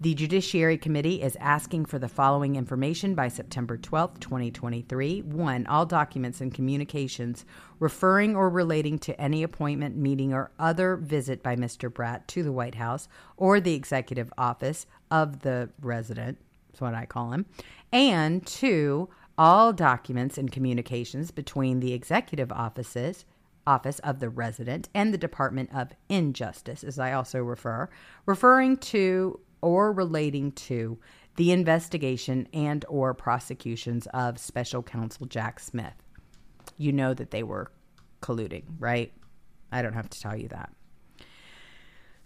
[0.00, 5.22] The Judiciary Committee is asking for the following information by September 12, 2023.
[5.22, 7.44] One, all documents and communications
[7.80, 11.90] referring or relating to any appointment, meeting, or other visit by Mr.
[11.90, 17.04] Bratt to the White House or the executive office of the resident, that's what I
[17.04, 17.46] call him.
[17.92, 23.24] And two, all documents and communications between the executive offices
[23.66, 27.88] office of the resident and the Department of Injustice, as I also refer,
[28.26, 30.98] referring to or relating to
[31.36, 35.94] the investigation and or prosecutions of special counsel Jack Smith.
[36.76, 37.70] You know that they were
[38.20, 39.12] colluding, right?
[39.70, 40.72] I don't have to tell you that.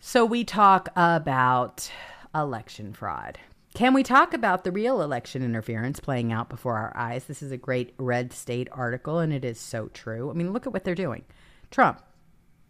[0.01, 1.91] So we talk about
[2.35, 3.39] election fraud.
[3.75, 7.25] Can we talk about the real election interference playing out before our eyes?
[7.25, 10.31] This is a great Red State article, and it is so true.
[10.31, 11.25] I mean, look at what they're doing.
[11.71, 12.03] Trump,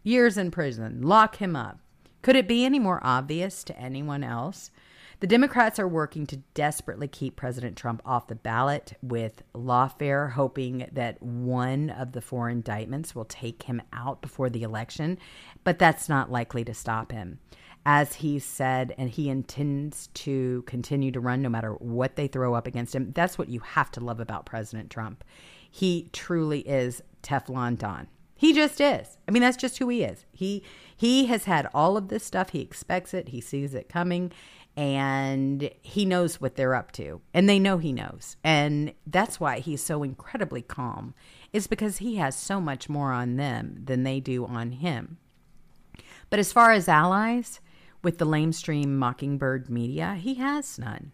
[0.05, 1.79] years in prison, lock him up.
[2.23, 4.71] Could it be any more obvious to anyone else?
[5.19, 10.89] The Democrats are working to desperately keep President Trump off the ballot with lawfare, hoping
[10.93, 15.19] that one of the four indictments will take him out before the election,
[15.63, 17.39] but that's not likely to stop him.
[17.87, 22.55] As he said, and he intends to continue to run no matter what they throw
[22.55, 23.13] up against him.
[23.13, 25.25] That's what you have to love about President Trump.
[25.71, 28.09] He truly is Teflon Don.
[28.43, 29.19] He just is.
[29.29, 30.25] I mean, that's just who he is.
[30.33, 30.65] He
[30.97, 32.51] he has had all of this stuff.
[32.51, 33.29] He expects it.
[33.29, 34.33] He sees it coming,
[34.77, 39.61] and he knows what they're up to, and they know he knows, and that's why
[39.61, 41.15] he's so incredibly calm.
[41.53, 45.19] Is because he has so much more on them than they do on him.
[46.29, 47.61] But as far as allies
[48.03, 51.13] with the lamestream mockingbird media, he has none.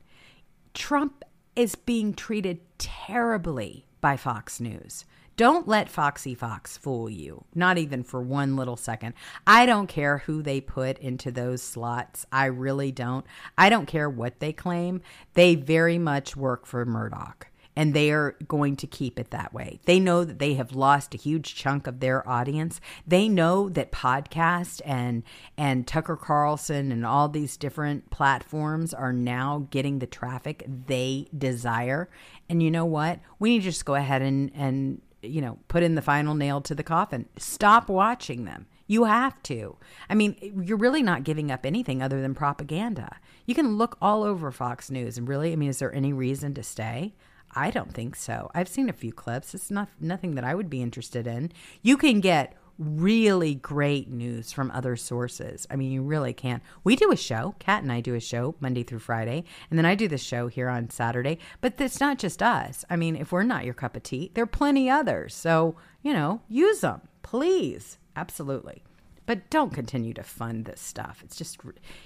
[0.73, 5.05] Trump is being treated terribly by Fox News.
[5.39, 9.15] Don't let Foxy Fox fool you, not even for one little second.
[9.47, 12.27] I don't care who they put into those slots.
[12.33, 13.25] I really don't.
[13.57, 15.01] I don't care what they claim.
[15.35, 19.79] They very much work for Murdoch and they are going to keep it that way.
[19.85, 22.81] They know that they have lost a huge chunk of their audience.
[23.07, 25.23] They know that podcast and
[25.57, 32.11] and Tucker Carlson and all these different platforms are now getting the traffic they desire.
[32.49, 33.21] And you know what?
[33.39, 36.61] We need to just go ahead and and you know, put in the final nail
[36.63, 37.29] to the coffin.
[37.37, 38.67] Stop watching them.
[38.87, 39.77] You have to.
[40.09, 43.19] I mean, you're really not giving up anything other than propaganda.
[43.45, 46.55] You can look all over Fox News and really, I mean, is there any reason
[46.55, 47.15] to stay?
[47.55, 48.51] I don't think so.
[48.55, 49.55] I've seen a few clips.
[49.55, 51.53] It's not nothing that I would be interested in.
[51.83, 55.67] You can get really great news from other sources.
[55.71, 56.63] I mean, you really can't.
[56.85, 59.87] We do a show, Kat and I do a show Monday through Friday, and then
[59.87, 61.39] I do the show here on Saturday.
[61.61, 62.85] But it's not just us.
[62.89, 65.35] I mean, if we're not your cup of tea, there are plenty others.
[65.35, 67.99] So, you know, use them, please.
[68.15, 68.85] Absolutely.
[69.27, 71.21] But don't continue to fund this stuff.
[71.25, 71.59] It's just,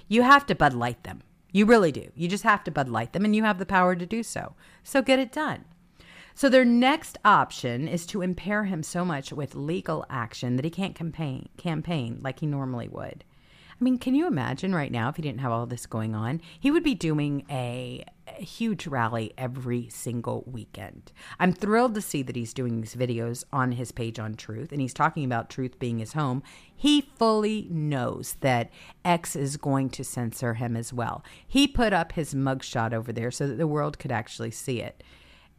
[0.09, 1.23] you have to Bud Light them.
[1.52, 2.10] You really do.
[2.17, 4.55] You just have to Bud Light them, and you have the power to do so.
[4.83, 5.67] So get it done.
[6.35, 10.70] So their next option is to impair him so much with legal action that he
[10.70, 13.25] can't campaign campaign like he normally would.
[13.83, 16.41] I mean, can you imagine right now if he didn't have all this going on?
[16.61, 21.11] He would be doing a, a, huge rally every single weekend.
[21.41, 24.81] I'm thrilled to see that he's doing these videos on his page on Truth and
[24.81, 26.44] he's talking about Truth being his home.
[26.73, 28.70] He fully knows that
[29.05, 31.25] X is going to censor him as well.
[31.49, 35.02] He put up his mugshot over there so that the world could actually see it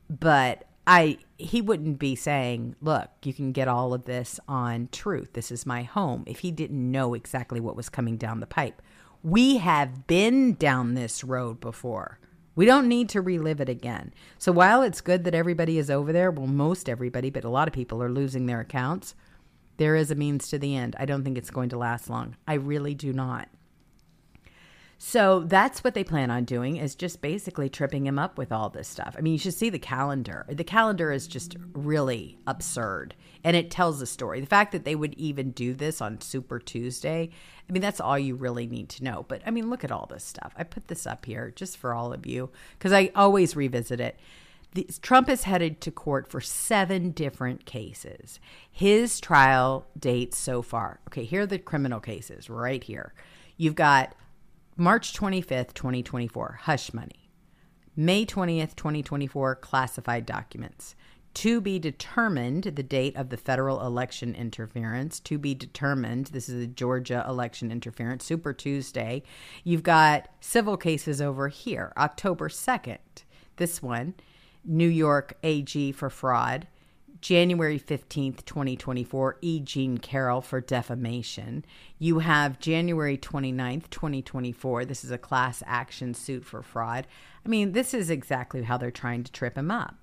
[0.09, 5.33] but I he wouldn't be saying, "Look, you can get all of this on truth.
[5.33, 8.81] This is my home." If he didn't know exactly what was coming down the pipe.
[9.23, 12.19] We have been down this road before.
[12.55, 14.13] We don't need to relive it again.
[14.37, 17.67] So while it's good that everybody is over there, well most everybody, but a lot
[17.67, 19.15] of people are losing their accounts.
[19.77, 20.95] there is a means to the end.
[20.99, 22.35] I don't think it's going to last long.
[22.47, 23.49] I really do not.
[25.05, 28.69] So that's what they plan on doing is just basically tripping him up with all
[28.69, 29.15] this stuff.
[29.17, 30.45] I mean, you should see the calendar.
[30.47, 34.39] The calendar is just really absurd and it tells a story.
[34.39, 37.29] The fact that they would even do this on Super Tuesday,
[37.69, 39.25] I mean, that's all you really need to know.
[39.27, 40.53] But I mean, look at all this stuff.
[40.57, 42.49] I put this up here just for all of you
[42.79, 44.17] because I always revisit it.
[44.73, 48.39] The, Trump is headed to court for seven different cases.
[48.71, 51.01] His trial dates so far.
[51.09, 53.13] Okay, here are the criminal cases right here.
[53.57, 54.15] You've got
[54.75, 57.29] March 25th, 2024, hush money.
[57.95, 60.95] May 20th, 2024, classified documents.
[61.35, 65.19] To be determined, the date of the federal election interference.
[65.21, 69.21] To be determined, this is the Georgia election interference, Super Tuesday.
[69.63, 72.97] You've got civil cases over here, October 2nd.
[73.57, 74.15] This one,
[74.65, 76.67] New York AG for fraud.
[77.23, 79.61] January 15th, 2024, E.
[79.61, 81.63] Jean Carroll for defamation.
[81.97, 84.83] You have January 29th, 2024.
[84.83, 87.07] This is a class action suit for fraud.
[87.45, 89.95] I mean, this is exactly how they're trying to trip him up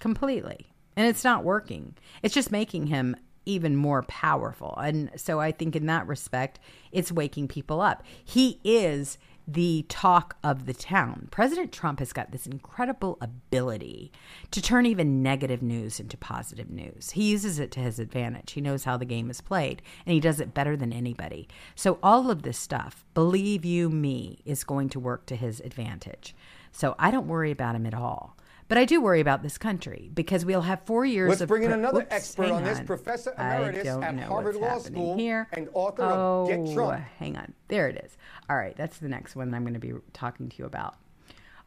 [0.00, 0.72] completely.
[0.96, 1.98] And it's not working.
[2.22, 4.74] It's just making him even more powerful.
[4.82, 6.60] And so I think in that respect,
[6.92, 8.02] it's waking people up.
[8.24, 11.28] He is the talk of the town.
[11.30, 14.10] President Trump has got this incredible ability
[14.50, 17.10] to turn even negative news into positive news.
[17.10, 18.52] He uses it to his advantage.
[18.52, 21.48] He knows how the game is played, and he does it better than anybody.
[21.74, 26.34] So, all of this stuff, believe you me, is going to work to his advantage.
[26.72, 28.36] So, I don't worry about him at all.
[28.66, 31.48] But I do worry about this country because we'll have four years Let's of.
[31.48, 32.80] bring in pro- another Whoops, expert on this.
[32.80, 35.48] Professor Emeritus at Harvard Law School here.
[35.52, 37.04] and author oh, of Get oh, Trump.
[37.18, 37.52] Hang on.
[37.68, 38.16] There it is.
[38.48, 38.76] All right.
[38.76, 40.96] That's the next one that I'm going to be talking to you about.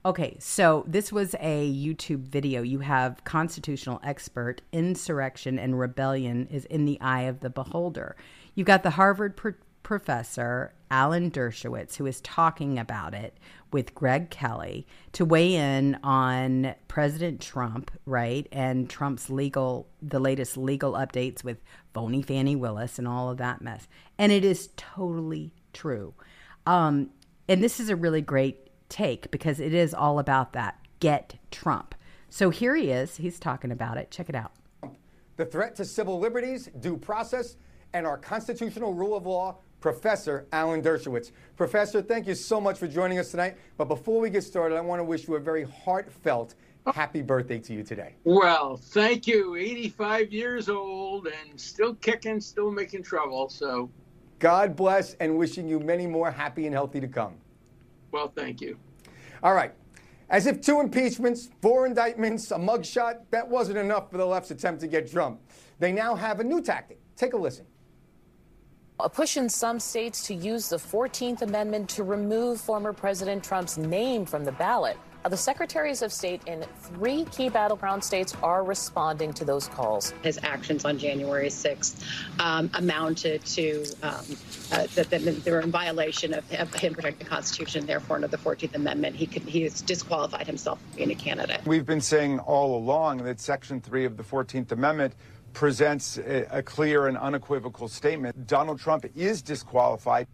[0.06, 2.62] Okay, so this was a YouTube video.
[2.62, 8.16] You have constitutional expert, insurrection and rebellion is in the eye of the beholder.
[8.56, 9.50] You got the Harvard pr-
[9.84, 13.38] professor, Alan Dershowitz, who is talking about it
[13.74, 18.48] with Greg Kelly to weigh in on President Trump, right?
[18.52, 21.58] And Trump's legal, the latest legal updates with
[21.94, 23.88] phony Fani Willis and all of that mess.
[24.18, 26.14] And it is totally true.
[26.68, 27.12] Um,
[27.48, 31.96] and this is a really great take because it is all about that get Trump.
[32.30, 33.16] So here he is.
[33.18, 34.12] He's talking about it.
[34.12, 34.52] Check it out.
[35.38, 37.56] The threat to civil liberties, due process,
[37.94, 41.32] and our constitutional rule of law, Professor Alan Dershowitz.
[41.56, 43.56] Professor, thank you so much for joining us tonight.
[43.78, 46.56] But before we get started, I want to wish you a very heartfelt
[46.94, 48.16] happy birthday to you today.
[48.24, 49.56] Well, thank you.
[49.56, 53.50] 85 years old and still kicking, still making trouble.
[53.50, 53.90] So,
[54.40, 57.36] God bless and wishing you many more happy and healthy to come.
[58.12, 58.78] well, thank you.
[59.44, 59.74] All right.
[60.30, 64.82] As if two impeachments, four indictments, a mugshot, that wasn't enough for the left's attempt
[64.82, 65.40] to get Trump.
[65.80, 67.00] They now have a new tactic.
[67.16, 67.66] Take a listen.
[69.00, 73.78] A push in some states to use the 14th Amendment to remove former President Trump's
[73.78, 74.98] name from the ballot.
[75.30, 80.14] The secretaries of state in three key battleground states are responding to those calls.
[80.24, 82.02] his actions on January 6th
[82.40, 84.26] um, amounted to um,
[84.72, 87.86] uh, that, that they were in violation of, of him protecting the Constitution.
[87.86, 91.62] Therefore, under the 14th Amendment, he could he has disqualified himself from being a candidate.
[91.66, 95.14] We've been saying all along that Section 3 of the 14th Amendment
[95.54, 98.48] presents a, a clear and unequivocal statement.
[98.48, 100.28] Donald Trump is disqualified.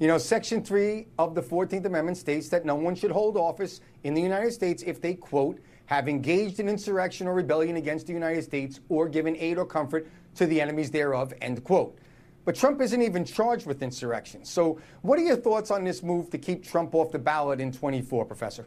[0.00, 3.80] You know, Section 3 of the 14th Amendment states that no one should hold office
[4.02, 8.12] in the United States if they, quote, have engaged in insurrection or rebellion against the
[8.12, 11.96] United States or given aid or comfort to the enemies thereof, end quote.
[12.44, 14.44] But Trump isn't even charged with insurrection.
[14.44, 17.70] So, what are your thoughts on this move to keep Trump off the ballot in
[17.70, 18.66] 24, Professor?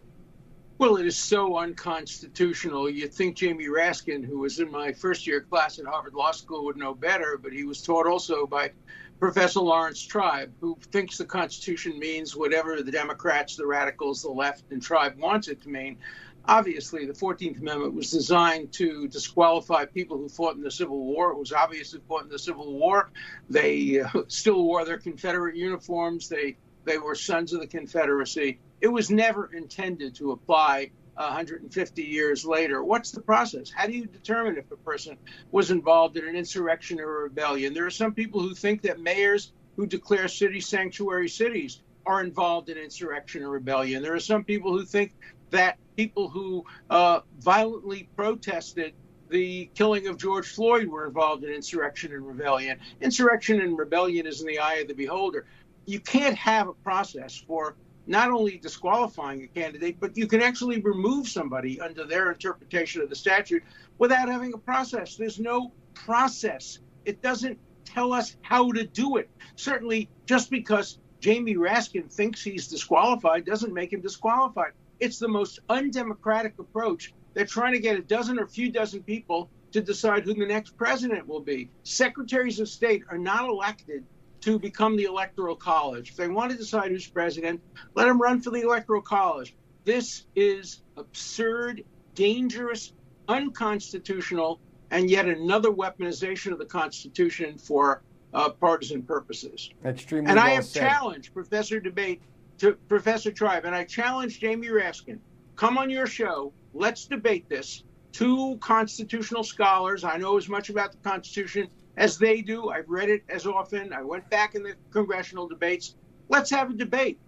[0.77, 2.89] Well, it is so unconstitutional.
[2.89, 6.63] You'd think Jamie Raskin, who was in my first year class at Harvard Law School,
[6.65, 8.71] would know better, but he was taught also by
[9.19, 14.71] Professor Laurence Tribe, who thinks the Constitution means whatever the Democrats, the radicals, the left,
[14.71, 15.97] and Tribe wants it to mean.
[16.45, 21.31] Obviously, the 14th Amendment was designed to disqualify people who fought in the Civil War.
[21.31, 23.11] It was obviously fought in the Civil War.
[23.49, 26.29] They uh, still wore their Confederate uniforms.
[26.29, 28.59] They they were sons of the Confederacy.
[28.79, 32.83] It was never intended to apply 150 years later.
[32.83, 33.71] What's the process?
[33.71, 35.17] How do you determine if a person
[35.51, 37.73] was involved in an insurrection or a rebellion?
[37.73, 42.69] There are some people who think that mayors who declare city sanctuary cities are involved
[42.69, 44.01] in insurrection or rebellion.
[44.01, 45.13] There are some people who think
[45.49, 48.93] that people who uh, violently protested
[49.29, 52.79] the killing of George Floyd were involved in insurrection and rebellion.
[53.01, 55.45] Insurrection and rebellion is in the eye of the beholder.
[55.85, 57.75] You can't have a process for
[58.07, 63.09] not only disqualifying a candidate, but you can actually remove somebody under their interpretation of
[63.09, 63.63] the statute
[63.97, 65.15] without having a process.
[65.15, 69.29] There's no process It doesn't tell us how to do it.
[69.55, 74.73] Certainly, just because Jamie Raskin thinks he's disqualified doesn't make him disqualified.
[74.99, 77.13] It's the most undemocratic approach.
[77.33, 80.45] They're trying to get a dozen or a few dozen people to decide who the
[80.45, 81.69] next president will be.
[81.83, 84.03] Secretaries of state are not elected
[84.47, 86.11] to become the electoral college.
[86.11, 87.61] If they want to decide who's president,
[87.95, 89.53] let them run for the electoral college.
[89.83, 91.83] This is absurd,
[92.15, 92.93] dangerous,
[93.27, 98.01] unconstitutional, and yet another weaponization of the Constitution for
[98.33, 99.69] uh, partisan purposes.
[99.83, 100.87] Extremely and well I have said.
[100.87, 102.21] challenged Professor Debate
[102.59, 105.19] to Professor Tribe, and I challenge Jamie Raskin,
[105.57, 107.83] come on your show, let's debate this.
[108.13, 111.67] Two constitutional scholars, I know as much about the Constitution
[111.97, 112.69] as they do.
[112.69, 113.91] I've read it as often.
[113.91, 115.95] I went back in the congressional debates.
[116.29, 117.19] Let's have a debate.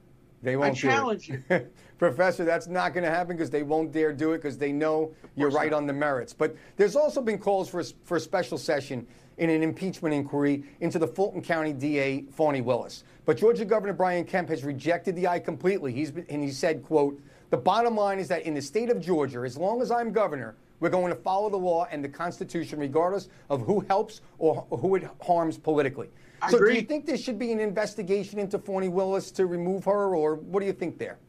[0.41, 1.73] They won't I challenge it.
[1.97, 5.13] Professor, that's not going to happen because they won't dare do it because they know
[5.35, 6.31] you're right on the merits.
[6.31, 9.05] But there's also been calls for a, for a special session
[9.37, 13.03] in an impeachment inquiry into the Fulton County DA, Fani Willis.
[13.25, 15.91] But Georgia Governor Brian Kemp has rejected the eye completely.
[15.91, 19.01] He's been, and he said, quote, the bottom line is that in the state of
[19.01, 22.79] Georgia, as long as I'm governor, we're going to follow the law and the Constitution,
[22.79, 26.09] regardless of who helps or who it harms politically.
[26.41, 29.83] I so, do you think there should be an investigation into Fani Willis to remove
[29.85, 31.19] her, or what do you think there?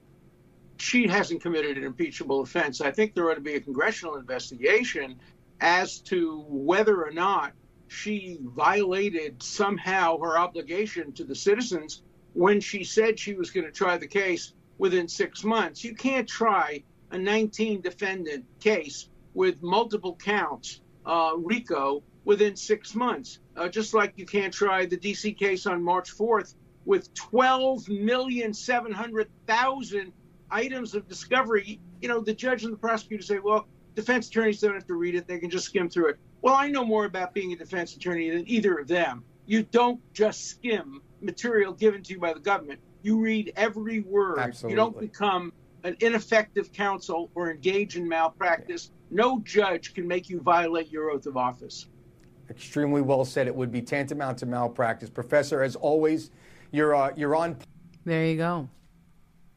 [0.80, 2.80] she hasn't committed an impeachable offense.
[2.80, 5.16] I think there ought to be a congressional investigation
[5.60, 7.52] as to whether or not
[7.88, 13.72] she violated somehow her obligation to the citizens when she said she was going to
[13.72, 15.84] try the case within six months.
[15.84, 23.39] You can't try a 19 defendant case with multiple counts, uh, RICO, within six months.
[23.57, 30.12] Uh, just like you can't try the DC case on March 4th with 12,700,000
[30.50, 31.81] items of discovery.
[32.00, 35.15] You know, the judge and the prosecutor say, well, defense attorneys don't have to read
[35.15, 36.18] it, they can just skim through it.
[36.42, 39.25] Well, I know more about being a defense attorney than either of them.
[39.47, 42.81] You don't just skim material given to you by the government.
[43.02, 44.39] You read every word.
[44.39, 44.70] Absolutely.
[44.70, 45.52] You don't become
[45.84, 48.91] an ineffective counsel or engage in malpractice.
[49.10, 51.86] No judge can make you violate your oath of office.
[52.49, 53.47] Extremely well said.
[53.47, 55.10] It would be tantamount to malpractice.
[55.10, 56.31] Professor, as always,
[56.73, 57.57] you're uh, you're on.
[58.05, 58.68] There you go.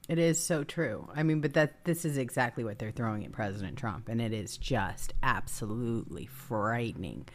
[0.09, 1.07] It is so true.
[1.15, 4.33] I mean, but that this is exactly what they're throwing at President Trump, and it
[4.33, 7.27] is just absolutely frightening.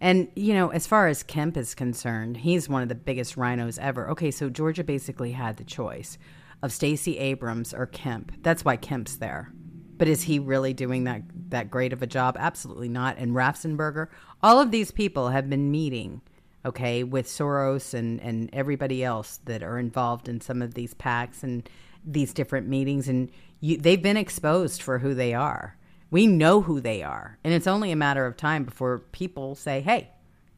[0.00, 3.78] And you know, as far as Kemp is concerned, he's one of the biggest rhinos
[3.78, 4.10] ever.
[4.10, 6.18] Okay, so Georgia basically had the choice
[6.64, 8.32] of Stacey Abrams or Kemp.
[8.42, 9.52] That's why Kemp's there.
[9.98, 11.20] But is he really doing that
[11.50, 12.38] that great of a job?
[12.40, 13.18] Absolutely not.
[13.18, 14.08] And Raffensperger,
[14.42, 16.22] all of these people have been meeting,
[16.64, 21.42] okay, with Soros and and everybody else that are involved in some of these PACs
[21.42, 21.68] and
[22.02, 25.76] these different meetings, and you, they've been exposed for who they are.
[26.10, 29.82] We know who they are, and it's only a matter of time before people say,
[29.82, 30.10] "Hey,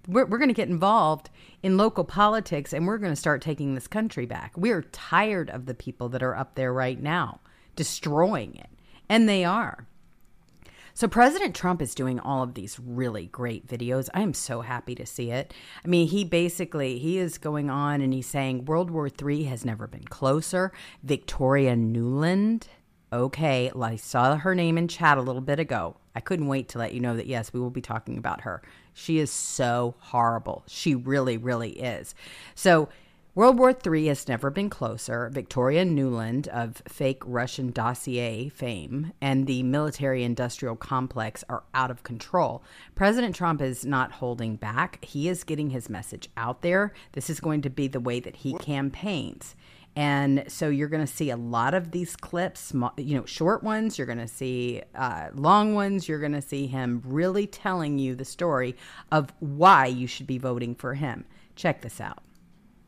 [0.07, 1.31] we're, we're going to get involved
[1.63, 4.53] in local politics and we're going to start taking this country back.
[4.57, 7.41] We're tired of the people that are up there right now
[7.77, 8.71] destroying it.
[9.09, 9.87] And they are.
[10.95, 14.09] So President Trump is doing all of these really great videos.
[14.15, 15.53] I am so happy to see it.
[15.85, 19.63] I mean, he basically he is going on and he's saying World War III has
[19.63, 20.73] never been closer.
[21.03, 22.63] Victoria Nuland,
[23.13, 25.99] okay, I saw her name in chat a little bit ago.
[26.15, 28.63] I couldn't wait to let you know that yes, we will be talking about her.
[28.99, 30.65] She is so horrible.
[30.67, 32.15] She really, really is.
[32.55, 32.89] So
[33.35, 35.29] World War III has never been closer.
[35.29, 42.03] Victoria Nuland of fake Russian dossier fame and the military industrial complex are out of
[42.05, 42.63] control.
[42.95, 45.05] President Trump is not holding back.
[45.05, 46.95] He is getting his message out there.
[47.13, 49.55] This is going to be the way that he campaigns.
[49.97, 53.97] And so you're going to see a lot of these clips, you know, short ones.
[53.97, 56.07] You're going to see uh, long ones.
[56.07, 58.77] You're going to see him really telling you the story
[59.11, 61.25] of why you should be voting for him.
[61.55, 62.23] Check this out.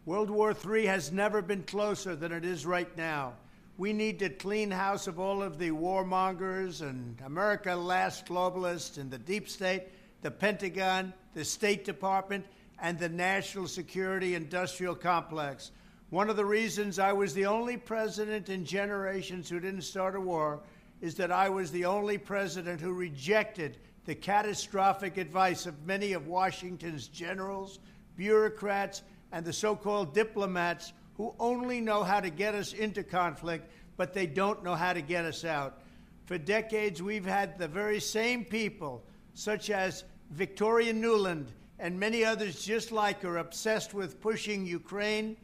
[0.05, 3.33] World War III has never been closer than it is right now.
[3.79, 9.11] We need to clean house of all of the warmongers and America last globalists and
[9.11, 9.85] the deep state,
[10.21, 12.45] the Pentagon, the State Department,
[12.83, 15.71] and the national security industrial complex.
[16.11, 20.21] One of the reasons I was the only president in generations who didn't start a
[20.21, 20.61] war
[21.03, 26.27] is that I was the only president who rejected the catastrophic advice of many of
[26.27, 27.79] Washington's generals,
[28.17, 33.71] bureaucrats, and the so called diplomats who only know how to get us into conflict,
[33.99, 35.83] but they don't know how to get us out.
[36.25, 39.05] For decades, we've had the very same people,
[39.35, 45.37] such as Victoria Nuland and many others just like her, obsessed with pushing Ukraine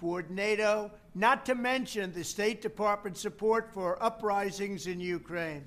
[0.00, 5.66] toward NATO, not to mention the State Department support for uprisings in Ukraine.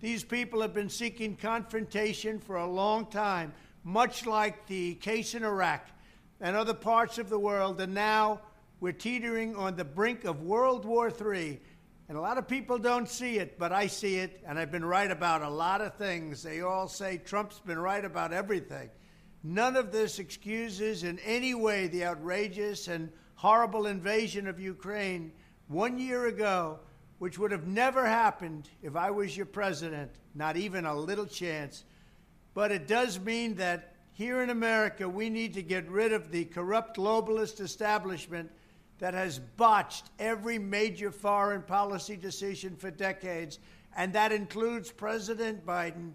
[0.00, 3.52] These people have been seeking confrontation for a long time,
[3.84, 5.86] much like the case in Iraq
[6.40, 8.40] and other parts of the world, and now
[8.80, 11.60] we're teetering on the brink of World War III.
[12.08, 14.84] And a lot of people don't see it, but I see it, and I've been
[14.84, 16.42] right about a lot of things.
[16.42, 18.88] They all say Trump's been right about everything.
[19.42, 25.32] None of this excuses in any way the outrageous and horrible invasion of Ukraine
[25.68, 26.78] one year ago,
[27.18, 31.84] which would have never happened if I was your president, not even a little chance.
[32.54, 36.44] But it does mean that here in America, we need to get rid of the
[36.44, 38.50] corrupt globalist establishment
[38.98, 43.58] that has botched every major foreign policy decision for decades,
[43.96, 46.12] and that includes President Biden,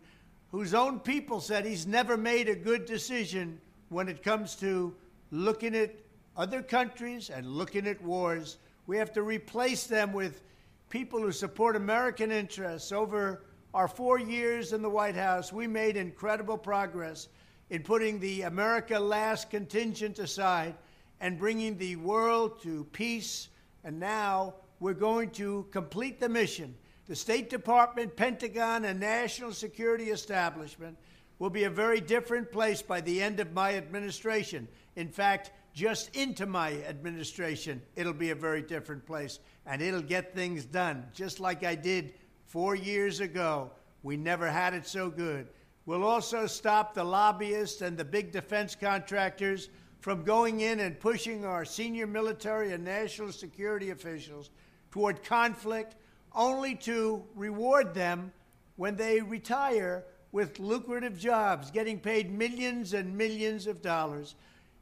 [0.51, 4.95] whose own people said he's never made a good decision when it comes to
[5.31, 5.93] looking at
[6.39, 8.59] other countries and looking at wars.
[8.87, 10.41] We have to replace them with
[10.89, 12.93] people who support American interests.
[12.93, 13.43] Over
[13.73, 17.27] our four years in the White House, we made incredible progress
[17.69, 20.75] in putting the America Last contingent aside
[21.19, 23.49] and bringing the world to peace.
[23.83, 26.73] And now we're going to complete the mission.
[27.09, 30.97] The State Department, Pentagon, and national security establishment
[31.37, 34.69] will be a very different place by the end of my administration.
[34.95, 39.39] In fact, just into my administration, it'll be a very different place.
[39.65, 42.14] And it'll get things done, just like I did
[42.45, 43.72] four years ago.
[44.01, 45.48] We never had it so good.
[45.85, 49.69] We'll also stop the lobbyists and the big defense contractors
[50.01, 54.49] from going in and pushing our senior military and national security officials
[54.91, 55.95] toward conflict
[56.33, 58.31] only to reward them
[58.75, 64.35] when they retire with lucrative jobs, getting paid millions and millions of dollars.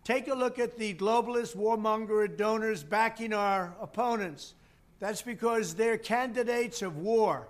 [0.08, 4.54] Take a look at the globalist warmonger donors backing our opponents.
[5.02, 7.50] That's because they're candidates of war.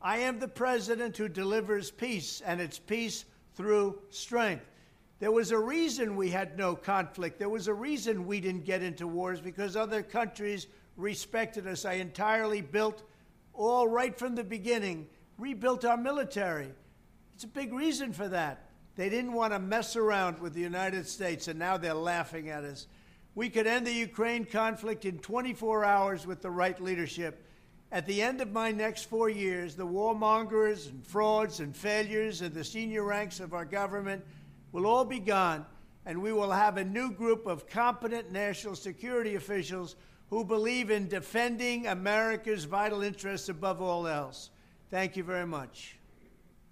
[0.00, 4.64] I am the president who delivers peace, and it's peace through strength.
[5.18, 7.38] There was a reason we had no conflict.
[7.38, 11.84] There was a reason we didn't get into wars because other countries respected us.
[11.84, 13.02] I entirely built,
[13.52, 16.72] all right from the beginning, rebuilt our military.
[17.34, 18.67] It's a big reason for that.
[18.98, 22.64] They didn't want to mess around with the United States, and now they're laughing at
[22.64, 22.88] us.
[23.36, 27.46] We could end the Ukraine conflict in 24 hours with the right leadership.
[27.92, 32.52] At the end of my next four years, the warmongers and frauds and failures in
[32.52, 34.24] the senior ranks of our government
[34.72, 35.64] will all be gone,
[36.04, 39.94] and we will have a new group of competent national security officials
[40.28, 44.50] who believe in defending America's vital interests above all else.
[44.90, 45.98] Thank you very much.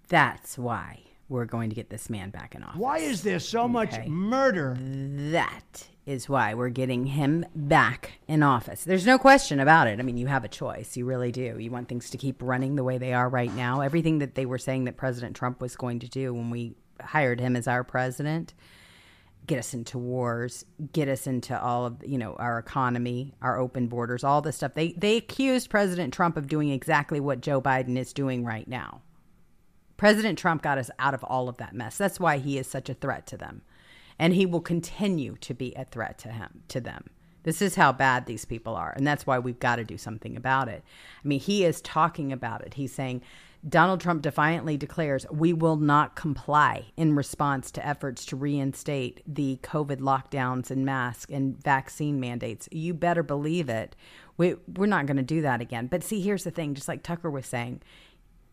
[0.09, 2.79] That's why we're going to get this man back in office.
[2.79, 4.77] Why is there so much murder?
[4.79, 8.85] That is why we're getting him back in office.
[8.85, 9.99] There's no question about it.
[9.99, 10.95] I mean, you have a choice.
[10.95, 11.57] You really do.
[11.59, 13.81] You want things to keep running the way they are right now.
[13.81, 17.39] Everything that they were saying that President Trump was going to do when we hired
[17.39, 18.53] him as our president
[19.47, 23.87] get us into wars, get us into all of you know our economy, our open
[23.87, 24.73] borders, all this stuff.
[24.75, 29.01] They they accused President Trump of doing exactly what Joe Biden is doing right now.
[29.97, 31.97] President Trump got us out of all of that mess.
[31.97, 33.63] That's why he is such a threat to them.
[34.19, 37.09] And he will continue to be a threat to him to them.
[37.43, 40.35] This is how bad these people are, and that's why we've got to do something
[40.35, 40.83] about it.
[41.23, 42.73] I mean, he is talking about it.
[42.73, 43.21] He's saying
[43.67, 49.59] Donald Trump defiantly declares we will not comply in response to efforts to reinstate the
[49.63, 52.67] COVID lockdowns and mask and vaccine mandates.
[52.71, 53.95] You better believe it.
[54.37, 55.87] We, we're not going to do that again.
[55.87, 57.81] But see, here's the thing just like Tucker was saying,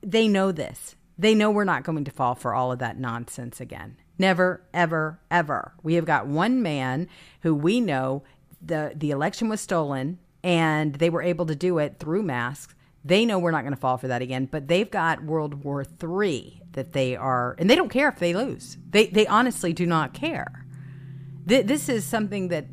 [0.02, 0.97] they know this.
[1.18, 3.97] They know we're not going to fall for all of that nonsense again.
[4.18, 5.75] Never, ever, ever.
[5.83, 7.09] We have got one man
[7.43, 8.23] who we know
[8.60, 13.26] the, the election was stolen and they were able to do it through masks they
[13.26, 16.62] know we're not going to fall for that again, but they've got World War III
[16.73, 18.78] that they are, and they don't care if they lose.
[18.89, 20.67] They they honestly do not care.
[21.47, 22.67] Th- this is something that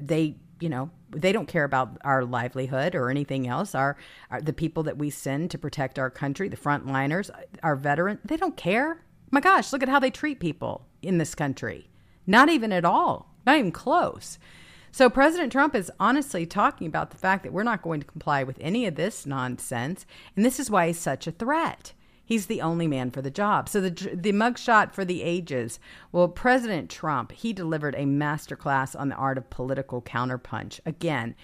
[0.00, 3.74] they, you know, they don't care about our livelihood or anything else.
[3.74, 3.96] Our,
[4.30, 7.30] our the people that we send to protect our country, the frontliners,
[7.62, 9.02] our veterans, they don't care.
[9.30, 11.90] My gosh, look at how they treat people in this country.
[12.26, 13.34] Not even at all.
[13.46, 14.38] Not even close.
[14.90, 18.42] So President Trump is honestly talking about the fact that we're not going to comply
[18.42, 21.92] with any of this nonsense, and this is why he's such a threat.
[22.26, 23.68] He's the only man for the job.
[23.68, 25.80] So the the mugshot for the ages.
[26.12, 30.80] Well, President Trump he delivered a masterclass on the art of political counterpunch.
[30.84, 31.34] Again,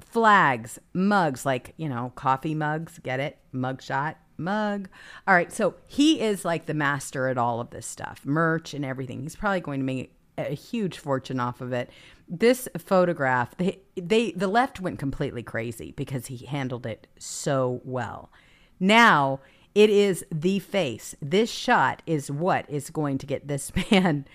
[0.00, 3.00] flags, mugs like you know coffee mugs.
[3.00, 3.38] Get it?
[3.52, 4.88] Mugshot mug.
[5.26, 8.86] All right, so he is like the master at all of this stuff, merch and
[8.86, 9.22] everything.
[9.22, 11.90] He's probably going to make a huge fortune off of it
[12.30, 18.30] this photograph, they, they the left went completely crazy because he handled it so well.
[18.78, 19.40] Now
[19.74, 21.14] It is the face.
[21.22, 24.26] This shot is what is going to get this man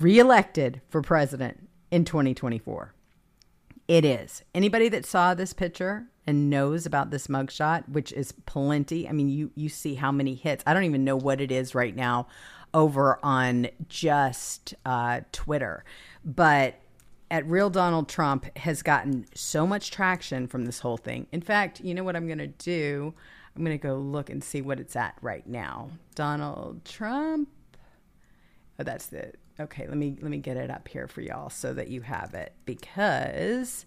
[0.00, 2.94] reelected for president in 2024.
[3.88, 4.42] It is.
[4.54, 9.08] Anybody that saw this picture and knows about this mugshot, which is plenty.
[9.08, 10.62] I mean, you you see how many hits.
[10.66, 12.28] I don't even know what it is right now
[12.72, 15.84] over on just uh, Twitter,
[16.24, 16.76] but
[17.30, 21.26] at real Donald Trump has gotten so much traction from this whole thing.
[21.32, 23.14] In fact, you know what I'm going to do?
[23.56, 25.90] I'm going to go look and see what it's at right now.
[26.14, 27.48] Donald Trump.
[28.78, 29.86] Oh, that's the okay.
[29.86, 32.54] Let me let me get it up here for y'all so that you have it
[32.64, 33.84] because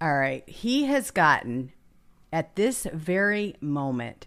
[0.00, 1.72] all right, he has gotten
[2.32, 4.26] at this very moment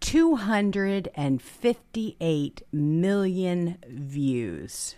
[0.00, 4.96] 258 million views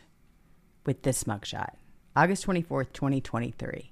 [0.87, 1.75] with this mugshot.
[2.17, 3.91] August 24th, 2023.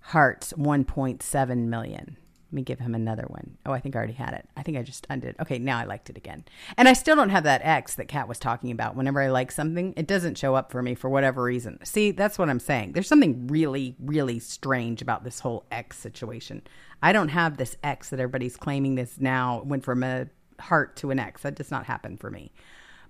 [0.00, 2.16] Hearts 1.7 million.
[2.16, 3.58] Let me give him another one.
[3.66, 4.48] Oh, I think I already had it.
[4.56, 5.36] I think I just undid.
[5.40, 6.46] Okay, now I liked it again.
[6.78, 8.96] And I still don't have that X that Kat was talking about.
[8.96, 11.84] Whenever I like something, it doesn't show up for me for whatever reason.
[11.84, 12.92] See, that's what I'm saying.
[12.92, 16.62] There's something really, really strange about this whole X situation.
[17.02, 20.28] I don't have this X that everybody's claiming this now went from a
[20.60, 21.42] heart to an X.
[21.42, 22.54] That does not happen for me.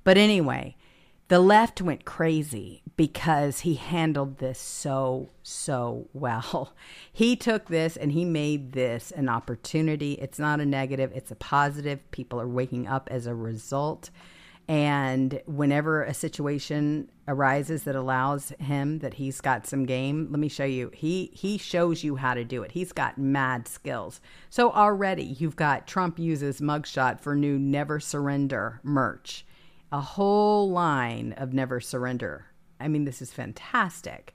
[0.02, 0.76] But anyway,
[1.28, 6.74] the left went crazy because he handled this so, so well.
[7.12, 10.14] He took this and he made this an opportunity.
[10.14, 12.10] It's not a negative, it's a positive.
[12.10, 14.10] People are waking up as a result.
[14.66, 20.48] And whenever a situation arises that allows him that he's got some game, let me
[20.48, 20.90] show you.
[20.92, 22.72] He he shows you how to do it.
[22.72, 24.20] He's got mad skills.
[24.50, 29.46] So already you've got Trump uses mugshot for new never surrender merch
[29.92, 32.46] a whole line of never surrender.
[32.80, 34.34] I mean, this is fantastic.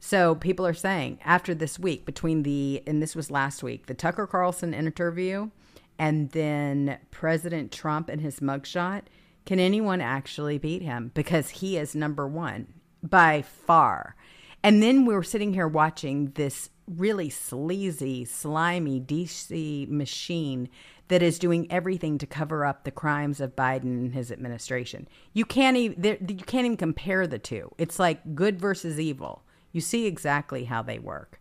[0.00, 3.94] So people are saying after this week, between the, and this was last week, the
[3.94, 5.50] Tucker Carlson interview
[5.98, 9.02] and then President Trump and his mugshot,
[9.44, 11.10] can anyone actually beat him?
[11.14, 14.14] Because he is number one by far.
[14.62, 20.68] And then we were sitting here watching this really sleazy, slimy DC machine
[21.08, 25.08] that is doing everything to cover up the crimes of Biden and his administration.
[25.32, 27.72] You can't even you can't even compare the two.
[27.78, 29.42] It's like good versus evil.
[29.72, 31.40] You see exactly how they work.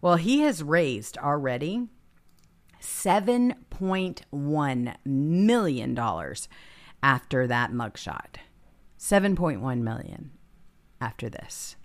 [0.00, 1.88] Well, he has raised already
[2.80, 6.48] 7.1 million dollars
[7.02, 8.36] after that mugshot.
[8.98, 10.30] 7.1 million
[11.00, 11.76] after this.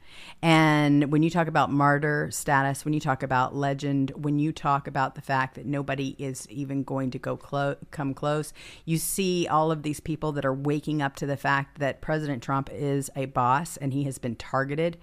[0.42, 4.88] And when you talk about martyr status, when you talk about legend, when you talk
[4.88, 8.54] about the fact that nobody is even going to go clo- come close,
[8.86, 12.42] you see all of these people that are waking up to the fact that President
[12.42, 14.98] Trump is a boss and he has been targeted.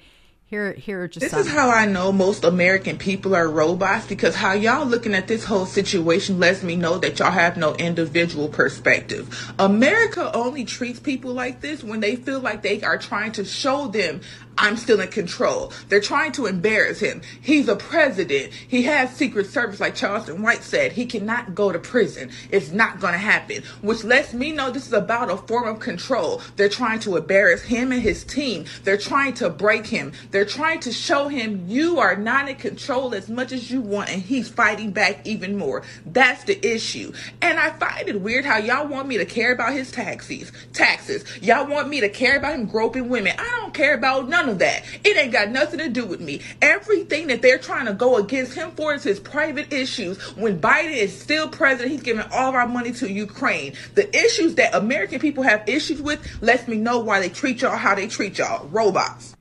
[0.49, 1.41] Here, here are just this some.
[1.41, 5.45] is how I know most American people are robots because how y'all looking at this
[5.45, 9.53] whole situation lets me know that y'all have no individual perspective.
[9.59, 13.89] America only treats people like this when they feel like they are trying to show
[13.89, 14.23] them
[14.59, 15.73] I'm still in control.
[15.89, 17.23] They're trying to embarrass him.
[17.41, 18.53] He's a president.
[18.53, 20.93] He has Secret Service, like Charleston White said.
[20.93, 22.31] He cannot go to prison.
[22.51, 25.79] It's not going to happen, which lets me know this is about a form of
[25.79, 26.43] control.
[26.57, 28.65] They're trying to embarrass him and his team.
[28.83, 30.13] They're trying to break him.
[30.33, 34.11] They're trying to show him you are not in control as much as you want,
[34.11, 35.83] and he's fighting back even more.
[36.05, 37.13] That's the issue.
[37.41, 40.51] And I find it weird how y'all want me to care about his taxes.
[40.73, 41.25] Taxes.
[41.41, 43.35] Y'all want me to care about him groping women.
[43.39, 44.85] I don't care about none of that.
[45.05, 46.41] It ain't got nothing to do with me.
[46.63, 50.19] Everything that they're trying to go against him for is his private issues.
[50.37, 53.75] When Biden is still president, he's giving all of our money to Ukraine.
[53.95, 57.77] The issues that American people have issues with lets me know why they treat y'all
[57.77, 58.67] how they treat y'all.
[58.69, 59.37] Robots.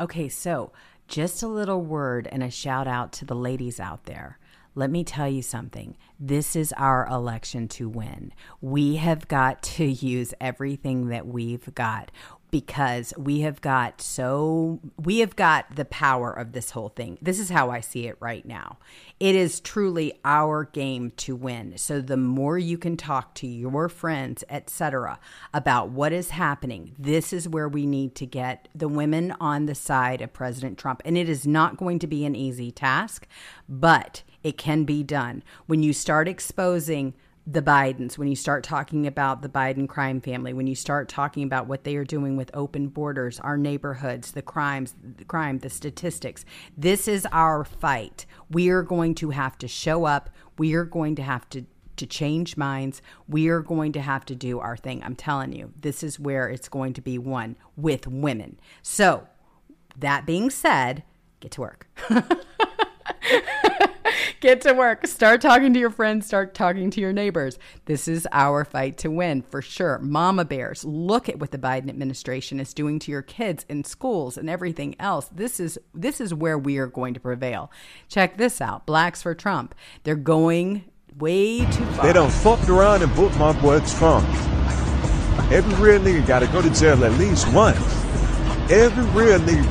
[0.00, 0.72] Okay, so
[1.08, 4.38] just a little word and a shout out to the ladies out there.
[4.78, 5.96] Let me tell you something.
[6.20, 8.34] This is our election to win.
[8.60, 12.10] We have got to use everything that we've got
[12.50, 17.18] because we have got so we have got the power of this whole thing.
[17.20, 18.78] This is how I see it right now.
[19.18, 21.78] It is truly our game to win.
[21.78, 25.18] So the more you can talk to your friends, etc.,
[25.54, 29.74] about what is happening, this is where we need to get the women on the
[29.74, 31.02] side of President Trump.
[31.04, 33.26] And it is not going to be an easy task,
[33.68, 35.42] but it can be done.
[35.66, 37.14] When you start exposing
[37.46, 41.44] the Bidens, when you start talking about the Biden crime family, when you start talking
[41.44, 45.70] about what they are doing with open borders, our neighborhoods, the crimes, the crime, the
[45.70, 46.44] statistics,
[46.76, 48.26] this is our fight.
[48.50, 50.30] We are going to have to show up.
[50.58, 51.66] We are going to have to
[51.96, 53.00] to change minds.
[53.26, 55.02] We are going to have to do our thing.
[55.02, 58.60] I'm telling you, this is where it's going to be won with women.
[58.82, 59.28] So,
[59.96, 61.04] that being said,
[61.40, 61.88] get to work.
[64.40, 65.06] Get to work.
[65.06, 66.26] Start talking to your friends.
[66.26, 67.58] Start talking to your neighbors.
[67.86, 69.98] This is our fight to win for sure.
[69.98, 74.36] Mama bears, look at what the Biden administration is doing to your kids in schools
[74.36, 75.30] and everything else.
[75.32, 77.70] This is this is where we are going to prevail.
[78.08, 78.84] Check this out.
[78.84, 79.74] Blacks for Trump.
[80.04, 80.84] They're going
[81.18, 82.06] way too far.
[82.06, 84.28] They don't fucked around and booked my boy Trump.
[85.50, 87.78] Every real nigga gotta go to jail at least once.
[88.70, 89.70] Every real nigga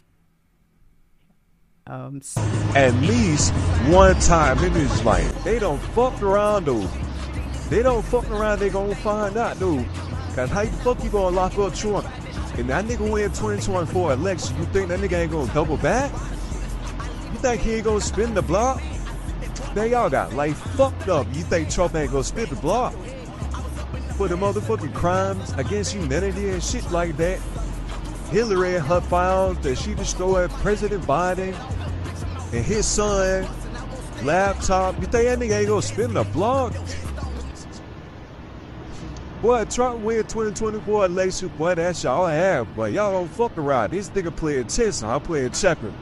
[1.88, 2.20] um,
[2.76, 3.54] at least
[3.90, 4.58] one time.
[4.64, 6.90] It is like they don't fuck around, dude.
[7.70, 8.60] They don't fuck around.
[8.60, 9.86] They gonna find out, dude.
[10.36, 12.08] Cause how the fuck you gonna lock up Trump?
[12.58, 16.12] And that nigga win 2024 election, you think that nigga ain't gonna double back?
[16.12, 18.82] You think he ain't gonna spin the block?
[19.76, 21.28] They all got life fucked up.
[21.34, 22.94] You think Trump ain't gonna spin the block?
[24.18, 27.40] For the motherfucking crimes against humanity and shit like that.
[28.30, 31.54] Hillary and her files that she destroyed President Biden
[32.54, 33.48] and his son
[34.24, 34.96] laptop.
[35.00, 36.74] You think that nigga ain't gonna spin the block?
[39.42, 43.92] Boy, Trump win 2024 election, boy, that's y'all have, but y'all don't fuck around.
[43.92, 45.94] This nigga playing chess and I'm playing checkers.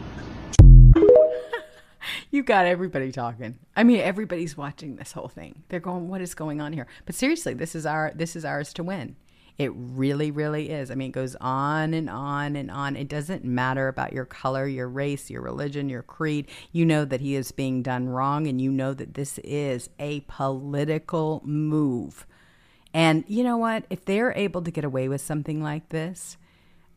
[2.31, 3.57] you got everybody talking.
[3.75, 5.63] I mean, everybody's watching this whole thing.
[5.67, 8.71] They're going, "What is going on here?" But seriously, this is our this is ours
[8.75, 9.17] to win.
[9.57, 10.89] It really, really is.
[10.89, 12.95] I mean, it goes on and on and on.
[12.95, 16.49] It doesn't matter about your color, your race, your religion, your creed.
[16.71, 20.21] You know that he is being done wrong, and you know that this is a
[20.21, 22.25] political move.
[22.93, 23.85] And you know what?
[23.89, 26.37] If they're able to get away with something like this,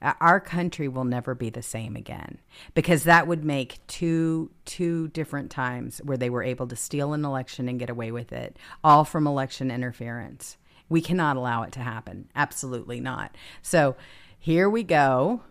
[0.02, 2.38] our country will never be the same again
[2.74, 7.24] because that would make two two different times where they were able to steal an
[7.24, 10.58] election and get away with it all from election interference
[10.88, 12.28] we cannot allow it to happen.
[12.34, 13.34] Absolutely not.
[13.62, 13.96] So
[14.38, 15.42] here we go.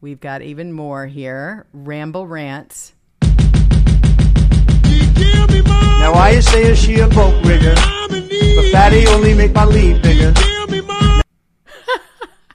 [0.00, 1.66] We've got even more here.
[1.72, 2.94] Rumble rants.
[5.98, 10.00] Now why I say is she a boat rigger, but fatty only make my lead
[10.00, 10.32] bigger.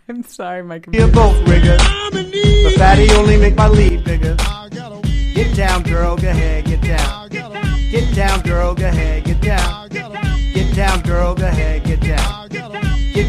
[0.07, 1.05] I'm sorry, my computer.
[1.05, 4.37] She a boat rigger, but fatty only make my lead bigger.
[5.35, 7.29] Get down, girl, go ahead, get down.
[7.29, 9.89] Get down, girl, go ahead, get down.
[9.89, 11.92] Get down, girl, go ahead, get down.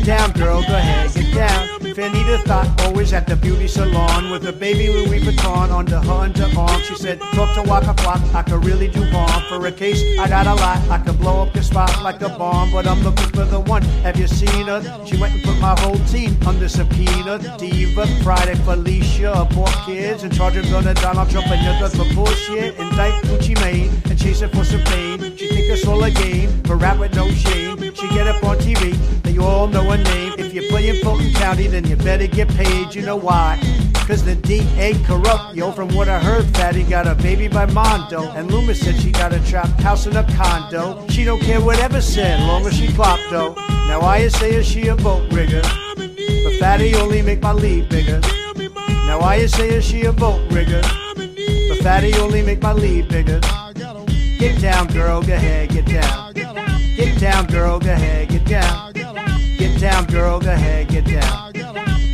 [0.05, 1.74] Down, girl, go ahead, get down.
[1.95, 6.83] Fanita thought always at the beauty salon with a baby Louis Vuitton under her underarm.
[6.83, 9.43] She said, talk to Waka Flock, I could really do harm.
[9.49, 12.31] For a case, I got a lot, I could blow up your spot like a
[12.31, 12.73] bomb.
[12.73, 14.83] But I'm looking for the one, have you seen her?
[15.07, 17.39] She went and put my whole team under subpoena.
[17.59, 22.77] Diva, Friday, Felicia, abort kids, and charge them on Donald Trump and you're for bullshit.
[22.77, 25.21] Indict Gucci Mane and chase it for some pain.
[25.37, 27.79] She think it's all a game, but rap with no shame.
[27.95, 30.33] She get up on TV, then you all know her name.
[30.39, 33.59] If you're playing Fulton County, then you better get paid, you know why?
[34.07, 35.73] Cause the DA corrupt, yo.
[35.73, 38.31] From what I heard, Fatty got a baby by Mondo.
[38.33, 41.07] And Loomis said she got a trapped house in a condo.
[41.09, 43.55] She don't care whatever said, long as she clocked, though.
[43.89, 45.63] Now I say is she a boat rigger.
[45.97, 48.21] But Fatty only make my lead bigger.
[49.07, 50.83] Now I say is she a boat rigger.
[51.15, 53.41] But Fatty only make my lead bigger.
[54.39, 56.35] Get down, girl, go ahead, get down.
[56.35, 58.94] Get down, girl, go ahead, get down.
[59.85, 61.53] Get down, girl, go ahead, get down.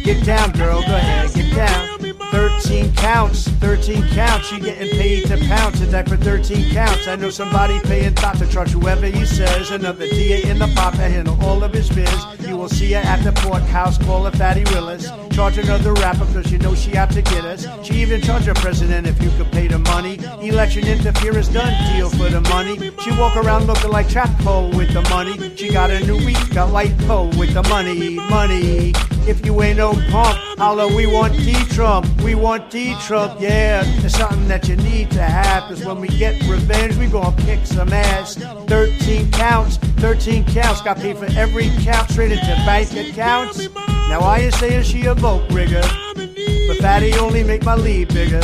[0.02, 2.09] Get down, girl, go ahead, get down.
[2.31, 4.52] 13 counts, 13 counts.
[4.52, 7.09] You getting paid to pounce, and that for 13 counts.
[7.09, 9.70] I know somebody paying top to whoever he says.
[9.70, 12.25] Another DA in the pop that handle all of his biz.
[12.47, 15.10] You will see her at the courthouse, call her Fatty Willis.
[15.31, 17.67] Charge another rapper because you know she out to get us.
[17.86, 20.18] She even charge a president if you could pay the money.
[20.41, 22.91] Election interference done, deal for the money.
[23.02, 25.57] She walk around looking like Trap Pole with the money.
[25.57, 28.92] She got a new week, got light pole with the money, money.
[29.26, 32.07] If you ain't no punk, holla, we want D-Trump.
[32.24, 33.82] We want D-Trump, yeah.
[33.84, 37.66] It's something that you need to have, cause when we get revenge, we gonna kick
[37.66, 38.36] some ass.
[38.36, 43.68] 13 counts, 13 counts, got paid for every count, straight into bank accounts.
[44.08, 45.82] Now I say is she a boat rigger,
[46.15, 48.40] but Fatty only make my lead bigger.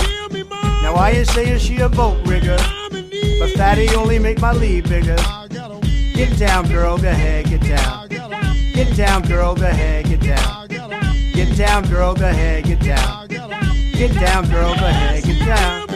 [0.83, 2.57] Now I say is she a boat rigger,
[2.91, 5.17] but Fatty only make my lead bigger.
[6.15, 8.09] Get down, girl, go ahead, get down.
[8.09, 10.69] Get down, girl, go ahead, get down.
[11.35, 13.26] Get down, girl, go ahead, get down.
[13.97, 14.75] Get down, girl.
[14.75, 15.25] Go ahead.
[15.25, 15.87] Get down.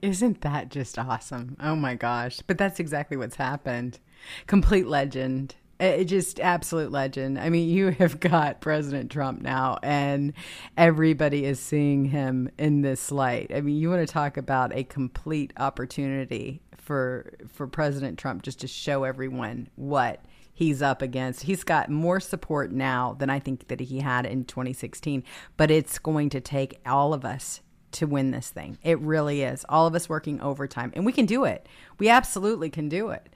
[0.00, 1.56] Isn't that just awesome?
[1.60, 2.40] Oh my gosh.
[2.46, 3.98] But that's exactly what's happened.
[4.46, 5.54] Complete legend.
[5.78, 7.38] It just absolute legend.
[7.38, 10.32] I mean, you have got President Trump now, and
[10.76, 13.52] everybody is seeing him in this light.
[13.54, 18.60] I mean, you want to talk about a complete opportunity for for President Trump just
[18.60, 21.42] to show everyone what he's up against.
[21.42, 25.22] He's got more support now than I think that he had in 2016,
[25.58, 27.60] but it's going to take all of us
[27.92, 28.78] to win this thing.
[28.82, 29.64] It really is.
[29.68, 31.68] All of us working overtime, and we can do it.
[31.98, 33.28] We absolutely can do it.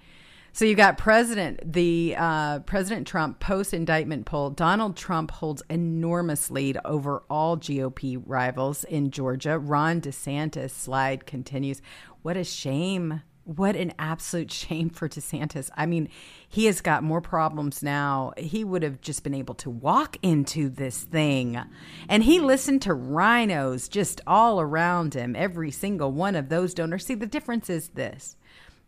[0.52, 4.50] So you got President the uh, President Trump post indictment poll.
[4.50, 9.58] Donald Trump holds enormous lead over all GOP rivals in Georgia.
[9.58, 11.80] Ron DeSantis slide continues.
[12.22, 13.22] What a shame!
[13.44, 15.70] What an absolute shame for DeSantis.
[15.76, 16.08] I mean,
[16.48, 18.32] he has got more problems now.
[18.36, 21.60] He would have just been able to walk into this thing.
[22.08, 27.06] And he listened to rhinos just all around him, every single one of those donors.
[27.06, 28.36] See, the difference is this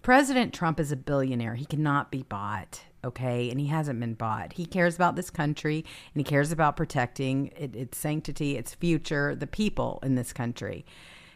[0.02, 1.54] President Trump is a billionaire.
[1.54, 3.50] He cannot be bought, okay?
[3.50, 4.54] And he hasn't been bought.
[4.54, 9.36] He cares about this country and he cares about protecting it, its sanctity, its future,
[9.36, 10.84] the people in this country.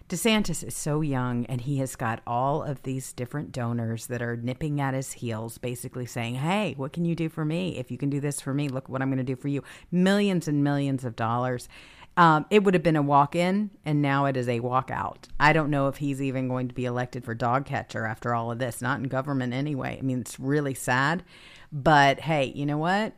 [0.08, 4.36] DeSantis is so young and he has got all of these different donors that are
[4.36, 7.76] nipping at his heels, basically saying, Hey, what can you do for me?
[7.76, 9.62] If you can do this for me, look what I'm going to do for you.
[9.90, 11.68] Millions and millions of dollars.
[12.16, 15.28] Um, it would have been a walk in, and now it is a walk out.
[15.38, 18.50] I don't know if he's even going to be elected for dog catcher after all
[18.50, 18.80] of this.
[18.80, 19.98] Not in government anyway.
[19.98, 21.22] I mean, it's really sad.
[21.70, 23.12] But hey, you know what?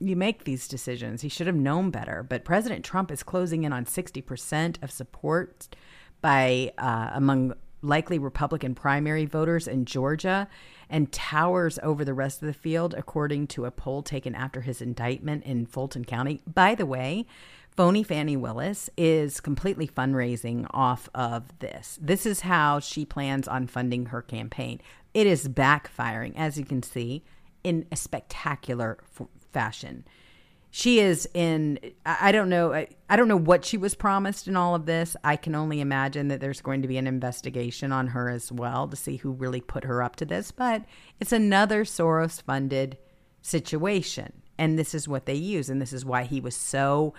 [0.00, 1.20] You make these decisions.
[1.20, 2.22] He should have known better.
[2.22, 5.68] But President Trump is closing in on 60% of support
[6.22, 7.52] by uh, among
[7.82, 10.48] likely Republican primary voters in Georgia
[10.90, 14.80] and towers over the rest of the field, according to a poll taken after his
[14.80, 16.40] indictment in Fulton County.
[16.46, 17.26] By the way,
[17.78, 21.96] Phony Fani Willis is completely fundraising off of this.
[22.02, 24.80] This is how she plans on funding her campaign.
[25.14, 27.22] It is backfiring, as you can see,
[27.62, 30.04] in a spectacular f- fashion.
[30.72, 34.74] She is in, I don't know, I don't know what she was promised in all
[34.74, 35.16] of this.
[35.22, 38.88] I can only imagine that there's going to be an investigation on her as well
[38.88, 40.50] to see who really put her up to this.
[40.50, 40.82] But
[41.20, 42.98] it's another Soros funded
[43.40, 44.42] situation.
[44.58, 45.70] And this is what they use.
[45.70, 47.14] And this is why he was so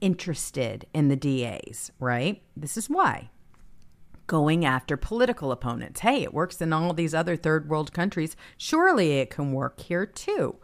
[0.00, 2.42] interested in the DAs, right?
[2.56, 3.30] This is why.
[4.26, 6.00] Going after political opponents.
[6.00, 8.36] Hey, it works in all these other third world countries.
[8.56, 10.56] Surely it can work here too.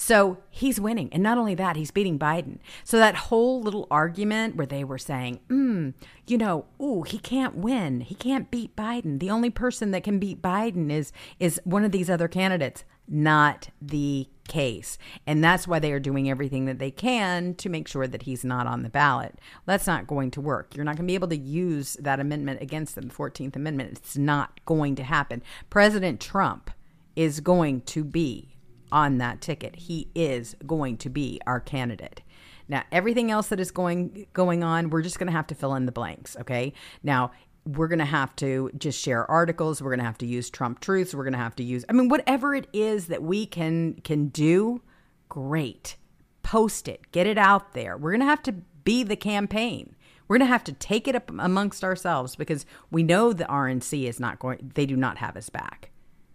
[0.00, 1.08] So he's winning.
[1.12, 2.58] And not only that, he's beating Biden.
[2.84, 5.92] So that whole little argument where they were saying, mm,
[6.24, 8.02] you know, ooh, he can't win.
[8.02, 9.18] He can't beat Biden.
[9.18, 12.84] The only person that can beat Biden is is one of these other candidates.
[13.08, 14.98] Not the case.
[15.26, 18.44] And that's why they are doing everything that they can to make sure that he's
[18.44, 19.38] not on the ballot.
[19.66, 20.74] That's not going to work.
[20.74, 23.92] You're not going to be able to use that amendment against them, the 14th Amendment.
[23.92, 25.42] It's not going to happen.
[25.70, 26.70] President Trump
[27.14, 28.56] is going to be
[28.90, 29.76] on that ticket.
[29.76, 32.22] He is going to be our candidate.
[32.68, 35.74] Now, everything else that is going going on, we're just going to have to fill
[35.74, 36.74] in the blanks, okay?
[37.02, 37.32] Now,
[37.76, 40.80] we're going to have to just share articles, we're going to have to use Trump
[40.80, 43.94] truths, we're going to have to use I mean whatever it is that we can
[44.04, 44.82] can do,
[45.28, 45.96] great.
[46.42, 47.96] Post it, get it out there.
[47.96, 48.52] We're going to have to
[48.84, 49.94] be the campaign.
[50.26, 54.08] We're going to have to take it up amongst ourselves because we know the RNC
[54.08, 55.90] is not going they do not have us back.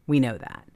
[0.06, 0.68] We know that.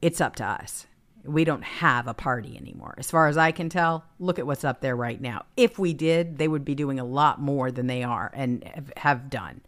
[0.00, 0.86] It's up to us
[1.24, 2.94] we don't have a party anymore.
[2.98, 5.44] As far as I can tell, look at what's up there right now.
[5.56, 9.30] If we did, they would be doing a lot more than they are and have
[9.30, 9.62] done.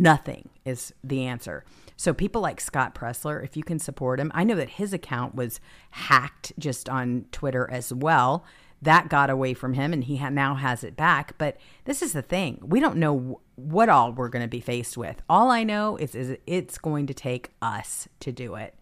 [0.00, 1.62] Nothing is the answer.
[1.94, 5.34] So, people like Scott Presler, if you can support him, I know that his account
[5.34, 8.42] was hacked just on Twitter as well.
[8.80, 11.36] That got away from him and he ha- now has it back.
[11.36, 14.60] But this is the thing we don't know w- what all we're going to be
[14.60, 15.20] faced with.
[15.28, 18.74] All I know is, is it's going to take us to do it.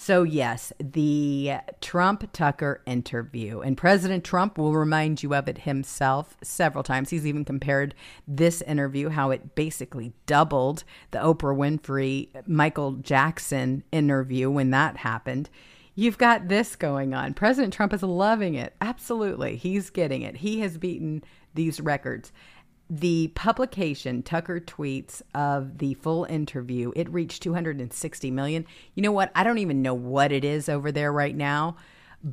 [0.00, 3.58] So, yes, the Trump Tucker interview.
[3.58, 7.10] And President Trump will remind you of it himself several times.
[7.10, 7.96] He's even compared
[8.26, 15.50] this interview, how it basically doubled the Oprah Winfrey Michael Jackson interview when that happened.
[15.96, 17.34] You've got this going on.
[17.34, 18.74] President Trump is loving it.
[18.80, 19.56] Absolutely.
[19.56, 20.36] He's getting it.
[20.36, 22.30] He has beaten these records
[22.90, 28.66] the publication tucker tweets of the full interview it reached 260 million.
[28.94, 29.30] You know what?
[29.34, 31.76] I don't even know what it is over there right now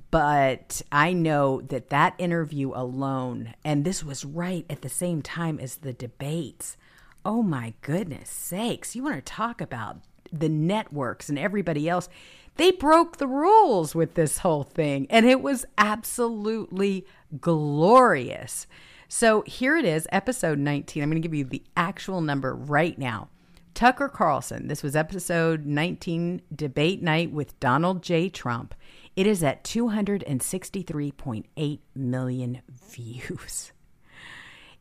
[0.10, 5.60] but i know that that interview alone and this was right at the same time
[5.60, 6.78] as the debates.
[7.24, 9.98] Oh my goodness sakes you want to talk about
[10.32, 12.10] the networks and everybody else?
[12.58, 17.06] They broke the rules with this whole thing and it was absolutely
[17.40, 18.66] glorious
[19.08, 21.04] so here it is, episode 19.
[21.04, 23.30] I'm going to give you the actual number right now
[23.76, 28.30] Tucker Carlson, this was episode 19, Debate Night with Donald J.
[28.30, 28.74] Trump.
[29.18, 33.74] It is at 263.8 million views.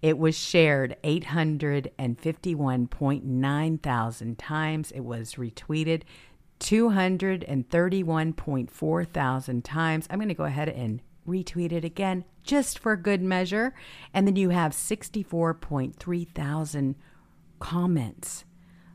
[0.00, 4.92] It was shared 851.9 thousand times.
[4.92, 6.02] It was retweeted
[6.60, 10.06] 231.4 thousand times.
[10.08, 13.74] I'm going to go ahead and retweet it again just for good measure.
[14.12, 16.94] And then you have 64.3 thousand
[17.58, 18.44] comments.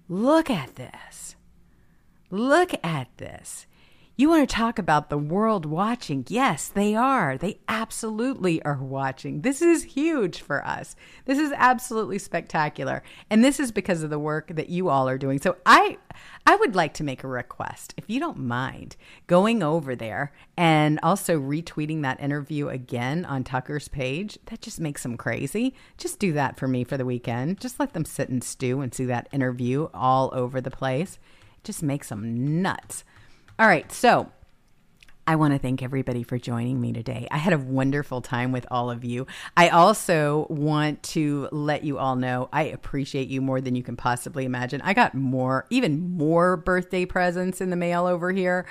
[0.08, 1.36] Look at this.
[2.32, 3.66] Look at this.
[4.20, 6.26] You want to talk about the world watching?
[6.28, 7.38] Yes, they are.
[7.38, 9.44] They absolutely are watching.
[9.44, 10.98] This is huge for us.
[11.24, 13.02] This is absolutely spectacular.
[13.30, 15.40] And this is because of the work that you all are doing.
[15.40, 16.00] So I
[16.46, 17.94] I would like to make a request.
[17.96, 23.88] If you don't mind going over there and also retweeting that interview again on Tucker's
[23.88, 25.74] page, that just makes them crazy.
[25.98, 27.62] Just do that for me for the weekend.
[27.62, 31.20] Just let them sit and stew and see that interview all over the place.
[31.60, 33.06] It just makes them nuts.
[33.60, 34.32] All right, so
[35.28, 37.28] I want to thank everybody for joining me today.
[37.30, 39.28] I had a wonderful time with all of you.
[39.58, 43.98] I also want to let you all know I appreciate you more than you can
[43.98, 44.80] possibly imagine.
[44.80, 48.66] I got more, even more birthday presents in the mail over here.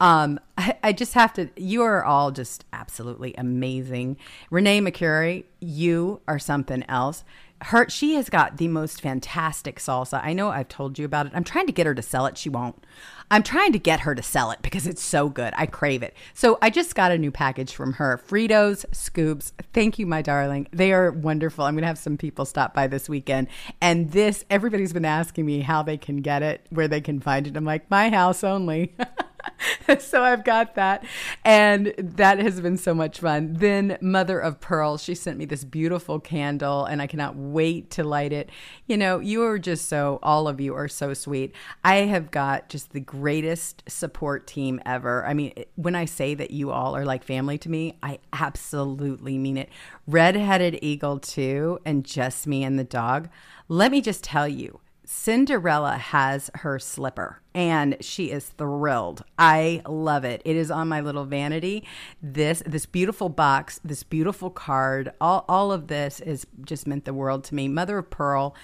[0.00, 4.16] Um, I, I just have to, you are all just absolutely amazing.
[4.50, 7.22] Renee McCurry, you are something else
[7.66, 10.20] her she has got the most fantastic salsa.
[10.22, 11.32] I know I've told you about it.
[11.34, 12.36] I'm trying to get her to sell it.
[12.36, 12.84] She won't.
[13.30, 15.54] I'm trying to get her to sell it because it's so good.
[15.56, 16.14] I crave it.
[16.34, 18.20] So I just got a new package from her.
[18.28, 19.54] Fritos Scoops.
[19.72, 20.68] Thank you, my darling.
[20.70, 21.64] They are wonderful.
[21.64, 23.48] I'm going to have some people stop by this weekend.
[23.80, 27.46] And this, everybody's been asking me how they can get it, where they can find
[27.46, 27.56] it.
[27.56, 28.94] I'm like, my house only.
[29.98, 31.04] so I've got that.
[31.44, 33.54] And that has been so much fun.
[33.54, 38.04] Then Mother of Pearl, she sent me this beautiful candle and I cannot wait to
[38.04, 38.50] light it.
[38.86, 41.54] You know, you are just so, all of you are so sweet.
[41.84, 45.24] I have got just the greatest support team ever.
[45.26, 49.38] I mean, when I say that you all are like family to me, I absolutely
[49.38, 49.68] mean it.
[50.06, 53.28] Redheaded Eagle, too, and just me and the dog.
[53.68, 54.80] Let me just tell you,
[55.12, 59.22] Cinderella has her slipper and she is thrilled.
[59.38, 60.40] I love it.
[60.46, 61.86] It is on my little vanity.
[62.22, 67.12] This this beautiful box, this beautiful card, all all of this is just meant the
[67.12, 67.68] world to me.
[67.68, 68.56] Mother of Pearl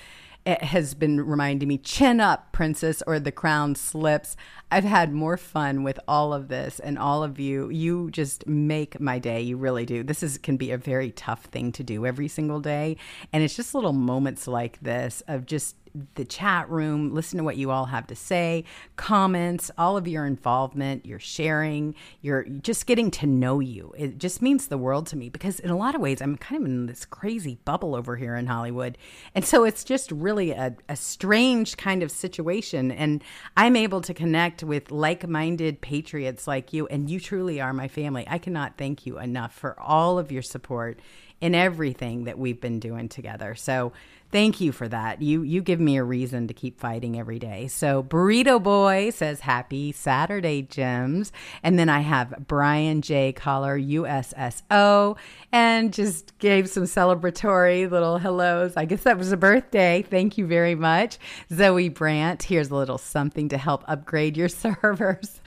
[0.46, 4.36] it has been reminding me chin up princess or the crown slips
[4.70, 8.98] i've had more fun with all of this and all of you you just make
[9.00, 12.06] my day you really do this is can be a very tough thing to do
[12.06, 12.96] every single day
[13.32, 15.74] and it's just little moments like this of just
[16.14, 18.64] the chat room, listen to what you all have to say,
[18.96, 23.94] comments, all of your involvement, your sharing, your just getting to know you.
[23.96, 26.62] It just means the world to me because in a lot of ways I'm kind
[26.62, 28.98] of in this crazy bubble over here in Hollywood.
[29.34, 32.90] And so it's just really a, a strange kind of situation.
[32.90, 33.22] And
[33.56, 38.26] I'm able to connect with like-minded patriots like you, and you truly are my family.
[38.28, 41.00] I cannot thank you enough for all of your support
[41.40, 43.54] in everything that we've been doing together.
[43.54, 43.92] So
[44.30, 45.22] Thank you for that.
[45.22, 47.66] You you give me a reason to keep fighting every day.
[47.68, 51.32] So Burrito Boy says happy Saturday, Gems.
[51.62, 53.32] And then I have Brian J.
[53.32, 55.16] Collar, USSO,
[55.50, 58.76] and just gave some celebratory little hellos.
[58.76, 60.02] I guess that was a birthday.
[60.02, 61.18] Thank you very much.
[61.50, 65.40] Zoe Brandt, here's a little something to help upgrade your servers.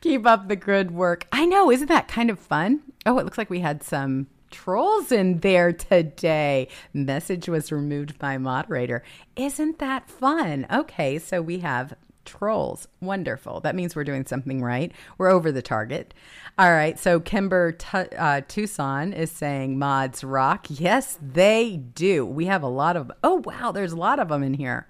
[0.00, 1.26] Keep up the good work.
[1.30, 2.80] I know, isn't that kind of fun?
[3.04, 6.68] Oh, it looks like we had some trolls in there today.
[6.92, 9.02] Message was removed by moderator.
[9.34, 10.64] Isn't that fun?
[10.72, 12.86] Okay, so we have trolls.
[13.00, 13.60] Wonderful.
[13.60, 14.92] That means we're doing something right.
[15.18, 16.14] We're over the target.
[16.56, 16.98] All right.
[16.98, 20.66] So Kimber T- uh, Tucson is saying mods rock.
[20.70, 22.24] Yes, they do.
[22.24, 23.10] We have a lot of.
[23.24, 24.86] Oh wow, there's a lot of them in here.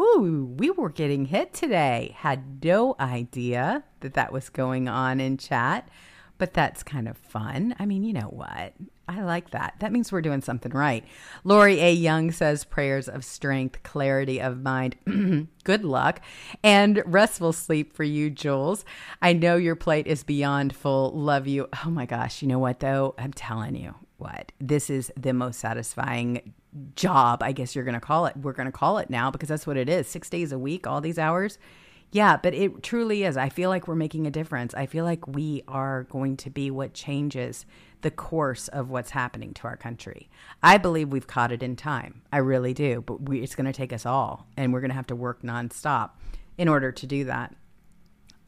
[0.00, 2.16] Ooh, we were getting hit today.
[2.18, 5.86] Had no idea that that was going on in chat,
[6.38, 7.74] but that's kind of fun.
[7.78, 8.72] I mean, you know what?
[9.12, 9.74] I like that.
[9.80, 11.04] That means we're doing something right.
[11.44, 11.92] Lori A.
[11.92, 14.96] Young says prayers of strength, clarity of mind.
[15.64, 16.20] Good luck
[16.62, 18.84] and restful sleep for you, Jewels.
[19.20, 21.12] I know your plate is beyond full.
[21.12, 21.68] Love you.
[21.84, 22.42] Oh my gosh.
[22.42, 23.14] You know what, though?
[23.18, 26.54] I'm telling you what, this is the most satisfying
[26.96, 28.36] job, I guess you're going to call it.
[28.36, 30.86] We're going to call it now because that's what it is six days a week,
[30.86, 31.58] all these hours.
[32.12, 33.36] Yeah, but it truly is.
[33.36, 34.74] I feel like we're making a difference.
[34.74, 37.64] I feel like we are going to be what changes
[38.02, 40.28] the course of what's happening to our country.
[40.62, 42.22] I believe we've caught it in time.
[42.32, 43.02] I really do.
[43.02, 45.42] But we, it's going to take us all, and we're going to have to work
[45.42, 46.10] nonstop
[46.58, 47.54] in order to do that.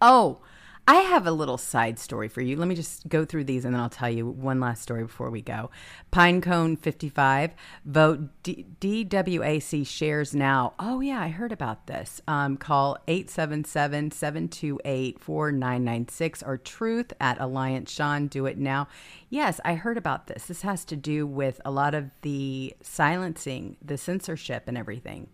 [0.01, 0.41] Oh,
[0.87, 2.57] I have a little side story for you.
[2.57, 5.31] Let me just go through these and then I'll tell you one last story before
[5.31, 5.71] we go.
[6.13, 7.55] Pinecone 55,
[7.87, 10.75] vote DWAC shares now.
[10.79, 12.21] Oh, yeah, I heard about this.
[12.29, 18.27] Um, call 877 728 4996 or truth at Alliance Sean.
[18.27, 18.87] Do it now.
[19.31, 20.45] Yes, I heard about this.
[20.47, 25.29] This has to do with a lot of the silencing, the censorship, and everything.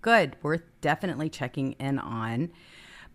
[0.00, 0.36] Good.
[0.42, 2.50] Worth definitely checking in on.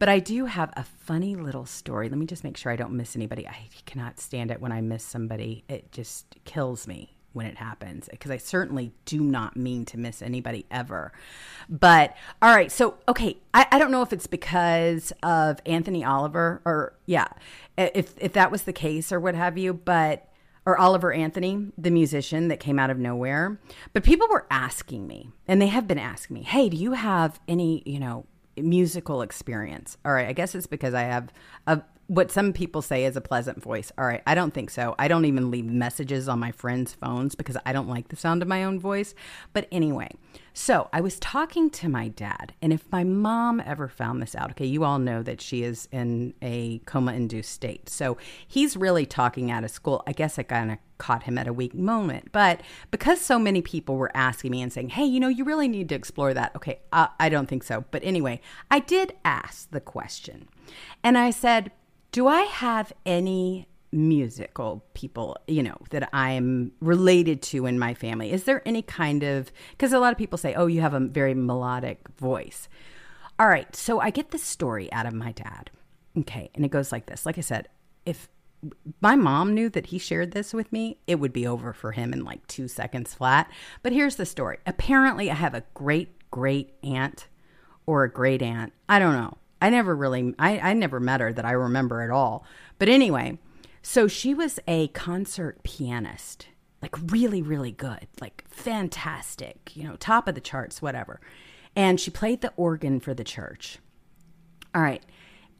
[0.01, 2.09] But I do have a funny little story.
[2.09, 3.47] Let me just make sure I don't miss anybody.
[3.47, 5.63] I cannot stand it when I miss somebody.
[5.69, 10.23] It just kills me when it happens because I certainly do not mean to miss
[10.23, 11.11] anybody ever.
[11.69, 16.63] But all right, so okay, I, I don't know if it's because of Anthony Oliver
[16.65, 17.27] or yeah,
[17.77, 20.27] if if that was the case or what have you, but
[20.65, 23.59] or Oliver Anthony, the musician that came out of nowhere.
[23.93, 27.39] But people were asking me, and they have been asking me, hey, do you have
[27.47, 28.25] any, you know,
[28.61, 29.97] musical experience.
[30.05, 31.31] All right, I guess it's because I have
[31.67, 31.81] a
[32.11, 33.89] what some people say is a pleasant voice.
[33.97, 34.95] All right, I don't think so.
[34.99, 38.41] I don't even leave messages on my friends' phones because I don't like the sound
[38.41, 39.15] of my own voice.
[39.53, 40.09] But anyway,
[40.51, 44.51] so I was talking to my dad, and if my mom ever found this out,
[44.51, 47.87] okay, you all know that she is in a coma induced state.
[47.87, 50.03] So he's really talking out of school.
[50.05, 52.31] I guess I kind of caught him at a weak moment.
[52.31, 55.67] But because so many people were asking me and saying, hey, you know, you really
[55.67, 56.55] need to explore that.
[56.55, 57.85] Okay, uh, I don't think so.
[57.89, 58.39] But anyway,
[58.69, 60.47] I did ask the question.
[61.03, 61.71] And I said,
[62.11, 68.31] do I have any musical people, you know, that I'm related to in my family?
[68.31, 70.99] Is there any kind of, because a lot of people say, oh, you have a
[70.99, 72.69] very melodic voice.
[73.39, 75.71] All right, so I get this story out of my dad.
[76.15, 77.25] Okay, and it goes like this.
[77.25, 77.69] Like I said,
[78.05, 78.29] if
[79.01, 82.13] my mom knew that he shared this with me, it would be over for him
[82.13, 83.51] in like two seconds flat.
[83.81, 84.57] But here's the story.
[84.65, 87.27] Apparently, I have a great great aunt
[87.85, 88.73] or a great aunt.
[88.89, 89.37] I don't know.
[89.61, 92.45] I never really, I, I never met her that I remember at all.
[92.79, 93.37] But anyway,
[93.83, 96.47] so she was a concert pianist,
[96.81, 101.19] like really, really good, like fantastic, you know, top of the charts, whatever.
[101.75, 103.77] And she played the organ for the church.
[104.73, 105.03] All right.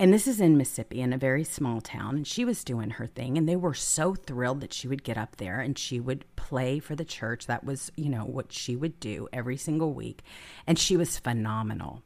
[0.02, 2.16] And this is in Mississippi in a very small town.
[2.16, 3.38] And she was doing her thing.
[3.38, 6.80] And they were so thrilled that she would get up there and she would play
[6.80, 7.46] for the church.
[7.46, 10.24] That was, you know, what she would do every single week.
[10.66, 12.02] And she was phenomenal.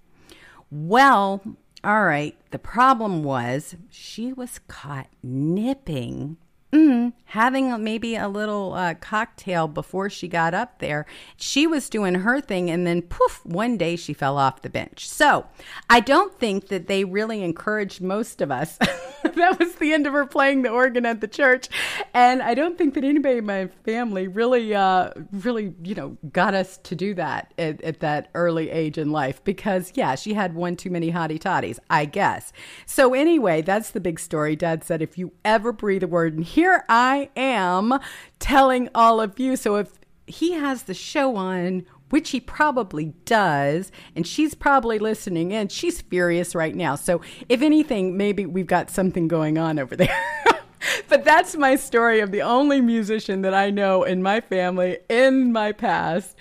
[0.69, 1.41] Well,
[1.85, 2.35] all right.
[2.51, 6.35] The problem was she was caught nipping
[6.75, 11.05] mm, having maybe a little uh, cocktail before she got up there.
[11.37, 15.07] She was doing her thing, and then poof, one day she fell off the bench.
[15.07, 15.45] So
[15.89, 18.77] I don't think that they really encouraged most of us.
[19.23, 21.69] that was the end of her playing the organ at the church,
[22.13, 26.53] and I don't think that anybody in my family really, uh, really, you know, got
[26.53, 30.55] us to do that at, at that early age in life because yeah, she had
[30.55, 32.51] one too many hottie toddies, I guess.
[32.85, 34.55] So anyway, that's the big story.
[34.55, 38.00] Dad said if you ever breathe a word and here I am
[38.40, 39.56] telling all of you.
[39.56, 39.92] So if
[40.27, 46.02] he has the show on, which he probably does, and she's probably listening in, she's
[46.02, 46.95] furious right now.
[46.95, 50.18] So if anything, maybe we've got something going on over there.
[51.10, 55.52] but that's my story of the only musician that I know in my family in
[55.52, 56.35] my past.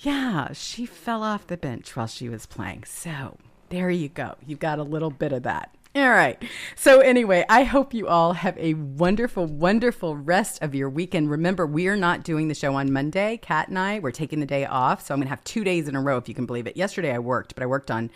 [0.00, 2.84] Yeah, she fell off the bench while she was playing.
[2.84, 3.36] So
[3.68, 4.36] there you go.
[4.46, 5.74] You've got a little bit of that.
[5.94, 6.40] All right.
[6.76, 11.30] So, anyway, I hope you all have a wonderful, wonderful rest of your weekend.
[11.30, 13.38] Remember, we are not doing the show on Monday.
[13.38, 15.04] Kat and I, we're taking the day off.
[15.04, 16.76] So, I'm going to have two days in a row, if you can believe it.
[16.76, 18.10] Yesterday, I worked, but I worked on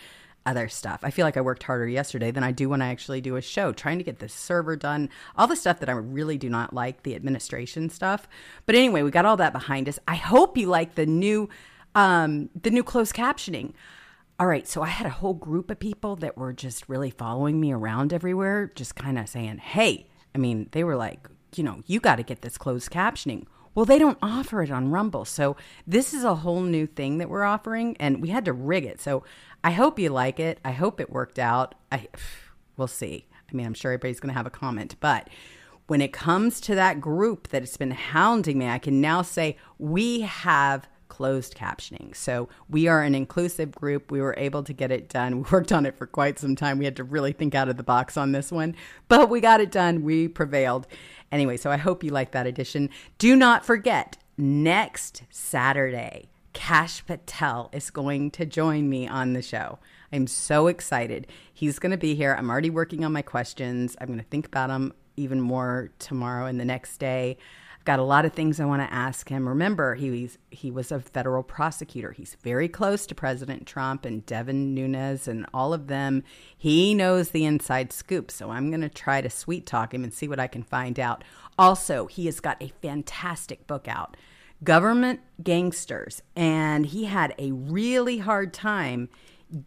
[0.44, 1.00] other stuff.
[1.02, 3.42] I feel like I worked harder yesterday than I do when I actually do a
[3.42, 6.72] show, trying to get the server done, all the stuff that I really do not
[6.74, 8.28] like, the administration stuff.
[8.66, 9.98] But anyway, we got all that behind us.
[10.06, 11.48] I hope you like the new
[11.94, 13.72] um the new closed captioning.
[14.42, 17.60] All right, so I had a whole group of people that were just really following
[17.60, 21.80] me around everywhere, just kind of saying, hey, I mean, they were like, you know,
[21.86, 23.46] you got to get this closed captioning.
[23.76, 25.24] Well, they don't offer it on Rumble.
[25.24, 25.56] So
[25.86, 29.00] this is a whole new thing that we're offering, and we had to rig it.
[29.00, 29.22] So
[29.62, 30.58] I hope you like it.
[30.64, 31.76] I hope it worked out.
[31.92, 32.08] I,
[32.76, 33.26] we'll see.
[33.48, 35.30] I mean, I'm sure everybody's going to have a comment, but
[35.86, 39.56] when it comes to that group that has been hounding me, I can now say
[39.78, 40.88] we have
[41.22, 42.16] closed captioning.
[42.16, 44.10] So we are an inclusive group.
[44.10, 45.36] We were able to get it done.
[45.42, 46.80] We worked on it for quite some time.
[46.80, 48.74] We had to really think out of the box on this one,
[49.06, 50.02] but we got it done.
[50.02, 50.88] We prevailed.
[51.30, 52.90] Anyway, so I hope you like that edition.
[53.18, 59.78] Do not forget, next Saturday, Kash Patel is going to join me on the show.
[60.12, 61.28] I'm so excited.
[61.54, 62.34] He's going to be here.
[62.36, 63.96] I'm already working on my questions.
[64.00, 67.36] I'm going to think about them even more tomorrow and the next day.
[67.84, 69.48] Got a lot of things I want to ask him.
[69.48, 72.12] Remember, he's he was a federal prosecutor.
[72.12, 76.24] He's very close to President Trump and Devin Nunes and all of them.
[76.56, 80.12] He knows the inside scoop, so I'm going to try to sweet talk him and
[80.12, 81.24] see what I can find out.
[81.58, 84.16] Also, he has got a fantastic book out,
[84.64, 89.08] Government Gangsters, and he had a really hard time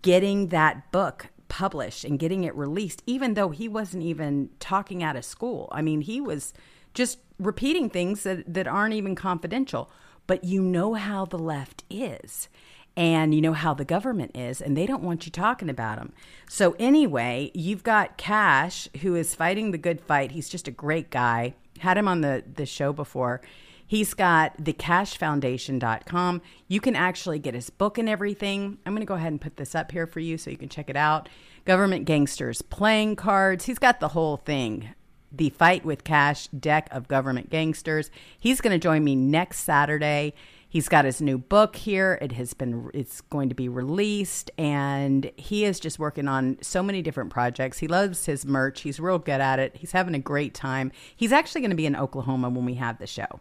[0.02, 5.16] getting that book published and getting it released even though he wasn't even talking out
[5.16, 5.70] of school.
[5.72, 6.54] I mean, he was
[6.96, 9.90] just repeating things that, that aren't even confidential.
[10.28, 12.50] But you know how the left is.
[12.98, 16.14] And you know how the government is, and they don't want you talking about them.
[16.48, 20.32] So, anyway, you've got Kash, who is fighting the good fight.
[20.32, 21.56] He's just a great guy.
[21.80, 23.42] Had him on the, the show before.
[23.86, 26.42] He's got thekashfoundation.com.
[26.70, 28.78] You can actually get his book and everything.
[28.86, 30.70] I'm going to go ahead and put this up here for you so you can
[30.70, 31.28] check it out.
[31.66, 33.66] Government Gangsters playing cards.
[33.66, 34.96] He's got the whole thing
[35.38, 38.12] the Fight with Kash deck of government gangsters.
[38.40, 40.34] He's going to join me next Saturday.
[40.68, 42.18] He's got his new book here.
[42.22, 46.84] It has been it's going to be released and he is just working on so
[46.84, 47.78] many different projects.
[47.78, 48.82] He loves his merch.
[48.82, 49.78] He's real good at it.
[49.78, 50.92] He's having a great time.
[51.16, 53.40] He's actually going to be in Oklahoma when we have the show.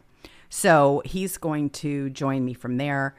[0.48, 3.16] So, he's going to join me from there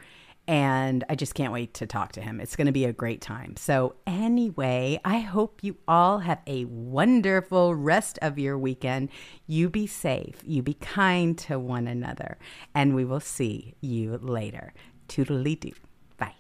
[0.48, 2.40] and I just can't wait to talk to him.
[2.40, 3.56] It's going to be a great time.
[3.58, 9.10] So, anyway, I hope you all have a wonderful rest of your weekend.
[9.48, 12.38] You be safe, you be kind to one another,
[12.74, 14.74] and we will see you later.
[15.08, 15.72] Toodaloo doo.
[16.18, 16.36] Bye.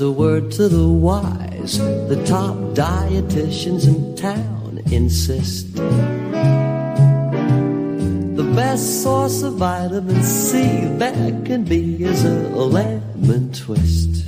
[0.00, 1.76] A word to the wise.
[1.78, 5.74] The top dietitians in town insist.
[8.34, 14.26] The best source of vitamin C that can be is a lemon twist.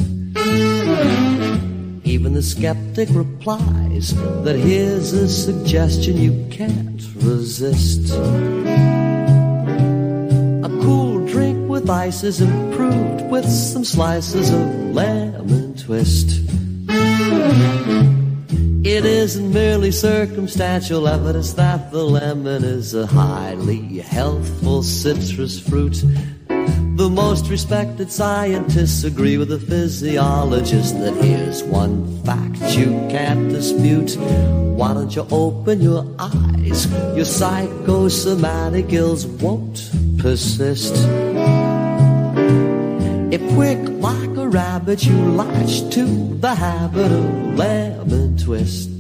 [2.04, 8.12] Even the skeptic replies that here's a suggestion you can't resist.
[10.60, 14.60] A cool drink with ice is improved with some slices of
[14.94, 15.61] lemon
[15.92, 16.40] twist.
[18.82, 26.02] It isn't merely circumstantial evidence that the lemon is a highly healthful citrus fruit.
[26.96, 34.16] The most respected scientists agree with the physiologist that here's one fact you can't dispute.
[34.78, 36.90] Why don't you open your eyes?
[37.14, 40.94] Your psychosomatic ills won't persist.
[43.30, 43.91] If quick
[44.52, 46.04] rabbit you latch to
[46.36, 48.91] the habit of lemon twist.